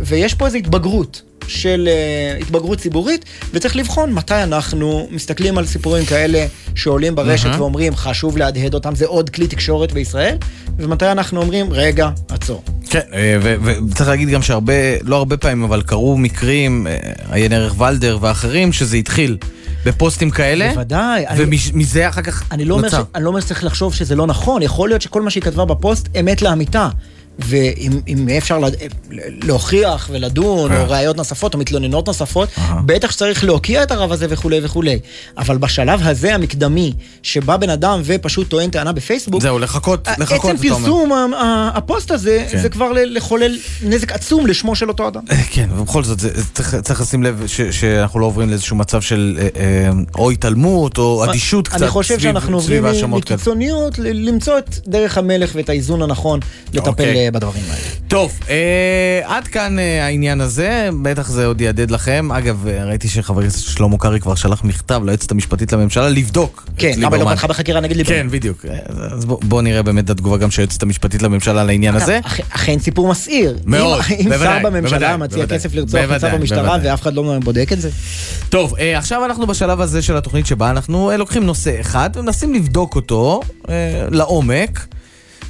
ויש 0.00 0.34
פה 0.34 0.46
איזו 0.46 0.58
התבגרות. 0.58 1.22
של 1.48 1.88
uh, 1.88 2.42
התבגרות 2.42 2.78
ציבורית, 2.78 3.24
וצריך 3.52 3.76
לבחון 3.76 4.12
מתי 4.12 4.42
אנחנו 4.42 5.08
מסתכלים 5.10 5.58
על 5.58 5.66
סיפורים 5.66 6.04
כאלה 6.04 6.46
שעולים 6.74 7.14
ברשת 7.14 7.46
מהמם. 7.46 7.60
ואומרים 7.60 7.96
חשוב 7.96 8.36
להדהד 8.36 8.74
אותם, 8.74 8.94
זה 8.94 9.06
עוד 9.06 9.30
כלי 9.30 9.46
תקשורת 9.46 9.92
בישראל, 9.92 10.36
ומתי 10.78 11.06
אנחנו 11.06 11.40
אומרים 11.40 11.72
רגע, 11.72 12.08
עצור. 12.28 12.62
כן, 12.90 13.00
אה, 13.14 13.36
וצריך 13.42 14.08
להגיד 14.08 14.28
גם 14.28 14.42
שהרבה, 14.42 14.72
לא 15.02 15.16
הרבה 15.16 15.36
פעמים, 15.36 15.64
אבל 15.64 15.82
קרו 15.82 16.16
מקרים, 16.16 16.86
אה, 16.86 16.98
עיין 17.30 17.52
ערך 17.52 17.80
ולדר 17.80 18.18
ואחרים, 18.20 18.72
שזה 18.72 18.96
התחיל 18.96 19.36
בפוסטים 19.86 20.30
כאלה. 20.30 20.70
בוודאי. 20.74 21.24
ומזה 21.36 22.08
אחר 22.08 22.22
כך 22.22 22.42
אני 22.50 22.64
לא, 22.64 22.74
אומר 22.74 22.88
ש... 22.88 22.92
נוצר. 22.92 23.04
אני 23.14 23.24
לא 23.24 23.28
אומר 23.28 23.40
שצריך 23.40 23.64
לחשוב 23.64 23.94
שזה 23.94 24.14
לא 24.16 24.26
נכון, 24.26 24.62
יכול 24.62 24.88
להיות 24.88 25.02
שכל 25.02 25.22
מה 25.22 25.30
שהיא 25.30 25.42
כתבה 25.42 25.64
בפוסט 25.64 26.08
אמת 26.20 26.42
לאמיתה. 26.42 26.88
ואם 27.38 27.92
אם 28.08 28.28
יהיה 28.28 28.38
אפשר 28.38 28.58
לה- 28.58 28.68
להוכיח 29.44 30.08
ולדון, 30.12 30.72
אה. 30.72 30.82
או 30.82 30.90
ראיות 30.90 31.16
נוספות, 31.16 31.54
או 31.54 31.58
מתלוננות 31.58 32.06
נוספות, 32.06 32.48
בטח 32.86 33.10
שצריך 33.10 33.44
להוקיע 33.44 33.82
את 33.82 33.90
הרב 33.90 34.12
הזה 34.12 34.26
וכולי 34.30 34.60
וכולי. 34.62 34.98
אבל 35.38 35.58
בשלב 35.58 36.00
הזה, 36.02 36.34
המקדמי, 36.34 36.92
שבא 37.22 37.56
בן 37.56 37.70
אדם 37.70 38.00
ופשוט 38.04 38.48
טוען 38.48 38.70
טענה 38.70 38.92
בפייסבוק, 38.92 39.42
זהו, 39.42 39.58
לחכות, 39.58 40.08
לחכות, 40.18 40.54
עצם. 40.54 40.68
פרסום 40.68 41.12
הפוסט 41.74 42.10
הזה, 42.10 42.44
כן. 42.50 42.58
זה 42.58 42.68
כבר 42.68 42.92
לחולל 42.94 43.58
נזק 43.82 44.12
עצום 44.12 44.46
לשמו 44.46 44.74
של 44.76 44.88
אותו 44.88 45.08
אדם. 45.08 45.22
כן, 45.50 45.68
ובכל 45.76 46.02
זאת, 46.04 46.20
זה, 46.20 46.30
צריך, 46.54 46.74
צריך 46.74 47.00
לשים 47.00 47.22
לב 47.22 47.42
ש, 47.46 47.60
שאנחנו 47.60 48.20
לא 48.20 48.26
עוברים 48.26 48.48
לאיזשהו 48.50 48.76
מצב 48.76 49.00
של 49.00 49.38
אה, 49.40 49.48
אה, 49.60 49.90
או 50.18 50.30
התעלמות 50.30 50.98
או 50.98 51.24
אדישות 51.24 51.68
קצת 51.68 51.82
אני 51.82 51.90
חושב 51.90 52.14
סביב, 52.14 52.20
שאנחנו 52.22 52.60
סביב 52.60 52.76
עוברים 52.84 52.94
האשמות 52.96 53.24
כאלה. 53.24 53.36
מקיצוניות 53.36 53.98
למצוא 53.98 54.58
את 54.58 54.78
דרך 54.86 55.18
המלך 55.18 55.50
ואת 55.54 55.68
האיזון 55.68 56.02
הנכון 56.02 56.40
לטפל 56.72 56.88
אוקיי. 56.88 57.16
אה, 57.25 57.25
בדברים 57.30 57.62
האלה. 57.70 57.82
טוב, 58.08 58.40
אה, 58.48 58.56
עד 59.24 59.48
כאן 59.48 59.78
אה, 59.78 60.04
העניין 60.04 60.40
הזה, 60.40 60.88
בטח 61.02 61.28
זה 61.28 61.46
עוד 61.46 61.60
יהדהד 61.60 61.90
לכם. 61.90 62.28
אגב, 62.32 62.66
אה, 62.68 62.84
ראיתי 62.84 63.08
שחבר 63.08 63.40
הכנסת 63.40 63.60
שלמה 63.60 63.98
קרעי 63.98 64.20
כבר 64.20 64.34
שלח 64.34 64.64
מכתב 64.64 65.00
ליועצת 65.04 65.30
המשפטית 65.30 65.72
לממשלה 65.72 66.08
לבדוק. 66.08 66.68
כן, 66.78 66.92
ליברמן. 66.96 67.18
לא 67.30 67.34
פתחה 67.34 67.46
בחקירה 67.46 67.80
נגד 67.80 67.96
ליברמן? 67.96 68.18
כן, 68.22 68.28
בדיוק. 68.30 68.64
אה, 68.70 68.78
אז 69.12 69.24
בוא, 69.24 69.38
בוא 69.44 69.62
נראה 69.62 69.82
באמת 69.82 70.04
את 70.04 70.10
התגובה 70.10 70.36
גם 70.36 70.50
של 70.50 70.62
היועצת 70.62 70.82
המשפטית 70.82 71.22
לממשלה 71.22 71.64
לעניין 71.64 71.94
הזה. 71.94 72.18
אכ- 72.24 72.40
אכן 72.50 72.78
סיפור 72.78 73.08
מסעיר. 73.08 73.58
מאוד, 73.64 74.00
אם- 74.10 74.16
אם 74.18 74.28
בוודאי, 74.28 74.60
שר 74.62 74.66
בממשלה 74.70 74.98
בוודאי, 74.98 75.16
מציע 75.16 75.38
בוודאי. 75.38 75.58
כסף 75.58 75.74
לרצוח 75.74 76.00
בוודאי, 76.00 76.38
במשטרה. 76.38 76.78
ואף 76.82 77.02
אחד 77.02 77.14
לא 77.14 77.38
בודק 77.44 77.68
את 77.72 77.80
זה? 77.80 77.90
טוב, 78.48 78.74
אה, 78.78 78.98
עכשיו 78.98 79.24
אנחנו 79.24 79.46
בשלב 79.46 79.80
הזה 79.80 80.02
של 80.02 80.16
התוכנית 80.16 80.46
שבה 80.46 80.70
אנחנו 80.70 81.10
אה, 81.10 81.16
לוקחים 81.16 81.46
נושא 81.46 81.80
אחד 81.80 82.10
ומנסים 82.14 82.54
לבדוק 82.54 82.96
אותו 82.96 83.40
אה, 83.68 83.74
לעומק. 84.10 84.86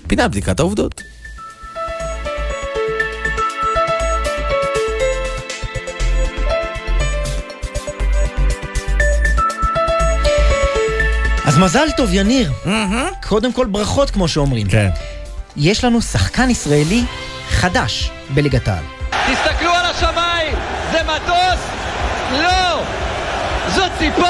פינת 0.07 0.31
בדיקת 0.31 0.61
העובדות. 0.61 1.03
אז 11.57 11.63
מזל 11.63 11.87
טוב, 11.97 12.11
יניר. 12.13 12.53
קודם 13.29 13.53
כל 13.53 13.67
ברכות, 13.67 14.11
כמו 14.11 14.29
שאומרים. 14.29 14.69
כן. 14.69 14.89
יש 15.57 15.85
לנו 15.85 16.03
שחקן 16.03 16.51
ישראלי 16.51 17.05
חדש 17.49 18.11
בליגת 18.35 18.69
העל. 18.69 18.85
תסתכלו 19.11 19.71
על 19.71 19.85
השמיים! 19.85 20.57
זה 20.93 20.99
מטוס? 21.03 21.61
לא! 22.33 22.83
זאת 23.75 23.91
ציפור? 23.99 24.27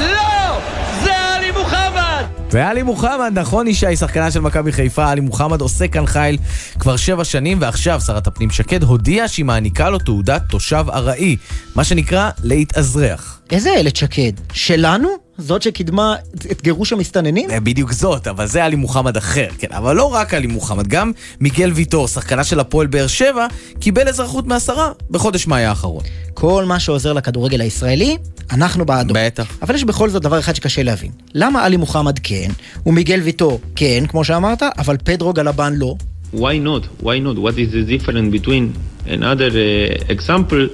לא! 0.00 0.58
זה 1.04 1.16
עלי 1.16 1.50
מוחמד! 1.50 2.24
ועלי 2.50 2.82
מוחמד, 2.82 3.32
נכון 3.34 3.68
ישי, 3.68 3.96
שחקנה 3.96 4.30
של 4.30 4.40
מכבי 4.40 4.72
חיפה, 4.72 5.10
עלי 5.10 5.20
מוחמד 5.20 5.60
עושה 5.60 5.88
כאן 5.88 6.06
חיל 6.06 6.38
כבר 6.78 6.96
שבע 6.96 7.24
שנים, 7.24 7.58
ועכשיו 7.60 8.00
שרת 8.00 8.26
הפנים 8.26 8.50
שקד 8.50 8.82
הודיעה 8.82 9.28
שהיא 9.28 9.44
מעניקה 9.44 9.90
לו 9.90 9.98
תעודת 9.98 10.42
תושב 10.48 10.84
ארעי, 10.92 11.36
מה 11.74 11.84
שנקרא 11.84 12.30
להתאזרח. 12.42 13.40
איזה 13.50 13.70
איילת 13.70 13.96
שקד? 13.96 14.32
שלנו? 14.52 15.25
זאת 15.38 15.62
שקידמה 15.62 16.14
את 16.50 16.62
גירוש 16.62 16.92
המסתננים? 16.92 17.50
אה, 17.50 17.60
בדיוק 17.60 17.92
זאת, 17.92 18.26
אבל 18.26 18.46
זה 18.46 18.64
עלי 18.64 18.76
מוחמד 18.76 19.16
אחר, 19.16 19.48
כן, 19.58 19.66
אבל 19.70 19.96
לא 19.96 20.14
רק 20.14 20.34
עלי 20.34 20.46
מוחמד, 20.46 20.86
גם 20.86 21.12
מיגל 21.40 21.72
ויטור, 21.72 22.08
שחקנה 22.08 22.44
של 22.44 22.60
הפועל 22.60 22.86
באר 22.86 23.06
שבע, 23.06 23.46
קיבל 23.80 24.08
אזרחות 24.08 24.46
מהשרה 24.46 24.92
בחודש 25.10 25.46
מאי 25.46 25.64
האחרון. 25.64 26.04
כל 26.34 26.64
מה 26.64 26.80
שעוזר 26.80 27.12
לכדורגל 27.12 27.60
הישראלי, 27.60 28.16
אנחנו 28.50 28.84
בעדו. 28.84 29.14
בטח. 29.16 29.58
אבל 29.62 29.74
יש 29.74 29.84
בכל 29.84 30.10
זאת 30.10 30.22
דבר 30.22 30.38
אחד 30.38 30.54
שקשה 30.54 30.82
להבין. 30.82 31.10
למה 31.34 31.64
עלי 31.64 31.76
מוחמד 31.76 32.18
כן, 32.18 32.48
ומיגל 32.86 33.20
ויטור 33.20 33.60
כן, 33.76 34.04
כמו 34.08 34.24
שאמרת, 34.24 34.62
אבל 34.78 34.96
פדרו 35.04 35.32
גלבן 35.32 35.74
לא? 35.76 35.94
Why 36.34 36.36
not? 36.36 37.02
Why 37.02 37.18
not? 37.24 37.38
What 37.38 37.56
is 37.56 37.72
the 37.72 37.84
difference 37.92 38.30
between 38.32 38.64
another 39.06 39.50
uh, 39.50 40.14
example 40.14 40.68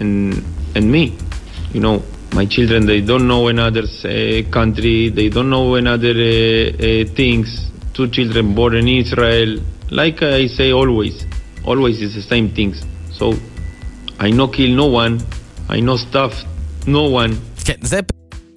and 0.00 0.34
and 0.76 0.84
me? 0.94 1.12
You 1.74 1.80
know, 1.80 1.96
my 2.32 2.44
children 2.46 2.86
they 2.86 3.00
don't 3.00 3.26
know 3.26 3.48
another 3.48 3.82
uh, 3.82 4.42
country, 4.50 5.08
they 5.08 5.28
don't 5.28 5.50
know 5.50 5.74
another 5.74 6.14
uh, 6.14 6.70
uh, 6.88 7.04
things. 7.14 7.70
Two 7.94 8.08
children 8.08 8.54
born 8.54 8.76
in 8.76 8.88
Israel, 8.88 9.58
like 9.90 10.22
I 10.22 10.46
say 10.46 10.72
always, 10.72 11.26
always 11.64 12.00
is 12.00 12.14
the 12.14 12.22
same 12.22 12.48
things. 12.50 12.84
So 13.12 13.34
I 14.20 14.30
no 14.30 14.48
kill 14.48 14.70
no 14.74 14.86
one, 14.86 15.20
I 15.68 15.80
no 15.80 15.96
stuff 15.96 16.32
no 16.86 17.04
one. 17.08 17.34
כן, 17.64 17.74
זה... 17.82 18.00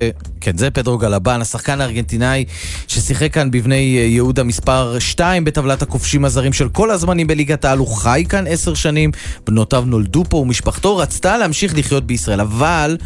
אה, 0.01 0.09
כן, 0.41 0.51
פדרו 0.73 0.97
גלבן, 0.97 1.41
השחקן 1.41 1.81
הארגנטינאי 1.81 2.45
ששיחק 2.87 3.33
כאן 3.33 3.51
בבני 3.51 3.97
אה, 3.97 4.03
יהודה 4.03 4.43
מספר 4.43 4.99
2 4.99 5.43
בטבלת 5.43 5.81
הכובשים 5.81 6.25
הזרים 6.25 6.53
של 6.53 6.69
כל 6.69 6.91
הזמנים 6.91 7.27
בליגת 7.27 7.65
העל. 7.65 7.77
הוא 7.77 7.87
חי 7.87 8.23
כאן 8.29 8.47
עשר 8.47 8.73
שנים, 8.73 9.11
בנותיו 9.47 9.83
נולדו 9.87 10.23
פה 10.29 10.37
ומשפחתו 10.37 10.97
רצתה 10.97 11.37
להמשיך 11.37 11.77
לחיות 11.77 12.03
בישראל, 12.03 12.41
אבל 12.41 12.97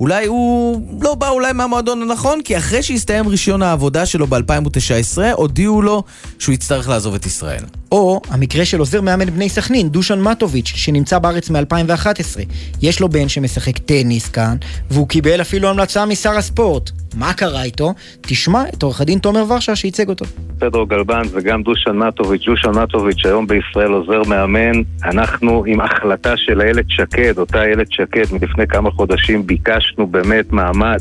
אולי 0.00 0.26
הוא 0.26 0.80
לא 1.02 1.14
בא 1.14 1.28
אולי 1.28 1.52
מהמועדון 1.52 2.02
הנכון, 2.02 2.42
כי 2.42 2.56
אחרי 2.56 2.82
שהסתיים 2.82 3.28
רישיון 3.28 3.62
העבודה 3.62 4.06
שלו 4.06 4.26
ב-2019, 4.26 5.18
הודיעו 5.32 5.82
לו 5.82 6.02
שהוא 6.38 6.52
יצטרך 6.52 6.88
לעזוב 6.88 7.14
את 7.14 7.26
ישראל. 7.26 7.64
או 7.92 8.20
המקרה 8.30 8.64
של 8.64 8.78
עוזר 8.78 9.00
מאמן 9.00 9.30
בני 9.30 9.48
סכנין, 9.48 9.88
דושן 9.88 10.20
מטוביץ', 10.20 10.72
שנמצא 10.76 11.18
בארץ 11.18 11.50
מ-2011. 11.50 12.40
יש 12.82 13.00
לו 13.00 13.08
בן 13.08 13.28
שמשחק 13.28 13.78
טניס 13.78 14.28
כאן, 14.28 14.56
והוא 14.90 15.08
קיבל 15.08 15.40
אפילו 15.40 15.68
המלצה 15.68 16.06
משר 16.06 16.30
הספורט. 16.30 16.90
מה 17.14 17.32
קרה 17.32 17.62
איתו? 17.62 17.94
תשמע 18.20 18.62
את 18.74 18.82
עורך 18.82 19.00
הדין 19.00 19.18
תומר 19.18 19.44
ורשה 19.48 19.76
שייצג 19.76 20.08
אותו. 20.08 20.24
פדרו 20.58 20.86
גלבן 20.86 21.22
וגם 21.32 21.62
דושן 21.62 21.96
מטוביץ', 21.96 22.42
דושן 22.46 22.70
מטוביץ' 22.70 23.26
היום 23.26 23.46
בישראל 23.46 23.92
עוזר 23.92 24.22
מאמן. 24.28 24.82
אנחנו 25.04 25.64
עם 25.66 25.80
החלטה 25.80 26.32
של 26.36 26.60
איילת 26.60 26.84
שקד, 26.88 27.38
אותה 27.38 27.62
איילת 27.62 27.92
שקד 27.92 28.24
מלפני 28.32 28.66
כמה 28.66 28.90
חודשים 28.90 29.46
ביקשנו 29.46 29.89
באמת 29.98 30.52
מעמד 30.52 31.00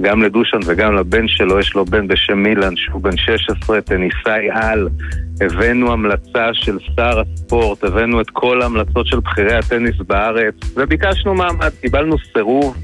גם 0.00 0.22
לדושן 0.22 0.58
וגם 0.66 0.94
לבן 0.94 1.28
שלו, 1.28 1.58
יש 1.58 1.74
לו 1.74 1.84
בן 1.84 2.08
בשם 2.08 2.38
מילן 2.38 2.76
שהוא 2.76 3.02
בן 3.02 3.16
16, 3.16 3.80
טניסאי 3.80 4.50
על. 4.50 4.88
הבאנו 5.40 5.92
המלצה 5.92 6.48
של 6.52 6.78
שר 6.96 7.20
הספורט, 7.20 7.84
הבאנו 7.84 8.20
את 8.20 8.30
כל 8.32 8.62
ההמלצות 8.62 9.06
של 9.06 9.20
בכירי 9.20 9.54
הטניס 9.54 9.96
בארץ 10.06 10.54
וביקשנו 10.74 11.34
מעמד, 11.34 11.70
קיבלנו 11.80 12.16
סירוב 12.32 12.76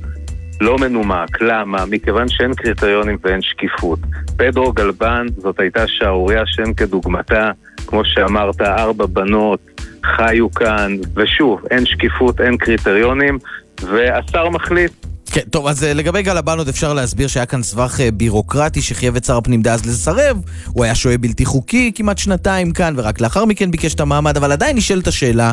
לא 0.61 0.79
מנומק. 0.79 1.43
למה? 1.43 1.85
מכיוון 1.91 2.29
שאין 2.29 2.55
קריטריונים 2.55 3.17
ואין 3.25 3.43
שקיפות. 3.43 3.99
פדרו 4.37 4.73
גלבן 4.73 5.27
זאת 5.37 5.61
הייתה 5.61 5.87
שערורייה 5.87 6.43
שאין 6.47 6.75
כדוגמתה. 6.75 7.51
כמו 7.87 8.05
שאמרת, 8.05 8.61
ארבע 8.61 9.07
בנות 9.07 9.61
חיו 10.05 10.51
כאן, 10.51 10.97
ושוב, 11.17 11.61
אין 11.71 11.87
שקיפות, 11.87 12.41
אין 12.41 12.57
קריטריונים, 12.57 13.39
והשר 13.83 14.49
מחליט. 14.49 14.93
כן, 15.27 15.41
טוב, 15.51 15.67
אז 15.67 15.85
אה, 15.85 15.95
לגבי 15.95 16.23
גלבן 16.23 16.59
עוד 16.59 16.69
אפשר 16.69 16.93
להסביר 16.95 17.29
שהיה 17.29 17.47
כאן 17.47 17.63
סבך 17.63 18.01
אה, 18.01 18.11
בירוקרטי 18.11 18.83
שחייב 18.83 19.17
את 19.17 19.25
שר 19.25 19.37
הפנים 19.37 19.63
דאז 19.63 19.87
לסרב, 19.87 20.41
הוא 20.67 20.85
היה 20.85 20.95
שוהה 20.95 21.19
בלתי 21.19 21.45
חוקי 21.45 21.93
כמעט 21.95 22.19
שנתיים 22.19 22.73
כאן, 22.73 22.95
ורק 22.97 23.21
לאחר 23.21 23.45
מכן 23.45 23.71
ביקש 23.71 23.95
את 23.95 24.01
המעמד, 24.01 24.37
אבל 24.37 24.53
עדיין 24.53 24.77
נשאלת 24.77 25.07
השאלה, 25.07 25.53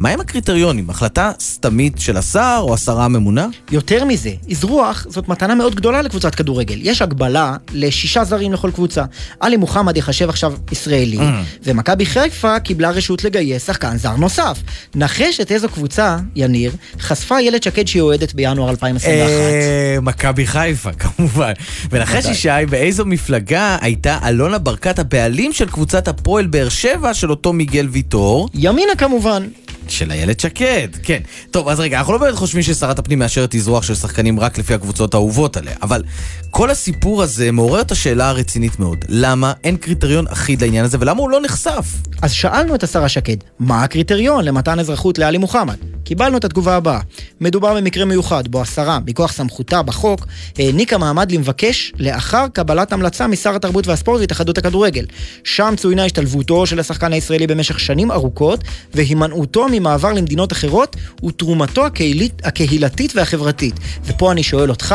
מהם 0.00 0.20
הקריטריונים? 0.20 0.90
החלטה 0.90 1.32
סתמית 1.40 1.94
של 1.98 2.16
השר 2.16 2.58
או 2.62 2.74
השרה 2.74 3.04
הממונה? 3.04 3.46
יותר 3.70 4.04
מזה, 4.04 4.30
אזרוח 4.50 5.06
זאת 5.10 5.28
מתנה 5.28 5.54
מאוד 5.54 5.74
גדולה 5.74 6.02
לקבוצת 6.02 6.34
כדורגל. 6.34 6.78
יש 6.82 7.02
הגבלה 7.02 7.56
לשישה 7.72 8.24
זרים 8.24 8.52
לכל 8.52 8.70
קבוצה. 8.70 9.04
עלי 9.40 9.56
מוחמד 9.56 9.96
ייחשב 9.96 10.28
עכשיו 10.28 10.52
ישראלי, 10.72 11.18
Mm. 11.18 11.22
ומכבי 11.62 12.06
חיפה 12.06 12.60
קיבלה 12.60 12.90
רשות 12.90 13.24
לגייס 13.24 13.66
שחקן 13.66 13.96
זר 13.96 14.16
נוסף. 14.16 14.58
נחש 14.94 15.40
את 15.40 15.52
איזו 15.52 15.68
קבוצה, 15.68 16.16
יניר, 16.36 16.72
חשפה 17.00 17.38
איילת 17.38 17.62
שקד 17.62 17.86
שהיא 17.86 18.02
אוהדת 18.02 18.34
בינואר 18.34 18.70
2021. 18.70 19.28
אה, 19.30 19.96
מכבי 20.02 20.46
חיפה, 20.46 20.90
כמובן. 21.16 21.52
ונחש. 21.90 22.24
ישי, 22.24 22.48
באיזו 22.70 23.04
מפלגה 23.04 23.76
הייתה 23.80 24.18
אלונה 24.28 24.58
ברקת 24.58 24.98
הבעלים 24.98 25.52
של 25.52 25.68
קבוצת 25.68 26.08
הפועל 26.08 26.46
באר 26.46 26.68
שבע 26.68 27.14
של 27.14 27.30
אותו 27.30 27.52
מיגל 27.52 27.88
ויטור? 27.90 28.48
ימינה 28.54 28.92
כמובן. 28.98 29.42
של 29.90 30.10
איילת 30.10 30.40
שקד, 30.40 30.88
כן. 31.02 31.20
טוב, 31.50 31.68
אז 31.68 31.80
רגע, 31.80 31.98
אנחנו 31.98 32.12
לא 32.12 32.18
באמת 32.18 32.34
חושבים 32.34 32.62
ששרת 32.62 32.98
הפנים 32.98 33.18
מאשרת 33.18 33.54
אזרוח 33.54 33.82
של 33.82 33.94
שחקנים 33.94 34.40
רק 34.40 34.58
לפי 34.58 34.74
הקבוצות 34.74 35.14
האהובות 35.14 35.56
עליה, 35.56 35.74
אבל 35.82 36.02
כל 36.50 36.70
הסיפור 36.70 37.22
הזה 37.22 37.52
מעורר 37.52 37.80
את 37.80 37.92
השאלה 37.92 38.28
הרצינית 38.28 38.78
מאוד. 38.78 39.04
למה 39.08 39.52
אין 39.64 39.76
קריטריון 39.76 40.26
אחיד 40.28 40.62
לעניין 40.62 40.84
הזה, 40.84 40.96
ולמה 41.00 41.20
הוא 41.20 41.30
לא 41.30 41.40
נחשף? 41.40 41.86
אז 42.22 42.32
שאלנו 42.32 42.74
את 42.74 42.82
השרה 42.82 43.08
שקד, 43.08 43.36
מה 43.58 43.84
הקריטריון 43.84 44.44
למתן 44.44 44.78
אזרחות 44.78 45.18
לעלי 45.18 45.38
מוחמד? 45.38 45.76
קיבלנו 46.04 46.36
את 46.36 46.44
התגובה 46.44 46.76
הבאה. 46.76 47.00
מדובר 47.40 47.74
במקרה 47.74 48.04
מיוחד, 48.04 48.48
בו 48.48 48.62
השרה, 48.62 48.98
מכוח 49.06 49.32
סמכותה 49.32 49.82
בחוק, 49.82 50.26
העניקה 50.58 50.98
מעמד 50.98 51.32
למבקש 51.32 51.92
לאחר 51.98 52.46
קבלת 52.52 52.92
המלצה 52.92 53.26
משר 53.26 53.54
התרבות 53.54 53.86
והספורט 53.86 54.20
והתאחדות 54.20 54.58
הכדורגל. 54.58 55.04
שם 55.44 55.74
צוינה 55.76 56.04
השתלבותו 56.04 56.66
של 56.66 56.80
השחקן 56.80 57.12
הישראלי 57.12 57.46
במשך 57.46 57.80
שנים 57.80 58.12
ארוכות, 58.12 58.64
והימנעותו 58.94 59.66
ממעבר 59.70 60.12
למדינות 60.12 60.52
אחרות, 60.52 60.96
ותרומתו 61.24 61.86
הקהילית, 61.86 62.42
הקהילתית 62.44 63.16
והחברתית. 63.16 63.74
ופה 64.04 64.32
אני 64.32 64.42
שואל 64.42 64.70
אותך, 64.70 64.94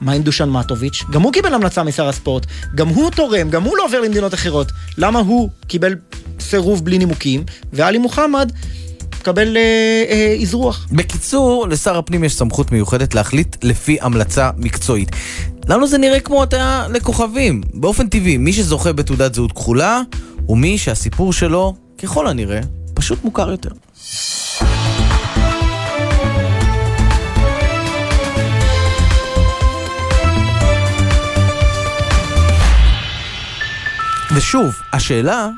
מה 0.00 0.12
עם 0.12 0.22
דושן 0.22 0.50
מטוביץ'? 0.50 1.02
גם 1.12 1.22
הוא 1.22 1.32
קיבל 1.32 1.54
המלצה 1.54 1.82
משר 1.82 2.08
הספורט, 2.08 2.46
גם 2.74 2.88
הוא 2.88 3.10
תורם, 3.10 3.50
גם 3.50 3.62
הוא 3.62 3.76
לא 3.76 3.84
עובר 3.84 4.00
למדינות 4.00 4.34
אחרות. 4.34 4.72
למה 4.98 5.18
הוא 5.18 5.48
קיבל 5.66 5.94
סירוב 6.40 6.84
בלי 6.84 6.98
נימוקים, 6.98 7.44
ועלי 7.72 7.98
מוחמד 7.98 8.52
מקבל 9.20 9.56
אה, 9.56 9.62
אה, 10.08 10.36
אזרוח? 10.42 10.86
בקיצור, 10.92 11.68
לשר 11.68 11.98
הפנים 11.98 12.24
יש 12.24 12.34
סמכות 12.34 12.72
מיוחדת 12.72 13.14
להחליט 13.14 13.64
לפי 13.64 13.96
המלצה 14.00 14.50
מקצועית. 14.56 15.10
לנו 15.68 15.86
זה 15.86 15.98
נראה 15.98 16.20
כמו 16.20 16.42
הטעה 16.42 16.88
לכוכבים. 16.88 17.60
באופן 17.74 18.08
טבעי, 18.08 18.36
מי 18.36 18.52
שזוכה 18.52 18.92
בתעודת 18.92 19.34
זהות 19.34 19.52
כחולה, 19.52 20.00
הוא 20.46 20.58
מי 20.58 20.78
שהסיפור 20.78 21.32
שלו, 21.32 21.74
ככל 22.02 22.26
הנראה, 22.26 22.60
פשוט 22.94 23.24
מוכר 23.24 23.50
יותר. 23.50 23.70
ושוב, 34.34 34.74
השאלה, 34.92 35.48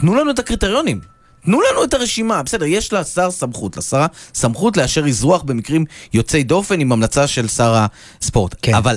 תנו 0.00 0.14
לנו 0.14 0.30
את 0.30 0.38
הקריטריונים. 0.38 1.11
תנו 1.44 1.60
לנו 1.60 1.84
את 1.84 1.94
הרשימה, 1.94 2.42
בסדר, 2.42 2.64
יש 2.64 2.92
לשר 2.92 3.30
סמכות, 3.30 3.76
לשרה 3.76 4.06
סמכות 4.34 4.76
לאשר 4.76 5.06
אזרוח 5.06 5.42
במקרים 5.42 5.84
יוצאי 6.14 6.42
דופן 6.42 6.80
עם 6.80 6.92
המלצה 6.92 7.26
של 7.26 7.48
שר 7.48 7.86
הספורט. 8.20 8.54
כן. 8.62 8.74
אבל 8.74 8.96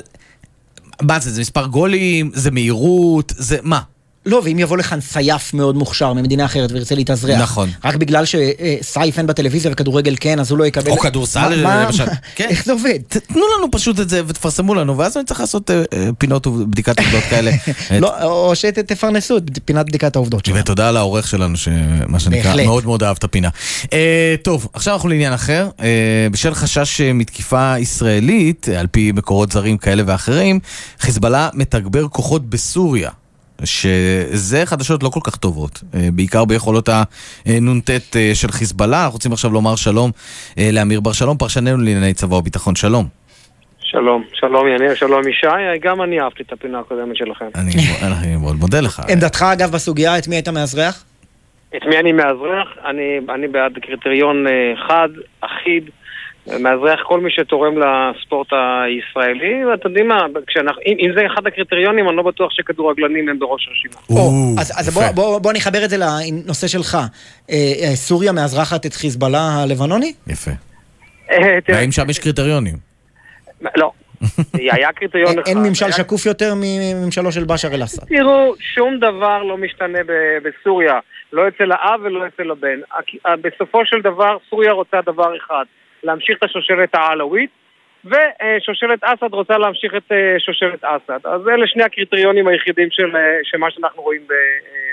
מה 1.02 1.20
זה, 1.20 1.32
זה 1.32 1.42
מספר 1.42 1.66
גולים, 1.68 2.32
זה 2.34 2.52
מהירות, 2.52 3.34
זה 3.38 3.58
מה? 3.64 3.82
לא, 4.26 4.42
ואם 4.44 4.60
יבוא 4.60 4.78
לכאן 4.78 5.02
סייף 5.02 5.54
מאוד 5.54 5.76
מוכשר 5.76 6.14
ממדינה 6.14 6.46
אחרת 6.46 6.72
וירצה 6.72 6.96
להתאזרח, 6.96 7.42
נכון. 7.42 7.70
רק 7.84 7.96
בגלל 7.96 8.24
שסייף 8.26 9.18
אין 9.18 9.28
בטלוויזיה 9.28 9.72
וכדורגל 9.72 10.16
כן, 10.20 10.40
אז 10.40 10.52
הוא 10.52 10.60
לא 10.60 10.66
יקבל... 10.66 10.92
או 10.92 10.98
כדורסל, 10.98 11.54
למשל. 11.56 12.06
כן. 12.36 12.48
איך 12.50 12.66
זה 12.66 12.72
עובד? 12.72 13.00
תנו 13.08 13.42
לנו 13.58 13.72
פשוט 13.72 14.00
את 14.00 14.10
זה 14.10 14.22
ותפרסמו 14.28 14.76
לנו, 14.76 14.98
ואז 14.98 15.18
אני 15.18 15.26
צריך 15.26 15.40
לעשות 15.40 15.72
אה, 15.72 15.84
אה, 15.94 16.10
פינות 16.18 16.48
ובדיקת 16.48 17.00
עובדות 17.00 17.24
כאלה. 17.30 17.52
לא, 18.02 18.24
או 18.24 18.56
שתפרנסו 18.56 19.38
את 19.38 19.44
פינת 19.66 19.86
בדיקת 19.86 20.16
העובדות 20.16 20.46
שלנו. 20.46 20.60
ותודה 20.60 20.92
לעורך 20.92 21.28
שלנו, 21.28 21.58
שמה 21.58 22.20
שנקרא. 22.20 22.64
מאוד 22.66 22.86
מאוד 22.86 23.04
אהב 23.04 23.16
את 23.20 23.24
הפינה. 23.24 23.50
אה, 23.94 24.36
טוב, 24.44 24.68
עכשיו 24.74 24.94
אנחנו 24.94 25.10
לעניין 25.10 25.34
אחר. 25.34 25.70
בשל 26.32 26.54
חשש 26.54 27.02
מתקיפה 27.02 27.80
ישראלית, 27.80 28.70
על 28.78 28.88
פי 28.88 29.12
מקורות 29.12 29.52
זרים 29.52 29.78
כאלה 29.78 30.04
ואחרים, 30.06 30.60
חיזבאללה 31.00 31.50
מתגבר 31.54 32.08
כוחות 32.08 32.50
בסוריה. 32.50 33.10
שזה 33.64 34.65
חדשות 34.65 35.03
לא 35.03 35.10
כל 35.10 35.19
כך 35.23 35.36
טובות, 35.36 35.84
אה, 35.95 36.07
בעיקר 36.14 36.45
ביכולות 36.45 36.90
הנ"ט 37.45 37.90
אה, 38.15 38.32
של 38.34 38.48
חיזבאללה. 38.48 39.02
אנחנו 39.03 39.14
רוצים 39.14 39.32
עכשיו 39.32 39.52
לומר 39.52 39.76
שלום 39.76 40.11
אה, 40.57 40.69
לאמיר 40.73 40.99
בר 40.99 41.11
שלום, 41.11 41.38
פרשננו 41.38 41.77
לענייני 41.77 42.14
צבא 42.14 42.36
וביטחון. 42.36 42.76
שלום. 42.76 43.06
שלום, 43.80 44.23
שלום 44.34 44.68
יניר, 44.68 44.95
שלום 44.95 45.27
ישי, 45.27 45.80
גם 45.82 46.02
אני 46.02 46.22
אהבתי 46.22 46.44
את 46.44 46.53
הפינה 46.53 46.80
הקודמת 46.80 47.18
שלכם. 47.18 47.45
אני 47.56 47.72
אני 48.07 48.36
מאוד 48.36 48.56
מודה 48.56 48.82
לך. 48.82 49.02
עמדתך 49.10 49.45
אגב 49.53 49.72
בסוגיה, 49.72 50.18
את 50.18 50.27
מי 50.27 50.36
היית 50.36 50.48
מאזרח? 50.48 51.03
את 51.76 51.82
מי 51.90 51.98
אני 51.99 52.11
מאזרח? 52.11 52.68
אני, 52.86 53.19
אני 53.36 53.48
בעד 53.48 53.80
קריטריון 53.82 54.45
חד, 54.88 55.10
אחיד, 55.41 55.90
מאזרח 56.60 57.00
כל 57.04 57.20
מי 57.20 57.32
שתורם 57.32 57.74
לספורט 57.80 58.48
הישראלי, 58.54 59.66
ואתם 59.66 59.90
יודעים 59.90 60.08
מה, 60.08 60.18
כשאנחנו, 60.48 60.82
אם, 60.86 60.96
אם 61.00 61.12
זה 61.16 61.26
אחד 61.26 61.48
הקריטריונים, 61.48 62.08
אני 62.10 62.18
לא 62.18 62.24
בטוח 62.24 62.52
שכדורגלנים 62.52 63.30
הם 63.30 63.40
בראש 63.40 63.68
הרשימה. 63.68 63.96
או, 64.10 64.30
אז, 64.60 64.72
אז 64.80 64.94
בוא, 64.94 65.04
בוא, 65.16 65.40
בוא 65.40 65.54
נחבר 65.54 65.86
את 65.86 65.90
זה 65.90 65.98
לנושא 65.98 66.68
שלך. 66.68 66.96
אה, 67.50 67.56
אה, 67.84 67.96
סוריה 67.96 68.32
מאזרחת 68.32 68.86
את 68.86 68.94
חיזבאללה 68.94 69.64
הלבנוני? 69.64 70.14
יפה. 70.28 70.52
אה, 71.32 71.38
והאם 71.68 71.92
שם 71.92 72.10
יש 72.10 72.20
קריטריונים? 72.20 72.74
לא. 73.76 73.92
היה 74.54 74.94
קריטריון 74.94 75.32
אחד. 75.40 75.48
אין 75.48 75.58
ממשל 75.58 75.86
היה- 75.86 75.94
שקוף 75.94 76.26
יותר 76.26 76.54
מממשלו 76.56 77.32
של 77.32 77.44
באשar 77.44 77.74
אל-אסד. 77.74 78.06
תראו, 78.08 78.54
שום 78.60 78.98
דבר 78.98 79.44
לא 79.44 79.58
משתנה 79.58 80.00
ב- 80.08 80.48
בסוריה, 80.48 81.00
לא 81.34 81.48
אצל 81.48 81.72
האב 81.72 82.00
ולא 82.04 82.24
אצל 82.28 82.52
הבן. 82.52 82.80
אה, 83.26 83.34
בסופו 83.42 83.86
של 83.86 84.02
דבר, 84.02 84.38
סוריה 84.50 84.72
רוצה 84.72 84.98
דבר 85.06 85.38
אחד, 85.38 85.66
להמשיך 86.06 86.38
את 86.38 86.44
השושלת 86.44 86.95
העלווית, 86.95 87.49
ושושלת 88.06 89.03
אסד 89.03 89.34
רוצה 89.34 89.57
להמשיך 89.57 89.95
את 89.95 90.11
אה, 90.11 90.36
שושלת 90.40 90.84
אסד. 90.84 91.19
אז 91.23 91.48
אלה 91.48 91.68
שני 91.68 91.84
הקריטריונים 91.84 92.48
היחידים 92.48 92.88
של, 92.91 93.15
אה, 93.15 93.60
מה 93.60 93.72
שאנחנו 93.72 94.03
רואים 94.03 94.22
אה, 94.32 94.36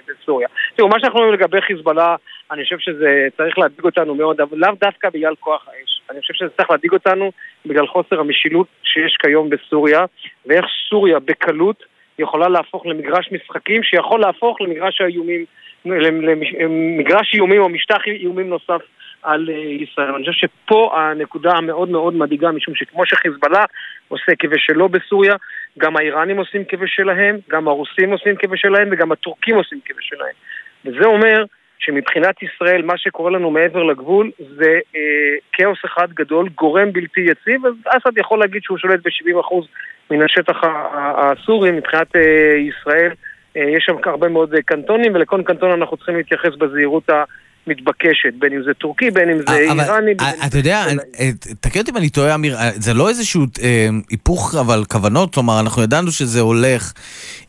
בסוריה. 0.08 0.48
תראו, 0.74 0.88
מה 0.88 1.00
שאנחנו 1.00 1.18
רואים 1.18 1.32
לגבי 1.32 1.60
חיזבאללה, 1.60 2.16
אני 2.50 2.64
חושב 2.64 2.78
שזה 2.78 3.28
צריך 3.36 3.58
להדאיג 3.58 3.84
אותנו 3.84 4.14
מאוד, 4.14 4.40
אבל 4.40 4.58
לאו 4.58 4.72
דווקא 4.80 5.08
בגלל 5.10 5.34
כוח 5.40 5.66
האש. 5.68 6.02
אני 6.10 6.20
חושב 6.20 6.34
שזה 6.34 6.48
צריך 6.56 6.70
להדאיג 6.70 6.92
אותנו 6.92 7.32
בגלל 7.66 7.86
חוסר 7.86 8.20
המשילות 8.20 8.66
שיש 8.82 9.16
כיום 9.16 9.50
בסוריה, 9.50 10.04
ואיך 10.46 10.64
סוריה 10.88 11.18
בקלות 11.18 11.84
יכולה 12.18 12.48
להפוך 12.48 12.86
למגרש 12.86 13.28
משחקים 13.32 13.82
שיכול 13.82 14.20
להפוך 14.20 14.60
למגרש 14.60 15.00
האיומים, 15.00 15.44
למגרש 15.84 17.34
איומים 17.34 17.60
או 17.60 17.68
משטח 17.68 18.06
איומים 18.06 18.48
נוסף 18.48 18.82
על 19.22 19.50
אה, 19.50 19.54
ישראל. 19.54 20.14
אני 20.14 20.24
חושב 20.24 20.46
שפה 20.46 20.94
הנקודה 20.96 21.52
המאוד 21.52 21.88
מאוד 21.88 22.14
מדאיגה, 22.14 22.50
משום 22.50 22.74
שכמו 22.74 23.06
שחיזבאללה 23.06 23.64
עושה 24.08 24.32
כבשלו 24.38 24.88
בסוריה, 24.88 25.34
גם 25.78 25.96
האיראנים 25.96 26.36
עושים 26.36 26.64
כבשלהם, 26.64 27.38
גם 27.50 27.68
הרוסים 27.68 28.12
עושים 28.12 28.36
כבשלהם 28.36 28.88
וגם 28.92 29.12
הטורקים 29.12 29.56
עושים 29.56 29.80
כבשלהם. 29.84 30.34
וזה 30.84 31.04
אומר 31.04 31.44
שמבחינת 31.78 32.42
ישראל 32.42 32.82
מה 32.82 32.98
שקורה 32.98 33.30
לנו 33.30 33.50
מעבר 33.50 33.82
לגבול 33.82 34.30
זה 34.38 34.78
אה, 34.96 35.00
כאוס 35.52 35.78
אחד 35.84 36.12
גדול, 36.12 36.48
גורם 36.48 36.92
בלתי 36.92 37.20
יציב, 37.20 37.66
אז 37.66 37.74
אסד 37.86 38.18
יכול 38.18 38.38
להגיד 38.38 38.62
שהוא 38.62 38.78
שולט 38.78 39.00
ב-70% 39.04 39.54
מן 40.10 40.22
השטח 40.22 40.60
הסורי, 41.16 41.70
מבחינת 41.70 42.16
אה, 42.16 42.56
ישראל 42.56 43.12
אה, 43.56 43.62
יש 43.76 43.84
שם 43.84 43.96
הרבה 44.04 44.28
מאוד 44.28 44.54
אה, 44.54 44.62
קנטונים 44.62 45.14
ולכל 45.14 45.42
קנטון 45.46 45.70
אנחנו 45.70 45.96
צריכים 45.96 46.16
להתייחס 46.16 46.54
בזהירות 46.58 47.10
המתבקשת, 47.66 48.34
בין 48.38 48.52
אם 48.52 48.62
זה 48.62 48.74
טורקי, 48.74 49.10
בין 49.10 49.30
אם 49.30 49.38
זה 49.38 49.70
אבל 49.70 49.80
איראני. 49.80 50.12
אה, 50.20 50.46
אתה 50.46 50.58
יודע, 50.58 50.84
אה, 51.20 51.30
תקן 51.60 51.80
אותי 51.80 51.90
אם 51.90 51.96
אני 51.96 52.08
טועה, 52.10 52.34
אמיר, 52.34 52.56
אה, 52.56 52.70
זה 52.74 52.94
לא 52.94 53.08
איזשהו 53.08 53.42
אה, 53.62 53.88
היפוך 54.10 54.54
אבל 54.60 54.84
כוונות, 54.84 55.34
כלומר, 55.34 55.60
אנחנו 55.60 55.82
ידענו 55.82 56.10
שזה 56.10 56.40
הולך 56.40 56.92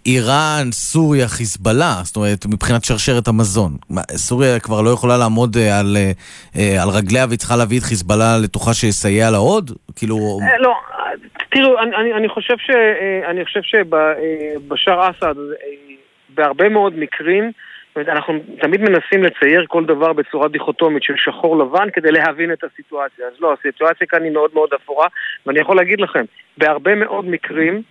איראן, 0.06 0.72
סוריה, 0.72 1.28
חיזבאללה, 1.28 1.94
זאת 2.04 2.16
אומרת, 2.16 2.46
מבחינת 2.46 2.84
שרשרת 2.84 3.28
המזון. 3.28 3.72
סוריה 4.12 4.60
כבר 4.60 4.82
לא 4.82 4.90
יכולה 4.90 5.18
לעמוד 5.18 5.58
אה, 5.58 5.80
על, 5.80 5.98
אה, 5.98 6.12
אה, 6.56 6.84
על 6.84 6.90
רגליה 6.90 7.26
והיא 7.28 7.40
צריכה 7.40 7.56
להביא 7.56 7.80
את 7.80 7.84
חיזבאללה 7.84 8.38
לתוכה 8.44 8.74
שיסייע 8.74 9.32
לה 9.32 9.38
עוד? 9.38 9.72
כאילו... 9.96 10.16
אה, 10.42 10.58
לא, 10.60 10.70
אה, 10.70 11.06
תראו, 11.52 11.80
אני, 11.80 11.96
אני, 11.96 12.14
אני 12.14 12.30
חושב 12.30 12.58
ש... 12.58 12.70
אה, 12.70 13.30
אני 13.32 13.46
חושב 13.46 13.62
שבשאר 13.64 15.10
אסד, 15.10 15.38
אה, 15.38 15.94
בהרבה 16.30 16.70
מאוד 16.70 16.94
מקרים, 16.98 17.52
אנחנו 17.98 18.40
תמיד 18.62 18.82
מנסים 18.82 19.24
לצייר 19.24 19.66
כל 19.68 19.86
דבר 19.86 20.14
בצורה 20.14 20.48
דיכוטומית 20.48 21.04
של 21.04 21.14
שחור 21.18 21.58
לבן 21.58 21.90
כדי 21.94 22.12
להבין 22.12 22.54
את 22.54 22.64
הסיטואציה. 22.64 23.28
אז 23.28 23.34
לא, 23.40 23.54
הסיטואציה 23.54 24.08
כאן 24.08 24.24
היא 24.24 24.32
מאוד 24.32 24.52
מאוד 24.54 24.70
אפורה, 24.76 25.08
ואני 25.46 25.60
יכול 25.60 25.76
להגיד 25.76 26.02
לכם, 26.02 26.26
בהרבה 26.58 26.96
מאוד 26.96 27.26
מקרים, 27.26 27.82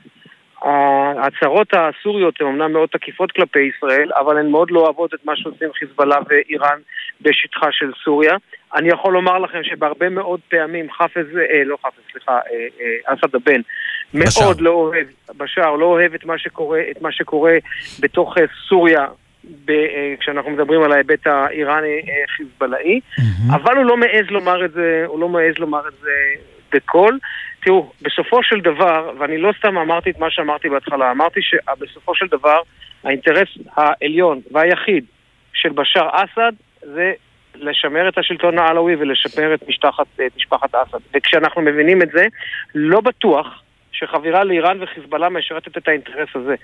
ההצהרות 0.62 1.68
הסוריות 1.72 2.40
הן 2.40 2.46
אמנם 2.46 2.72
מאוד 2.72 2.88
תקיפות 2.88 3.32
כלפי 3.32 3.70
ישראל, 3.76 4.10
אבל 4.20 4.38
הן 4.38 4.50
מאוד 4.50 4.70
לא 4.70 4.80
אוהבות 4.80 5.14
את 5.14 5.24
מה 5.24 5.36
שעושים 5.36 5.72
חיזבאללה 5.72 6.16
ואיראן 6.28 6.78
בשטחה 7.20 7.66
של 7.72 7.90
סוריה. 8.04 8.36
אני 8.74 8.88
יכול 8.88 9.12
לומר 9.12 9.38
לכם 9.38 9.58
שבהרבה 9.62 10.08
מאוד 10.08 10.40
פעמים 10.48 10.90
חאפז, 10.90 11.36
אה, 11.36 11.64
לא 11.64 11.78
חאפז, 11.82 12.00
סליחה, 12.12 12.32
אה, 12.32 12.66
אה, 12.80 13.14
אסד 13.14 13.34
הבן, 13.34 13.60
מאוד 14.14 14.60
לא 14.60 14.70
אוהב, 14.70 15.06
בשאר 15.36 15.76
לא 15.76 15.86
אוהב 15.86 16.14
את 16.14 16.24
מה 16.24 16.38
שקורה, 16.38 16.80
את 16.90 17.02
מה 17.02 17.12
שקורה 17.12 17.56
בתוך 18.00 18.38
אה, 18.38 18.44
סוריה. 18.68 19.06
ב, 19.64 19.70
אה, 19.70 20.14
כשאנחנו 20.20 20.50
מדברים 20.50 20.82
על 20.82 20.92
ההיבט 20.92 21.26
האיראני-חיזבאללאי, 21.26 23.00
אבל 23.50 23.76
הוא 23.76 23.84
לא 23.84 23.96
מעז 23.96 24.26
לומר 24.30 24.64
את 24.64 24.72
זה, 24.72 25.04
הוא 25.06 25.20
לא 25.20 25.28
מעז 25.28 25.58
לומר 25.58 25.88
את 25.88 25.94
זה 26.00 26.10
בקול. 26.72 27.18
תראו, 27.64 27.92
בסופו 28.02 28.42
של 28.42 28.60
דבר, 28.60 29.12
ואני 29.18 29.38
לא 29.38 29.52
סתם 29.58 29.78
אמרתי 29.78 30.10
את 30.10 30.18
מה 30.18 30.30
שאמרתי 30.30 30.68
בהתחלה, 30.68 31.10
אמרתי 31.10 31.40
שבסופו 31.42 32.14
של 32.14 32.26
דבר 32.26 32.58
האינטרס 33.04 33.48
העליון 33.76 34.40
והיחיד 34.50 35.04
של 35.54 35.68
בשאר 35.68 36.08
אסד 36.12 36.52
זה 36.80 37.12
לשמר 37.54 38.08
את 38.08 38.18
השלטון 38.18 38.58
העלווי 38.58 38.96
ולשמר 38.96 39.54
את 39.54 39.68
משפחת, 39.68 40.06
את 40.26 40.36
משפחת 40.36 40.74
אסד. 40.74 40.98
וכשאנחנו 41.14 41.62
מבינים 41.62 42.02
את 42.02 42.08
זה, 42.12 42.26
לא 42.74 43.00
בטוח 43.00 43.62
שחבירה 43.92 44.44
לאיראן 44.44 44.82
וחיזבאללה 44.82 45.28
משרתת 45.28 45.76
את 45.76 45.88
האינטרס 45.88 46.28
הזה. 46.34 46.54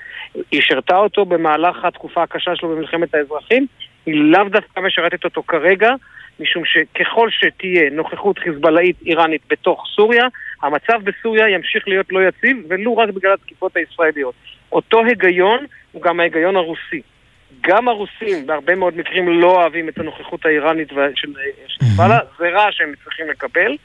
היא 0.50 0.62
שירתה 0.62 0.96
אותו 0.96 1.24
במהלך 1.24 1.84
התקופה 1.84 2.22
הקשה 2.22 2.56
שלו 2.56 2.68
במלחמת 2.68 3.14
האזרחים, 3.14 3.66
היא 4.06 4.14
לאו 4.14 4.44
דווקא 4.44 4.80
משרתת 4.80 5.24
אותו 5.24 5.42
כרגע, 5.42 5.90
משום 6.40 6.62
שככל 6.64 7.28
שתהיה 7.30 7.90
נוכחות 7.90 8.38
חיזבאללאית 8.38 8.96
איראנית 9.06 9.42
בתוך 9.50 9.84
סוריה, 9.96 10.24
המצב 10.62 11.04
בסוריה 11.04 11.48
ימשיך 11.48 11.88
להיות 11.88 12.06
לא 12.12 12.28
יציב, 12.28 12.56
ולו 12.68 12.96
רק 12.96 13.08
בגלל 13.08 13.32
התקיפות 13.32 13.76
הישראליות. 13.76 14.34
אותו 14.72 15.04
היגיון 15.04 15.64
הוא 15.92 16.02
גם 16.02 16.20
ההיגיון 16.20 16.56
הרוסי. 16.56 17.02
גם 17.60 17.88
הרוסים 17.88 18.46
בהרבה 18.46 18.74
מאוד 18.74 18.96
מקרים 18.96 19.40
לא 19.40 19.60
אוהבים 19.60 19.88
את 19.88 19.98
הנוכחות 19.98 20.46
האיראנית 20.46 20.88
של 21.14 21.28
חיזבאללה, 21.78 22.18
זה 22.38 22.48
רע 22.48 22.72
שהם 22.72 22.92
צריכים 23.04 23.30
לקבל. 23.30 23.76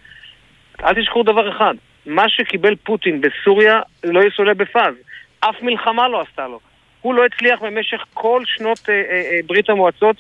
אל 0.84 0.94
תשכחו 0.94 1.24
דבר 1.24 1.50
אחד, 1.50 1.74
מה 2.06 2.30
שקיבל 2.30 2.76
פוטין 2.76 3.22
בסוריה 3.22 3.80
לא 4.04 4.24
יסולא 4.24 4.54
בפז. 4.54 4.94
אף 5.40 5.62
מלחמה 5.62 6.08
לא 6.08 6.22
עשתה 6.22 6.48
לו. 6.48 6.60
הוא 7.02 7.14
לא 7.14 7.26
הצליח 7.26 7.62
במשך 7.62 8.06
כל 8.14 8.42
שנות 8.46 8.90
אה, 8.90 8.94
אה, 8.94 9.02
אה, 9.32 9.40
ברית 9.46 9.70
המועצות 9.70 10.16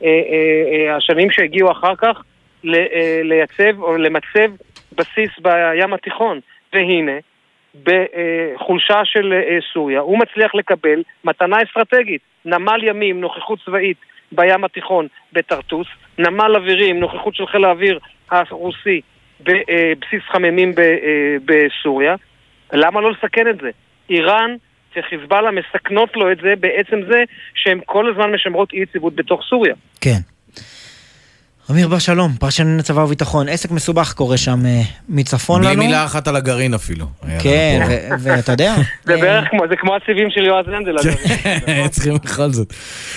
והשנים 0.00 1.30
שהגיעו 1.30 1.72
אחר 1.72 1.96
כך 1.96 2.22
ל- 2.64 2.74
אה, 2.74 3.20
לייצב 3.24 3.82
או 3.82 3.96
למצב 3.96 4.50
בסיס 4.92 5.30
בים 5.42 5.92
התיכון. 5.92 6.40
והנה, 6.72 7.12
בחולשה 7.82 9.04
של 9.04 9.32
אה, 9.32 9.58
סוריה, 9.72 10.00
הוא 10.00 10.18
מצליח 10.18 10.54
לקבל 10.54 11.02
מתנה 11.24 11.56
אסטרטגית, 11.62 12.20
נמל 12.44 12.84
ימים, 12.84 13.20
נוכחות 13.20 13.58
צבאית 13.64 13.96
בים 14.32 14.64
התיכון 14.64 15.06
בטרטוס, 15.32 15.86
נמל 16.18 16.56
אווירים, 16.56 17.00
נוכחות 17.00 17.34
של 17.34 17.46
חיל 17.46 17.64
האוויר 17.64 17.98
הרוסי 18.30 19.00
בבסיס 19.44 20.22
חמיימים 20.32 20.72
אה, 20.78 20.84
בסוריה. 21.44 22.14
למה 22.72 23.00
לא 23.00 23.10
לסכן 23.12 23.44
את 23.50 23.56
זה? 23.62 23.68
איראן 24.10 24.50
וחיזבאללה 24.96 25.50
מסכנות 25.50 26.10
לו 26.16 26.32
את 26.32 26.36
זה 26.42 26.52
בעצם 26.60 26.96
זה 27.10 27.22
שהן 27.54 27.78
כל 27.86 28.10
הזמן 28.10 28.32
משמרות 28.34 28.72
אי 28.72 28.82
יציבות 28.82 29.14
בתוך 29.16 29.40
סוריה. 29.48 29.74
כן. 30.00 30.18
אמיר 31.70 31.88
בר 31.88 31.98
שלום, 31.98 32.32
פרשן 32.40 32.62
לענייני 32.62 32.82
צבא 32.82 33.00
וביטחון. 33.00 33.48
עסק 33.48 33.70
מסובך 33.70 34.12
קורה 34.12 34.36
שם 34.36 34.66
אה, 34.66 34.80
מצפון 35.08 35.62
בלי 35.62 35.70
לנו. 35.70 35.82
מילה 35.82 36.04
אחת 36.04 36.28
על 36.28 36.36
הגרעין 36.36 36.74
אפילו. 36.74 37.06
כן, 37.42 37.80
ואתה 38.22 38.52
יודע, 38.52 38.74
זה 39.04 39.16
בערך 39.16 39.44
כמו, 39.50 39.62
זה 39.68 39.76
כמו 39.76 39.96
הסיבים 39.96 40.30
של 40.30 40.44
יועז 40.44 40.66
הנדל. 40.68 40.96
פה- 40.98 41.88
צריכים 41.94 42.14
בכל 42.24 42.48
זאת. 42.48 42.72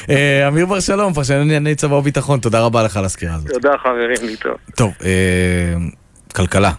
אה, 0.10 0.48
אמיר 0.48 0.66
בר 0.66 0.80
שלום, 0.80 1.14
פרשן 1.14 1.34
לענייני 1.38 1.76
צבא 1.76 1.94
וביטחון, 1.96 2.40
תודה 2.40 2.62
רבה 2.62 2.84
לך 2.84 2.98
על 2.98 3.06
הסקירה 3.06 3.34
הזאת. 3.36 3.52
תודה 3.52 3.78
חברים, 3.78 4.18
להתראות. 4.30 4.58
טוב, 4.76 4.94
אה, 5.06 5.10
כלכלה. 6.36 6.72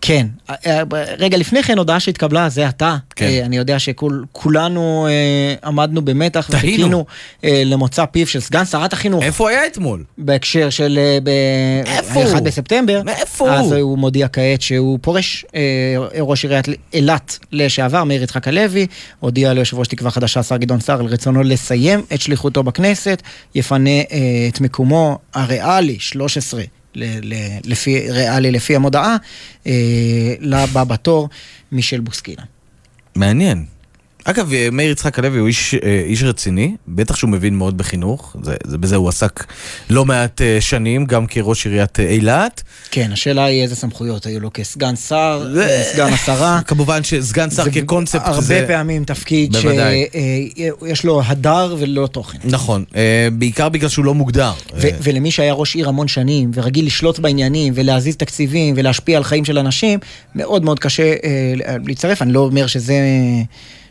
כן. 0.00 0.26
אה, 0.50 0.54
אה, 0.66 0.82
רגע 1.18 1.36
לפני 1.36 1.62
כן 1.62 1.78
הודעה 1.78 2.00
שהתקבלה, 2.00 2.48
זה 2.48 2.68
אתה. 2.68 2.96
כן. 3.16 3.26
אה, 3.26 3.44
אני 3.44 3.56
יודע 3.56 3.78
שכולנו 3.78 5.08
עמדנו 5.64 6.02
במתח. 6.04 6.46
וחיכינו 6.50 7.04
אה, 7.44 7.62
למוצא 7.64 8.04
פיו 8.04 8.26
של 8.26 8.40
סגן 8.40 8.64
שרת 8.64 8.92
החינוך. 8.92 9.22
איפה 9.22 9.50
היה 9.50 9.66
אתמול? 9.66 10.04
בהקשר 10.18 10.70
של 10.70 10.98
אה, 10.98 11.18
ב- 11.22 11.28
איפה 11.86 12.24
הוא? 12.24 12.32
1 12.34 12.42
בספטמבר. 12.42 13.02
מאיפה 13.04 13.52
אז 13.54 13.72
הוא? 13.72 13.80
הוא 13.80 13.98
מודיע 13.98 14.28
כעת 14.28 14.60
שהוא 14.62 14.98
פורש. 15.02 15.44
אה, 15.54 15.60
ראש 16.20 16.44
עיריית 16.44 16.66
אילת 16.92 17.38
לשעבר, 17.52 18.04
מאיר 18.04 18.22
יצחק 18.22 18.48
הלוי, 18.48 18.86
הודיע 19.20 19.52
ליושב 19.52 19.78
ראש 19.78 19.88
תקווה 19.88 20.10
חדשה, 20.10 20.40
השר 20.40 20.56
גדעון 20.56 20.80
סער, 20.80 21.00
על 21.00 21.06
רצונו 21.06 21.42
לסיים 21.42 22.02
את 22.14 22.20
שליחותו 22.20 22.62
בכנסת, 22.62 23.22
יפנה 23.54 23.90
אה, 23.90 24.04
את 24.48 24.60
מקומו 24.60 25.18
הריאלי, 25.34 25.96
13. 25.98 26.62
לפי, 27.64 28.10
ריאלי 28.10 28.50
לפי 28.50 28.76
המודעה, 28.76 29.16
אה, 29.66 29.72
לבא 30.40 30.84
בתור, 30.84 31.28
מישל 31.72 32.00
בוסקילה. 32.00 32.42
מעניין. 33.16 33.64
אגב, 34.24 34.52
אה, 34.52 34.68
מאיר 34.72 34.90
יצחק 34.90 35.18
הלוי 35.18 35.38
הוא 35.38 35.48
איש, 35.48 35.74
אה, 35.74 36.02
איש 36.06 36.22
רציני, 36.22 36.76
בטח 36.88 37.16
שהוא 37.16 37.30
מבין 37.30 37.58
מאוד 37.58 37.78
בחינוך, 37.78 38.36
זה, 38.42 38.54
זה, 38.64 38.78
בזה 38.78 38.96
הוא 38.96 39.08
עסק 39.08 39.44
לא 39.90 40.04
מעט 40.04 40.40
אה, 40.40 40.60
שנים, 40.60 41.04
גם 41.04 41.26
כראש 41.26 41.66
עיריית 41.66 42.00
אילת. 42.00 42.62
כן, 42.90 43.10
השאלה 43.12 43.44
היא 43.44 43.62
איזה 43.62 43.76
סמכויות 43.76 44.26
היו 44.26 44.40
לו 44.40 44.50
כסגן 44.54 44.96
שר, 44.96 45.46
אה, 45.60 45.82
סגן 45.92 46.12
השרה. 46.12 46.60
כמובן 46.66 47.04
שסגן 47.04 47.50
שר 47.50 47.64
זה 47.64 47.70
כקונספט 47.70 48.22
הרבה 48.24 48.40
זה... 48.40 48.64
פעמים 48.68 49.04
תפקיד. 49.04 49.56
שיש 50.82 51.04
לו 51.04 51.22
הדר 51.26 51.76
ולא 51.78 52.06
תוכן. 52.06 52.38
נכון, 52.44 52.84
בעיקר 53.32 53.68
בגלל 53.68 53.88
שהוא 53.88 54.04
לא 54.04 54.14
מוגדר. 54.14 54.52
ו- 54.76 54.88
ולמי 55.02 55.30
שהיה 55.30 55.52
ראש 55.52 55.74
עיר 55.74 55.88
המון 55.88 56.08
שנים, 56.08 56.50
ורגיל 56.54 56.86
לשלוט 56.86 57.18
בעניינים, 57.18 57.72
ולהזיז 57.76 58.16
תקציבים, 58.16 58.74
ולהשפיע 58.78 59.16
על 59.16 59.24
חיים 59.24 59.44
של 59.44 59.58
אנשים, 59.58 59.98
מאוד 60.34 60.64
מאוד 60.64 60.78
קשה 60.78 61.14
להצטרף. 61.86 62.22
אני 62.22 62.32
לא 62.32 62.40
אומר 62.40 62.66
שזה... 62.66 62.94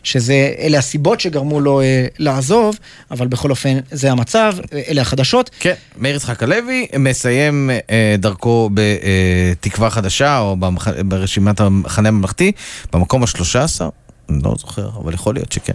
שזה, 0.03 0.53
אלה 0.59 0.77
הסיבות 0.77 1.19
שגרמו 1.19 1.59
לו 1.59 1.81
אה, 1.81 2.05
לעזוב, 2.19 2.79
אבל 3.11 3.27
בכל 3.27 3.49
אופן 3.49 3.77
זה 3.91 4.11
המצב, 4.11 4.53
אה, 4.73 4.81
אלה 4.89 5.01
החדשות. 5.01 5.49
כן, 5.59 5.73
מאיר 5.97 6.15
יצחק 6.15 6.43
הלוי 6.43 6.87
מסיים 6.99 7.69
אה, 7.89 8.15
דרכו 8.19 8.69
בתקווה 8.73 9.89
חדשה, 9.89 10.39
או 10.39 10.55
במח... 10.55 10.87
ברשימת 11.05 11.59
המחנה 11.59 12.09
הממלכתי, 12.09 12.51
במקום 12.93 13.23
השלושה 13.23 13.63
עשר. 13.63 13.83
אני 13.83 14.02
לא 14.29 14.55
זוכר, 14.59 14.89
אבל 15.03 15.13
יכול 15.13 15.35
להיות 15.35 15.51
שכן. 15.51 15.73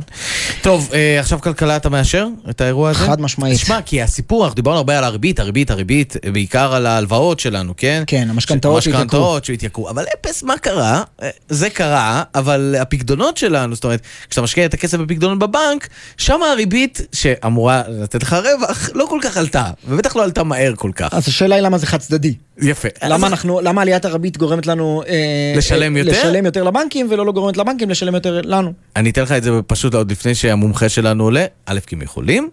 טוב, 0.62 0.90
אה, 0.94 1.20
עכשיו 1.20 1.40
כלכלה 1.40 1.76
אתה 1.76 1.88
מאשר 1.88 2.26
את 2.50 2.60
האירוע 2.60 2.90
הזה? 2.90 2.98
חד 2.98 3.20
משמעית. 3.20 3.56
תשמע, 3.56 3.82
כי 3.82 4.02
הסיפור, 4.02 4.44
אנחנו 4.44 4.54
דיברנו 4.54 4.76
הרבה 4.76 4.98
על 4.98 5.04
הריבית, 5.04 5.40
הריבית, 5.40 5.70
הריבית, 5.70 6.16
בעיקר 6.32 6.74
על 6.74 6.86
ההלוואות 6.86 7.40
שלנו, 7.40 7.74
כן? 7.76 8.02
כן, 8.06 8.26
המשכנתאות 8.30 8.82
שהתייקרו. 8.82 9.02
המשכנתאות 9.02 9.44
שהתייקרו. 9.44 9.90
אבל 9.90 10.04
אפס, 10.14 10.42
מה 10.42 10.58
קרה? 10.58 11.02
אה, 11.22 11.30
זה 11.48 11.70
קרה, 11.70 12.22
אבל 12.34 12.74
הפקדונות 12.80 13.36
שלנו, 13.36 13.74
זאת 13.74 13.84
אומרת, 13.84 14.02
כשאתה 14.28 14.42
משקיע 14.42 14.64
את 14.64 14.74
הכסף 14.74 14.98
בפקדונות 14.98 15.38
בבנק, 15.38 15.88
שם 16.16 16.42
הריבית 16.42 17.00
שאמורה 17.12 17.82
לתת 17.88 18.22
לך 18.22 18.32
רווח, 18.32 18.90
לא 18.94 19.06
כל 19.08 19.18
כך 19.22 19.36
עלתה, 19.36 19.64
ובטח 19.88 20.16
לא 20.16 20.24
עלתה 20.24 20.42
מהר 20.42 20.74
כל 20.76 20.90
כך. 20.94 21.08
אז 21.14 21.28
השאלה 21.28 21.54
היא 21.54 21.62
למה 21.62 21.78
זה 21.78 21.86
חד 21.86 21.98
צדדי. 21.98 22.34
יפה. 22.62 22.88
למה 23.04 23.26
אנחנו, 23.26 23.60
למה 23.60 23.82
עליית 23.82 24.04
הריבית 24.04 24.36
גורמת 24.36 24.66
לנו... 24.66 25.02
אה, 25.08 25.54
לשלם 25.56 25.96
אה, 25.96 26.00
יותר? 26.00 26.10
לשלם 26.12 26.46
יותר 26.46 26.62
לבנקים, 26.62 27.06
ולא 27.10 27.26
לא 27.26 27.32
גורמת 27.32 27.56
לבנקים 27.56 27.90
לשלם 27.90 28.14
יותר 28.14 28.37
לנו. 28.46 28.72
אני 28.96 29.10
אתן 29.10 29.22
לך 29.22 29.32
את 29.32 29.42
זה 29.42 29.50
פשוט 29.66 29.94
עוד 29.94 30.10
לפני 30.10 30.34
שהמומחה 30.34 30.88
שלנו 30.88 31.24
עולה, 31.24 31.44
א', 31.66 31.78
כי 31.86 31.94
הם 31.94 32.02
יכולים, 32.02 32.48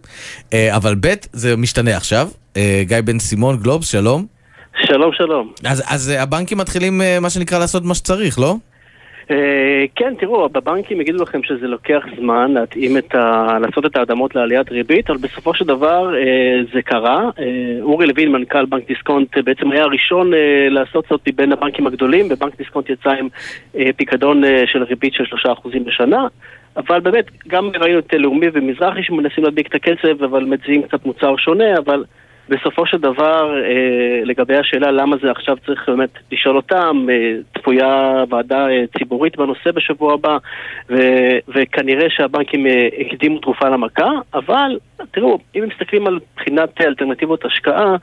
אה, 0.54 0.76
אבל 0.76 0.96
ב', 1.00 1.14
זה 1.34 1.58
משתנה 1.58 1.98
עכשיו. 1.98 2.30
אה, 2.58 2.84
גיא 2.88 3.02
בן 3.02 3.20
סימון, 3.20 3.58
גלובס, 3.58 3.88
שלום. 3.88 4.26
שלום, 4.88 5.12
שלום. 5.14 5.52
אז, 5.66 5.84
אז 5.88 6.10
אה, 6.10 6.22
הבנקים 6.22 6.58
מתחילים, 6.58 7.02
מה 7.22 7.30
שנקרא, 7.30 7.60
לעשות 7.60 7.84
מה 7.84 7.96
שצריך, 7.96 8.40
לא? 8.40 8.56
אה, 9.32 9.86
כן, 9.96 10.14
תראו, 10.20 10.50
בבנקים 10.50 11.02
יגידו 11.02 11.24
לכם 11.24 11.44
שזה 11.44 11.68
לוקח 11.68 12.04
זמן 12.18 12.52
להתאים 12.52 12.98
את 12.98 13.16
ה... 13.16 13.58
לעשות 13.62 13.86
את 13.86 13.98
ההתאמות 13.98 14.36
לעליית 14.36 14.72
ריבית, 14.72 15.10
אבל 15.10 15.20
בסופו 15.20 15.54
של 15.54 15.66
דבר 15.66 16.16
אה, 16.16 16.64
זה 16.74 16.82
קרה. 16.82 17.30
אה, 17.40 17.82
אורי 17.82 18.08
לוין, 18.08 18.32
מנכ"ל 18.32 18.66
בנק 18.66 18.88
דיסקונט, 18.88 19.38
בעצם 19.38 19.72
היה 19.72 19.84
הראשון 19.84 20.32
לעשות 20.70 21.06
זאת 21.10 21.22
מבין 21.28 21.52
הבנקים 21.52 21.88
הגדולים, 21.88 22.26
ובנק 22.30 22.58
דיסקונט 22.58 22.90
יצא 22.90 23.10
עם 23.10 23.28
פיקדון 23.98 24.44
של 24.66 24.84
ריבית 24.84 25.14
של 25.14 25.24
3% 25.24 25.80
בשנה. 25.86 26.28
אבל 26.78 27.00
באמת, 27.00 27.26
גם 27.48 27.70
ראינו 27.80 28.00
את 28.00 28.14
לאומי 28.14 28.48
ומזרחי 28.54 29.04
שמנסים 29.04 29.44
להדביק 29.44 29.68
את 29.68 29.76
הקצב, 29.76 30.24
אבל 30.24 30.44
מציעים 30.44 30.84
קצת 30.84 31.06
מוצר 31.06 31.36
שונה, 31.38 31.78
אבל 31.78 32.04
בסופו 32.50 32.86
של 32.86 32.98
דבר, 32.98 33.64
אה, 33.64 34.22
לגבי 34.24 34.58
השאלה 34.58 34.92
למה 34.92 35.16
זה 35.22 35.32
עכשיו 35.32 35.58
צריך 35.66 35.90
באמת 35.90 36.10
לשאול 36.32 36.56
אותם, 36.56 37.08
אה, 37.10 37.34
צפויה 37.58 38.24
ועדה 38.30 38.68
אה, 38.70 38.84
ציבורית 38.98 39.38
בנושא 39.38 39.72
בשבוע 39.72 40.14
הבא, 40.14 40.38
ו- 40.90 41.38
וכנראה 41.48 42.10
שהבנקים 42.10 42.66
הקדימו 43.00 43.40
תרופה 43.40 43.70
למכה, 43.70 44.10
אבל 44.34 44.80
תראו, 45.12 45.40
אם 45.56 45.64
מסתכלים 45.68 46.08
על 46.08 46.20
בחינת 46.36 46.82
אלטרנטיבות 46.82 47.46
השקעה, 47.46 47.96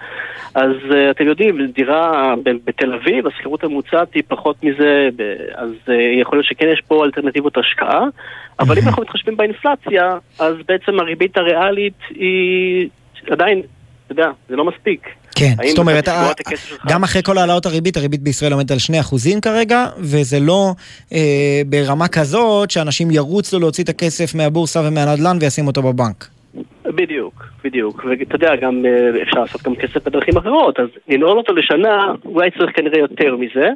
אז 0.54 0.76
אתם 1.10 1.26
יודעים, 1.26 1.66
דירה 1.66 2.34
בתל 2.64 2.92
אביב, 2.92 3.26
השכירות 3.26 3.64
הממוצעת 3.64 4.14
היא 4.14 4.22
פחות 4.28 4.64
מזה, 4.64 5.08
אז 5.54 5.70
יכול 6.20 6.38
להיות 6.38 6.46
שכן 6.46 6.68
יש 6.72 6.82
פה 6.88 7.04
אלטרנטיבות 7.04 7.58
השקעה, 7.58 8.04
אבל 8.60 8.78
אם 8.78 8.88
אנחנו 8.88 9.02
מתחשבים 9.02 9.36
באינפלציה, 9.36 10.18
אז 10.40 10.54
בעצם 10.68 11.00
הריבית 11.00 11.36
הריאלית 11.36 11.98
היא 12.10 12.88
עדיין, 13.30 13.62
אתה 14.12 14.20
יודע, 14.20 14.30
זה 14.48 14.56
לא 14.56 14.64
מספיק. 14.64 15.08
כן, 15.34 15.54
זאת 15.68 15.78
אומרת? 15.78 16.08
גם 16.88 17.02
אחרי 17.02 17.22
כל 17.22 17.38
העלאות 17.38 17.66
הריבית, 17.66 17.96
הריבית 17.96 18.20
בישראל 18.22 18.52
עומדת 18.52 18.70
על 18.70 18.76
2% 19.36 19.40
כרגע, 19.42 19.86
וזה 19.98 20.40
לא 20.40 20.70
אה, 21.12 21.62
ברמה 21.66 22.08
כזאת 22.08 22.70
שאנשים 22.70 23.10
ירוצו 23.10 23.60
להוציא 23.60 23.84
את 23.84 23.88
הכסף 23.88 24.34
מהבורסה 24.34 24.80
ומהנדל"ן 24.80 25.36
וישים 25.40 25.66
אותו 25.66 25.82
בבנק. 25.82 26.28
בדיוק, 26.84 27.44
בדיוק. 27.64 28.04
ואתה 28.04 28.34
יודע, 28.34 28.56
גם 28.56 28.84
אה, 28.86 29.22
אפשר 29.22 29.40
לעשות 29.40 29.62
גם 29.62 29.74
כסף 29.74 30.06
בדרכים 30.06 30.36
אחרות, 30.36 30.80
אז 30.80 30.88
לנעול 31.08 31.38
אותו 31.38 31.52
לשנה, 31.52 32.12
אולי 32.24 32.50
צריך 32.50 32.70
כנראה 32.76 32.98
יותר 32.98 33.36
מזה, 33.36 33.68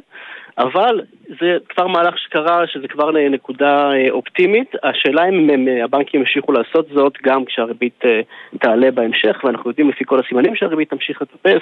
אבל 0.57 1.01
זה 1.39 1.57
כבר 1.69 1.87
מהלך 1.87 2.17
שקרה, 2.17 2.67
שזה 2.67 2.87
כבר 2.87 3.11
נקודה 3.11 3.91
אה, 3.91 4.09
אופטימית. 4.09 4.75
השאלה 4.83 5.29
אם 5.29 5.49
הם, 5.49 5.67
אה, 5.67 5.83
הבנקים 5.83 6.19
ימשיכו 6.19 6.51
לעשות 6.51 6.87
זאת 6.93 7.13
גם 7.23 7.45
כשהריבית 7.45 7.99
אה, 8.05 8.21
תעלה 8.59 8.91
בהמשך, 8.91 9.41
ואנחנו 9.43 9.69
יודעים 9.69 9.89
לפי 9.89 10.03
כל 10.05 10.19
הסימנים 10.19 10.55
שהריבית 10.55 10.89
תמשיך 10.89 11.21
לטפס, 11.21 11.61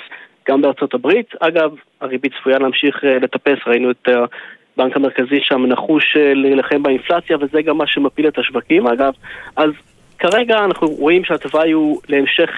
גם 0.49 0.61
בארצות 0.61 0.93
הברית. 0.93 1.33
אגב, 1.39 1.71
הריבית 2.01 2.33
צפויה 2.39 2.59
להמשיך 2.59 3.03
לטפס, 3.03 3.57
ראינו 3.67 3.91
את... 3.91 4.09
הבנק 4.77 4.95
המרכזי 4.95 5.39
שם 5.41 5.65
נחוש 5.65 6.17
להילחם 6.17 6.83
באינפלציה, 6.83 7.37
וזה 7.41 7.61
גם 7.61 7.77
מה 7.77 7.87
שמפיל 7.87 8.27
את 8.27 8.37
השווקים 8.37 8.87
אגב. 8.87 9.13
אז 9.55 9.69
כרגע 10.19 10.63
אנחנו 10.65 10.87
רואים 10.87 11.23
שהתוואי 11.23 11.71
הוא 11.71 12.01
להמשך 12.09 12.49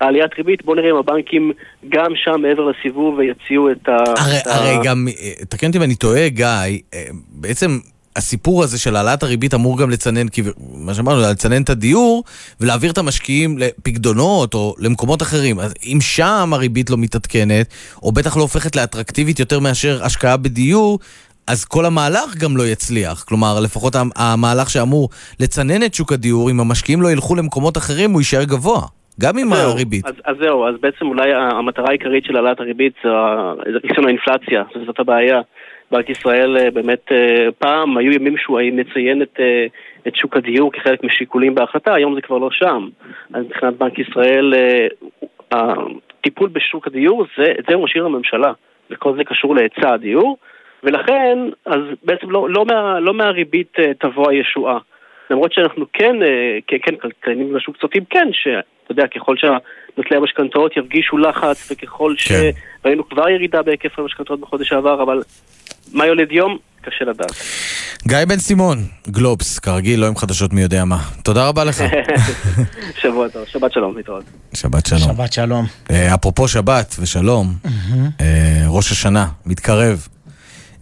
העליית 0.00 0.30
ריבית. 0.38 0.64
בואו 0.64 0.76
נראה 0.76 0.90
אם 0.90 0.96
הבנקים 0.96 1.52
גם 1.88 2.10
שם 2.24 2.40
מעבר 2.42 2.62
לסיבוב 2.70 3.18
ויציעו 3.18 3.70
את 3.70 3.88
ה... 3.88 3.92
הרי, 4.20 4.38
את 4.38 4.46
ה- 4.46 4.54
הרי 4.54 4.76
גם, 4.84 5.08
אה, 5.20 5.32
תקן 5.48 5.66
אותי 5.66 5.78
אם 5.78 5.82
אני 5.82 5.94
טועה, 5.94 6.28
גיא, 6.28 6.46
אה, 6.46 7.04
בעצם 7.30 7.78
הסיפור 8.16 8.62
הזה 8.62 8.78
של 8.78 8.96
העלאת 8.96 9.22
הריבית 9.22 9.54
אמור 9.54 9.78
גם 9.78 9.90
לצנן, 9.90 10.28
כי- 10.28 10.42
מה 10.74 10.94
שאמרנו, 10.94 11.20
לצנן 11.20 11.62
את 11.62 11.70
הדיור 11.70 12.24
ולהעביר 12.60 12.90
את 12.90 12.98
המשקיעים 12.98 13.58
לפקדונות 13.58 14.54
או 14.54 14.74
למקומות 14.78 15.22
אחרים. 15.22 15.60
אז 15.60 15.74
אם 15.84 15.98
שם 16.00 16.50
הריבית 16.52 16.90
לא 16.90 16.96
מתעדכנת, 16.96 17.66
או 18.02 18.12
בטח 18.12 18.36
לא 18.36 18.42
הופכת 18.42 18.76
לאטרקטיבית 18.76 19.38
יותר 19.40 19.60
מאשר 19.60 20.04
השקעה 20.04 20.36
בדיור, 20.36 20.98
אז 21.46 21.64
כל 21.64 21.84
המהלך 21.84 22.36
גם 22.36 22.56
לא 22.56 22.66
יצליח. 22.66 23.24
כלומר, 23.28 23.60
לפחות 23.60 23.94
המ- 23.96 24.10
המהלך 24.16 24.70
שאמור 24.70 25.08
לצנן 25.40 25.82
את 25.82 25.94
שוק 25.94 26.12
הדיור, 26.12 26.50
אם 26.50 26.60
המשקיעים 26.60 27.02
לא 27.02 27.12
ילכו 27.12 27.34
למקומות 27.34 27.76
אחרים, 27.76 28.10
הוא 28.12 28.20
יישאר 28.20 28.44
גבוה. 28.44 28.82
גם 29.20 29.38
עם 29.38 29.48
זהו, 29.54 29.70
הריבית. 29.70 30.06
אז, 30.06 30.14
אז 30.24 30.36
זהו, 30.40 30.66
אז 30.68 30.74
בעצם 30.80 31.06
אולי 31.06 31.34
המטרה 31.34 31.88
העיקרית 31.88 32.24
של 32.24 32.36
העלאת 32.36 32.60
הריבית 32.60 32.92
זה 33.04 33.10
ריסון 33.84 34.04
האינפלציה, 34.04 34.62
זאת- 34.86 35.00
הבעיה. 35.00 35.40
בנק 35.90 36.10
ישראל 36.10 36.56
אה, 36.56 36.70
באמת 36.70 37.12
אה, 37.12 37.48
פעם 37.58 37.96
היו 37.96 38.12
ימים 38.12 38.36
שהוא 38.36 38.60
מציין 38.72 39.22
את, 39.22 39.36
אה, 39.40 39.66
את 40.08 40.16
שוק 40.16 40.36
הדיור 40.36 40.72
כחלק 40.72 41.04
משיקולים 41.04 41.54
בהחלטה, 41.54 41.94
היום 41.94 42.14
זה 42.14 42.20
כבר 42.20 42.38
לא 42.38 42.50
שם. 42.50 42.88
אז 43.34 43.44
מבחינת 43.44 43.74
בנק 43.78 43.98
ישראל, 43.98 44.54
הטיפול 45.50 46.48
בשוק 46.48 46.86
הדיור, 46.86 47.26
זה, 47.38 47.52
את 47.58 47.64
זה 47.68 47.74
הוא 47.74 47.84
משאיר 47.84 48.04
לממשלה, 48.04 48.52
וכל 48.90 49.16
זה 49.16 49.24
קשור 49.24 49.54
להיצע 49.54 49.92
הדיור, 49.92 50.36
ולכן, 50.84 51.38
אז 51.66 51.80
בעצם 52.04 52.30
לא, 52.30 52.50
לא, 52.50 52.64
מה, 52.64 53.00
לא 53.00 53.14
מהריבית 53.14 53.72
תבוא 54.00 54.30
הישועה. 54.30 54.78
למרות 55.30 55.52
שאנחנו 55.52 55.84
כן, 55.92 56.22
אה, 56.22 56.58
כן, 56.66 56.76
כן, 56.82 56.96
כלכלנים 56.96 57.54
בשוק 57.54 57.76
צופים 57.80 58.04
כן, 58.10 58.28
שאתה 58.32 58.92
יודע, 58.92 59.06
ככל 59.06 59.36
שנוטלי 59.36 60.16
המשכנתאות 60.16 60.76
ירגישו 60.76 61.18
לחץ, 61.18 61.72
וככל 61.72 62.14
שראינו 62.16 63.08
כבר 63.08 63.28
ירידה 63.28 63.62
בהיקף 63.62 63.98
המשכנתאות 63.98 64.40
בחודש 64.40 64.72
העבר, 64.72 65.02
אבל 65.02 65.22
מה 65.92 66.06
יולד 66.06 66.32
יום? 66.32 66.58
קשה 66.82 67.04
לדעת. 67.04 67.32
גיא 68.08 68.24
בן 68.28 68.36
סימון, 68.36 68.78
גלובס, 69.08 69.58
כרגיל, 69.58 70.00
לא 70.00 70.06
עם 70.06 70.16
חדשות 70.16 70.52
מי 70.52 70.62
יודע 70.62 70.84
מה. 70.84 70.98
תודה 71.24 71.48
רבה 71.48 71.64
לך. 71.64 71.82
שבוע 73.02 73.28
טוב, 73.28 73.44
שבת 73.46 73.72
שלום, 73.72 73.96
להתראות. 73.96 74.24
שבת 74.54 74.86
שלום. 74.86 75.00
שבת 75.00 75.32
שלום. 75.32 75.64
אה, 75.90 76.14
אפרופו 76.14 76.48
שבת 76.48 76.96
ושלום, 77.02 77.46
אה, 78.20 78.64
ראש 78.68 78.92
השנה 78.92 79.26
מתקרב. 79.46 80.08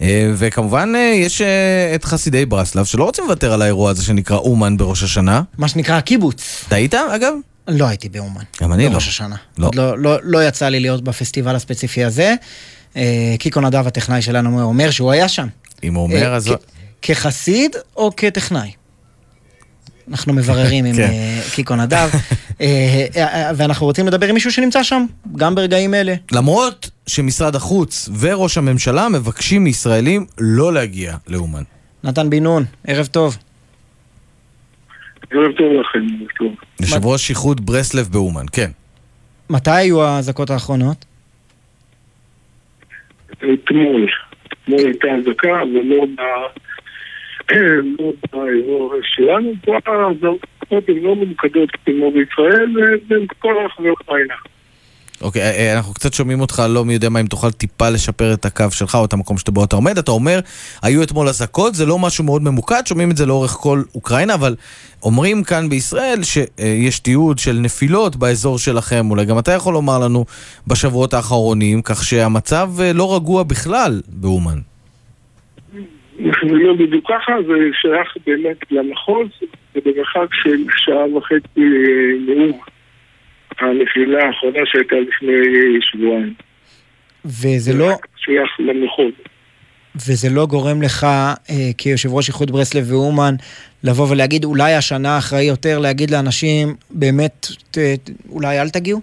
אה, 0.00 0.30
וכמובן 0.34 0.92
אה, 0.96 1.00
יש 1.14 1.40
אה, 1.40 1.94
את 1.94 2.04
חסידי 2.04 2.46
ברסלב 2.46 2.84
שלא 2.84 3.04
רוצים 3.04 3.24
לוותר 3.24 3.52
על 3.52 3.62
האירוע 3.62 3.90
הזה 3.90 4.04
שנקרא 4.04 4.36
אומן 4.36 4.76
בראש 4.76 5.02
השנה. 5.02 5.42
מה 5.58 5.68
שנקרא 5.68 5.96
הקיבוץ. 5.96 6.64
אתה 6.68 6.76
היית 6.76 6.94
אגב? 6.94 7.32
לא 7.68 7.84
הייתי 7.88 8.08
באומן. 8.08 8.42
גם 8.62 8.72
אני 8.72 8.84
לא. 8.84 8.90
בראש 8.90 9.08
השנה. 9.08 9.36
לא. 9.58 9.70
לא, 9.74 9.98
לא, 9.98 10.18
לא 10.22 10.48
יצא 10.48 10.68
לי 10.68 10.80
להיות 10.80 11.04
בפסטיבל 11.04 11.56
הספציפי 11.56 12.04
הזה. 12.04 12.34
קיקו 13.38 13.60
נדב, 13.60 13.86
הטכנאי 13.86 14.22
שלנו, 14.22 14.62
אומר 14.62 14.90
שהוא 14.90 15.10
היה 15.10 15.28
שם. 15.28 15.46
אם 15.84 15.94
הוא 15.94 16.02
אומר, 16.02 16.34
אז... 16.34 16.50
כחסיד 17.02 17.76
או 17.96 18.10
כטכנאי? 18.16 18.70
אנחנו 20.10 20.32
מבררים 20.32 20.84
עם 20.84 20.96
כן. 20.96 21.02
אה, 21.02 21.40
קיקו 21.54 21.76
נדב, 21.76 22.08
אה, 22.60 23.06
אה, 23.16 23.50
ואנחנו 23.56 23.86
רוצים 23.86 24.06
לדבר 24.06 24.26
עם 24.26 24.34
מישהו 24.34 24.52
שנמצא 24.52 24.82
שם, 24.82 25.04
גם 25.36 25.54
ברגעים 25.54 25.94
אלה. 25.94 26.14
למרות 26.32 26.90
שמשרד 27.06 27.54
החוץ 27.54 28.08
וראש 28.20 28.58
הממשלה 28.58 29.08
מבקשים 29.08 29.64
מישראלים 29.64 30.26
לא 30.40 30.72
להגיע 30.72 31.16
לאומן. 31.28 31.62
נתן 32.04 32.30
בן 32.30 32.42
נון, 32.42 32.64
ערב 32.86 33.06
טוב. 33.06 33.36
ערב 35.30 35.52
טוב 35.52 35.72
לכם, 35.80 35.98
ערב 35.98 36.28
טוב. 36.38 36.54
יושב 36.80 37.06
ראש 37.06 37.30
איחוד 37.30 37.66
ברסלב 37.66 38.08
באומן, 38.12 38.44
כן. 38.52 38.70
מתי 39.50 39.70
היו 39.70 40.02
האזעקות 40.02 40.50
האחרונות? 40.50 41.04
אתמול, 43.32 44.08
אתמול 44.46 44.80
הייתה 44.86 45.08
אזעקה, 45.22 45.48
ולא. 45.48 46.06
באזור 48.32 48.94
שלנו, 49.02 49.52
פה 49.64 49.72
האזעקות 49.86 50.88
הן 50.88 50.96
לא 51.02 51.16
ממוקדות 51.16 51.70
כמו 51.70 52.10
בישראל, 52.12 52.76
ובכל 53.08 53.54
רחבי 53.66 53.88
אוקראינה. 53.90 54.34
אוקיי, 55.22 55.42
אה, 55.42 55.50
אה, 55.50 55.76
אנחנו 55.76 55.94
קצת 55.94 56.14
שומעים 56.14 56.40
אותך, 56.40 56.62
לא 56.68 56.84
מי 56.84 56.94
יודע 56.94 57.08
מה, 57.08 57.20
אם 57.20 57.26
תוכל 57.26 57.50
טיפה 57.50 57.88
לשפר 57.88 58.32
את 58.32 58.44
הקו 58.44 58.64
שלך 58.70 58.94
או 58.94 59.04
את 59.04 59.12
המקום 59.12 59.38
שבו 59.38 59.64
אתה 59.64 59.76
עומד. 59.76 59.98
אתה 59.98 60.10
אומר, 60.10 60.40
היו 60.82 61.02
אתמול 61.02 61.28
אזעקות, 61.28 61.74
זה 61.74 61.86
לא 61.86 61.98
משהו 61.98 62.24
מאוד 62.24 62.42
ממוקד, 62.42 62.82
שומעים 62.86 63.10
את 63.10 63.16
זה 63.16 63.26
לאורך 63.26 63.50
כל 63.50 63.82
אוקראינה, 63.94 64.34
אבל 64.34 64.56
אומרים 65.02 65.44
כאן 65.44 65.68
בישראל 65.68 66.22
שיש 66.22 66.98
תיעוד 66.98 67.38
של 67.38 67.58
נפילות 67.60 68.16
באזור 68.16 68.58
שלכם, 68.58 69.10
אולי 69.10 69.24
גם 69.24 69.38
אתה 69.38 69.52
יכול 69.52 69.74
לומר 69.74 69.98
לנו 69.98 70.24
בשבועות 70.66 71.14
האחרונים, 71.14 71.82
כך 71.82 72.04
שהמצב 72.04 72.70
אה, 72.80 72.92
לא 72.92 73.16
רגוע 73.16 73.42
בכלל 73.42 74.00
באומן. 74.08 74.58
זה 76.18 76.54
לא 76.54 76.74
בדיוק 76.74 77.04
ככה, 77.08 77.32
זה 77.46 77.54
שייך 77.80 78.16
באמת 78.26 78.56
למחוז, 78.70 79.28
זה 79.74 79.80
במרחק 79.84 80.34
של 80.42 80.64
שעה 80.76 81.16
וחצי 81.16 81.60
אה, 81.60 82.34
נאום. 82.34 82.60
הנפילה 83.60 84.26
האחרונה 84.26 84.58
שהייתה 84.64 84.96
לפני 84.96 85.32
שבועיים. 85.80 86.34
וזה 87.24 87.72
לא, 87.72 87.90
שייך 88.16 88.50
למחוז. 88.58 89.12
וזה 89.96 90.28
לא 90.30 90.46
גורם 90.46 90.82
לך, 90.82 91.04
אה, 91.04 91.38
כיושב 91.78 92.08
ראש 92.12 92.28
איחוד 92.28 92.50
ברסלב 92.50 92.92
ואומן, 92.92 93.34
לבוא 93.84 94.10
ולהגיד, 94.10 94.44
אולי 94.44 94.74
השנה 94.74 95.18
אחראי 95.18 95.44
יותר 95.44 95.78
להגיד 95.78 96.10
לאנשים, 96.10 96.74
באמת, 96.90 97.46
ת, 97.70 97.78
אולי 98.28 98.60
אל 98.60 98.68
תגיעו? 98.68 99.00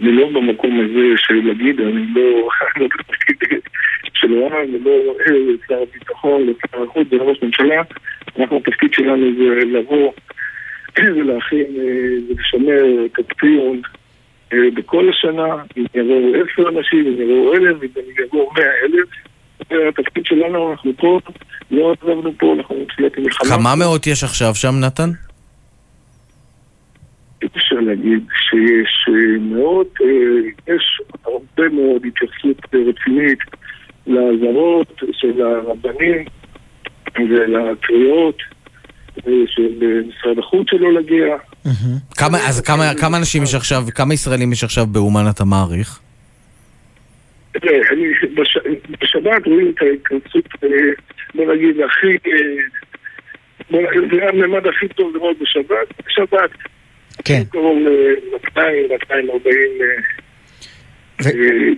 אני 0.00 0.12
לא 0.12 0.28
במקום 0.28 0.80
הזה 0.80 1.14
של 1.16 1.34
להגיד, 1.44 1.80
אני 1.80 2.06
לא 2.14 2.48
לא 2.80 2.86
בתפקיד 2.86 3.36
של 4.14 4.32
אני 4.32 4.78
לא 4.84 5.14
אה, 5.20 5.34
שר 5.68 5.82
הביטחון, 5.82 6.46
לא 6.46 6.52
שר 6.70 6.82
החוץ, 6.82 7.08
זה 7.10 7.16
ראש 7.16 7.38
ממשלה. 7.42 7.82
אנחנו, 8.38 8.56
התפקיד 8.56 8.94
שלנו 8.94 9.26
זה 9.38 9.64
לבוא 9.64 10.12
ולהכין 10.98 11.66
אה, 11.78 12.16
ולשמר 12.28 13.06
את 13.06 13.18
הציון 13.18 13.80
אה, 14.52 14.58
בכל 14.74 15.08
השנה, 15.08 15.54
אם 15.76 15.84
יבואו 15.94 16.32
עשר 16.34 16.68
אנשים, 16.68 17.06
אם 17.06 17.22
יבואו 17.22 17.54
אלף, 17.54 17.76
אם 17.82 18.24
יבואו 18.24 18.52
מאה 18.58 18.72
אלף. 18.84 19.08
התפקיד 19.88 20.26
שלנו, 20.26 20.72
אנחנו 20.72 20.92
פה, 20.96 21.18
לא 21.70 21.92
עזבנו 21.92 22.32
פה, 22.38 22.54
אנחנו 22.58 22.76
מתחילת 22.82 23.18
המלחמה. 23.18 23.50
כמה 23.56 23.74
מאות 23.74 24.06
יש 24.06 24.24
עכשיו 24.24 24.54
שם, 24.54 24.74
נתן? 24.80 25.10
אי 27.54 27.60
אפשר 27.60 27.76
להגיד 27.76 28.26
שיש 28.48 29.08
אה, 29.08 29.38
מאות, 29.40 29.98
אה, 30.00 30.74
יש 30.74 31.00
הרבה 31.24 31.68
מאוד 31.68 32.02
התייחסות 32.06 32.56
רצינית 32.74 33.38
לאזהרות 34.06 35.02
של 35.12 35.42
הרבנים 35.42 36.24
ולקריאות 37.16 38.38
אה, 39.26 39.32
של 39.46 40.02
משרד 40.08 40.38
החוץ 40.38 40.70
שלא 40.70 40.92
להגיע. 40.92 41.36
כמה, 42.18 42.38
אז 42.48 42.60
כמה, 42.60 42.84
כמה 43.00 43.18
אנשים 43.18 43.42
יש 43.42 43.54
עכשיו, 43.54 43.82
כמה 43.94 44.14
ישראלים 44.14 44.52
יש 44.52 44.64
עכשיו 44.64 44.86
באומן 44.86 45.24
אתה 45.30 45.44
מעריך? 45.44 46.00
תראה, 47.52 47.78
בשבת 49.00 49.46
רואים 49.46 49.72
את 49.74 49.82
ההתכנסות, 49.82 50.48
בוא 51.34 51.54
נגיד, 51.54 51.76
הכי... 51.80 52.16
זה 53.70 54.28
הממד 54.28 54.66
הכי 54.66 54.88
טוב 54.88 55.16
לראות 55.16 55.36
בשבת. 55.38 56.06
בשבת, 56.06 56.50
כן. 57.26 57.42
קרוב 57.50 57.78
ל-200, 57.78 58.60
240 58.90 59.54
ו- 61.22 61.28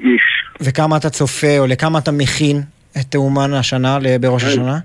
איש. 0.05 0.23
וכמה 0.61 0.97
אתה 0.97 1.11
צופה, 1.11 1.59
או 1.59 1.67
לכמה 1.67 1.99
אתה 1.99 2.11
מכין 2.13 2.57
את 3.01 3.15
אומן 3.15 3.53
השנה 3.61 3.99
בראש 4.21 4.45
השנה? 4.45 4.79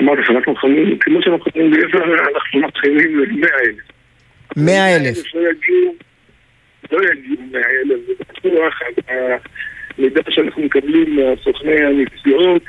אמרתי 0.00 0.20
לך, 0.20 0.30
אנחנו 0.30 0.52
מכנים, 0.52 0.98
כמו 0.98 1.22
שאנחנו 1.22 1.50
בעבר, 1.54 2.04
אנחנו 2.34 2.60
מתחילים 2.60 3.20
ל-100 3.20 3.48
אלף. 3.64 3.84
100 4.56 4.96
אלף. 4.96 5.34
לא 5.34 5.40
יגיעו, 5.40 5.94
לא 6.92 6.98
יגיעו 7.12 7.36
100 7.52 7.60
אלף, 7.60 8.00
זה 8.06 8.12
בטוח, 8.20 8.80
המידע 9.98 10.20
שאנחנו 10.30 10.62
מקבלים 10.62 11.16
מהסוכני 11.16 11.84
הנסיעות, 11.84 12.62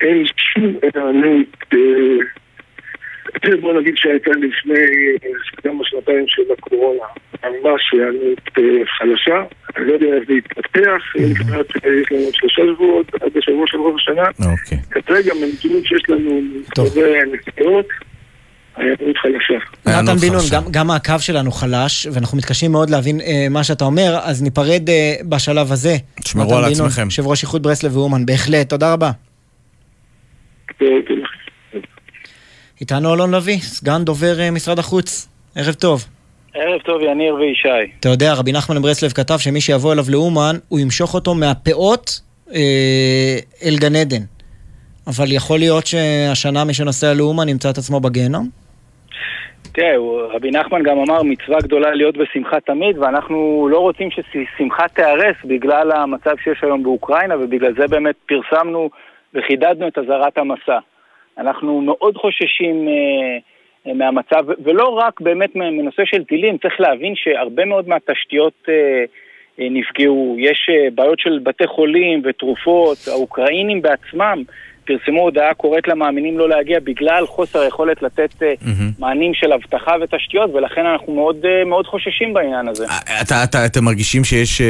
אין 0.00 0.24
שום 0.36 0.76
היענות, 0.82 1.46
אה, 3.44 3.56
בוא 3.60 3.80
נגיד 3.80 3.94
שהייתה 3.96 4.30
לפני 4.30 4.74
אה, 5.24 5.30
כמה 5.62 5.84
שנתיים 5.84 6.24
של 6.28 6.42
הקורונה, 6.58 7.04
ממש 7.44 7.82
היענות 7.92 8.38
אה, 8.58 8.62
חלשה, 8.98 9.42
אני 9.76 9.86
לא 9.86 9.92
יודע 9.92 10.06
איך 10.06 10.24
זה 10.28 10.34
יתפתח, 10.34 11.02
לקראת, 11.14 11.66
אה, 11.84 11.90
יש 12.02 12.12
לנו 12.12 12.20
עוד 12.24 12.34
שלושה 12.34 12.62
שבועות, 12.74 13.06
עד 13.14 13.30
השבוע 13.38 13.64
של 13.66 13.78
ראש 13.78 14.02
השנה, 14.08 14.50
אוקיי. 14.52 15.02
כרגע 15.06 15.32
מנתונים 15.34 15.84
שיש 15.84 16.02
לנו 16.08 16.40
מסתובבי 16.60 17.00
הנסיעות, 17.20 17.86
חלשה. 19.22 19.54
נתן 19.86 20.16
בן 20.16 20.32
נון, 20.32 20.42
גם- 20.52 20.62
גם 20.70 20.90
הקו 20.90 21.14
שלנו 21.18 21.50
חלש, 21.50 22.06
ואנחנו 22.12 22.38
מתקשים 22.38 22.72
מאוד 22.72 22.90
להבין 22.90 23.20
אה, 23.20 23.46
מה 23.50 23.64
שאתה 23.64 23.84
אומר, 23.84 24.18
אז 24.22 24.42
ניפרד 24.42 24.88
אה, 24.90 25.14
בשלב 25.28 25.72
הזה. 25.72 25.96
תשמרו 26.22 26.56
על 26.56 26.64
עצמכם. 26.64 27.02
יושב 27.04 27.26
ראש 27.26 27.42
איחוד 27.42 27.62
ברסלב 27.62 27.96
ואומן, 27.96 28.26
בהחלט, 28.26 28.68
תודה 28.68 28.92
רבה. 28.92 29.10
איתנו 32.82 33.14
אלון 33.14 33.34
לביא, 33.34 33.58
סגן 33.58 34.04
דובר 34.04 34.40
אה, 34.40 34.50
משרד 34.50 34.78
החוץ. 34.78 35.28
ערב 35.56 35.74
טוב. 35.74 36.04
ערב 36.54 36.80
טוב, 36.80 37.02
יניר 37.02 37.34
וישי. 37.34 37.92
אתה 38.00 38.08
יודע, 38.08 38.34
רבי 38.34 38.52
נחמן 38.52 38.78
מברסלב 38.78 39.10
כתב 39.10 39.38
שמי 39.38 39.60
שיבוא 39.60 39.92
אליו 39.92 40.04
לאומן, 40.08 40.56
הוא 40.68 40.80
ימשוך 40.80 41.14
אותו 41.14 41.34
מהפאות 41.34 42.20
אה, 42.54 43.36
אל 43.64 43.76
גן 43.80 43.96
עדן. 43.96 44.22
אבל 45.06 45.32
יכול 45.32 45.58
להיות 45.58 45.86
שהשנה 45.86 46.64
מי 46.64 46.74
שנוסע 46.74 47.14
לאומן 47.14 47.48
ימצא 47.48 47.70
את 47.70 47.78
עצמו 47.78 48.00
בגיהנום? 48.00 48.48
תראה, 49.72 49.94
רבי 50.34 50.50
נחמן 50.50 50.82
גם 50.82 50.98
אמר 50.98 51.22
מצווה 51.22 51.58
גדולה 51.62 51.94
להיות 51.94 52.16
בשמחה 52.16 52.60
תמיד, 52.60 52.98
ואנחנו 52.98 53.68
לא 53.70 53.78
רוצים 53.78 54.08
ששמחה 54.10 54.88
תיהרס 54.88 55.36
בגלל 55.44 55.92
המצב 55.92 56.34
שיש 56.44 56.58
היום 56.62 56.82
באוקראינה, 56.82 57.34
ובגלל 57.36 57.72
זה 57.78 57.86
באמת 57.86 58.14
פרסמנו 58.26 58.90
וחידדנו 59.34 59.88
את 59.88 59.98
אזהרת 59.98 60.38
המסע. 60.38 60.78
אנחנו 61.38 61.80
מאוד 61.80 62.16
חוששים 62.16 62.88
אה, 62.88 63.38
אה, 63.86 63.94
מהמצב, 63.94 64.44
ולא 64.64 64.88
רק 64.88 65.20
באמת 65.20 65.56
מנושא 65.56 66.02
של 66.04 66.24
טילים, 66.24 66.58
צריך 66.58 66.80
להבין 66.80 67.12
שהרבה 67.16 67.64
מאוד 67.64 67.88
מהתשתיות 67.88 68.68
אה, 68.68 69.04
נפגעו. 69.58 70.36
יש 70.38 70.70
בעיות 70.94 71.20
של 71.20 71.38
בתי 71.42 71.66
חולים 71.66 72.22
ותרופות, 72.24 72.98
האוקראינים 73.08 73.82
בעצמם 73.82 74.42
פרסמו 74.84 75.20
הודעה 75.20 75.54
קוראת 75.54 75.88
למאמינים 75.88 76.38
לא 76.38 76.48
להגיע 76.48 76.80
בגלל 76.80 77.26
חוסר 77.26 77.60
היכולת 77.60 78.02
לתת 78.02 78.42
אה, 78.42 78.52
מענים 78.98 79.34
של 79.34 79.52
אבטחה 79.52 79.92
ותשתיות, 80.02 80.50
ולכן 80.54 80.86
אנחנו 80.86 81.14
מאוד, 81.14 81.36
מאוד 81.66 81.86
חוששים 81.86 82.34
בעניין 82.34 82.68
הזה. 82.68 82.86
אתה, 83.22 83.44
אתה, 83.44 83.66
אתם 83.66 83.84
מרגישים 83.84 84.24
שיש 84.24 84.60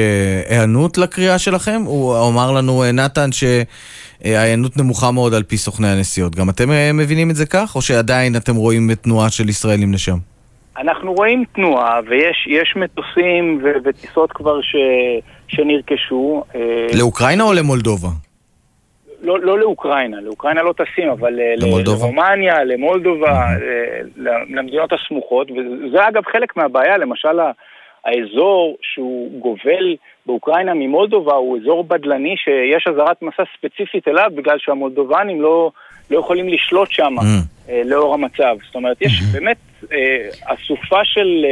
היענות 0.49 0.99
לקריאה 0.99 1.39
שלכם? 1.39 1.83
הוא 1.87 2.29
אמר 2.29 2.53
לנו, 2.53 2.83
נתן, 2.93 3.33
שההיענות 4.25 4.77
נמוכה 4.77 5.11
מאוד 5.11 5.35
על 5.35 5.43
פי 5.43 5.57
סוכני 5.57 5.89
הנסיעות. 5.89 6.35
גם 6.35 6.51
אתם 6.51 6.71
אה, 6.71 6.91
מבינים 6.95 7.31
את 7.31 7.35
זה 7.37 7.47
כך? 7.47 7.77
או 7.77 7.83
שעדיין 7.83 8.37
אתם 8.37 8.55
רואים 8.57 8.95
תנועה 8.95 9.31
של 9.31 9.49
ישראלים 9.49 9.93
לשם? 9.93 10.17
אנחנו 10.79 11.13
רואים 11.13 11.45
תנועה, 11.55 12.01
ויש 12.09 12.47
יש 12.51 12.75
מטוסים 12.77 13.61
ו- 13.65 13.79
וטיסות 13.85 14.33
כבר 14.33 14.63
ש, 14.63 14.77
שנרכשו. 15.49 16.45
אה, 16.55 16.87
לאוקראינה 16.99 17.45
או 17.45 17.53
למולדובה? 17.53 18.09
לא, 19.23 19.41
לא 19.41 19.59
לאוקראינה, 19.59 20.21
לאוקראינה 20.21 20.63
לא 20.63 20.73
טסים, 20.73 21.09
אבל 21.09 21.41
אה, 21.41 21.55
למולדובה? 21.57 22.07
לרומניה, 22.07 22.65
למולדובה, 22.65 23.33
אה, 23.33 24.01
למדינות 24.49 24.91
הסמוכות, 24.93 25.51
וזה 25.51 26.09
אגב 26.09 26.23
חלק 26.33 26.57
מהבעיה, 26.57 26.99
למשל 26.99 27.39
האזור 28.05 28.77
שהוא 28.83 29.41
גובל 29.41 29.97
באוקראינה 30.27 30.75
ממולדובה 30.75 31.35
הוא 31.35 31.59
אזור 31.59 31.85
בדלני 31.85 32.35
שיש 32.37 32.87
אזהרת 32.87 33.23
מסע 33.23 33.43
ספציפית 33.59 34.09
אליו 34.09 34.31
בגלל 34.35 34.57
שהמולדובנים 34.59 35.43
לא, 35.43 35.71
לא 36.11 36.19
יכולים 36.19 36.49
לשלוט 36.49 36.91
שם 36.91 37.15
אה, 37.69 37.83
לאור 37.85 38.15
המצב. 38.15 38.57
זאת 38.67 38.75
אומרת, 38.75 39.03
יש 39.03 39.23
באמת 39.33 39.57
אה, 39.93 40.29
אסופה 40.45 41.05
של 41.05 41.47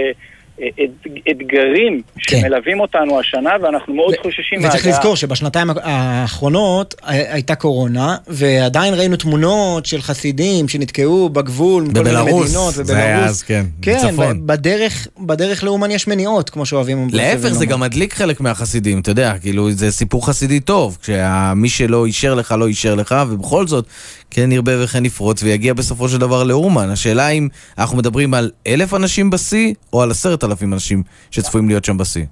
אה, 0.63 0.85
אתגרים 1.31 2.03
שמלווים 2.19 2.81
אותנו 2.81 3.21
השנה, 3.21 3.51
ואנחנו 3.63 3.95
מאוד 3.95 4.15
חוששים 4.23 4.59
וצריך 4.65 4.75
מההגעה- 4.75 4.99
לזכור 4.99 5.17
שבשנתיים 5.17 5.69
האחרונות 5.83 6.95
הייתה 7.05 7.55
קורונה, 7.55 8.17
ועדיין 8.29 8.95
ראינו 8.95 9.17
תמונות 9.17 9.87
של 9.87 10.03
חסידים 10.03 10.69
שנתקעו 10.69 11.29
בגבול 11.29 11.83
מכל 11.83 12.03
מיני 12.03 12.11
בבלארוס, 12.11 12.45
מדינות, 12.49 12.75
זה 12.75 12.97
היה. 12.97 13.25
אז, 13.25 13.43
כן, 13.43 13.67
כן, 13.83 13.99
בצפון. 14.09 14.47
ב- 14.47 14.53
בדרך, 14.53 15.07
בדרך 15.19 15.65
לאומן 15.65 15.91
יש 15.91 16.07
מניעות, 16.09 16.51
כמו 16.51 16.67
שאוהבים. 16.67 17.09
להפך, 17.13 17.49
זה. 17.49 17.67
גם 17.67 17.81
מדליק 17.81 18.15
חלק 18.15 18.41
מהחסידים, 18.41 19.01
אתה 19.01 19.11
יודע, 19.11 19.35
כאילו, 19.41 19.71
זה 19.73 19.91
סיפור 19.91 20.27
חסידי 20.27 20.61
טוב, 20.61 20.99
כשמי 21.03 21.69
שלא 21.69 22.07
אישר 22.07 22.35
לך, 22.35 22.55
לא 22.59 22.67
אישר 22.67 22.95
לך, 22.95 23.15
ובכל 23.29 23.67
זאת, 23.67 23.87
כן 24.31 24.53
ירבה 24.53 24.85
וכן 24.85 25.05
יפרוץ, 25.05 25.43
ויגיע 25.43 25.75
בסופו 25.75 26.09
של 26.09 26.19
דבר 26.19 26.45
לאומן. 26.45 26.91
השאלה 26.91 27.29
אם 27.29 27.49
אנחנו 27.79 27.97
מדברים 27.99 28.35
על 28.35 28.51
אלף 28.67 28.95
אנשים 28.95 29.31
בשיא, 29.31 29.75
או 29.93 30.03
על 30.03 30.11
עשרת 30.11 30.45
אלפים 30.51 30.73
אנשים 30.73 31.03
שצפויים 31.31 31.69
להיות 31.69 31.85
שם 31.85 31.99
בשיא. 31.99 32.25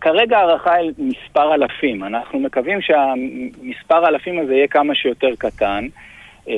כרגע 0.00 0.38
ההערכה 0.38 0.74
היא 0.74 0.92
מספר 0.98 1.54
אלפים. 1.54 2.04
אנחנו 2.04 2.40
מקווים 2.40 2.78
שהמספר 2.80 4.08
אלפים 4.08 4.38
הזה 4.38 4.54
יהיה 4.54 4.66
כמה 4.66 4.94
שיותר 4.94 5.28
קטן. 5.38 5.86
אה, 6.48 6.54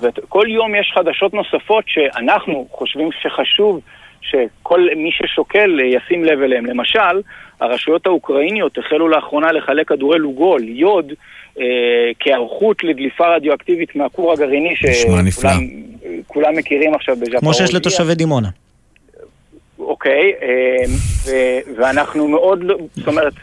וכל 0.00 0.46
יום 0.48 0.74
יש 0.74 0.92
חדשות 0.94 1.34
נוספות 1.34 1.84
שאנחנו 1.86 2.66
חושבים 2.70 3.08
שחשוב 3.22 3.80
שכל 4.20 4.80
מי 4.96 5.10
ששוקל 5.12 5.80
ישים 5.80 6.24
לב 6.24 6.42
אליהם. 6.42 6.66
למשל, 6.66 7.20
הרשויות 7.60 8.06
האוקראיניות 8.06 8.78
החלו 8.78 9.08
לאחרונה 9.08 9.52
לחלק 9.52 9.88
כדורי 9.88 10.18
לוגול, 10.18 10.68
יוד, 10.68 11.12
אה, 11.60 11.64
כהיערכות 12.20 12.84
לדליפה 12.84 13.34
רדיואקטיבית 13.34 13.96
מהכור 13.96 14.32
הגרעיני. 14.32 14.76
שכולם 14.76 15.66
כולם 16.26 16.56
מכירים 16.56 16.94
עכשיו 16.94 17.16
בז'פרוז'יה. 17.16 17.40
כמו 17.40 17.54
שיש 17.54 17.74
לתושבי 17.74 18.14
דימונה. 18.14 18.48
אוקיי, 19.90 20.32
אה, 20.42 20.84
ו- 21.26 21.80
ואנחנו 21.80 22.28
מאוד 22.28 22.58
לא, 22.64 22.76
זאת 22.96 23.08
אומרת, 23.08 23.32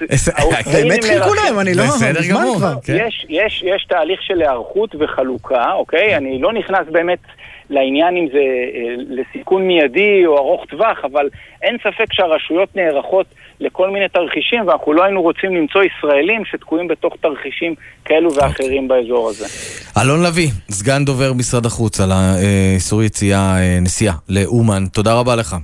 חילקו 1.03 1.33
נערכים- 1.33 1.43
להם, 1.45 1.59
אני 1.59 1.73
לא... 1.73 1.83
מזמן 2.19 2.43
כבר. 2.57 2.73
יש, 3.07 3.25
יש, 3.29 3.63
יש 3.65 3.85
תהליך 3.89 4.21
של 4.21 4.41
היערכות 4.41 4.95
וחלוקה, 4.99 5.71
אוקיי? 5.71 6.17
אני 6.17 6.41
לא 6.41 6.53
נכנס 6.53 6.87
באמת 6.91 7.19
לעניין 7.69 8.17
אם 8.17 8.27
זה 8.33 8.39
אה, 8.39 8.95
לסיכון 9.09 9.67
מיידי 9.67 10.25
או 10.25 10.37
ארוך 10.37 10.65
טווח, 10.69 10.97
אבל 11.03 11.29
אין 11.61 11.77
ספק 11.83 12.13
שהרשויות 12.13 12.75
נערכות 12.75 13.25
לכל 13.59 13.89
מיני 13.89 14.09
תרחישים, 14.09 14.67
ואנחנו 14.67 14.93
לא 14.93 15.03
היינו 15.03 15.21
רוצים 15.21 15.55
למצוא 15.55 15.81
ישראלים 15.83 16.45
שתקועים 16.45 16.87
בתוך 16.87 17.13
תרחישים 17.21 17.75
כאלו 18.05 18.33
ואחרים 18.35 18.87
באזור 18.87 19.29
הזה. 19.29 19.45
אלון 20.01 20.23
לביא, 20.23 20.49
סגן 20.71 21.05
דובר 21.05 21.33
משרד 21.33 21.65
החוץ 21.65 21.99
על 21.99 22.09
האיסור 22.11 23.03
יציאה, 23.03 23.55
אה, 23.59 23.79
נסיעה 23.81 24.13
לאומן, 24.29 24.83
תודה 24.93 25.13
רבה 25.13 25.35
לך. 25.35 25.55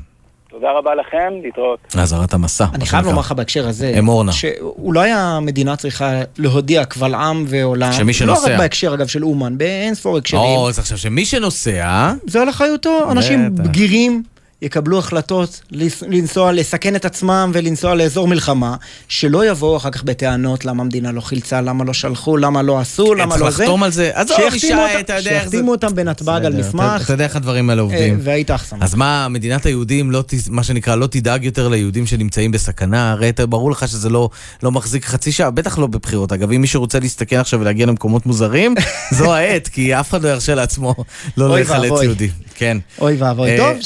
תודה 0.64 0.78
רבה 0.78 0.96
לכם, 0.96 1.34
להתראות. 1.44 1.80
אזהרת 1.98 2.34
המסע. 2.34 2.66
אני 2.74 2.86
חייב 2.86 3.06
לומר 3.06 3.20
לך 3.20 3.32
בהקשר 3.32 3.68
הזה, 3.68 3.96
אמורנה. 4.00 4.32
שאולי 4.32 5.12
המדינה 5.12 5.76
צריכה 5.76 6.22
להודיע 6.38 6.86
קבל 6.86 7.16
עם 7.16 7.46
ועולם, 7.48 7.92
שמי 7.92 8.06
לא 8.06 8.14
שנוסע. 8.14 8.54
רק 8.54 8.60
בהקשר 8.60 8.94
אגב 8.94 9.08
של 9.08 9.24
אומן, 9.24 9.58
באין 9.58 9.96
ספור 9.96 10.18
הקשרים, 10.18 10.44
או, 10.44 10.70
אז 10.70 10.80
עכשיו 10.80 10.98
שמי 10.98 11.26
שנוסע... 11.26 12.14
זה 12.28 12.42
על 12.42 12.50
אחריותו, 12.50 13.12
אנשים. 13.12 13.56
בגירים 13.56 14.24
יקבלו 14.64 15.00
החלטות 15.00 15.62
לנסוע, 16.08 16.52
לסכן 16.52 16.96
את 16.96 17.06
עצמם 17.06 17.52
ולנסוע 17.54 17.96
לאזור 17.96 18.28
מלחמה, 18.28 18.76
שלא 19.08 19.46
יבואו 19.50 19.78
אחר 19.78 19.90
כך 19.92 20.04
בטענות 20.04 20.66
למה 20.66 20.84
המדינה 20.84 21.12
לא 21.12 21.22
חילצה, 21.22 21.62
למה 21.62 21.84
לא 21.84 21.94
שלחו, 21.94 22.38
למה 22.38 22.62
לא 22.62 22.80
עשו, 22.80 23.14
למה 23.14 23.32
צריך 23.32 23.42
לא 23.44 23.52
זה. 23.52 23.64
לחתום 23.64 23.84
על 23.84 23.92
זה. 23.92 24.12
עזוב, 24.14 24.38
ישי, 24.54 24.74
אותם- 24.74 24.84
אתה 25.00 25.14
יודע 25.14 25.32
איך 25.32 25.44
זה- 25.44 25.50
שיחתימו 25.52 25.72
אותם 25.72 25.96
בנתב"ג 25.96 26.42
על 26.46 26.54
מסמך, 26.56 27.02
אתה- 27.04 27.14
יודע 27.14 27.24
איך 27.24 27.36
הדברים 27.36 27.70
האלה 27.70 27.82
עובדים. 27.82 28.14
אה, 28.14 28.20
והיית 28.24 28.52
אחסם. 28.52 28.84
אז 28.84 28.96
מה, 28.96 29.28
מדינת 29.30 29.66
היהודים, 29.66 30.12
לא, 30.12 30.24
מה 30.50 30.64
שנקרא, 30.64 30.96
לא 30.96 31.08
תדאג 31.08 31.44
יותר 31.44 31.68
ליהודים 31.68 32.06
שנמצאים 32.06 32.52
בסכנה? 32.52 33.12
הרי 33.12 33.32
ברור 33.50 33.72
לך 33.72 33.88
שזה 33.88 34.10
לא, 34.10 34.30
לא 34.64 34.72
מחזיק 34.72 35.06
חצי 35.06 35.32
שעה, 35.32 35.52
בטח 35.52 35.78
לא 35.78 35.88
בבחירות. 35.88 36.32
אגב, 36.32 36.52
אם 36.52 36.62
מישהו 36.62 36.82
רוצה 36.82 37.00
להסתכן 37.00 37.40
עכשיו 37.40 37.60
ולהגיע 37.60 37.86
למקומות 37.86 38.26
מוזרים, 38.26 38.76
זו 39.18 39.34
העת, 39.34 39.68
כי 39.68 40.00
אף 40.00 40.10
אחד 40.10 40.24
לא 40.24 40.30
ירשה 40.30 40.56
לעצמו 40.56 40.96
לא 41.38 41.46
ואבוי. 41.46 42.06
יהודי. 42.06 42.30
כן. 42.56 42.78
אוי 43.00 43.16
ואבוי. 43.16 43.52
אה, 43.52 43.58
טוב, 43.58 43.78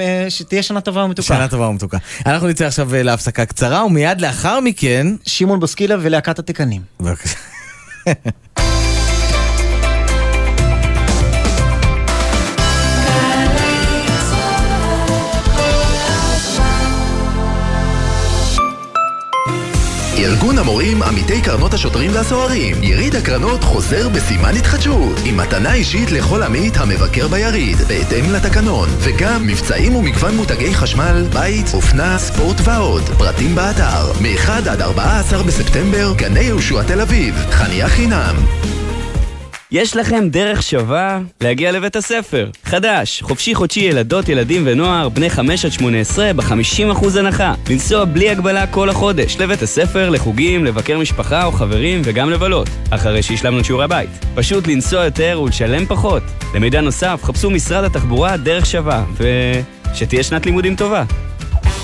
אה, 0.00 0.30
שתהיה 0.30 0.62
שנה 0.62 0.80
טובה 0.80 1.04
ומתוקה. 1.04 1.28
שנה 1.28 1.48
טובה 1.48 1.68
ומתוקה. 1.68 1.98
אנחנו 2.26 2.48
נצא 2.48 2.66
עכשיו 2.66 2.94
אה, 2.94 3.02
להפסקה 3.02 3.44
קצרה, 3.44 3.84
ומיד 3.84 4.20
לאחר 4.20 4.60
מכן... 4.60 5.06
שמעון 5.26 5.60
בוסקילה 5.60 5.96
ולהקת 6.00 6.38
התקנים. 6.38 6.82
בבקשה. 7.00 7.36
ארגון 20.18 20.58
המורים 20.58 21.02
עמיתי 21.02 21.40
קרנות 21.40 21.74
השוטרים 21.74 22.10
והסוהרים. 22.14 22.82
יריד 22.82 23.16
הקרנות 23.16 23.64
חוזר 23.64 24.08
בסימן 24.08 24.56
התחדשות 24.56 25.16
עם 25.24 25.36
מתנה 25.36 25.74
אישית 25.74 26.12
לכל 26.12 26.42
עמית 26.42 26.76
המבקר 26.76 27.28
ביריד 27.28 27.76
בהתאם 27.88 28.32
לתקנון. 28.32 28.88
וגם 28.98 29.46
מבצעים 29.46 29.96
ומגוון 29.96 30.36
מותגי 30.36 30.74
חשמל, 30.74 31.26
בית, 31.32 31.74
אופנה, 31.74 32.18
ספורט 32.18 32.56
ועוד. 32.64 33.02
פרטים 33.02 33.54
באתר 33.54 34.12
מ-1 34.20 34.50
עד 34.70 34.82
14 34.82 35.42
בספטמבר 35.42 36.12
גני 36.16 36.40
יהושע 36.40 36.82
תל 36.82 37.00
אביב. 37.00 37.34
חניה 37.50 37.88
חינם 37.88 38.36
יש 39.72 39.96
לכם 39.96 40.28
דרך 40.28 40.62
שווה 40.62 41.20
להגיע 41.40 41.72
לבית 41.72 41.96
הספר. 41.96 42.50
חדש, 42.64 43.22
חופשי 43.22 43.54
חודשי 43.54 43.80
ילדות, 43.80 44.28
ילדים 44.28 44.62
ונוער, 44.66 45.08
בני 45.08 45.30
5 45.30 45.64
עד 45.64 45.72
18 45.72 46.32
ב-50% 46.32 47.18
הנחה. 47.18 47.54
לנסוע 47.70 48.04
בלי 48.04 48.30
הגבלה 48.30 48.66
כל 48.66 48.90
החודש 48.90 49.36
לבית 49.36 49.62
הספר, 49.62 50.10
לחוגים, 50.10 50.64
לבקר 50.64 50.98
משפחה 50.98 51.44
או 51.44 51.52
חברים 51.52 52.00
וגם 52.04 52.30
לבלות. 52.30 52.68
אחרי 52.90 53.22
שהשלמנו 53.22 53.60
את 53.60 53.64
שיעורי 53.64 53.84
הבית. 53.84 54.10
פשוט 54.34 54.66
לנסוע 54.66 55.04
יותר 55.04 55.40
ולשלם 55.44 55.86
פחות. 55.86 56.22
למידע 56.54 56.80
נוסף, 56.80 57.20
חפשו 57.22 57.50
משרד 57.50 57.84
התחבורה 57.84 58.36
דרך 58.36 58.66
שווה, 58.66 59.04
ושתהיה 59.92 60.22
שנת 60.22 60.46
לימודים 60.46 60.76
טובה. 60.76 61.04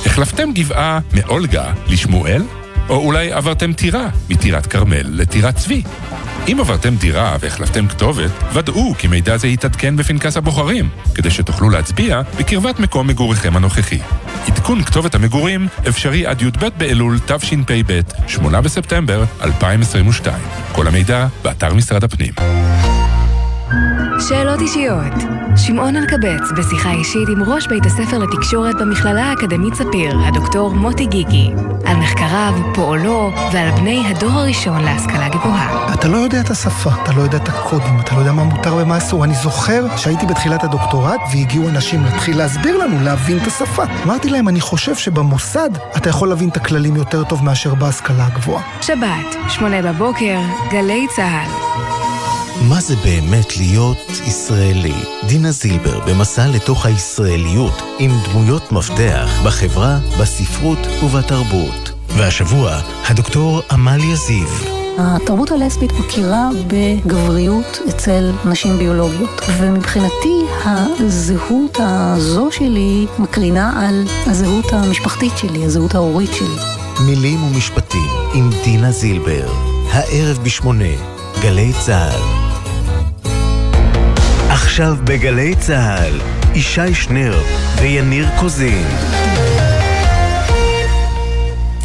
החלפתם 0.06 0.52
גבעה 0.52 0.98
מאולגה 1.12 1.72
לשמואל? 1.88 2.42
או 2.88 2.96
אולי 2.96 3.32
עברתם 3.32 3.72
טירה 3.72 4.08
מטירת 4.30 4.66
כרמל 4.66 5.06
לטירת 5.08 5.56
צבי? 5.56 5.82
אם 6.48 6.60
עברתם 6.60 6.96
דירה 6.96 7.36
והחלפתם 7.40 7.88
כתובת, 7.88 8.30
ודאו 8.52 8.94
כי 8.98 9.08
מידע 9.08 9.36
זה 9.36 9.48
יתעדכן 9.48 9.96
בפנקס 9.96 10.36
הבוחרים, 10.36 10.88
כדי 11.14 11.30
שתוכלו 11.30 11.70
להצביע 11.70 12.20
בקרבת 12.38 12.80
מקום 12.80 13.06
מגוריכם 13.06 13.56
הנוכחי. 13.56 13.98
עדכון 14.46 14.82
כתובת 14.82 15.14
המגורים 15.14 15.68
אפשרי 15.88 16.26
עד 16.26 16.42
י"ב 16.42 16.68
באלול 16.78 17.18
תשפ"ב, 17.18 18.00
8 18.26 18.60
בספטמבר 18.60 19.24
2022. 19.42 20.42
כל 20.72 20.88
המידע 20.88 21.26
באתר 21.42 21.74
משרד 21.74 22.04
הפנים. 22.04 22.32
שאלות 24.20 24.60
אישיות. 24.60 25.12
שמעון 25.56 25.96
אלקבץ 25.96 26.52
בשיחה 26.56 26.90
אישית 26.92 27.28
עם 27.28 27.42
ראש 27.42 27.66
בית 27.66 27.86
הספר 27.86 28.18
לתקשורת 28.18 28.74
במכללה 28.80 29.24
האקדמית 29.24 29.74
ספיר, 29.74 30.18
הדוקטור 30.24 30.74
מוטי 30.74 31.06
גיגי, 31.06 31.50
על 31.84 31.96
מחקריו, 31.96 32.54
פועלו 32.74 33.32
ועל 33.52 33.70
בני 33.70 34.06
הדור 34.06 34.30
הראשון 34.30 34.84
להשכלה 34.84 35.28
גבוהה. 35.28 35.94
אתה 35.94 36.08
לא 36.08 36.16
יודע 36.16 36.40
את 36.40 36.50
השפה, 36.50 36.90
אתה 37.02 37.12
לא 37.12 37.22
יודע 37.22 37.36
את 37.36 37.48
הקודים, 37.48 38.00
אתה 38.00 38.14
לא 38.14 38.20
יודע 38.20 38.32
מה 38.32 38.44
מותר 38.44 38.74
ומה 38.74 38.98
אסור. 38.98 39.24
אני 39.24 39.34
זוכר 39.34 39.96
שהייתי 39.96 40.26
בתחילת 40.26 40.64
הדוקטורט 40.64 41.20
והגיעו 41.32 41.68
אנשים 41.68 42.04
להתחיל 42.04 42.38
להסביר 42.38 42.78
לנו, 42.78 43.04
להבין 43.04 43.38
את 43.38 43.46
השפה. 43.46 43.84
אמרתי 44.04 44.30
להם, 44.30 44.48
אני 44.48 44.60
חושב 44.60 44.94
שבמוסד 44.94 45.70
אתה 45.96 46.08
יכול 46.08 46.28
להבין 46.28 46.48
את 46.48 46.56
הכללים 46.56 46.96
יותר 46.96 47.24
טוב 47.24 47.44
מאשר 47.44 47.74
בהשכלה 47.74 48.26
הגבוהה. 48.26 48.62
שבת, 48.80 49.36
שמונה 49.48 49.82
בבוקר, 49.82 50.38
גלי 50.70 51.06
צה"ל. 51.16 51.95
מה 52.68 52.80
זה 52.80 52.96
באמת 52.96 53.56
להיות 53.56 54.10
ישראלי? 54.26 54.94
דינה 55.28 55.50
זילבר 55.50 56.00
במסע 56.00 56.46
לתוך 56.48 56.86
הישראליות 56.86 57.82
עם 57.98 58.10
דמויות 58.24 58.72
מפתח 58.72 59.40
בחברה, 59.44 59.98
בספרות 60.20 60.78
ובתרבות. 61.04 61.90
והשבוע, 62.08 62.80
הדוקטור 63.06 63.62
עמליה 63.70 64.16
זיו. 64.16 64.48
התרבות 64.98 65.50
הלסבית 65.50 65.92
מכירה 65.92 66.48
בגבריות 66.66 67.78
אצל 67.88 68.32
נשים 68.44 68.78
ביולוגיות, 68.78 69.40
ומבחינתי 69.58 70.38
הזהות 70.64 71.78
הזו 71.80 72.48
שלי 72.52 73.06
מקרינה 73.18 73.86
על 73.88 74.04
הזהות 74.26 74.72
המשפחתית 74.72 75.32
שלי, 75.38 75.64
הזהות 75.64 75.94
ההורית 75.94 76.30
שלי. 76.32 76.56
מילים 77.06 77.44
ומשפטים 77.44 78.10
עם 78.34 78.50
דינה 78.64 78.90
זילבר. 78.90 79.52
הערב 79.90 80.38
בשמונה, 80.42 80.94
גלי 81.42 81.72
צה"ל. 81.86 82.45
עכשיו 84.56 84.96
בגלי 85.04 85.54
צה"ל, 85.56 86.20
ישי 86.54 86.94
שנר 86.94 87.42
ויניר 87.80 88.26
קוזין. 88.40 88.86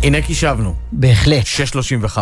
הנה 0.03 0.21
כי 0.21 0.35
שבנו. 0.35 0.73
בהחלט. 0.91 1.45
6.35. 1.45 2.19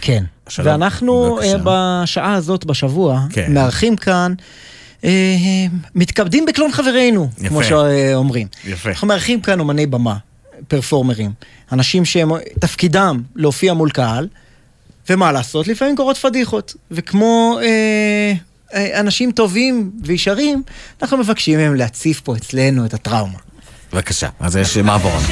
כן. 0.00 0.24
שלום. 0.48 0.68
ואנחנו 0.68 1.36
בבקשה. 1.36 1.52
אה, 1.52 2.02
בשעה 2.02 2.34
הזאת 2.34 2.64
בשבוע, 2.64 3.20
כן. 3.30 3.54
מארחים 3.54 3.96
כאן, 3.96 4.34
אה, 5.04 5.10
מתכבדים 5.94 6.46
בקלון 6.46 6.72
חברינו, 6.72 7.28
יפה. 7.38 7.48
כמו 7.48 7.64
שאומרים. 7.64 8.46
יפה. 8.64 8.90
אנחנו 8.90 9.08
מארחים 9.08 9.40
כאן 9.40 9.60
אומני 9.60 9.86
במה, 9.86 10.16
פרפורמרים, 10.68 11.30
אנשים 11.72 12.04
שהם, 12.04 12.30
תפקידם 12.60 13.22
להופיע 13.34 13.74
מול 13.74 13.90
קהל, 13.90 14.28
ומה 15.10 15.32
לעשות, 15.32 15.68
לפעמים 15.68 15.96
קורות 15.96 16.16
פדיחות. 16.16 16.74
וכמו 16.90 17.58
אה, 17.62 17.66
אה, 17.66 18.32
אנשים 18.74 19.32
טובים 19.32 19.90
וישרים, 20.04 20.62
אנחנו 21.02 21.16
מבקשים 21.16 21.58
מהם 21.58 21.74
להציף 21.74 22.20
פה 22.20 22.36
אצלנו 22.36 22.84
את 22.84 22.94
הטראומה. 22.94 23.38
בבקשה, 23.92 24.28
אז 24.40 24.56
יש 24.56 24.76
מעברון. 24.76 25.22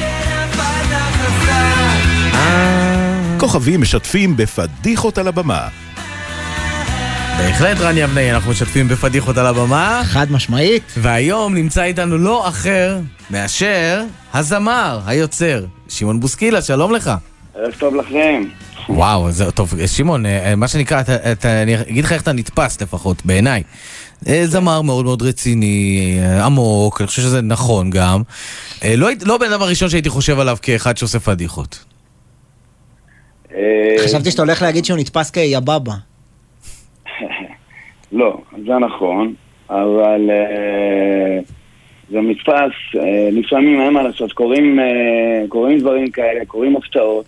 כוכבים 3.39 3.81
משתפים 3.81 4.37
בפדיחות 4.37 5.17
על 5.17 5.27
הבמה. 5.27 5.67
בהחלט 7.37 7.77
רן 7.77 7.97
יבנאי, 7.97 8.31
אנחנו 8.31 8.51
משתפים 8.51 8.87
בפדיחות 8.87 9.37
על 9.37 9.45
הבמה. 9.45 10.01
חד 10.05 10.31
משמעית. 10.31 10.83
והיום 10.97 11.55
נמצא 11.55 11.83
איתנו 11.83 12.17
לא 12.17 12.49
אחר 12.49 12.99
מאשר 13.29 14.03
הזמר, 14.33 14.99
היוצר, 15.05 15.65
שמעון 15.89 16.19
בוסקילה, 16.19 16.61
שלום 16.61 16.95
לך. 16.95 17.11
ערב 17.55 17.73
טוב 17.79 17.95
לכם. 17.95 18.43
וואו, 18.89 19.31
זה 19.31 19.51
טוב, 19.51 19.73
שמעון, 19.85 20.25
אה, 20.25 20.55
מה 20.55 20.67
שנקרא, 20.67 21.01
אתה, 21.01 21.31
אתה, 21.31 21.61
אני 21.63 21.81
אגיד 21.81 22.03
לך 22.03 22.11
איך 22.11 22.21
אתה 22.21 22.33
נתפס 22.33 22.81
לפחות, 22.81 23.25
בעיניי. 23.25 23.63
אה, 24.27 24.41
זמר 24.45 24.81
מאוד 24.81 25.05
מאוד 25.05 25.21
רציני, 25.21 26.17
אה, 26.19 26.45
עמוק, 26.45 27.01
אני 27.01 27.07
חושב 27.07 27.21
שזה 27.21 27.41
נכון 27.41 27.89
גם. 27.89 28.21
אה, 28.83 28.95
לא, 28.95 29.09
לא 29.25 29.37
בן 29.37 29.51
אדם 29.51 29.61
הראשון 29.61 29.89
שהייתי 29.89 30.09
חושב 30.09 30.39
עליו 30.39 30.57
כאחד 30.61 30.97
שעושה 30.97 31.19
פדיחות. 31.19 31.85
אה, 33.55 33.95
חשבתי 34.03 34.31
שאתה 34.31 34.41
הולך 34.41 34.61
להגיד 34.61 34.85
שהוא 34.85 34.99
נתפס 34.99 35.31
כיבאבא. 35.31 35.93
לא, 38.11 38.41
זה 38.65 38.73
נכון, 38.77 39.33
אבל 39.69 40.29
אה, 40.29 41.39
זה 42.09 42.21
נתפס, 42.21 42.99
אה, 42.99 43.29
לפעמים 43.31 43.81
אין 43.81 43.93
מה 43.93 44.03
לעשות, 44.03 44.33
קורים, 44.33 44.79
אה, 44.79 45.47
קורים 45.49 45.79
דברים 45.79 46.11
כאלה, 46.11 46.45
קורים 46.45 46.75
הפתעות, 46.75 47.25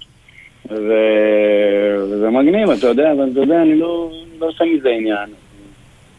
ו- 0.69 2.03
וזה 2.03 2.29
מגניב, 2.29 2.69
אתה 2.69 2.87
יודע, 2.87 3.11
אבל 3.11 3.29
אתה 3.31 3.39
יודע, 3.39 3.61
אני 3.61 3.79
לא, 3.79 4.11
לא 4.39 4.45
עושה 4.45 4.63
מזה 4.65 4.89
עניין. 4.89 5.29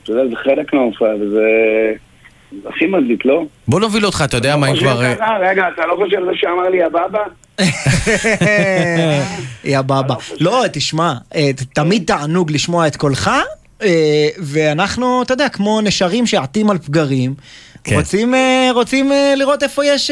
אתה 0.02 0.12
יודע, 0.12 0.28
זה 0.30 0.36
חלק 0.36 0.74
מההופעה, 0.74 1.14
וזה 1.20 1.42
זה 2.62 2.68
הכי 2.68 2.86
מדליק, 2.86 3.24
לא? 3.24 3.44
בוא 3.68 3.80
נוביל 3.80 4.06
אותך, 4.06 4.22
אתה 4.24 4.36
יודע 4.36 4.56
מה 4.56 4.70
אם 4.70 4.76
כבר... 4.76 5.04
אה? 5.04 5.38
רגע, 5.38 5.68
אתה 5.74 5.86
לא 5.86 5.96
חושב 5.96 6.16
על 6.16 6.24
זה 6.24 6.30
שאמר 6.34 6.68
לי 6.68 6.82
הבבא? 6.82 7.22
יא 9.64 9.80
בבא. 9.80 10.14
לא, 10.40 10.64
תשמע, 10.72 11.14
אה, 11.34 11.50
תמיד 11.74 12.04
תענוג 12.06 12.52
לשמוע 12.52 12.86
את 12.86 12.96
קולך, 12.96 13.30
אה, 13.82 14.28
ואנחנו, 14.38 15.22
אתה 15.22 15.32
יודע, 15.32 15.48
כמו 15.48 15.80
נשרים 15.80 16.26
שעטים 16.26 16.70
על 16.70 16.78
פגרים, 16.78 17.34
כן. 17.84 17.94
רוצים, 18.74 19.12
לראות 19.36 19.62
איפה 19.62 19.84
יש... 19.86 20.10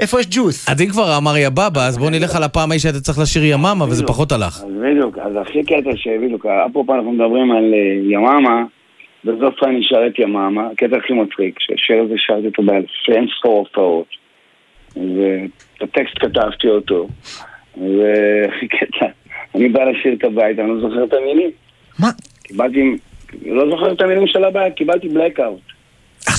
איפה 0.00 0.20
יש 0.20 0.26
ג'וס. 0.30 0.68
אז 0.68 0.82
אם 0.82 0.86
כבר 0.86 1.16
אמר 1.16 1.36
יא 1.36 1.48
בבא, 1.48 1.86
אז 1.88 1.98
בוא 1.98 2.10
נלך 2.10 2.36
על 2.36 2.42
הפעם 2.42 2.70
ההיא 2.70 2.80
שהיית 2.80 2.96
צריך 2.96 3.18
לשיר 3.18 3.44
יממה, 3.44 3.84
וזה 3.84 4.06
פחות 4.06 4.32
הלך. 4.32 4.56
אז 4.56 4.72
בדיוק, 4.82 5.18
אז 5.18 5.32
הכי 5.40 5.62
קטע 5.64 5.90
שבדיוק, 5.96 6.46
אפרופו 6.46 6.94
אנחנו 6.94 7.12
מדברים 7.12 7.52
על 7.52 7.74
אה, 7.74 8.12
יממה, 8.12 8.64
בסוף 9.24 9.54
אני 9.62 9.82
שר 9.82 10.06
את 10.06 10.18
יממה, 10.18 10.68
הקטע 10.72 10.96
הכי 10.96 11.12
מצחיק, 11.12 11.56
שהשיר 11.58 12.02
הזה 12.02 12.14
שרתי 12.16 12.46
אותו 12.46 12.62
באלפי 12.62 13.12
אין 13.12 13.26
ספור 13.38 13.58
הופעות, 13.58 14.06
ואת 14.96 15.82
הטקסט 15.82 16.18
כתבתי 16.20 16.68
אותו, 16.68 17.08
והכי 17.76 18.68
קטע, 18.68 19.06
אני 19.54 19.68
בא 19.68 19.84
לשיר 19.84 20.14
את 20.14 20.24
הבית, 20.24 20.58
אני 20.58 20.68
לא 20.68 20.80
זוכר 20.80 21.04
את 21.04 21.12
המילים. 21.12 21.50
מה? 21.98 22.08
קיבלתי, 22.42 22.96
לא 23.46 23.70
זוכר 23.70 23.92
את 23.92 24.02
המילים 24.02 24.26
של 24.26 24.44
הבית, 24.44 24.74
קיבלתי 24.74 25.08
בלקאוט. 25.08 25.69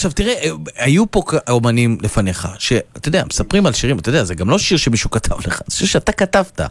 עכשיו 0.02 0.12
תראה, 0.12 0.34
אה, 0.34 0.50
היו 0.86 1.12
פה 1.12 1.22
אומנים 1.50 1.98
לפניך, 2.04 2.48
שאתה 2.60 3.08
יודע, 3.08 3.24
מספרים 3.28 3.66
על 3.66 3.74
שירים, 3.74 4.00
אתה 4.00 4.10
יודע, 4.10 4.24
זה 4.24 4.36
גם 4.36 4.50
לא 4.50 4.58
שיר 4.58 4.78
שמישהו 4.78 5.10
כתב 5.12 5.36
לך, 5.48 5.62
זה 5.68 5.78
שיר 5.78 5.88
שאתה 5.88 6.12
כתבת. 6.12 6.60
אה, 6.62 6.66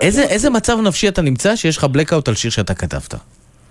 איזה, 0.00 0.22
איזה 0.22 0.50
מצב 0.50 0.78
נפשי 0.80 1.08
אתה 1.08 1.22
נמצא 1.22 1.56
שיש 1.56 1.76
לך 1.76 1.84
בלקאוט 1.84 2.28
על 2.28 2.34
שיר 2.34 2.50
שאתה 2.50 2.74
כתבת? 2.74 3.14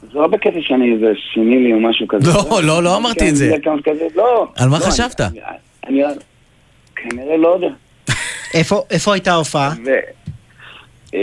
זה 0.02 0.20
לא 0.20 0.28
בקטע 0.28 0.58
שאני 0.62 0.94
איזה 0.94 1.06
שיני 1.34 1.60
לי 1.60 1.74
או 1.74 1.80
משהו 1.80 2.08
כזה. 2.08 2.32
לא, 2.32 2.64
לא, 2.64 2.84
לא 2.84 2.98
אמרתי 2.98 3.30
את 3.30 3.36
זה. 3.36 3.56
לא. 4.16 4.48
על 4.56 4.70
מה 4.70 4.80
לא, 4.80 4.84
חשבת? 4.84 5.22
אני- 5.88 6.04
כנראה 6.96 7.38
לא 7.38 7.48
יודע. 7.48 7.70
איפה 8.92 9.14
הייתה 9.14 9.32
ההופעה? 9.32 9.74
ו... 9.86 9.90
אה, 11.16 11.20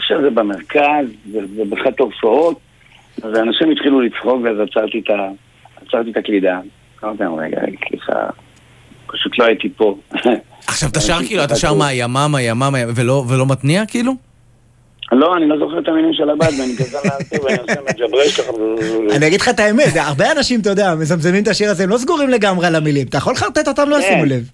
שזה 0.00 0.30
במרכז, 0.30 1.06
זה 1.32 1.38
זה 1.56 1.62
באחת 1.64 2.00
ההופעות, 2.00 2.58
ואנשים 3.22 3.70
התחילו 3.70 4.00
לצחוק 4.00 4.40
ואז 4.44 4.56
עצרתי 4.70 4.98
את 5.04 5.10
ה- 5.10 5.51
עצרתי 5.94 6.10
את 6.10 6.16
הקלידה. 6.16 6.60
אמרתי 7.04 7.22
להם, 7.22 7.34
רגע, 7.34 7.60
רגע, 7.60 7.76
סליחה, 7.88 8.12
פשוט 9.06 9.38
לא 9.38 9.44
הייתי 9.44 9.68
פה. 9.76 9.98
עכשיו 10.66 10.88
אתה 10.88 11.00
שר 11.00 11.18
כאילו, 11.26 11.44
אתה 11.44 11.56
שר 11.56 11.74
מהימ"מ, 11.74 12.34
הימ"מ, 12.34 12.74
הימ"מ, 12.74 12.92
ולא 13.28 13.46
מתניע 13.46 13.86
כאילו? 13.86 14.12
לא, 15.12 15.36
אני 15.36 15.48
לא 15.48 15.58
זוכר 15.58 15.78
את 15.78 15.88
המילים 15.88 16.12
של 16.12 16.30
הבת, 16.30 16.48
ואני 16.58 16.76
כזה 16.78 16.98
לאלתר 17.04 17.44
ואני 17.44 17.58
עושה 17.58 17.80
מג'ברש 17.90 18.40
ככה. 18.40 18.52
אני 19.16 19.26
אגיד 19.26 19.40
לך 19.40 19.48
את 19.48 19.60
האמת, 19.60 19.96
הרבה 19.96 20.32
אנשים, 20.32 20.60
אתה 20.60 20.70
יודע, 20.70 20.94
מזמזמים 20.94 21.42
את 21.42 21.48
השיר 21.48 21.70
הזה, 21.70 21.84
הם 21.84 21.90
לא 21.90 21.98
סגורים 21.98 22.28
לגמרי 22.28 22.66
על 22.66 22.74
המילים. 22.74 23.06
אתה 23.06 23.18
יכול 23.18 23.32
לחרטט 23.32 23.68
אותם, 23.68 23.88
לא 23.88 23.96
כן. 23.96 24.02
ישימו 24.02 24.24
לב. 24.24 24.50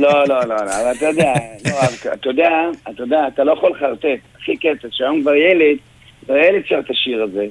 לא, 0.00 0.28
לא, 0.28 0.40
לא, 0.44 0.56
לא, 0.56 0.80
אבל 0.80 0.92
אתה 0.96 1.06
יודע, 1.06 1.32
לא, 1.66 1.74
אתה 2.12 2.28
יודע, 2.28 2.50
אתה 2.90 3.02
יודע, 3.02 3.28
אתה 3.34 3.44
לא 3.44 3.52
יכול 3.52 3.70
לחרטט. 3.70 4.20
הכי 4.40 4.56
קטע, 4.56 4.88
שהיום 4.90 5.22
כבר 5.22 5.34
ילד, 5.34 5.76
כבר 6.24 6.36
ילד 6.36 6.62
שר 6.66 6.78
את 6.78 6.90
השיר 6.90 7.22
הזה. 7.22 7.46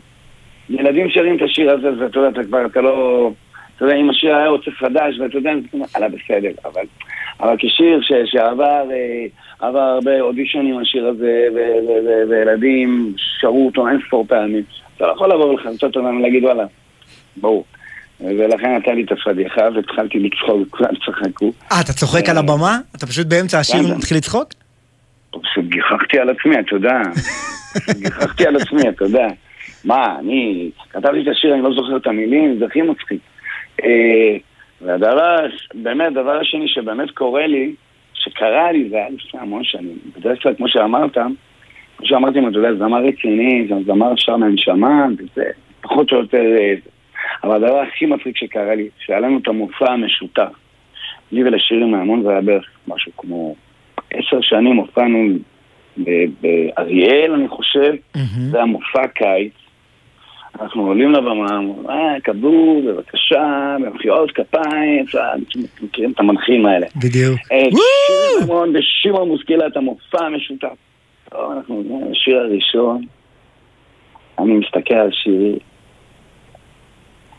ילדים 0.70 1.10
שרים 1.10 1.38
את 1.38 1.42
השיר 1.42 1.72
הזה, 1.72 1.88
ואתה 2.00 2.20
יודע, 2.20 2.30
אתה 2.30 2.48
כבר, 2.48 2.66
אתה 2.66 2.82
לא... 2.82 3.32
אתה 3.76 3.86
יודע, 3.86 3.96
אם 3.96 4.10
השיר 4.10 4.36
היה 4.36 4.46
יוצא 4.46 4.72
חדש, 4.72 5.20
ואתה 5.20 5.38
יודע, 5.38 5.52
אללה 5.98 6.08
בסדר, 6.10 6.52
אבל... 6.66 6.82
אבל 7.40 7.56
כשיר 7.58 8.02
ש, 8.02 8.12
שעבר 8.32 8.84
אה, 8.92 9.26
עבר 9.68 9.80
הרבה 9.80 10.22
אודישנים 10.22 10.80
השיר 10.80 11.08
הזה, 11.08 11.48
ו- 11.56 11.88
ו- 11.88 12.08
ו- 12.08 12.30
וילדים 12.30 13.14
שרו 13.18 13.66
אותו 13.66 13.88
אין 13.88 14.00
ספור 14.08 14.26
פעמים, 14.28 14.64
אתה 14.98 15.08
לא 15.08 15.12
יכול 15.12 15.30
לבוא 15.30 15.46
ולחרטט 15.46 15.84
אותם 15.84 16.06
ולהגיד 16.06 16.44
וואלה, 16.44 16.66
ברור. 17.38 17.66
ולכן 18.22 18.76
נתן 18.76 18.96
לי 18.96 19.04
את 19.04 19.12
הפדיחה 19.12 19.62
והתחלתי 19.76 20.20
לצחוק 20.20 20.68
וכולם 20.68 20.90
צחקו. 21.06 21.52
אה, 21.72 21.82
אתה 21.82 21.94
צוחק 21.94 22.30
על 22.30 22.38
הבמה? 22.38 22.80
אתה 22.96 23.08
פשוט 23.08 23.28
באמצע 23.28 23.60
השיר. 23.60 23.96
מתחיל 23.98 24.18
לצחוק? 24.18 24.54
פשוט 25.30 25.66
גיחכתי 25.66 26.20
על 26.20 26.30
עצמי, 26.30 26.60
אתה 26.60 26.76
יודע. 26.76 27.02
גיחכתי 28.02 28.48
על 28.48 28.56
עצמי, 28.56 28.90
אתה 28.90 29.06
יודע. 29.06 29.28
מה, 29.86 30.20
אני 30.20 30.70
כתבתי 30.90 31.22
את 31.22 31.28
השיר, 31.28 31.54
אני 31.54 31.62
לא 31.62 31.72
זוכר 31.74 31.98
את 31.98 32.08
המילים, 32.08 32.60
זה 32.60 32.66
הכי 32.66 32.82
מצחיק. 32.82 33.22
אה, 33.84 34.38
והדבר, 34.82 35.38
באמת, 35.74 36.08
הדבר 36.08 36.40
השני 36.40 36.68
שבאמת 36.68 37.12
קורה 37.12 37.48
לי, 37.48 37.74
שקרה 38.14 38.72
לי, 38.72 38.90
זה 38.90 38.96
היה 38.96 39.10
לפני 39.10 39.40
המון 39.40 39.64
שנים. 39.64 39.98
בדרך 40.16 40.44
כלל, 40.44 40.54
כמו 40.56 40.68
שאמרת, 40.68 41.18
כמו 41.98 42.08
שאמרתי, 42.08 42.40
אתה 42.40 42.58
יודע, 42.58 42.74
זמר 42.74 43.04
רציני, 43.04 43.68
זמר 43.86 44.14
שר 44.16 44.38
מהנשמה, 44.38 45.06
וזה 45.18 45.46
פחות 45.82 46.12
או 46.12 46.18
יותר... 46.18 46.56
אה, 46.60 46.74
אבל 47.44 47.56
הדבר 47.56 47.80
הכי 47.80 48.06
מצחיק 48.06 48.38
שקרה 48.38 48.76
לי, 48.76 48.90
שהיה 49.00 49.20
לנו 49.20 49.38
את 49.38 49.48
המופע 49.48 49.92
המשותף. 49.92 50.52
לי 51.32 51.44
ולשירים 51.44 51.92
מהמון 51.92 52.24
זה 52.24 52.30
היה 52.30 52.42
בערך 52.42 52.66
משהו 52.88 53.12
כמו 53.18 53.56
עשר 54.12 54.42
שנים 54.42 54.76
הופענו 54.76 55.28
באריאל, 56.42 57.34
אני 57.34 57.48
חושב, 57.48 57.94
זה 58.52 58.58
היה 58.58 58.66
מופע 58.66 59.08
קיץ. 59.08 59.54
אנחנו 60.62 60.88
עולים 60.88 61.12
לבמה, 61.12 61.60
אה, 61.90 62.20
קבלו, 62.24 62.82
בבקשה, 62.88 63.76
במחיאות 63.86 64.32
כפיים, 64.32 65.06
אתם 65.10 65.60
מכירים 65.82 66.12
את 66.12 66.20
המנחים 66.20 66.66
האלה. 66.66 66.88
בדיוק. 66.96 67.40
אה, 67.52 67.64
שירי 67.64 68.40
מימון 68.42 68.74
ושמעון 68.76 69.28
מושכלה, 69.28 69.68
את 69.68 69.78
המופע 69.78 70.26
המשותף. 70.26 70.68
טוב, 71.30 71.52
אנחנו 71.52 71.76
עוברים 71.76 72.12
לשיר 72.12 72.38
הראשון, 72.38 73.02
אני 74.40 74.54
מסתכל 74.54 74.94
על 74.94 75.12
שירי, 75.12 75.60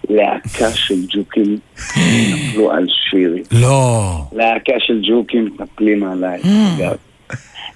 להקה 0.09 0.71
של 0.75 0.95
ג'וקים 1.09 1.59
נפלו 2.33 2.73
על 2.73 2.87
שירי. 2.89 3.43
לא. 3.53 4.11
להקה 4.33 4.73
של 4.79 5.01
ג'וקים 5.03 5.45
מתנפלים 5.45 6.05
עליי, 6.05 6.41
אגב. 6.77 6.97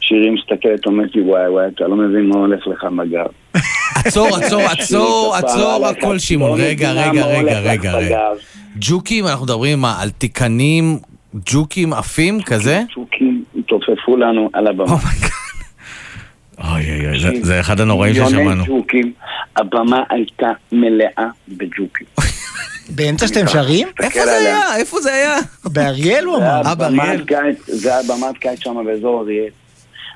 שירי 0.02 0.30
מסתכלת, 0.30 0.86
אומרת 0.86 1.14
לי, 1.14 1.22
וואי 1.22 1.48
וואי, 1.48 1.66
אתה 1.74 1.84
לא 1.84 1.96
מבין 1.96 2.26
מה 2.28 2.36
הולך 2.36 2.66
לך 2.66 2.84
בגב. 2.98 3.26
עצור, 4.04 4.36
עצור, 4.36 4.60
עצור, 4.62 5.34
עצור 5.38 5.76
כפרה 5.78 5.90
הכל 5.90 6.18
שמעון. 6.18 6.60
לא 6.60 6.64
רגע, 6.64 6.92
רגע, 6.92 7.26
רגע, 7.26 7.92
רגע. 7.92 8.18
ג'וקים, 8.80 9.26
אנחנו 9.26 9.44
מדברים 9.44 9.84
על 9.84 10.10
תיקנים, 10.10 10.98
ג'וקים 11.34 11.92
עפים 11.92 12.42
כזה? 12.42 12.82
ג'וקים 12.96 13.44
התעופפו 13.58 14.16
לנו 14.16 14.50
על 14.52 14.66
הבמה. 14.66 14.96
אוי 16.58 16.90
אוי 17.00 17.08
אוי, 17.08 17.42
זה- 17.42 17.60
אחד 17.60 17.80
הנוראים 17.80 18.14
ששמענו. 18.14 18.64
ג'וקים, 18.66 19.12
הבמה 19.56 20.02
הייתה 20.10 20.48
מלאה 20.72 21.26
בג'וקים. 21.48 22.06
באמצע 22.96 23.26
שאתם 23.28 23.46
שרים? 23.48 23.88
איפה 24.02 24.20
זה 24.24 24.36
היה? 24.38 24.76
איפה 24.76 25.00
זה 25.00 25.12
היה? 25.14 25.36
באריאל 25.64 26.24
הוא 26.24 26.36
אמר. 26.36 26.62
אה, 26.66 26.74
באריאל. 26.74 27.24
זה 27.66 27.90
היה 27.94 28.02
במת 28.02 28.38
קיץ 28.38 28.60
שם 28.60 28.76
באזור 28.86 29.20
אריאל. 29.20 29.48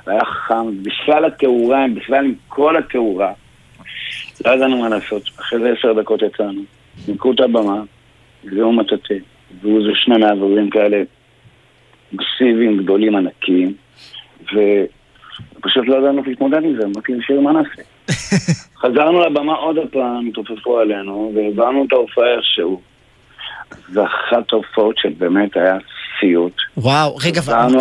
והיה 0.06 0.24
חם, 0.24 0.82
בכלל 0.82 1.24
התאורה, 1.24 1.84
בכלל 1.94 2.24
עם 2.24 2.34
כל 2.48 2.76
התאורה. 2.76 3.32
לא 4.44 4.50
ידענו 4.50 4.78
מה 4.78 4.88
לעשות. 4.88 5.22
אחרי 5.40 5.58
זה 5.58 5.72
עשר 5.78 5.92
דקות 5.92 6.22
יצאנו. 6.22 6.60
ניקו 7.08 7.32
את 7.32 7.40
הבמה, 7.40 7.82
הביאו 8.44 8.72
מטאטא, 8.72 9.14
והיו 9.62 9.78
איזה 9.78 9.90
שני 9.94 10.18
מעברים 10.18 10.70
כאלה 10.70 11.02
מסיביים, 12.12 12.82
גדולים, 12.82 13.16
ענקיים, 13.16 13.74
ופשוט 14.42 15.86
לא 15.86 15.96
ידענו 15.96 16.22
להתמודד 16.26 16.64
עם 16.64 16.76
זה, 16.76 16.86
אמרתי 16.86 17.14
לשיר 17.14 17.40
מה 17.40 17.52
נעשה. 17.52 17.82
חזרנו 18.80 19.20
לבמה 19.20 19.54
עוד 19.54 19.76
פעם, 19.92 20.26
התעופפו 20.26 20.78
עלינו, 20.78 21.32
והבנו 21.34 21.84
את 21.84 21.92
ההופעה 21.92 22.34
איכשהו. 22.34 22.80
זו 23.88 24.04
אחת 24.04 24.52
ההופעות 24.52 24.98
שבאמת 24.98 25.56
היה 25.56 25.78
סיוט. 26.20 26.52
וואו, 26.76 27.16
רגע, 27.16 27.40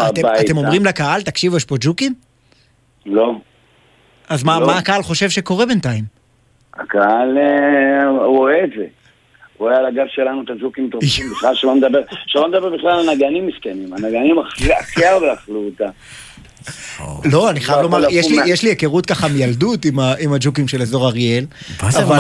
אתם-. 0.10 0.28
אתם 0.46 0.58
אומרים 0.58 0.86
לקהל, 0.86 1.22
תקשיבו, 1.22 1.58
יש 1.58 1.66
פה 1.66 1.76
ג'וקים? 1.80 2.14
לא. 3.06 3.36
אז 4.30 4.44
מה 4.44 4.60
לא. 4.60 4.68
מה 4.68 4.78
הקהל 4.78 5.04
חושב 5.04 5.30
שקורה 5.30 5.66
בינתיים? 5.66 6.04
הקהל 6.74 7.38
אה, 7.38 8.10
רואה 8.10 8.64
את 8.64 8.70
זה. 8.78 8.86
רואה 9.58 9.78
על 9.78 9.86
הגב 9.86 10.06
שלנו 10.08 10.42
את 10.44 10.50
הג'וקים 10.50 10.90
טובים, 10.90 11.10
בכלל 11.38 11.56
שלא 11.56 11.76
נדבר, 11.76 12.02
שלא 12.28 12.48
נדבר 12.48 12.70
בכלל 12.70 12.90
על 12.90 13.10
הנגנים 13.10 13.48
מסכנים, 13.48 13.94
הנגנים 13.94 14.40
הכי 14.80 15.06
הרבה 15.06 15.34
אכלו 15.34 15.66
אותה. 15.66 15.90
לא, 17.24 17.50
אני 17.50 17.60
חייב 17.60 17.78
לא 17.78 17.84
לומר, 17.84 17.98
יכול 18.10 18.44
יש 18.48 18.64
לי- 18.64 18.70
היכרות 18.70 19.06
ככה 19.06 19.28
מילדות 19.28 19.86
עם 20.20 20.34
הג'וקים 20.34 20.68
של 20.68 20.82
אזור 20.82 21.08
אריאל. 21.08 21.46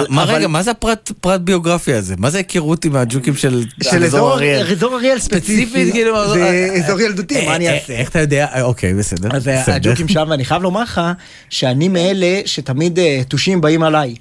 מה 0.10 0.24
רגע, 0.24 0.48
מה 0.48 0.64
זה 0.64 0.72
הפרט 0.72 1.12
פרט 1.22 1.42
ביוגרפי 1.42 1.94
הזה? 1.94 2.16
מה 2.18 2.30
זה 2.30 2.38
היכרות 2.38 2.86
עם 2.86 2.96
הג'וקים 2.96 3.36
של 3.36 3.64
של 3.84 4.04
אזור 4.04 4.40
אזור 4.72 4.96
אריאל 4.96 5.20
ספציפית, 5.20 5.68
ספציפית, 5.70 5.94
כאילו, 5.94 6.34
זה 6.34 6.44
אה, 6.44 6.84
אזור 6.86 7.02
ילדותי, 7.02 7.46
מה 7.46 7.56
אני 7.56 7.68
אה, 7.70 7.74
אעשה? 7.76 7.94
איך 7.94 8.10
אתה 8.10 8.20
יודע? 8.20 8.46
אה, 8.56 8.62
אוקיי, 8.62 8.94
בסדר. 8.94 9.30
אז 9.34 9.48
אה. 9.48 9.76
הג'וקים 9.76 10.08
שם, 10.08 10.28
ואני 10.30 10.46
חייב 10.46 10.62
לומר 10.62 10.82
לך 10.82 11.02
שאני 11.50 11.88
מאלה 11.88 12.42
שתמיד 12.46 13.00
אה, 13.00 13.22
תושים 13.28 13.62
באים 13.62 13.84
עליי. 13.84 14.16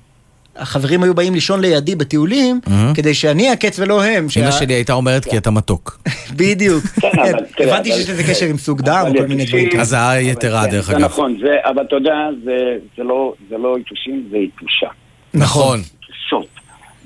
החברים 0.56 1.02
היו 1.02 1.14
באים 1.14 1.34
לישון 1.34 1.60
לידי 1.60 1.94
בטיולים. 1.94 2.60
כדי 2.94 3.14
שאני 3.14 3.50
אעקץ 3.50 3.78
ולא 3.78 4.04
הם. 4.04 4.26
אמא 4.36 4.50
שלי 4.50 4.74
הייתה 4.74 4.92
אומרת 4.92 5.24
כי 5.24 5.38
אתה 5.38 5.50
מתוק. 5.50 5.98
בדיוק. 6.38 6.84
כן, 6.84 7.10
תראה, 7.56 7.74
הבנתי 7.74 7.92
שיש 7.92 8.10
לזה 8.10 8.22
קשר 8.22 8.46
עם 8.46 8.56
סוג 8.56 8.82
דם 8.82 9.06
כל 9.18 9.26
מיני 9.26 9.44
דברים 9.44 9.70
כאלה. 9.70 9.82
הזעה 9.82 10.22
יתרה, 10.22 10.64
כן, 10.64 10.70
דרך 10.70 10.86
זה 10.86 10.92
אגב. 10.92 11.04
נכון, 11.04 11.36
זה, 11.40 11.56
אבל 11.64 11.82
אתה 11.82 11.96
יודע, 11.96 12.14
זה, 12.44 12.76
זה, 12.96 13.02
לא, 13.02 13.34
זה 13.48 13.58
לא 13.58 13.78
יתושים, 13.78 14.26
זה 14.30 14.36
יתושה. 14.36 14.86
נכון. 15.34 15.80
יתושות. 15.80 16.46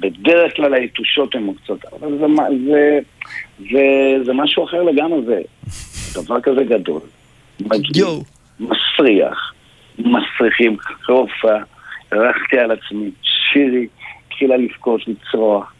בדרך 0.01 0.57
כלל 0.57 0.75
היתושות 0.75 1.35
הן 1.35 1.43
מוקצות, 1.43 1.85
אבל 1.85 2.09
זה, 2.19 2.27
זה, 2.67 2.99
זה, 3.73 3.85
זה 4.25 4.33
משהו 4.33 4.65
אחר 4.65 4.83
לגמרי, 4.83 5.21
זה 5.27 6.23
דבר 6.23 6.41
כזה 6.41 6.65
גדול. 6.65 7.01
מגעיל, 7.61 8.07
מסריח, 8.61 9.53
מסריחים, 9.99 10.77
אחרי 11.03 11.17
הרחתי 12.13 12.59
על 12.59 12.71
עצמי, 12.71 13.11
שירי 13.23 13.87
התחילה 14.27 14.57
לבכות, 14.57 15.01
לצרוח. 15.07 15.73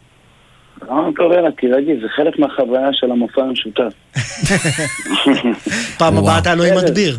אמרתי 0.89 1.15
לו, 1.19 1.33
יאללה, 1.33 1.51
תירגעי, 1.51 1.99
זה 2.01 2.07
חלק 2.15 2.39
מהחוויה 2.39 2.89
של 2.93 3.11
המופע 3.11 3.41
המשותף. 3.41 3.93
פעם 5.99 6.17
הבאה 6.17 6.39
אתה 6.39 6.55
לא 6.55 6.63
עם. 6.63 6.77
מדביר. 6.77 7.17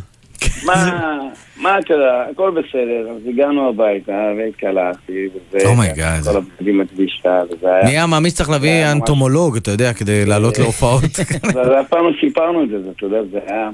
מה, 0.66 1.18
מה 1.56 1.78
אתה 1.78 1.94
יודע, 1.94 2.24
הכל 2.30 2.50
בסדר, 2.50 3.10
אז 3.10 3.26
הגענו 3.28 3.68
הביתה 3.68 4.32
והתקלחתי, 4.38 5.28
וזה, 5.34 5.66
אומייגאד. 5.68 6.22
כל 6.22 6.36
הבגדים 6.36 6.80
לטבישתה, 6.80 7.42
וזה 7.50 7.74
היה... 7.74 7.84
נהיה 7.84 8.06
מאמין 8.06 8.30
שצריך 8.30 8.50
להביא 8.50 8.92
אנטומולוג, 8.92 9.56
אתה 9.56 9.70
יודע, 9.70 9.92
כדי 9.92 10.26
לעלות 10.26 10.58
להופעות. 10.58 11.02
אבל 11.52 11.80
אף 11.80 11.88
פעם 11.88 12.04
לא 12.04 12.12
סיפרנו 12.20 12.64
את 12.64 12.68
זה, 12.68 12.76
אתה 12.96 13.06
יודע, 13.06 13.18
זה 13.32 13.38
היה, 13.46 13.70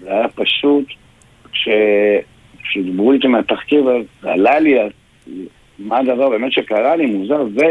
זה 0.00 0.10
היה 0.10 0.28
פשוט, 0.34 0.84
כשדיברו 2.70 3.12
איתי 3.12 3.26
מהתחקיר, 3.26 3.84
ועלה 4.22 4.60
לי 4.60 4.74
מה 5.78 5.98
הדבר 5.98 6.28
באמת 6.28 6.52
שקרה 6.52 6.96
לי, 6.96 7.06
מוזר, 7.06 7.42
זה, 7.56 7.66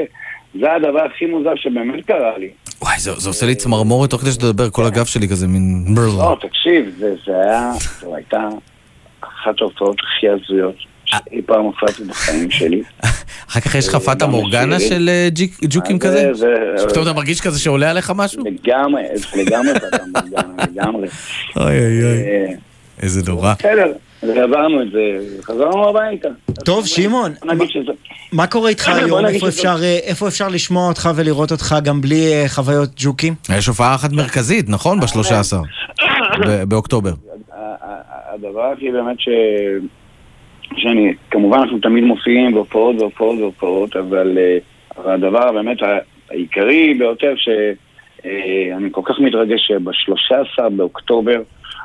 זה 0.60 0.74
הדבר 0.74 1.00
הכי 1.16 1.26
מוזר 1.26 1.56
שבאמת 1.56 2.06
קרה 2.06 2.38
לי. 2.38 2.50
וואי, 2.82 3.00
זה 3.00 3.12
זה 3.18 3.30
עושה 3.30 3.46
לי 3.46 3.56
צמרמורת 3.56 4.10
תוך 4.10 4.22
כדי 4.22 4.32
שאתה 4.32 4.46
מדבר, 4.46 4.70
כל 4.70 4.86
הגב 4.86 5.06
שלי 5.06 5.28
כזה 5.28 5.48
מין... 5.48 5.86
לא, 5.98 6.38
תקשיב, 6.42 6.96
זה, 7.00 7.16
זה 7.26 7.32
היה, 7.44 7.72
זו 8.02 8.16
הייתה 8.16 8.48
אחת 9.22 9.62
ההופעות 9.62 9.98
הכי 10.00 10.28
הזויות 10.30 10.76
שאי 11.06 11.42
פעם 11.46 11.62
הופעתי 11.66 12.04
בחיים 12.04 12.52
שלי. 12.52 12.82
אחר 13.50 13.60
כך 13.60 13.76
יש 13.76 13.88
לך 13.88 13.96
פאטה 13.96 14.28
מורגנה. 14.28 14.80
של 14.80 15.10
אה, 15.10 15.28
ג'יק- 15.32 15.60
ג'וקים 15.70 15.96
אז 15.96 16.02
כזה? 16.02 16.34
זה- 16.34 16.46
זה- 16.78 16.84
שפתאום 16.84 17.04
אתה 17.04 17.14
מרגיש 17.14 17.42
כזה 17.42 17.60
שעולה 17.60 17.90
עליך 17.92 18.12
משהו? 18.16 18.44
לגמרי, 18.46 19.04
לגמרי 19.36 19.74
פאטה 19.80 19.98
מורגנה, 20.16 20.64
לגמרי. 20.72 21.08
אוי 21.58 21.66
אוי 21.66 22.04
אוי, 22.04 22.22
אה, 22.24 22.46
איזה 23.02 23.32
נורא. 23.32 23.54
בסדר, 23.60 23.92
אז 24.24 24.30
עברנו 24.30 24.82
את 24.82 24.91
זה, 24.91 25.18
חזרנו 25.41 25.90
הביתה. 25.90 26.30
טוב, 26.66 26.86
שמעון. 26.86 27.32
מה 28.34 28.48
קורה 28.48 28.70
איתך 28.70 28.88
היום? 28.88 29.26
איפה 29.26 29.48
אפשר, 29.48 29.76
אה, 29.84 29.98
איפה 30.04 30.28
אפשר 30.28 30.48
לשמוע 30.48 30.88
אותך 30.88 31.10
ולראות 31.16 31.52
אותך 31.52 31.76
גם 31.84 32.02
בלי 32.02 32.34
אה, 32.34 32.46
חוויות 32.48 32.90
ג'וקים? 32.98 33.34
יש 33.58 33.68
הופעה 33.68 33.96
אחת 33.96 34.12
מרכזית, 34.12 34.70
נכון? 34.70 35.00
ב-13 35.00 35.58
באוקטובר. 36.68 37.12
הדבר 38.34 38.64
הכי 38.64 38.91
באמת 38.91 39.20
ש... 39.20 39.30
שאני, 40.78 41.14
כמובן 41.32 41.58
אנחנו 41.58 41.80
תמיד 41.80 42.04
מופיעים 42.04 42.54
בהופעות 42.54 42.96
והופעות 43.00 43.40
והופעות, 43.40 43.96
אבל, 43.96 44.38
אה, 44.38 44.58
אבל 44.98 45.14
הדבר 45.14 45.52
באמת 45.52 45.78
העיקרי 46.30 46.94
ביותר 46.94 47.34
שאני 47.36 48.90
כל 48.91 49.02
כך 49.06 49.20
מתרגש 49.20 49.68
שב-13 49.68 50.70
באוקטובר 50.70 51.41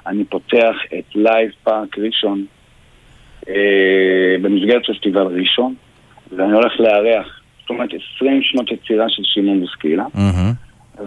אני 0.06 0.24
פותח 0.24 0.76
את 0.98 1.04
לייב 1.14 1.50
פארק 1.64 1.98
ראשון 1.98 2.44
אה, 3.48 3.54
במסגרת 4.42 4.82
פסטיבל 4.86 5.40
ראשון, 5.40 5.74
ואני 6.36 6.52
הולך 6.52 6.80
לארח, 6.80 7.40
זאת 7.60 7.70
אומרת 7.70 7.88
20 8.16 8.42
שנות 8.42 8.72
יצירה 8.72 9.08
של 9.08 9.22
שמעון 9.24 9.60
בוסקילה, 9.60 10.04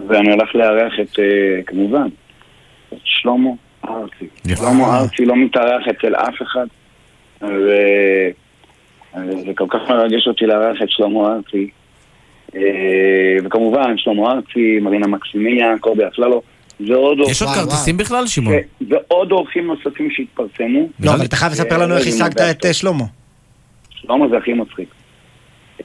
ואני 0.08 0.32
הולך 0.32 0.54
לארח 0.54 0.92
את, 1.00 1.18
אה, 1.18 1.62
כמובן, 1.66 2.08
את 2.92 2.98
שלמה 3.04 3.50
ארצי. 3.88 4.26
שלמה 4.56 4.98
ארצי 4.98 5.24
לא 5.24 5.36
מתארח 5.36 5.88
אצל 5.88 6.14
אף 6.14 6.42
אחד, 6.42 6.66
וזה 7.40 9.52
כל 9.56 9.66
כך 9.68 9.90
מרגש 9.90 10.26
אותי 10.26 10.46
לארח 10.46 10.82
את 10.82 10.90
שלמה 10.90 11.34
ארצי. 11.34 11.70
אה, 12.54 13.36
וכמובן, 13.44 13.98
שלמה 13.98 14.32
ארצי, 14.32 14.78
מרינה 14.80 15.06
מקסימיה, 15.06 15.74
קובי 15.80 16.06
אפללו, 16.06 16.42
ועוד 16.80 17.18
יש 17.30 17.42
עוד 17.42 17.50
כרטיסים 17.54 17.96
בכלל, 17.96 18.26
שמעון? 18.26 18.54
ו- 18.54 18.84
ועוד 18.88 19.32
אורחים 19.32 19.66
נוספים 19.66 20.10
שהתפרסמו. 20.10 20.88
לא, 21.00 21.14
אבל 21.14 21.24
אתה 21.24 21.36
חייב 21.36 21.52
לספר 21.52 21.78
לנו 21.78 21.96
איך 21.96 22.06
אה, 22.06 22.08
השגת 22.08 22.38
זה 22.38 22.50
את 22.50 22.66
אה, 22.66 22.72
שלמה. 22.72 23.04
שלמה 23.90 24.28
זה 24.28 24.36
הכי 24.36 24.52
מצחיק. 24.52 24.88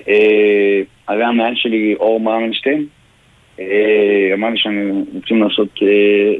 אה, 0.07 0.81
הרי 1.07 1.23
המנהל 1.23 1.53
שלי, 1.55 1.95
אור 1.99 2.19
מרמנשטיין, 2.19 2.85
אה, 3.59 4.29
אמר 4.33 4.49
לי 4.49 4.57
שהם 4.57 5.03
רוצים 5.13 5.43
לעשות 5.43 5.69
אה, 5.81 5.87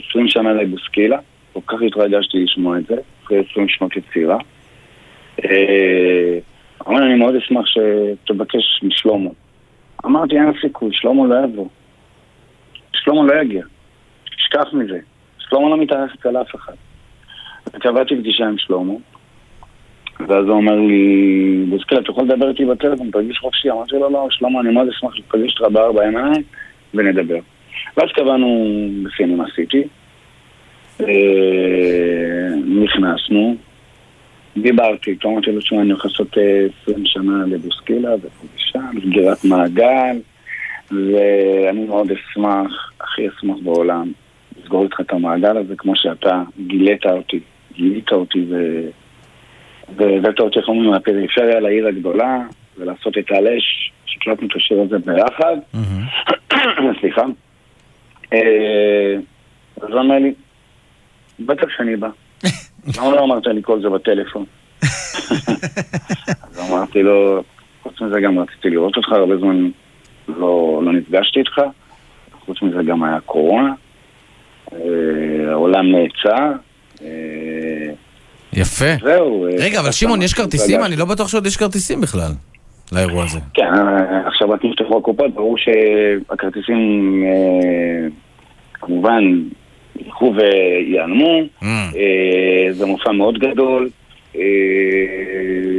20 0.10 0.28
שנה 0.28 0.54
לבוסקילה. 0.54 1.18
כל 1.54 1.60
כך 1.68 1.78
התרגשתי 1.88 2.38
לשמוע 2.44 2.78
את 2.78 2.86
זה, 2.88 2.96
אחרי 3.24 3.38
20 3.52 3.70
שנות 3.70 3.92
יצירה. 3.98 4.38
אה, 5.46 6.38
אמר 6.88 7.00
לי, 7.00 7.06
אני 7.06 7.16
מאוד 7.16 7.36
אשמח 7.36 7.66
שתבקש 7.66 8.84
משלמה. 8.84 9.30
אמרתי, 10.06 10.36
אין 10.36 10.52
סיכוי, 10.62 10.90
שלמה 10.94 11.26
לא 11.28 11.36
יבוא. 11.44 11.68
שלמה 12.94 13.24
לא 13.26 13.42
יגיע. 13.42 13.64
תשכח 14.54 14.74
מזה. 14.74 15.00
שלמה 15.40 15.70
לא 15.70 15.78
מתארח 15.78 16.12
אצל 16.20 16.42
אף 16.42 16.56
אחד. 16.56 16.74
קבעתי 17.80 18.16
פגישה 18.16 18.46
עם 18.46 18.58
שלמה, 18.58 18.94
ואז 20.20 20.46
הוא 20.46 20.56
אומר 20.56 20.76
לי, 20.76 21.66
בוסקל, 21.70 22.00
אתה 22.00 22.12
יכול 22.12 22.24
לדבר 22.24 22.50
איתי 22.50 22.66
בטלפון, 22.66 23.12
תרגיש 23.12 23.38
חופשי. 23.38 23.72
אמרתי 23.72 23.96
לו, 23.96 24.10
לא, 24.10 24.28
שלמה, 24.30 24.60
אני 24.60 24.72
מאוד 24.72 24.88
אשמח 24.88 25.18
לפגש 25.18 25.56
אותך 25.60 25.74
בארבע 25.74 26.04
עיניים 26.04 26.44
ונדבר. 26.94 27.40
ואז 27.98 28.10
קבענו 28.16 28.90
בסינמה 29.04 29.44
סיטי, 29.56 29.84
אה, 31.02 32.50
נכנסנו, 32.84 33.56
דיברתי 34.58 35.12
איתו, 35.12 35.30
אמרתי 35.30 35.52
לו, 35.52 35.60
תשמע, 35.60 35.82
אני 35.82 35.92
הולך 35.92 36.06
לעשות 36.06 36.38
אה, 36.38 36.66
20 36.84 37.06
שנה 37.06 37.46
לבוסקילה 37.48 38.16
ופה 38.16 38.46
ושם, 38.56 39.00
סגירת 39.08 39.46
מעגל, 39.46 40.18
ואני 40.92 41.86
מאוד 41.86 42.12
אשמח, 42.12 42.92
הכי 43.02 43.28
אשמח 43.28 43.56
בעולם, 43.64 44.12
לסגור 44.74 44.84
איתך 44.84 45.00
את 45.00 45.14
המעגל 45.14 45.58
הזה, 45.58 45.76
כמו 45.76 45.96
שאתה 45.96 46.44
גילית 46.68 47.06
אותי, 47.06 47.40
גילית 47.74 48.12
אותי 48.12 48.46
ו... 48.50 48.56
והבאת 49.96 50.40
אותי, 50.40 50.60
איך 50.60 50.68
אומרים, 50.68 50.90
מהפריפריה 50.90 51.60
לעיר 51.60 51.88
הגדולה, 51.88 52.40
ולעשות 52.78 53.18
את 53.18 53.32
הלש, 53.32 53.92
שהקלטנו 54.06 54.48
את 54.48 54.56
השיר 54.56 54.82
הזה 54.82 54.98
ביחד. 55.00 55.56
סליחה. 57.00 57.22
אה, 58.34 59.16
אז 59.82 59.90
הוא 59.90 60.00
אומר 60.00 60.20
לי, 60.20 60.34
בטח 61.40 61.68
שאני 61.78 61.96
בא. 61.96 62.10
למה 62.98 63.12
לא 63.12 63.24
אמרת 63.24 63.48
לי 63.48 63.62
כל 63.64 63.82
זה 63.82 63.90
בטלפון? 63.90 64.46
אז 66.42 66.72
אמרתי 66.72 67.04
לו, 67.04 67.44
חוץ 67.84 68.02
מזה 68.02 68.20
גם 68.22 68.40
רציתי 68.40 68.70
לראות 68.70 68.98
אותך, 68.98 69.12
הרבה 69.12 69.38
זמן 69.38 69.70
לא, 70.28 70.82
לא 70.86 70.94
נפגשתי 70.94 71.40
איתך. 71.40 71.62
חוץ 72.46 72.62
מזה 72.62 72.84
גם 72.84 73.04
היה 73.04 73.20
קורונה. 73.20 73.74
אה, 74.74 75.52
העולם 75.52 75.86
נעצר. 75.92 76.52
אה, 77.02 77.08
יפה. 78.54 78.86
זהו. 79.04 79.48
אה, 79.48 79.52
רגע, 79.60 79.80
אבל 79.80 79.92
שמעון, 79.92 80.22
יש 80.22 80.34
כרטיסים? 80.34 80.84
אני 80.84 80.96
לא 80.96 81.06
בטוח 81.06 81.28
שעוד 81.28 81.46
יש 81.46 81.58
כרטיסים 81.58 82.02
בכלל 82.02 82.32
לאירוע 82.92 83.24
הזה. 83.24 83.40
כן, 83.54 83.70
עכשיו 84.26 84.50
רק 84.50 84.66
נפתחו 84.66 84.98
הקופות, 84.98 85.34
ברור 85.34 85.56
שהכרטיסים 85.58 87.24
כמובן 88.74 89.24
ילכו 90.00 90.34
ויעלמו. 90.36 91.42
ממ. 91.62 91.66
זה 92.72 92.86
מופע 92.86 93.12
מאוד 93.12 93.40
גדול. 93.40 93.90
אה, 94.36 94.42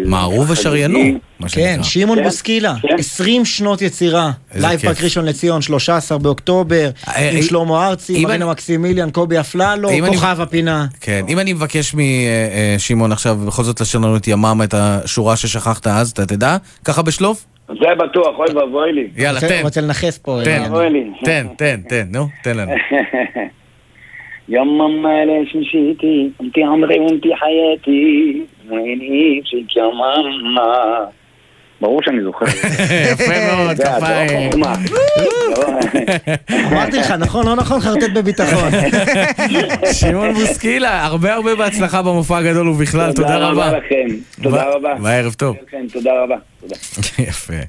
מהרו 0.06 0.48
ושריינו. 0.48 0.98
מה 1.40 1.48
כן. 1.48 1.80
שמעון 1.82 2.22
בוסקילה, 2.22 2.74
20 2.98 3.44
שנות 3.44 3.82
יצירה, 3.82 4.30
לייב. 4.54 4.80
פארק 4.80 5.02
ראשון 5.02 5.24
לציון, 5.24 5.62
13 5.62 6.18
באוקטובר, 6.18 6.90
אה, 7.08 7.30
עם 7.30 7.36
אה, 7.36 7.42
שלמה 7.42 7.88
ארצי, 7.88 8.24
מרינה 8.24 8.46
מקסימיליאן, 8.46 9.10
קובי 9.10 9.40
אפללו, 9.40 9.88
כוכב 10.06 10.36
הפינה. 10.40 10.86
כן, 11.00 11.24
אם 11.28 11.38
אני 11.38 11.52
מבקש 11.52 11.94
משמעון 11.94 13.12
עכשיו 13.12 13.36
בכל 13.46 13.62
זאת 13.62 13.80
לשיר 13.80 14.00
לנו 14.00 14.16
את 14.16 14.28
ימ"מ, 14.28 14.60
את 14.64 14.74
השורה 14.76 15.36
ששכחת 15.36 15.86
אז, 15.86 16.10
אתה 16.10 16.26
תדע? 16.26 16.56
ככה 16.84 17.02
בשלוף? 17.02 17.46
זה 17.68 17.86
בטוח, 18.04 18.38
אוי 18.38 18.54
ואבוי 18.54 18.92
לי. 18.92 19.08
יאללה, 19.16 19.40
תן. 19.40 19.60
רוצה 19.62 19.80
לנכס 19.80 20.18
פה. 20.18 20.40
תן, 21.24 21.46
תן, 21.56 21.80
תן, 21.88 22.06
נו, 22.10 22.28
תן 22.42 22.56
לנו. 22.56 22.72
يما 24.49 25.25
ليش 25.25 25.55
مشيتي 25.55 26.31
انت 26.41 26.59
عمري 26.59 26.99
وانت 26.99 27.23
حياتي 27.33 28.41
ويني 28.69 29.41
فيك 29.49 29.75
يا 29.77 29.83
ماما 29.83 31.07
ברור 31.81 32.01
שאני 32.05 32.23
זוכר. 32.23 32.45
יפה 33.11 33.55
מאוד, 33.55 33.75
זה, 33.77 33.83
את 33.83 33.89
לא 34.01 34.07
כפיים. 34.07 34.51
חוכמה. 34.51 34.73
אמרתי 36.71 36.97
לך, 36.97 37.11
נכון, 37.11 37.45
לא 37.47 37.55
נכון, 37.55 37.79
חרטט 37.79 38.09
בביטחון. 38.15 38.71
שמעון 39.93 40.33
בוסקילה, 40.33 41.05
הרבה 41.05 41.33
הרבה 41.33 41.55
בהצלחה 41.55 42.01
במופע 42.01 42.37
הגדול 42.37 42.67
ובכלל, 42.69 43.13
תודה 43.13 43.37
רבה. 43.37 43.71
לכם, 43.77 44.15
תודה 44.43 44.57
ב- 44.65 44.75
רבה. 44.75 44.95
בערב 44.95 45.33
טוב. 45.33 45.55
כן, 45.71 45.85
תודה 45.93 46.11
רבה. 46.23 46.35
תודה. 46.61 46.75
יפה. 47.19 47.53
איי, 47.53 47.63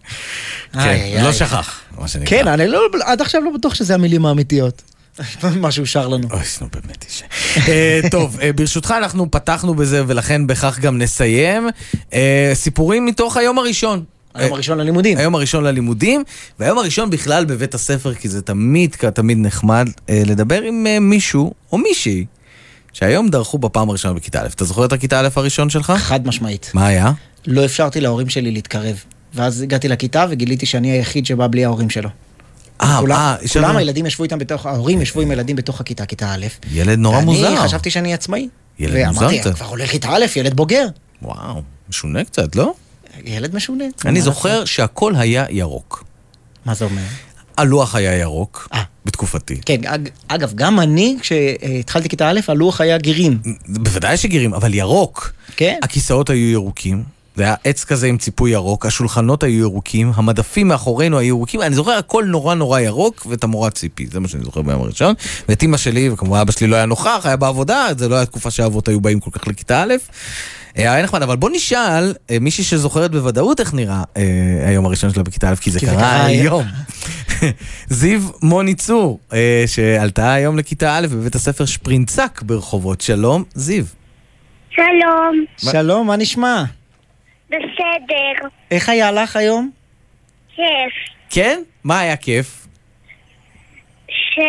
כן, 0.74 0.88
איי. 0.88 1.24
לא 1.24 1.32
שכח, 1.32 1.80
מה 2.00 2.08
שנקרא. 2.08 2.28
כן, 2.38 2.48
אני 2.48 2.66
לא, 2.68 2.80
עד 3.04 3.20
עכשיו 3.20 3.42
לא 3.44 3.50
בטוח 3.50 3.74
שזה 3.74 3.94
המילים 3.94 4.26
האמיתיות. 4.26 4.82
מה 5.61 5.71
שהוא 5.71 5.85
שר 5.85 6.07
לנו. 6.07 6.27
אוי, 6.31 6.41
נו 6.61 6.67
באמת 6.73 7.05
איש. 7.07 7.23
אה, 7.67 7.99
טוב, 8.11 8.39
אה, 8.41 8.53
ברשותך 8.53 8.93
אנחנו 8.97 9.31
פתחנו 9.31 9.75
בזה 9.75 10.03
ולכן 10.07 10.47
בכך 10.47 10.79
גם 10.79 10.97
נסיים. 10.97 11.69
אה, 12.13 12.51
סיפורים 12.53 13.05
מתוך 13.05 13.37
היום 13.37 13.59
הראשון. 13.59 14.03
היום 14.33 14.53
הראשון 14.53 14.77
ללימודים. 14.77 15.17
היום 15.17 15.35
הראשון 15.35 15.63
ללימודים, 15.63 16.23
והיום 16.59 16.77
הראשון 16.77 17.09
בכלל 17.09 17.45
בבית 17.45 17.73
הספר, 17.73 18.13
כי 18.13 18.29
זה 18.29 18.41
תמיד, 18.41 18.95
תמיד 19.13 19.37
נחמד 19.37 19.89
לדבר 20.09 20.61
עם 20.61 20.87
מישהו 21.01 21.53
או 21.71 21.77
מישהי 21.77 22.25
שהיום 22.93 23.29
דרכו 23.29 23.57
בפעם 23.57 23.89
הראשונה 23.89 24.13
בכיתה 24.13 24.41
א'. 24.41 24.47
אתה 24.47 24.65
זוכר 24.65 24.85
את 24.85 24.93
הכיתה 24.93 25.19
א' 25.19 25.27
הראשון 25.35 25.69
שלך? 25.69 25.93
חד 25.97 26.27
משמעית. 26.27 26.71
מה 26.73 26.87
היה? 26.87 27.11
לא 27.47 27.65
אפשרתי 27.65 28.01
להורים 28.01 28.29
שלי 28.29 28.51
להתקרב. 28.51 29.03
ואז 29.33 29.61
הגעתי 29.61 29.87
לכיתה 29.87 30.25
וגיליתי 30.29 30.65
שאני 30.65 30.91
היחיד 30.91 31.25
שבא 31.25 31.47
בלי 31.47 31.65
ההורים 31.65 31.89
שלו. 31.89 32.09
אה, 32.81 32.97
כולם- 32.99 33.15
אה, 33.41 33.47
כולם 33.53 33.77
הילדים 33.77 34.05
ישבו 34.05 34.23
איתם 34.23 34.39
בתוך, 34.39 34.65
ההורים 34.65 35.01
ישבו 35.01 35.21
עם 35.21 35.31
ילדים 35.31 35.55
בתוך 35.55 35.81
הכיתה, 35.81 36.05
כיתה 36.05 36.33
א'. 36.33 36.45
ילד 36.71 36.99
נורא 36.99 37.15
ואני 37.15 37.25
מוזר. 37.25 37.55
חשבתי 37.63 37.91
שאני 37.91 38.13
עצמאי. 38.13 38.49
ילד 38.79 39.07
מוזר 39.07 39.19
ואמרתי, 39.19 39.39
קצת. 39.39 39.55
כבר 39.55 39.65
עולה 39.65 39.87
כיתה 39.87 40.09
א', 40.15 40.25
ילד 40.35 40.53
בוגר. 40.55 40.85
וואו, 41.21 41.61
משונה 41.89 42.23
קצת, 42.23 42.55
לא? 42.55 42.73
ילד 43.25 43.55
משונה. 43.55 43.83
אני 44.05 44.21
זוכר? 44.21 44.65
שהכל 44.65 45.13
היה 45.15 45.45
ירוק. 45.49 46.03
מה 46.65 46.73
זה 46.73 46.85
אומר? 46.85 47.01
הלוח 47.57 47.95
היה 47.95 48.17
ירוק, 48.17 48.67
אה. 48.73 48.83
בתקופתי. 49.05 49.61
כן, 49.65 49.81
אג- 49.85 50.09
אגב, 50.27 50.51
גם 50.55 50.79
אני, 50.79 51.17
כשהתחלתי 51.21 52.09
כיתה 52.09 52.29
א', 52.29 52.39
הלוח 52.47 52.81
היה 52.81 52.97
גירים. 52.97 53.39
בוודאי 53.67 54.17
שגירים, 54.17 54.53
אבל 54.53 54.73
ירוק. 54.73 55.33
כן. 55.55 55.79
הכיסאות 55.83 56.29
היו 56.29 56.51
ירוקים, 56.51 57.03
זה 57.35 57.43
היה 57.43 57.55
עץ 57.63 57.83
כזה 57.83 58.07
עם 58.07 58.17
ציפוי 58.17 58.51
ירוק, 58.51 58.85
השולחנות 58.85 59.43
היו 59.43 59.59
ירוקים, 59.59 60.11
המדפים 60.15 60.67
מאחורינו 60.67 61.17
היו 61.17 61.27
ירוקים, 61.27 61.61
אני 61.61 61.75
זוכר 61.75 61.91
הכל 61.91 62.25
נורא 62.25 62.55
נורא 62.55 62.79
ירוק, 62.79 63.25
ואת 63.29 63.43
המורה 63.43 63.69
ציפי, 63.69 64.07
זה 64.07 64.19
מה 64.19 64.27
שאני 64.27 64.43
זוכר 64.43 64.61
ביום 64.61 64.81
הראשון. 64.81 65.13
ואת 65.49 65.61
אימא 65.61 65.77
שלי, 65.77 66.09
וכמובן 66.09 66.39
אבא 66.39 66.51
שלי 66.51 66.67
לא 66.67 66.75
היה 66.75 66.85
נוכח, 66.85 67.21
היה 67.23 67.35
בעבודה, 67.35 67.87
זה 67.97 68.09
לא 68.09 68.15
היה 68.15 68.25
תקופה 68.25 68.51
שהאבות 68.51 68.87
היו 68.87 69.01
באים 69.01 69.19
כל 69.19 69.31
כך 69.31 69.47
לכיתה 69.47 69.83
א'. 69.83 69.93
אה, 70.77 70.93
היה 70.93 71.03
נחמד, 71.03 71.21
אבל 71.21 71.35
בוא 71.35 71.49
נשאל 71.53 72.13
אה, 72.29 72.37
מישהי 72.41 72.63
שזוכרת 72.63 73.11
בוודאות 73.11 73.59
איך 73.59 73.73
נראה 73.73 74.03
אה, 74.17 74.23
היום 74.67 74.85
הראשון 74.85 75.13
שלה 75.13 75.23
בכיתה 75.23 75.49
א', 75.51 75.55
כי 75.55 75.71
זה 75.71 75.79
כי 75.79 75.85
קרה 75.85 75.95
קרה 75.95 76.25
היום. 76.25 76.65
זיו 77.89 78.21
מוני 78.41 78.75
צור, 78.75 79.19
אה, 79.33 79.63
שעלתה 79.67 80.33
היום 80.33 80.57
לכיתה 80.57 80.97
א' 80.97 81.07
בבית 81.11 81.35
הספר 81.35 81.65
שפרינצק 81.65 82.41
ברחובות. 82.45 83.01
שלום, 83.01 83.43
זיו. 83.55 83.85
שלום, 84.69 85.45
שלום, 85.57 86.07
מה 86.07 86.15
נשמע? 86.15 86.63
בסדר, 87.57 88.47
איך 88.71 88.89
היה 88.89 89.11
לך 89.11 89.35
היום? 89.35 89.71
כיף. 90.55 90.93
כן? 91.29 91.59
מה 91.83 91.99
היה 91.99 92.17
כיף? 92.17 92.67
ש... 94.07 94.39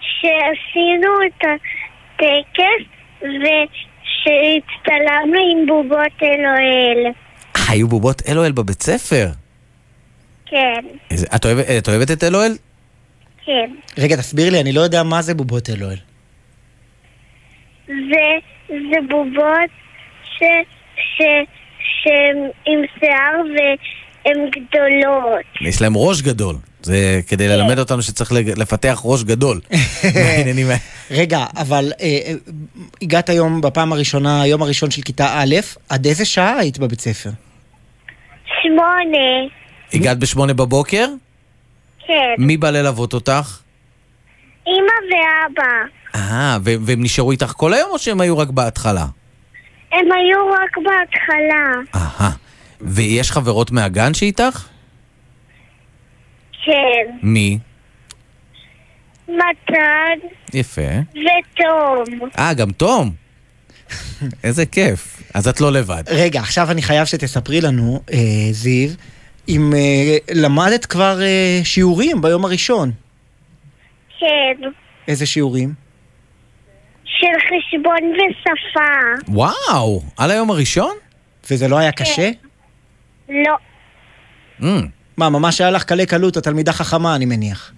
שעשינו 0.00 1.08
את 1.26 1.44
הטקס 1.44 2.84
ושהצטלמנו 3.22 5.38
עם 5.52 5.66
בובות 5.66 6.22
אלוהל. 6.22 7.12
אה, 7.56 7.62
היו 7.72 7.88
בובות 7.88 8.22
אלוהל 8.28 8.52
בבית 8.52 8.82
ספר. 8.82 9.26
כן, 10.46 10.84
איזה- 11.10 11.26
את 11.36 11.44
אוהבת- 11.44 11.66
את 11.78 11.88
אוהבת 11.88 12.10
את 12.10 12.24
אלוהל? 12.24 12.52
כן. 13.44 13.70
רגע, 13.98 14.16
תסביר 14.16 14.52
לי, 14.52 14.60
אני 14.60 14.72
לא 14.72 14.80
יודע 14.80 15.02
מה 15.02 15.22
זה 15.22 15.34
בובות 15.34 15.70
אלוהל. 15.70 15.96
זה, 17.86 18.26
זה 18.68 18.96
בובות 19.08 19.70
ש... 20.24 20.42
ש... 20.96 21.22
שהן 22.02 22.50
עם 22.66 22.80
שיער 22.98 23.36
והן 23.56 24.50
גדולות. 24.50 25.44
יש 25.60 25.82
להם 25.82 25.92
ראש 25.96 26.22
גדול. 26.22 26.56
זה 26.82 27.20
כדי 27.26 27.48
ללמד 27.48 27.78
אותנו 27.78 28.02
שצריך 28.02 28.32
לפתח 28.32 29.00
ראש 29.04 29.22
גדול. 29.22 29.60
רגע, 31.10 31.44
אבל 31.56 31.92
אה, 32.00 32.06
אה, 32.06 32.32
הגעת 33.02 33.28
היום 33.28 33.60
בפעם 33.60 33.92
הראשונה, 33.92 34.42
היום 34.42 34.62
הראשון 34.62 34.90
של 34.90 35.02
כיתה 35.02 35.26
א', 35.34 35.54
עד 35.88 36.06
איזה 36.06 36.24
שעה 36.24 36.58
היית 36.58 36.78
בבית 36.78 37.00
ספר? 37.00 37.30
שמונה, 38.62 39.48
הגעת 39.92 40.18
בשמונה 40.18 40.54
בבוקר? 40.54 41.06
כן. 42.06 42.34
מי 42.38 42.56
בא 42.56 42.70
ללוות 42.70 43.14
אותך? 43.14 43.58
אמא 44.66 45.14
ואבא. 45.14 45.72
אה, 46.14 46.58
והם 46.62 47.02
נשארו 47.02 47.30
איתך 47.30 47.52
כל 47.56 47.74
היום 47.74 47.90
או 47.90 47.98
שהם 47.98 48.20
היו 48.20 48.38
רק 48.38 48.48
בהתחלה? 48.48 49.06
הם 49.92 50.12
היו 50.12 50.46
רק 50.46 50.76
בהתחלה. 50.76 51.94
אהה. 51.94 52.30
ויש 52.80 53.30
חברות 53.30 53.70
מהגן 53.70 54.14
שאיתך? 54.14 54.68
כן. 56.64 57.16
מי? 57.22 57.58
מתן 59.28 60.18
יפה. 60.54 60.80
ותום. 61.10 62.28
אה, 62.38 62.54
גם 62.54 62.72
תום. 62.72 63.10
איזה 64.44 64.66
כיף. 64.66 65.22
אז 65.34 65.48
את 65.48 65.60
לא 65.60 65.72
לבד. 65.72 66.02
רגע, 66.08 66.40
עכשיו 66.40 66.70
אני 66.70 66.82
חייב 66.82 67.04
שתספרי 67.04 67.60
לנו, 67.60 68.00
אה, 68.12 68.18
זיו, 68.50 68.90
אם 69.48 69.72
אה, 69.74 70.16
למדת 70.34 70.86
כבר 70.86 71.22
אה, 71.22 71.60
שיעורים 71.64 72.22
ביום 72.22 72.44
הראשון. 72.44 72.90
כן. 74.18 74.68
איזה 75.08 75.26
שיעורים? 75.26 75.81
של 77.20 77.26
חשבון 77.46 78.12
ושפה. 78.12 79.24
וואו, 79.28 80.02
על 80.18 80.30
היום 80.30 80.50
הראשון? 80.50 80.94
וזה 81.50 81.68
לא 81.68 81.78
היה 81.78 81.92
קשה? 81.92 82.30
לא. 83.28 83.56
Mm, 84.60 84.64
מה, 85.16 85.30
ממש 85.30 85.60
היה 85.60 85.70
לך 85.70 85.84
קלי 85.84 86.06
קלות, 86.06 86.38
את 86.38 86.42
תלמידה 86.42 86.72
חכמה, 86.72 87.16
אני 87.16 87.24
מניח. 87.24 87.72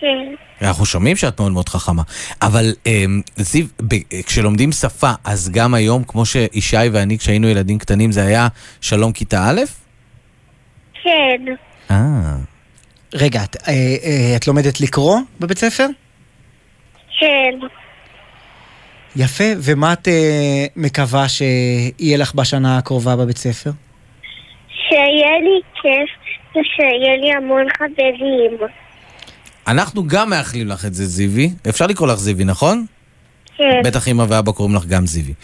כן. 0.00 0.34
אנחנו 0.62 0.86
שומעים 0.86 1.16
שאת 1.16 1.40
מאוד 1.40 1.52
מאוד 1.52 1.68
חכמה. 1.68 2.02
אבל 2.42 2.72
אמ, 2.86 3.20
זיו, 3.36 3.66
כשלומדים 4.26 4.72
שפה, 4.72 5.10
אז 5.24 5.50
גם 5.50 5.74
היום, 5.74 6.04
כמו 6.04 6.26
שישי 6.26 6.88
ואני, 6.92 7.18
כשהיינו 7.18 7.48
ילדים 7.48 7.78
קטנים, 7.78 8.12
זה 8.12 8.26
היה 8.26 8.48
שלום 8.80 9.12
כיתה 9.12 9.44
א'? 9.50 9.60
כן. 11.02 11.44
אה. 11.90 12.36
רגע, 13.14 13.44
את, 13.44 13.56
אה, 13.68 13.72
אה, 13.72 14.36
את 14.36 14.46
לומדת 14.46 14.80
לקרוא 14.80 15.18
בבית 15.40 15.58
ספר? 15.58 15.86
כן. 17.20 17.58
יפה, 19.16 19.44
ומה 19.58 19.92
את 19.92 20.08
אה, 20.08 20.66
מקווה 20.76 21.28
שיהיה 21.28 22.16
לך 22.16 22.34
בשנה 22.34 22.78
הקרובה 22.78 23.16
בבית 23.16 23.38
ספר? 23.38 23.70
שיהיה 24.68 25.38
לי 25.38 25.60
כיף 25.74 26.10
ושיהיה 26.50 27.16
לי 27.16 27.32
המון 27.32 27.66
חברים. 27.78 28.68
אנחנו 29.68 30.06
גם 30.06 30.30
מאחלים 30.30 30.68
לך 30.68 30.84
את 30.84 30.94
זה, 30.94 31.04
זיוי. 31.06 31.50
אפשר 31.68 31.86
לקרוא 31.86 32.08
לך 32.08 32.18
זיוי, 32.18 32.44
נכון? 32.44 32.86
כן. 33.56 33.80
בטח 33.84 34.08
אמא 34.08 34.24
ואבא 34.28 34.52
קוראים 34.52 34.74
לך 34.74 34.86
גם 34.86 35.06
זיוי. 35.06 35.34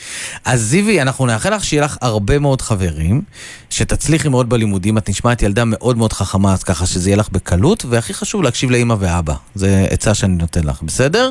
אז 0.45 0.61
זיוי, 0.61 1.03
אנחנו 1.03 1.27
נאחל 1.27 1.55
לך 1.55 1.65
שיהיה 1.65 1.85
לך 1.85 1.99
הרבה 2.01 2.39
מאוד 2.39 2.63
חברים, 2.63 3.23
שתצליחי 3.71 4.29
מאוד 4.29 4.49
בלימודים, 4.49 4.99
את 4.99 5.09
נשמעת 5.09 5.43
ילדה 5.43 5.65
מאוד 5.67 5.97
מאוד 5.99 6.13
חכמה, 6.13 6.53
אז 6.53 6.65
ככה 6.65 6.87
שזה 6.87 7.11
יהיה 7.11 7.17
לך 7.17 7.29
בקלות, 7.33 7.85
והכי 7.85 8.15
חשוב 8.15 8.43
להקשיב 8.43 8.71
לאמא 8.71 8.95
ואבא. 8.99 9.35
זה 9.55 9.87
עצה 9.91 10.15
שאני 10.15 10.33
נותן 10.37 10.65
לך, 10.65 10.83
בסדר? 10.83 11.31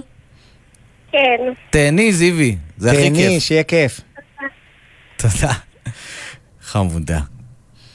כן. 1.11 1.53
תהני, 1.69 2.13
זיוי, 2.13 2.57
זה 2.77 2.91
הכי 2.91 3.03
תהני, 3.03 3.17
כיף. 3.17 3.43
שיהיה 3.43 3.63
כיף. 3.63 4.01
תודה. 5.17 5.53
חמודה. 6.61 7.19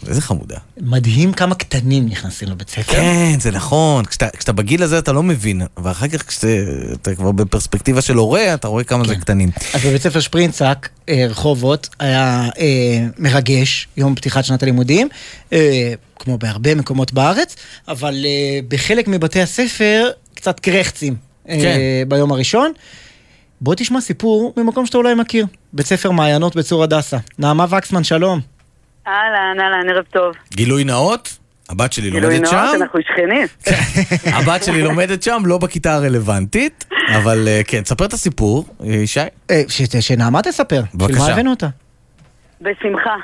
איזה 0.09 0.21
חמודה. 0.21 0.57
מדהים 0.81 1.33
כמה 1.33 1.55
קטנים 1.55 2.07
נכנסים 2.07 2.49
לבית 2.49 2.69
ספר. 2.71 2.93
כן, 2.93 3.37
זה 3.41 3.51
נכון. 3.51 4.05
כשאתה, 4.05 4.29
כשאתה 4.37 4.53
בגיל 4.53 4.83
הזה 4.83 4.99
אתה 4.99 5.13
לא 5.13 5.23
מבין, 5.23 5.63
ואחר 5.77 6.09
כך 6.09 6.29
כשאתה 6.29 7.15
כבר 7.15 7.33
בפרספקטיבה 7.33 8.01
של 8.01 8.17
הורה, 8.17 8.55
אתה 8.55 8.69
רואה 8.69 8.85
כמה 8.85 9.05
זה 9.05 9.17
קטנים. 9.17 9.51
אז 9.75 9.85
בבית 9.87 10.03
ספר 10.03 10.21
שפרינצק, 10.21 10.89
אה, 11.09 11.27
רחובות, 11.29 11.89
היה 11.99 12.49
אה, 12.59 13.07
מרגש, 13.19 13.89
יום 13.97 14.15
פתיחת 14.15 14.45
שנת 14.45 14.63
הלימודים, 14.63 15.09
אה, 15.53 15.93
כמו 16.19 16.39
בהרבה 16.39 16.75
מקומות 16.75 17.13
בארץ, 17.13 17.57
אבל 17.89 18.15
אה, 18.25 18.61
בחלק 18.69 19.09
מבתי 19.09 19.41
הספר 19.41 20.11
קצת 20.35 20.61
קרחצים 20.61 21.17
אה, 21.49 21.59
כן. 21.61 21.79
ביום 22.09 22.33
הראשון. 22.33 22.73
בוא 23.61 23.75
תשמע 23.75 24.01
סיפור 24.01 24.55
ממקום 24.57 24.87
שאתה 24.87 24.99
אולי 24.99 25.15
מכיר, 25.15 25.47
בית 25.73 25.87
ספר 25.87 26.11
מעיינות 26.11 26.57
בצור 26.57 26.83
הדסה. 26.85 27.17
נעמה 27.39 27.65
וקסמן, 27.71 28.05
שלום. 28.05 28.41
אהלן, 29.07 29.61
אהלן, 29.61 29.89
ערב 29.91 30.05
טוב. 30.11 30.35
גילוי 30.55 30.85
נאות, 30.85 31.39
הבת 31.71 31.93
שלי 31.93 32.11
גילוי 32.11 32.21
לומדת 32.23 32.41
נאות, 32.43 32.51
שם, 32.51 32.83
אנחנו 32.83 33.01
שכנים. 33.03 33.47
הבת 34.37 34.65
שלי 34.65 34.83
לומדת 34.83 35.23
שם, 35.23 35.43
לא 35.47 35.59
בכיתה 35.59 35.95
הרלוונטית, 35.95 36.85
אבל 37.17 37.45
אה, 37.49 37.61
כן, 37.67 37.81
תספר 37.83 38.05
את 38.05 38.13
הסיפור, 38.13 38.65
אה, 38.85 38.87
ישי. 38.95 39.21
אה, 39.51 39.63
ש- 39.69 39.97
שנעמה 40.09 40.43
תספר, 40.43 40.81
של 40.93 40.99
בבקשה. 40.99 41.19
מה 41.19 41.33
הבאנו 41.33 41.51
אותה? 41.51 41.67
בשמחה. 42.61 43.17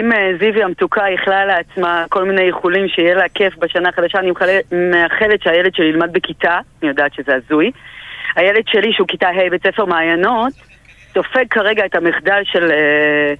אם 0.00 0.10
זיוי 0.38 0.62
המתוקה 0.62 1.02
יכלה 1.14 1.44
לעצמה 1.44 2.04
כל 2.08 2.24
מיני 2.24 2.42
איחולים 2.42 2.88
שיהיה 2.88 3.14
לה 3.14 3.24
כיף 3.34 3.54
בשנה 3.58 3.88
החדשה, 3.88 4.18
אני 4.18 4.30
מאחלת 4.90 5.42
שהילד 5.42 5.74
שלי 5.74 5.86
ילמד 5.86 6.12
בכיתה, 6.12 6.58
אני 6.82 6.88
יודעת 6.88 7.14
שזה 7.14 7.32
הזוי. 7.34 7.70
הילד 8.36 8.62
שלי, 8.66 8.92
שהוא 8.92 9.08
כיתה 9.08 9.28
ה' 9.28 9.50
בית 9.50 9.62
ספר 9.66 9.84
מעיינות, 9.84 10.52
סופג 11.14 11.44
כרגע 11.50 11.86
את 11.86 11.94
המחדל 11.94 12.42
של 12.44 12.70
אה, 12.70 13.34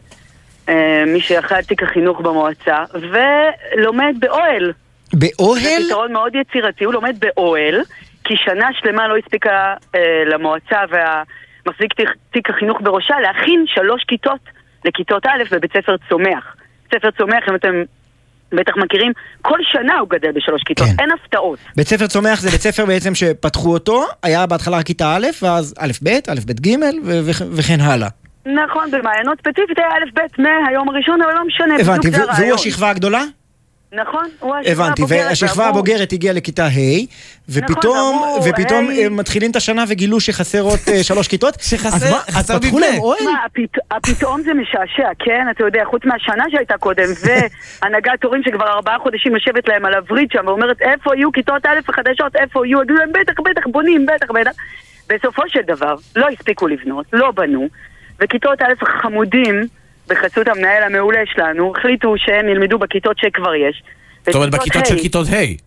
אה, 0.69 1.05
מי 1.07 1.21
שאחראי 1.21 1.59
על 1.59 1.65
תיק 1.65 1.83
החינוך 1.83 2.21
במועצה, 2.21 2.85
ולומד 2.95 4.15
באוהל. 4.19 4.73
באוהל? 5.13 5.61
זה 5.61 5.69
פתרון 5.87 6.13
מאוד 6.13 6.35
יצירתי, 6.35 6.85
הוא 6.85 6.93
לומד 6.95 7.17
באוהל, 7.21 7.81
כי 8.25 8.35
שנה 8.37 8.69
שלמה 8.73 9.09
לא 9.09 9.17
הספיקה 9.17 9.75
אה, 9.95 10.23
למועצה 10.27 10.81
והמחזיק 10.91 11.93
תיק, 11.93 12.09
תיק 12.31 12.51
החינוך 12.51 12.81
בראשה 12.81 13.21
להכין 13.21 13.65
שלוש 13.67 14.05
כיתות 14.05 14.41
לכיתות 14.85 15.27
א' 15.27 15.43
בבית 15.51 15.73
ספר 15.73 15.97
צומח. 16.09 16.57
בית 16.83 17.01
ספר 17.01 17.11
צומח, 17.11 17.49
אם 17.49 17.55
אתם 17.55 17.83
בטח 18.57 18.73
מכירים, 18.77 19.13
כל 19.43 19.59
שנה 19.73 19.99
הוא 19.99 20.09
גדל 20.09 20.31
בשלוש 20.35 20.63
כיתות, 20.67 20.87
אין 20.99 21.09
הפתעות. 21.13 21.59
בית 21.77 21.89
ספר 21.89 22.07
צומח 22.07 22.41
זה 22.41 22.51
בית 22.51 22.61
ספר 22.61 22.87
בעצם 22.87 23.15
שפתחו 23.15 23.73
אותו, 23.73 24.05
היה 24.23 24.47
בהתחלה 24.47 24.83
כיתה 24.83 25.17
א', 25.17 25.27
ואז 25.43 25.75
א' 25.79 25.91
ב', 26.03 26.09
א' 26.09 26.41
ב' 26.47 26.61
ג', 26.67 26.71
וכן 27.57 27.81
הלאה. 27.81 28.09
נכון, 28.47 28.91
במעיינות 28.91 29.39
ספציפית 29.39 29.79
היה 29.79 29.89
א' 29.89 30.21
ב' 30.21 30.43
מהיום 30.43 30.89
הראשון, 30.89 31.23
אבל 31.23 31.35
לא 31.35 31.47
משנה, 31.47 31.75
הבנתי, 31.81 32.09
בדיוק 32.11 32.33
זה 32.37 32.43
ו- 32.43 32.47
והוא. 32.47 32.55
השכבה 32.55 32.91
הגדולה? 32.91 33.23
נכון, 33.95 34.25
הוא 34.41 34.55
השכבה 34.55 34.85
הבנתי, 34.85 35.03
הבוגרת. 35.03 35.27
והשכבה 35.29 35.51
ועבור- 35.65 35.79
הבוגרת 35.79 36.13
הגיעה 36.13 36.35
לכיתה 36.35 36.65
ה', 36.67 36.71
ופתאום, 37.49 38.17
עבור 38.25 38.41
ופתאום 38.49 38.89
ה'. 38.91 38.93
הם 39.07 39.17
מתחילים 39.17 39.51
את 39.51 39.57
השנה 39.57 39.85
וגילו 39.89 40.21
שחסרות 40.21 40.79
אה, 40.89 41.03
שלוש 41.05 41.29
כיתות. 41.29 41.55
שחסר- 41.61 41.95
אז 41.97 42.11
מה, 42.11 42.21
אז 42.39 42.51
פתחו. 42.51 42.79
להם 42.79 42.99
אוהל? 42.99 43.19
מה, 43.25 43.39
הפת- 43.47 43.79
הפתאום 43.91 44.43
זה 44.43 44.55
משעשע, 44.55 45.09
כן? 45.19 45.47
אתה 45.51 45.65
יודע, 45.65 45.83
חוץ 45.85 46.03
מהשנה 46.05 46.45
שהייתה 46.51 46.79
קודם, 46.79 47.05
והנהגת 47.83 48.25
הורים 48.25 48.43
שכבר 48.45 48.67
ארבעה 48.69 48.99
חודשים 48.99 49.35
יושבת 49.35 49.69
להם 49.69 49.85
על 49.85 49.95
הווריד 49.95 50.29
שם 50.33 50.43
ואומרת 50.47 50.77
איפה 50.83 51.17
יהיו 51.17 51.33
כיתות 51.33 51.67
א' 51.67 51.79
החדשות, 51.89 52.37
איפה 52.37 52.67
יהיו, 52.67 52.83
יגידו 52.83 52.95
להם 52.99 53.11
בטח, 53.13 53.35
בטח, 53.51 53.63
בונים, 53.73 54.07
בטח, 54.07 54.31
בטח. 54.31 54.51
בסופו 55.09 55.43
של 55.49 55.61
דבר, 55.67 55.95
לא 56.17 56.27
הספיקו 56.29 56.69
לבנות, 56.69 57.07
לא 57.13 57.31
בנו, 57.31 57.69
וכיתות 58.21 58.63
א' 58.63 58.73
החמודים 58.83 59.61
בחסות 60.09 60.49
המנהל 60.49 60.83
המעולה 60.83 61.21
שלנו, 61.35 61.73
החליטו 61.79 62.15
שהם 62.17 62.49
ילמדו 62.49 62.79
בכיתות 62.79 63.17
שכבר 63.19 63.55
יש. 63.55 63.83
זאת 64.27 64.35
אומרת, 64.35 64.51
בכיתות 64.51 64.87
של. 64.87 64.99
כיתות 64.99 65.27
ה'. 65.29 65.65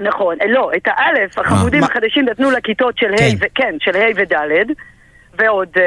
נכון, 0.00 0.36
אה, 0.42 0.46
לא, 0.46 0.70
את 0.76 0.82
האלף, 0.86 1.38
החמודים 1.38 1.80
מה? 1.80 1.86
החדשים 1.86 2.24
נתנו 2.28 2.50
לכיתות 2.50 2.94
של 2.98 3.14
ה' 3.14 3.16
כן. 3.16 3.34
ו- 3.40 3.44
כן, 3.54 3.74
של 3.80 3.96
ה' 3.96 4.06
וד', 4.16 4.72
ועוד 5.38 5.68
אה, 5.76 5.82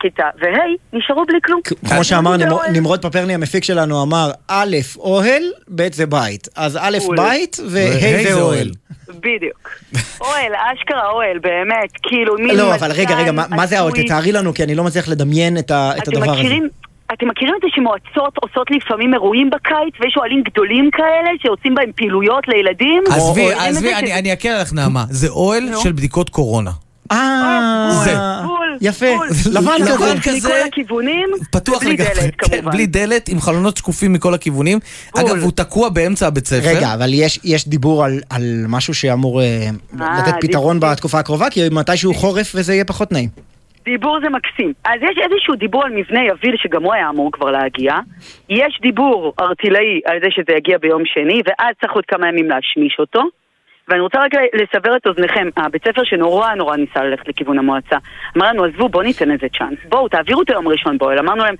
כיתה, 0.00 0.24
וה' 0.40 0.58
נשארו 0.92 1.24
בלי 1.24 1.38
כלום. 1.44 1.60
כמו 1.88 2.04
שאמר 2.04 2.38
זה 2.38 2.44
נמרוד- 2.72 3.02
פפרני 3.06 3.34
המפיק 3.34 3.64
שלנו, 3.64 4.02
אמר 4.02 4.30
א', 4.48 4.76
אוהל, 4.98 5.42
ב' 5.68 5.92
זה 5.92 6.06
בית. 6.06 6.48
אז 6.56 6.76
א'. 6.82 6.98
בית, 7.16 7.56
וה' 7.70 8.22
זה 8.32 8.40
אוהל. 8.40 8.70
בדיוק. 9.08 9.70
אוהל, 10.20 10.52
אשכרה 10.74 11.10
אוהל, 11.10 11.38
באמת, 11.38 11.90
כאילו 12.02 12.34
מין 12.38 12.56
לא, 12.56 12.74
אבל 12.74 12.92
רגע, 12.92 13.14
רגע, 13.16 13.32
מה- 13.32 13.66
זה 13.66 13.78
האוהל? 13.78 13.92
תתארי 14.04 14.32
לנו, 14.32 14.54
כי 14.54 14.64
אני 14.64 14.74
לא 14.74 14.84
מצליח 14.84 15.08
לדמיין 15.08 15.58
את 15.58 15.70
ה- 15.70 15.92
את 15.98 16.02
אתם 16.02 16.12
הדבר 16.16 16.32
הזה. 16.32 16.42
אתם 17.12 17.28
מכירים 17.28 17.54
את 17.56 17.60
זה 17.62 17.68
שמועצות 17.74 18.34
עושות 18.42 18.70
לפעמים 18.70 19.14
אירועים 19.14 19.50
בקיץ, 19.50 19.94
ויש 20.00 20.14
אוהלים 20.16 20.42
גדולים 20.42 20.90
כאלה 20.92 21.30
שעושים 21.42 21.74
בהם 21.74 21.90
פעילויות 21.96 22.44
לילדים? 22.48 23.02
עזבי, 23.10 23.52
עזבי, 23.52 23.80
זה 23.88 23.98
אני- 23.98 24.32
אקל 24.32 24.48
עליך 24.48 24.72
נעמה. 24.72 25.04
זה 25.10 25.28
אוהל. 25.28 25.68
של 25.82 25.92
בדיקות 25.92 26.30
קורונה. 26.30 26.70
אה, 27.12 27.88
זה. 28.04 28.14
בול, 28.46 28.78
יפה, 28.80 29.06
בול. 29.16 29.28
לבן 29.52 29.72
לבן 29.80 30.20
כזה. 30.20 30.30
כזה. 30.36 30.48
מכל 30.48 30.68
הכיוונים, 30.68 31.28
פתוח 31.50 31.76
ובלי 31.76 31.92
לגמרי. 31.92 32.14
דלת 32.14 32.34
כמובן. 32.38 32.70
בלי 32.72 32.86
דלת, 32.86 33.28
עם 33.28 33.40
חלונות 33.40 33.76
שקופים 33.76 34.12
מכל 34.12 34.34
הכיוונים. 34.34 34.78
אגב, 35.16 35.42
הוא 35.42 35.52
תקוע 35.54 35.88
באמצע 35.88 36.26
הבית 36.26 36.46
ספר. 36.46 36.68
רגע, 36.68 36.94
אבל 36.94 37.10
יש, 37.14 37.40
יש 37.44 37.68
דיבור 37.68 38.04
על, 38.04 38.20
על 38.30 38.64
משהו 38.68 38.94
שאמור 38.94 39.40
לתת 39.92 40.34
פתרון 40.40 40.76
דיבור. 40.80 40.92
בתקופה 40.92 41.18
הקרובה, 41.18 41.50
כי 41.50 41.60
מתישהו 41.72 42.14
חורף 42.14 42.52
וזה 42.54 42.74
יהיה 42.74 42.84
פחות 42.84 43.12
נעים. 43.12 43.28
דיבור 43.84 44.18
זה 44.22 44.28
מקסים. 44.28 44.72
אז 44.84 45.00
יש 45.02 45.18
איזשהו 45.18 45.54
דיבור 45.54 45.84
על 45.84 45.92
מבנה 45.92 46.24
יביל 46.24 46.56
שגם 46.56 46.82
הוא 46.82 46.94
היה 46.94 47.08
אמור 47.08 47.32
כבר 47.32 47.50
להגיע. 47.50 47.94
יש 48.48 48.78
דיבור 48.82 49.34
ארטילאי 49.40 50.00
על 50.06 50.20
זה 50.20 50.26
שזה 50.30 50.52
יגיע 50.56 50.78
ביום 50.78 51.02
שני, 51.04 51.42
ואז 51.46 51.74
צריך 51.80 51.92
עוד 51.92 52.04
כמה 52.06 52.28
ימים 52.28 52.48
להשמיש 52.48 52.96
אותו. 52.98 53.22
ואני 53.88 54.00
רוצה 54.00 54.18
רק 54.18 54.32
לסבר 54.54 54.96
את 54.96 55.06
אוזניכם, 55.06 55.48
הבית 55.56 55.84
ספר 55.88 56.04
שנורא 56.04 56.54
נורא 56.54 56.76
ניסה 56.76 57.04
ללכת 57.04 57.28
לכיוון 57.28 57.58
המועצה, 57.58 57.96
אמר 58.36 58.48
לנו, 58.48 58.64
עזבו, 58.64 58.88
בואו 58.88 59.02
ניתן 59.02 59.30
איזה 59.30 59.46
צ'אנס, 59.58 59.78
בואו, 59.88 60.08
תעבירו 60.08 60.42
את 60.42 60.50
היום 60.50 60.66
הראשון 60.66 60.98
באוהל. 60.98 61.18
אמרנו 61.18 61.44
להם, 61.44 61.54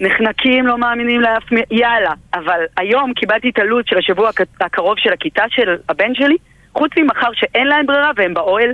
נחנקים, 0.00 0.66
לא 0.66 0.78
מאמינים 0.78 1.20
לאף 1.20 1.52
מי, 1.52 1.60
יאללה. 1.70 2.12
אבל 2.34 2.60
היום 2.76 3.12
קיבלתי 3.14 3.50
את 3.50 3.58
הלו"ז 3.58 3.82
של 3.86 3.98
השבוע 3.98 4.28
הק- 4.28 4.60
הקרוב 4.60 4.98
של 4.98 5.12
הכיתה 5.12 5.44
של 5.48 5.76
הבן 5.88 6.14
שלי, 6.14 6.36
חוץ 6.74 6.90
ממחר 6.96 7.32
שאין 7.32 7.66
להם 7.66 7.86
ברירה 7.86 8.10
והם 8.16 8.34
באוהל. 8.34 8.72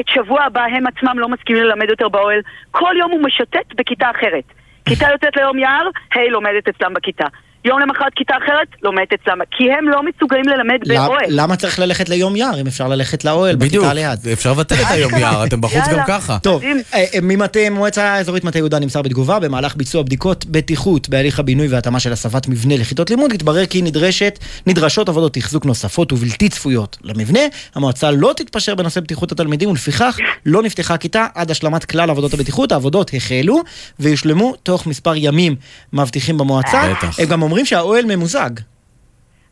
את 0.00 0.08
שבוע 0.08 0.42
הבא 0.42 0.64
הם 0.64 0.86
עצמם 0.86 1.18
לא 1.18 1.28
מסכימים 1.28 1.62
ללמד 1.62 1.90
יותר 1.90 2.08
באוהל. 2.08 2.40
כל 2.70 2.94
יום 2.98 3.10
הוא 3.10 3.20
משוטט 3.22 3.74
בכיתה 3.74 4.10
אחרת. 4.10 4.44
כיתה 4.84 5.06
יוצאת 5.12 5.36
ליום 5.36 5.58
יער, 5.58 5.88
ה' 6.14 6.30
לומדת 6.30 6.68
אצלם 6.68 6.94
בכיתה. 6.94 7.26
יום 7.68 7.80
למחרת 7.80 8.12
כיתה 8.16 8.34
אחרת, 8.44 8.68
לומדת 8.82 9.08
אצלם. 9.12 9.38
כי 9.50 9.64
הם 9.78 9.88
לא 9.88 10.00
מסוגלים 10.02 10.44
ללמד 10.48 10.78
למ- 10.84 10.96
באוהל. 11.06 11.24
למה 11.28 11.56
צריך 11.56 11.78
ללכת 11.78 12.08
ליום 12.08 12.36
יער 12.36 12.60
אם 12.60 12.66
אפשר 12.66 12.88
ללכת 12.88 13.24
לאוהל 13.24 13.56
בדיוק, 13.56 13.84
בכיתה 13.84 13.94
ליד? 13.94 14.18
אפשר 14.32 14.50
לבטל 14.52 14.74
את 14.74 14.86
היום 14.90 15.14
יער, 15.14 15.44
אתם 15.44 15.60
בחוץ 15.60 15.82
גם. 15.92 15.98
ככה. 16.06 16.38
טוב, 16.42 16.62
אה, 16.62 16.72
אה, 16.94 17.18
ממטה 17.22 17.60
מועצה 17.70 18.04
האזורית 18.04 18.44
מטה 18.44 18.58
יהודה 18.58 18.78
נמסר 18.78 19.02
בתגובה, 19.02 19.38
במהלך 19.40 19.76
ביצוע 19.76 20.02
בדיקות 20.02 20.44
בטיחות 20.46 21.08
בהליך 21.08 21.38
הבינוי 21.38 21.68
והתאמה 21.68 22.00
של 22.00 22.12
הסבת 22.12 22.48
מבנה 22.48 22.76
לכיתות 22.76 23.10
לימוד, 23.10 23.32
התברר 23.32 23.66
כי 23.66 23.82
נדרשת, 23.82 24.38
נדרשות 24.66 25.08
עבודות 25.08 25.32
תחזוק 25.34 25.64
נוספות 25.64 26.12
ובלתי 26.12 26.48
צפויות 26.48 26.96
למבנה. 27.02 27.40
המועצה 27.74 28.10
לא 28.10 28.32
תתפשר 28.36 28.74
בנושא 28.74 29.00
בטיחות 29.00 29.32
התלמידים 29.32 29.68
ולפיכך 29.70 30.18
לא 30.46 30.62
נפתחה 30.62 30.96
כיתה 30.96 31.26
עד 31.34 31.50
השלמת 31.50 31.84
כלל 31.84 32.10
עבודות 32.10 32.34
הבטיחות. 32.34 32.72
העבודות 32.72 33.10
החלו 33.14 33.60
ויושלמו 34.00 34.54
תוך 34.62 34.86
מספר 34.86 35.12
ימים, 35.16 35.56
מבטיחים 35.92 36.38
במועצה. 36.38 36.82
הם 37.18 37.26
גם 37.28 37.42
אומרים 37.42 37.57
שהאוהל 37.64 38.04
ממוזג. 38.08 38.50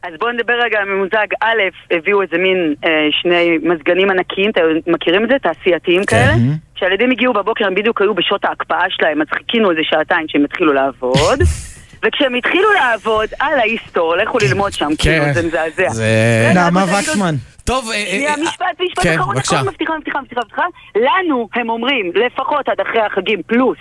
אז 0.02 0.12
בואו 0.20 0.32
נדבר 0.32 0.54
רגע 0.64 0.78
על 0.78 0.84
ממוזג. 0.84 1.26
א', 1.40 1.62
הביאו 1.90 2.22
איזה 2.22 2.38
מין 2.38 2.74
אה, 2.84 2.90
שני 3.22 3.58
מזגנים 3.62 4.10
ענקיים, 4.10 4.50
אתם 4.50 4.62
מכירים 4.86 5.24
את 5.24 5.28
זה? 5.28 5.34
תעשייתיים 5.42 6.04
כאלה? 6.04 6.32
כשהילדים 6.74 7.10
הגיעו 7.10 7.32
בבוקר 7.32 7.66
הם 7.66 7.74
בדיוק 7.74 8.00
היו 8.00 8.14
בשעות 8.14 8.44
ההקפאה 8.44 8.84
שלהם, 8.88 9.22
אז 9.22 9.26
חיכינו 9.34 9.70
איזה 9.70 9.80
שעתיים 9.84 10.26
שהם 10.28 10.44
התחילו 10.44 10.72
לעבוד. 10.72 11.38
וכשהם 12.04 12.34
התחילו 12.34 12.72
לעבוד, 12.72 13.28
על 13.40 13.58
ההיסטור, 13.58 14.16
לכו 14.16 14.38
ללמוד 14.38 14.72
שם, 14.72 14.88
כאילו, 14.98 15.24
זה 15.34 15.46
מזעזע. 15.46 15.88
זה... 15.88 16.52
נעמה 16.54 16.84
וקסמן. 16.84 17.34
טוב, 17.64 17.90
אה, 17.90 17.96
אה, 17.96 18.34
משפט, 18.42 18.66
משפט 18.80 19.02
כן, 19.02 19.14
אחרון. 19.18 19.36
אחרון, 19.36 19.66
מבטיחה, 19.66 19.96
מבטיחה, 19.96 20.20
מבטיחה, 20.20 20.40
מבטיחה. 20.40 20.62
לנו, 20.96 21.48
הם 21.54 21.70
אומרים, 21.70 22.12
לפחות 22.14 22.68
עד 22.68 22.80
אחרי 22.80 23.00
החגים 23.00 23.42
פלוס, 23.46 23.78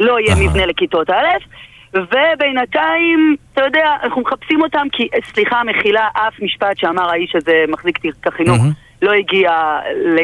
לא 0.00 0.20
יהיה 0.20 0.36
מבנה 0.36 0.66
לכיתות 0.66 1.10
א', 1.10 1.38
ובינתיים, 1.96 3.36
אתה 3.52 3.62
יודע, 3.64 3.88
אנחנו 4.02 4.22
מחפשים 4.22 4.62
אותם 4.62 4.86
כי, 4.92 5.08
סליחה, 5.32 5.62
מחילה, 5.64 6.08
אף 6.12 6.42
משפט 6.42 6.78
שאמר 6.78 7.10
האיש 7.10 7.36
הזה 7.36 7.64
מחזיק 7.68 7.98
תיק 7.98 8.26
החינוך, 8.26 8.62
לא 9.02 9.12
הגיע, 9.12 9.50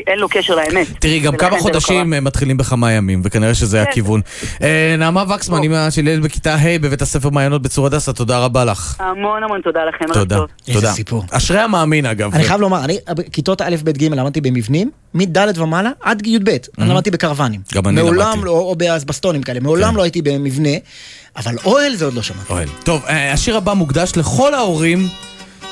אין 0.07 0.19
לו 0.19 0.29
קשר 0.29 0.55
לאמת. 0.55 0.87
תראי, 0.99 1.21
גם 1.21 1.37
כמה 1.37 1.57
לא 1.57 1.61
חודשים 1.61 2.15
אה, 2.15 2.21
מתחילים 2.21 2.57
בכמה 2.57 2.93
ימים, 2.93 3.21
וכנראה 3.25 3.55
שזה 3.55 3.83
כן. 3.85 3.91
הכיוון. 3.91 4.21
אה, 4.63 4.95
נעמה 4.99 5.25
וקסמן, 5.35 5.63
אמא 5.63 5.91
של 5.91 6.09
ילד 6.09 6.23
בכיתה 6.23 6.55
ה' 6.55 6.79
בבית 6.81 7.03
הספר 7.03 7.31
מעיינות 7.31 7.63
בצור 7.63 7.87
הדסה, 7.87 8.13
תודה 8.13 8.39
רבה 8.39 8.65
לך. 8.65 8.97
המון 9.01 9.45
המון 9.45 9.61
תודה 9.61 9.85
לכם, 9.85 10.05
תודה. 10.13 10.37
איזה 10.69 10.81
תודה. 10.81 10.93
סיפור. 10.93 11.25
אשרי 11.31 11.59
המאמין 11.59 12.07
אגב. 12.07 12.35
אני 12.35 12.45
חייב 12.45 12.61
לומר, 12.61 12.85
אני 12.85 12.99
כיתות 13.33 13.63
א', 13.63 13.77
ב', 13.85 13.91
ג' 13.91 14.05
למדתי 14.05 14.41
במבנים, 14.41 14.91
מד' 15.15 15.59
ומעלה 15.59 15.91
עד 16.01 16.27
י"ב. 16.27 16.49
אני 16.79 16.91
למדתי 16.91 17.11
בקרוונים. 17.11 17.61
גם 17.75 17.87
אני 17.87 18.03
מעולם 18.03 18.29
למדתי. 18.29 18.45
לא, 18.45 18.51
או 18.51 18.77
באסבסטונים 18.77 19.43
כאלה, 19.43 19.61
מעולם 19.61 19.97
לא 19.97 20.03
הייתי 20.03 20.23
במבנה, 20.23 20.77
אבל 21.37 21.55
אוהל 21.65 21.95
זה 21.97 22.05
עוד 22.05 22.15
לא 22.15 22.23
שמעתי. 22.23 22.53
אוהל. 22.53 22.69
טוב, 22.85 23.03
אה, 23.09 23.33
השיר 23.33 23.57
הבא 23.57 23.73
מוקדש 23.73 24.13
לכל 24.17 24.55
ההורים 24.55 25.09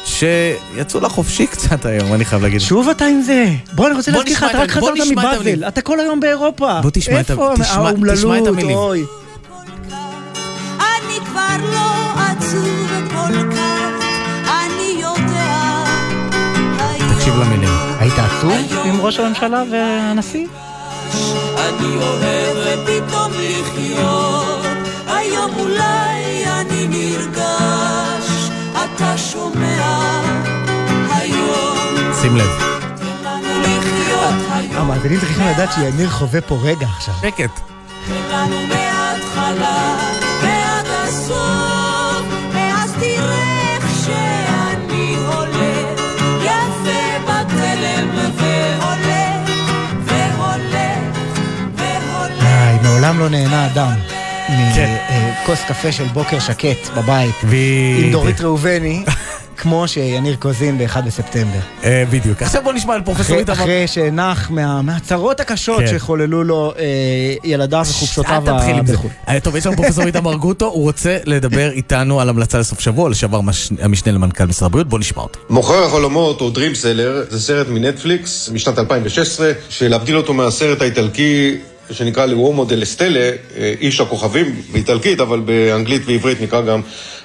שיצאו 0.05 1.01
לחופשי 1.01 1.47
קצת 1.47 1.87
היום, 1.87 2.15
אני 2.15 2.25
חייב 2.25 2.43
להגיד. 2.43 2.61
שוב 2.61 2.89
אתה 2.89 3.05
עם 3.05 3.21
זה. 3.23 3.45
בוא, 3.73 3.87
אני 3.87 3.95
רוצה 3.97 4.11
בוא 4.13 4.19
להזכיר 4.19 4.37
לך, 4.37 4.45
אתה 4.51 4.59
את 4.59 4.63
רק 4.63 4.71
חזרת 4.71 4.95
מבאזל, 5.11 5.29
המילים. 5.37 5.69
אתה 5.69 5.81
כל 5.83 6.01
היום 6.01 6.21
באירופה. 6.21 6.81
בוא 6.81 6.91
תשמע 6.93 7.21
את 7.21 7.31
ה- 7.31 7.33
איפה 7.33 7.55
האומללות, 7.65 8.47
המילים. 8.47 8.77
אוי. 8.77 9.05
אני 10.79 11.27
כבר 11.27 11.57
לא 11.73 11.91
עצוב 12.23 12.79
כל 13.11 13.53
כך, 13.57 14.05
אני 14.47 15.03
יודע. 15.03 15.85
תקשיב 17.17 17.35
למילים. 17.37 17.69
היית 17.99 18.15
עצוב 18.19 18.53
עם 18.85 19.01
ראש 19.01 19.19
הממשלה 19.19 19.63
והנשיא? 19.73 20.47
אני 21.59 21.97
אוהב 21.97 22.57
פתאום 22.87 23.33
לחיות, 23.33 24.50
היום 25.31 25.51
אולי 25.59 26.45
אני 26.47 26.89
נרגש, 26.89 28.51
אתה 28.73 29.19
שומע, 29.19 30.11
היום 31.11 31.77
שים 32.21 32.37
לב. 32.37 32.51
המאזינים 34.73 35.21
צריכים 35.21 35.47
לדעת 35.47 35.69
שיניר 35.75 36.11
חווה 36.11 36.41
פה 36.41 36.59
רגע 36.63 36.87
עכשיו. 36.87 37.15
שקט. 37.21 37.61
לנו 38.31 38.67
מההתחלה 38.67 39.97
ועד 40.43 40.87
הסוף, 40.87 42.27
ואז 42.53 42.93
תראה 43.01 43.75
איך 43.75 43.87
שאני 44.05 45.17
הולך, 45.17 46.01
יפה 46.45 47.19
בתלם 47.25 48.09
והולך, 48.37 49.51
והולך, 50.05 51.19
והולך. 51.77 52.43
איי, 52.45 52.79
מעולם 52.83 53.19
לא 53.19 53.29
נהנה 53.29 53.67
אדם. 53.67 54.20
מכוס 54.55 55.59
קפה 55.69 55.93
של 55.93 56.05
בוקר 56.05 56.39
שקט 56.41 56.89
בבית 56.97 57.35
עם. 57.45 58.11
דורית 58.13 58.41
ראובני, 58.41 59.05
כמו 59.61 59.89
שיניר 59.89 60.37
קוזין 60.37 60.79
ב-1 60.79 61.01
בספטמבר. 61.01 61.59
אה, 61.85 62.05
בדיוק. 62.11 62.43
עכשיו 62.43 62.63
בוא 62.65 62.73
נשמע 62.73 62.95
על 62.95 63.03
פרופסור 63.03 63.37
איתמר. 63.39 63.55
אחרי 63.55 63.87
שנח 63.87 64.51
מה- 64.51 64.83
מהצרות 64.83 65.41
הקשות 65.41 65.81
כן. 65.81 65.87
שחוללו 65.87 66.45
לו 66.45 66.73
אה, 66.79 66.85
ילדיו 67.45 67.85
וחופשותיו 67.91 68.43
אל 68.49 68.59
תתחיל 68.59 68.75
עם 68.77 68.87
זה. 68.87 68.93
בחו"ל. 68.93 69.11
אה, 69.29 69.41
טוב, 69.41 69.57
יש 69.57 69.67
לנו 69.67 69.77
פרופסור 69.77 70.05
איתמר 70.07 70.35
גוטו, 70.35 70.67
הוא 70.67 70.83
רוצה 70.83 71.19
לדבר 71.25 71.71
איתנו 71.71 72.21
על 72.21 72.29
המלצה 72.29 72.59
לסוף 72.59 72.81
שבוע, 72.81 73.11
לשעבר 73.11 73.41
מש- 73.41 73.71
המשנה 73.81 74.13
למנכ"ל 74.13 74.45
משרד 74.47 74.67
הבריאות, 74.67 74.89
בוא 74.89 74.99
נשמע 74.99 75.23
אותו. 75.23 75.39
מוכר 75.51 75.85
החלומות 75.85 76.41
או 76.41 76.51
Dream 76.55 76.75
Seller 76.83 77.31
זה 77.31 77.41
סרט 77.41 77.67
מנטפליקס 77.69 78.51
משנת 78.53 78.79
2016 78.79 79.51
שלהבדיל 79.69 80.17
אותו 80.17 80.35
מהסרט 80.35 80.83
האיטלקי 80.83 81.57
שנקרא 81.93 82.27
לאומו 82.27 82.65
דל 82.65 82.83
אסטלה, 82.83 83.31
איש 83.81 84.01
הכוכבים 84.01 84.63
באיטלקית, 84.73 85.21
אבל 85.21 85.41
באנגלית 85.41 86.03
ועברית 86.07 86.41
נקרא 86.41 86.61
גם 86.61 86.81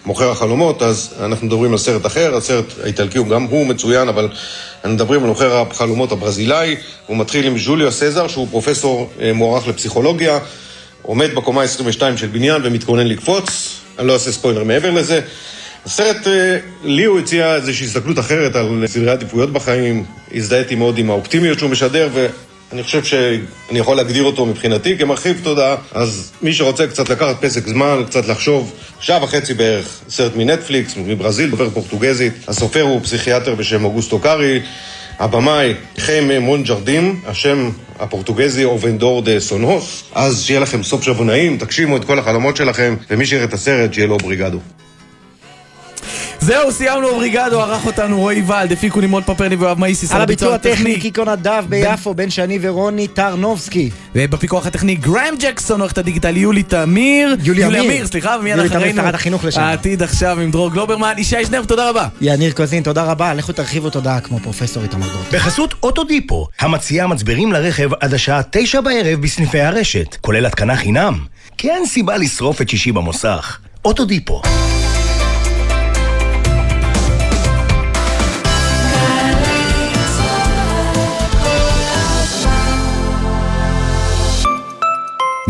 מוכר 0.05 0.31
החלומות, 0.31 0.81
אז 0.81 1.13
אנחנו 1.19 1.47
מדברים 1.47 1.71
על 1.71 1.77
סרט 1.77 2.05
אחר, 2.05 2.35
הסרט 2.35 2.65
האיטלקי 2.83 3.17
הוא 3.17 3.27
גם 3.27 3.43
הוא 3.43 3.67
מצוין, 3.67 4.07
אבל 4.07 4.29
אנחנו 4.75 4.89
מדברים 4.89 5.23
על 5.23 5.29
מוכר 5.29 5.61
החלומות 5.61 6.11
הברזילאי, 6.11 6.75
הוא 7.07 7.17
מתחיל 7.17 7.45
עם 7.45 7.57
ז'וליו 7.57 7.91
סזר, 7.91 8.27
שהוא 8.27 8.47
פרופסור 8.51 9.09
אה, 9.21 9.33
מוערך 9.33 9.67
לפסיכולוגיה, 9.67 10.39
עומד 11.01 11.35
בקומה 11.35 11.63
22 11.63 12.17
של 12.17 12.27
בניין 12.27 12.61
ומתכונן 12.65 13.07
לקפוץ, 13.07 13.79
אני 13.99 14.07
לא 14.07 14.13
אעשה 14.13 14.31
ספוילר 14.31 14.63
מעבר 14.63 14.91
לזה. 14.91 15.21
הסרט, 15.85 16.27
אה, 16.27 16.57
לי 16.83 17.03
הוא 17.03 17.19
הציע 17.19 17.55
איזושהי 17.55 17.85
הסתכלות 17.85 18.19
אחרת 18.19 18.55
על 18.55 18.83
סדרי 18.87 19.11
עדיפויות 19.11 19.53
בחיים, 19.53 20.03
הזדהיתי 20.35 20.75
מאוד 20.75 20.97
עם 20.97 21.09
האופטימיות 21.09 21.59
שהוא 21.59 21.69
משדר, 21.69 22.09
אני 22.73 22.83
חושב 22.83 23.03
שאני 23.03 23.79
יכול 23.79 23.97
להגדיר 23.97 24.23
אותו 24.23 24.45
מבחינתי 24.45 24.97
כמרחיב 24.97 25.41
תודעה, 25.43 25.75
אז 25.91 26.31
מי 26.41 26.53
שרוצה 26.53 26.87
קצת 26.87 27.09
לקחת 27.09 27.35
פסק 27.41 27.67
זמן, 27.67 28.03
קצת 28.05 28.27
לחשוב, 28.27 28.73
שעה 28.99 29.23
וחצי 29.23 29.53
בערך, 29.53 29.99
סרט 30.09 30.35
מנטפליקס, 30.35 30.97
מברזיל, 30.97 31.49
דובר 31.49 31.69
פורטוגזית, 31.69 32.33
הסופר 32.47 32.81
הוא 32.81 33.01
פסיכיאטר 33.01 33.55
בשם 33.55 33.85
אוגוסטו 33.85 34.19
קארי, 34.19 34.61
הבמאי 35.19 35.73
חיימה 35.97 36.39
מונז'רדים, 36.39 37.21
השם 37.25 37.69
הפורטוגזי 37.99 38.63
O 38.63 38.70
Vendedor 38.70 39.21
de 39.21 39.39
Sonhos, 39.39 40.03
אז 40.15 40.43
שיהיה 40.43 40.59
לכם 40.59 40.83
סוף 40.83 41.03
שבוע 41.03 41.25
נעים, 41.25 41.57
תגשימו 41.57 41.97
את 41.97 42.05
כל 42.05 42.19
החלומות 42.19 42.57
שלכם, 42.57 42.95
ומי 43.09 43.25
שיראה 43.25 43.43
את 43.43 43.53
הסרט, 43.53 43.93
שיהיה 43.93 44.07
לו 44.07 44.17
obrigado. 44.17 44.59
זהו, 46.39 46.71
סיימנו 46.71 47.15
obrigado, 47.15 47.61
ערך 47.61 47.85
אותנו 47.85 48.19
רועי 48.19 48.43
ולד, 48.47 48.71
הפיקו 48.71 49.01
נמרוד 49.01 49.23
פפרני 49.23 49.55
ויואב 49.55 49.79
מאיסיס 49.79 50.11
על 50.11 50.21
הביצוע 50.21 50.55
הטכני 50.55 50.99
קיקו 50.99 51.25
נדב 51.25 51.63
ביפו, 51.69 52.13
בן 52.13 52.29
שני 52.29 52.59
ורוני 52.61 53.07
טרנובסקי. 53.07 53.89
ובפיקוח 54.15 54.65
הטכני 54.65 54.95
גרם 54.95 55.35
ג'קסון, 55.39 55.81
עורכת 55.81 55.97
הדיגיטל 55.97 56.37
יולי 56.37 56.63
תמיר. 56.63 57.35
יולי 57.43 57.79
אמיר. 57.79 58.07
סליחה, 58.07 58.37
ומיד 58.39 58.57
יולי 58.57 58.69
תמיר, 58.69 58.81
אחרינו. 58.81 59.01
שרת 59.01 59.13
החינוך 59.13 59.45
לשעבר. 59.45 59.65
העתיד 59.65 60.03
עכשיו 60.03 60.39
עם 60.39 60.51
דרור 60.51 60.71
גלוברמן. 60.71 61.13
ישי 61.17 61.45
שנר, 61.45 61.63
תודה 61.63 61.89
רבה. 61.89 62.07
יניר 62.21 62.51
קוזין, 62.51 62.83
תודה 62.83 63.03
רבה, 63.03 63.33
לכו 63.33 63.53
תרחיבו 63.53 63.89
תודעה 63.89 64.19
כמו 64.19 64.39
פרופסור 64.39 64.83
איתמר 64.83 65.07
גרוט. 65.07 65.33
בחסות 65.33 65.73
אוטודיפו, 65.83 66.47
המציעה 66.59 67.07
מצברים 67.07 67.53
לרכב 67.53 67.89
עד 67.99 68.13
השעה 68.13 68.41
תשע 68.49 68.81
בערב 68.81 69.21
בסניפי 69.21 69.59
הרשת, 69.59 70.17
כולל 70.21 70.45
התקנה 70.45 70.75
חינם. 70.75 71.19
כי 71.57 71.69
אין 71.69 71.85
סיבה 71.85 72.17
לשרוף 72.17 72.61
את 72.61 72.69
שישי 72.69 72.91
במוסך. 72.91 73.57
אוטודיפו. 73.85 74.41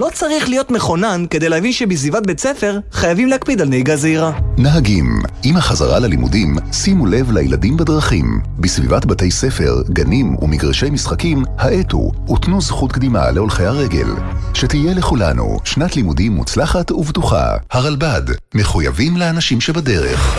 לא 0.00 0.08
צריך 0.12 0.48
להיות 0.48 0.70
מכונן 0.70 1.24
כדי 1.30 1.48
להבין 1.48 1.72
שבסביבת 1.72 2.26
בית 2.26 2.40
ספר 2.40 2.78
חייבים 2.92 3.28
להקפיד 3.28 3.60
על 3.60 3.68
נהיגה 3.68 3.96
זהירה. 3.96 4.32
נהגים, 4.58 5.18
עם 5.44 5.56
החזרה 5.56 5.98
ללימודים, 5.98 6.56
שימו 6.72 7.06
לב 7.06 7.32
לילדים 7.32 7.76
בדרכים. 7.76 8.40
בסביבת 8.58 9.04
בתי 9.04 9.30
ספר, 9.30 9.82
גנים 9.90 10.36
ומגרשי 10.42 10.90
משחקים, 10.90 11.42
האטו 11.58 12.10
ותנו 12.32 12.60
זכות 12.60 12.92
קדימה 12.92 13.30
להולכי 13.30 13.64
הרגל. 13.64 14.08
שתהיה 14.54 14.94
לכולנו 14.94 15.58
שנת 15.64 15.96
לימודים 15.96 16.32
מוצלחת 16.32 16.92
ובטוחה. 16.92 17.56
הרלב"ד, 17.70 18.22
מחויבים 18.54 19.16
לאנשים 19.16 19.60
שבדרך. 19.60 20.38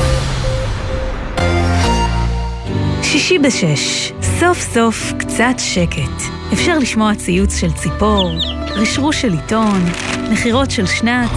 שישי 3.12 3.40
בשש, 3.40 4.12
סוף 4.40 4.60
סוף 4.74 5.14
קצת 5.20 5.54
שקט. 5.58 6.24
אפשר 6.54 6.80
לשמוע 6.80 7.16
ציוץ 7.16 7.56
של 7.56 7.72
ציפור, 7.72 8.32
רשרוש 8.76 9.22
של 9.22 9.34
עיתון, 9.34 9.82
נחירות 10.32 10.72
של 10.72 10.86
שנץ, 10.86 11.30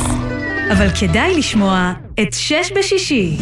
אבל 0.72 0.88
כדאי 1.00 1.38
לשמוע 1.38 1.92
את 2.22 2.32
שש 2.32 2.72
בשישי. 2.76 3.36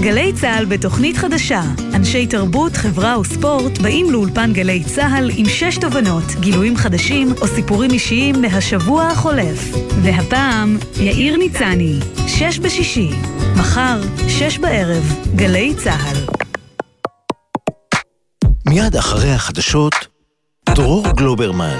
גלי 0.00 0.32
צה"ל 0.32 0.64
בתוכנית 0.64 1.16
חדשה. 1.16 1.62
אנשי 1.94 2.26
תרבות, 2.26 2.72
חברה 2.72 3.20
וספורט 3.20 3.78
באים 3.78 4.10
לאולפן 4.10 4.52
גלי 4.52 4.84
צה"ל 4.84 5.30
עם 5.36 5.46
שש 5.46 5.78
תובנות, 5.78 6.24
גילויים 6.40 6.76
חדשים 6.76 7.28
או 7.40 7.46
סיפורים 7.46 7.90
אישיים 7.90 8.42
מהשבוע 8.42 9.06
החולף. 9.06 9.74
והפעם, 10.02 10.78
יאיר 11.00 11.36
ניצני, 11.36 11.98
שש 12.26 12.58
בשישי. 12.58 13.10
מחר, 13.56 14.00
שש 14.28 14.58
בערב, 14.58 15.14
גלי 15.36 15.74
צה"ל. 15.74 16.44
מיד 18.74 18.96
אחרי 18.96 19.30
החדשות, 19.30 19.94
דרור 20.74 21.06
גלוברמן. 21.16 21.78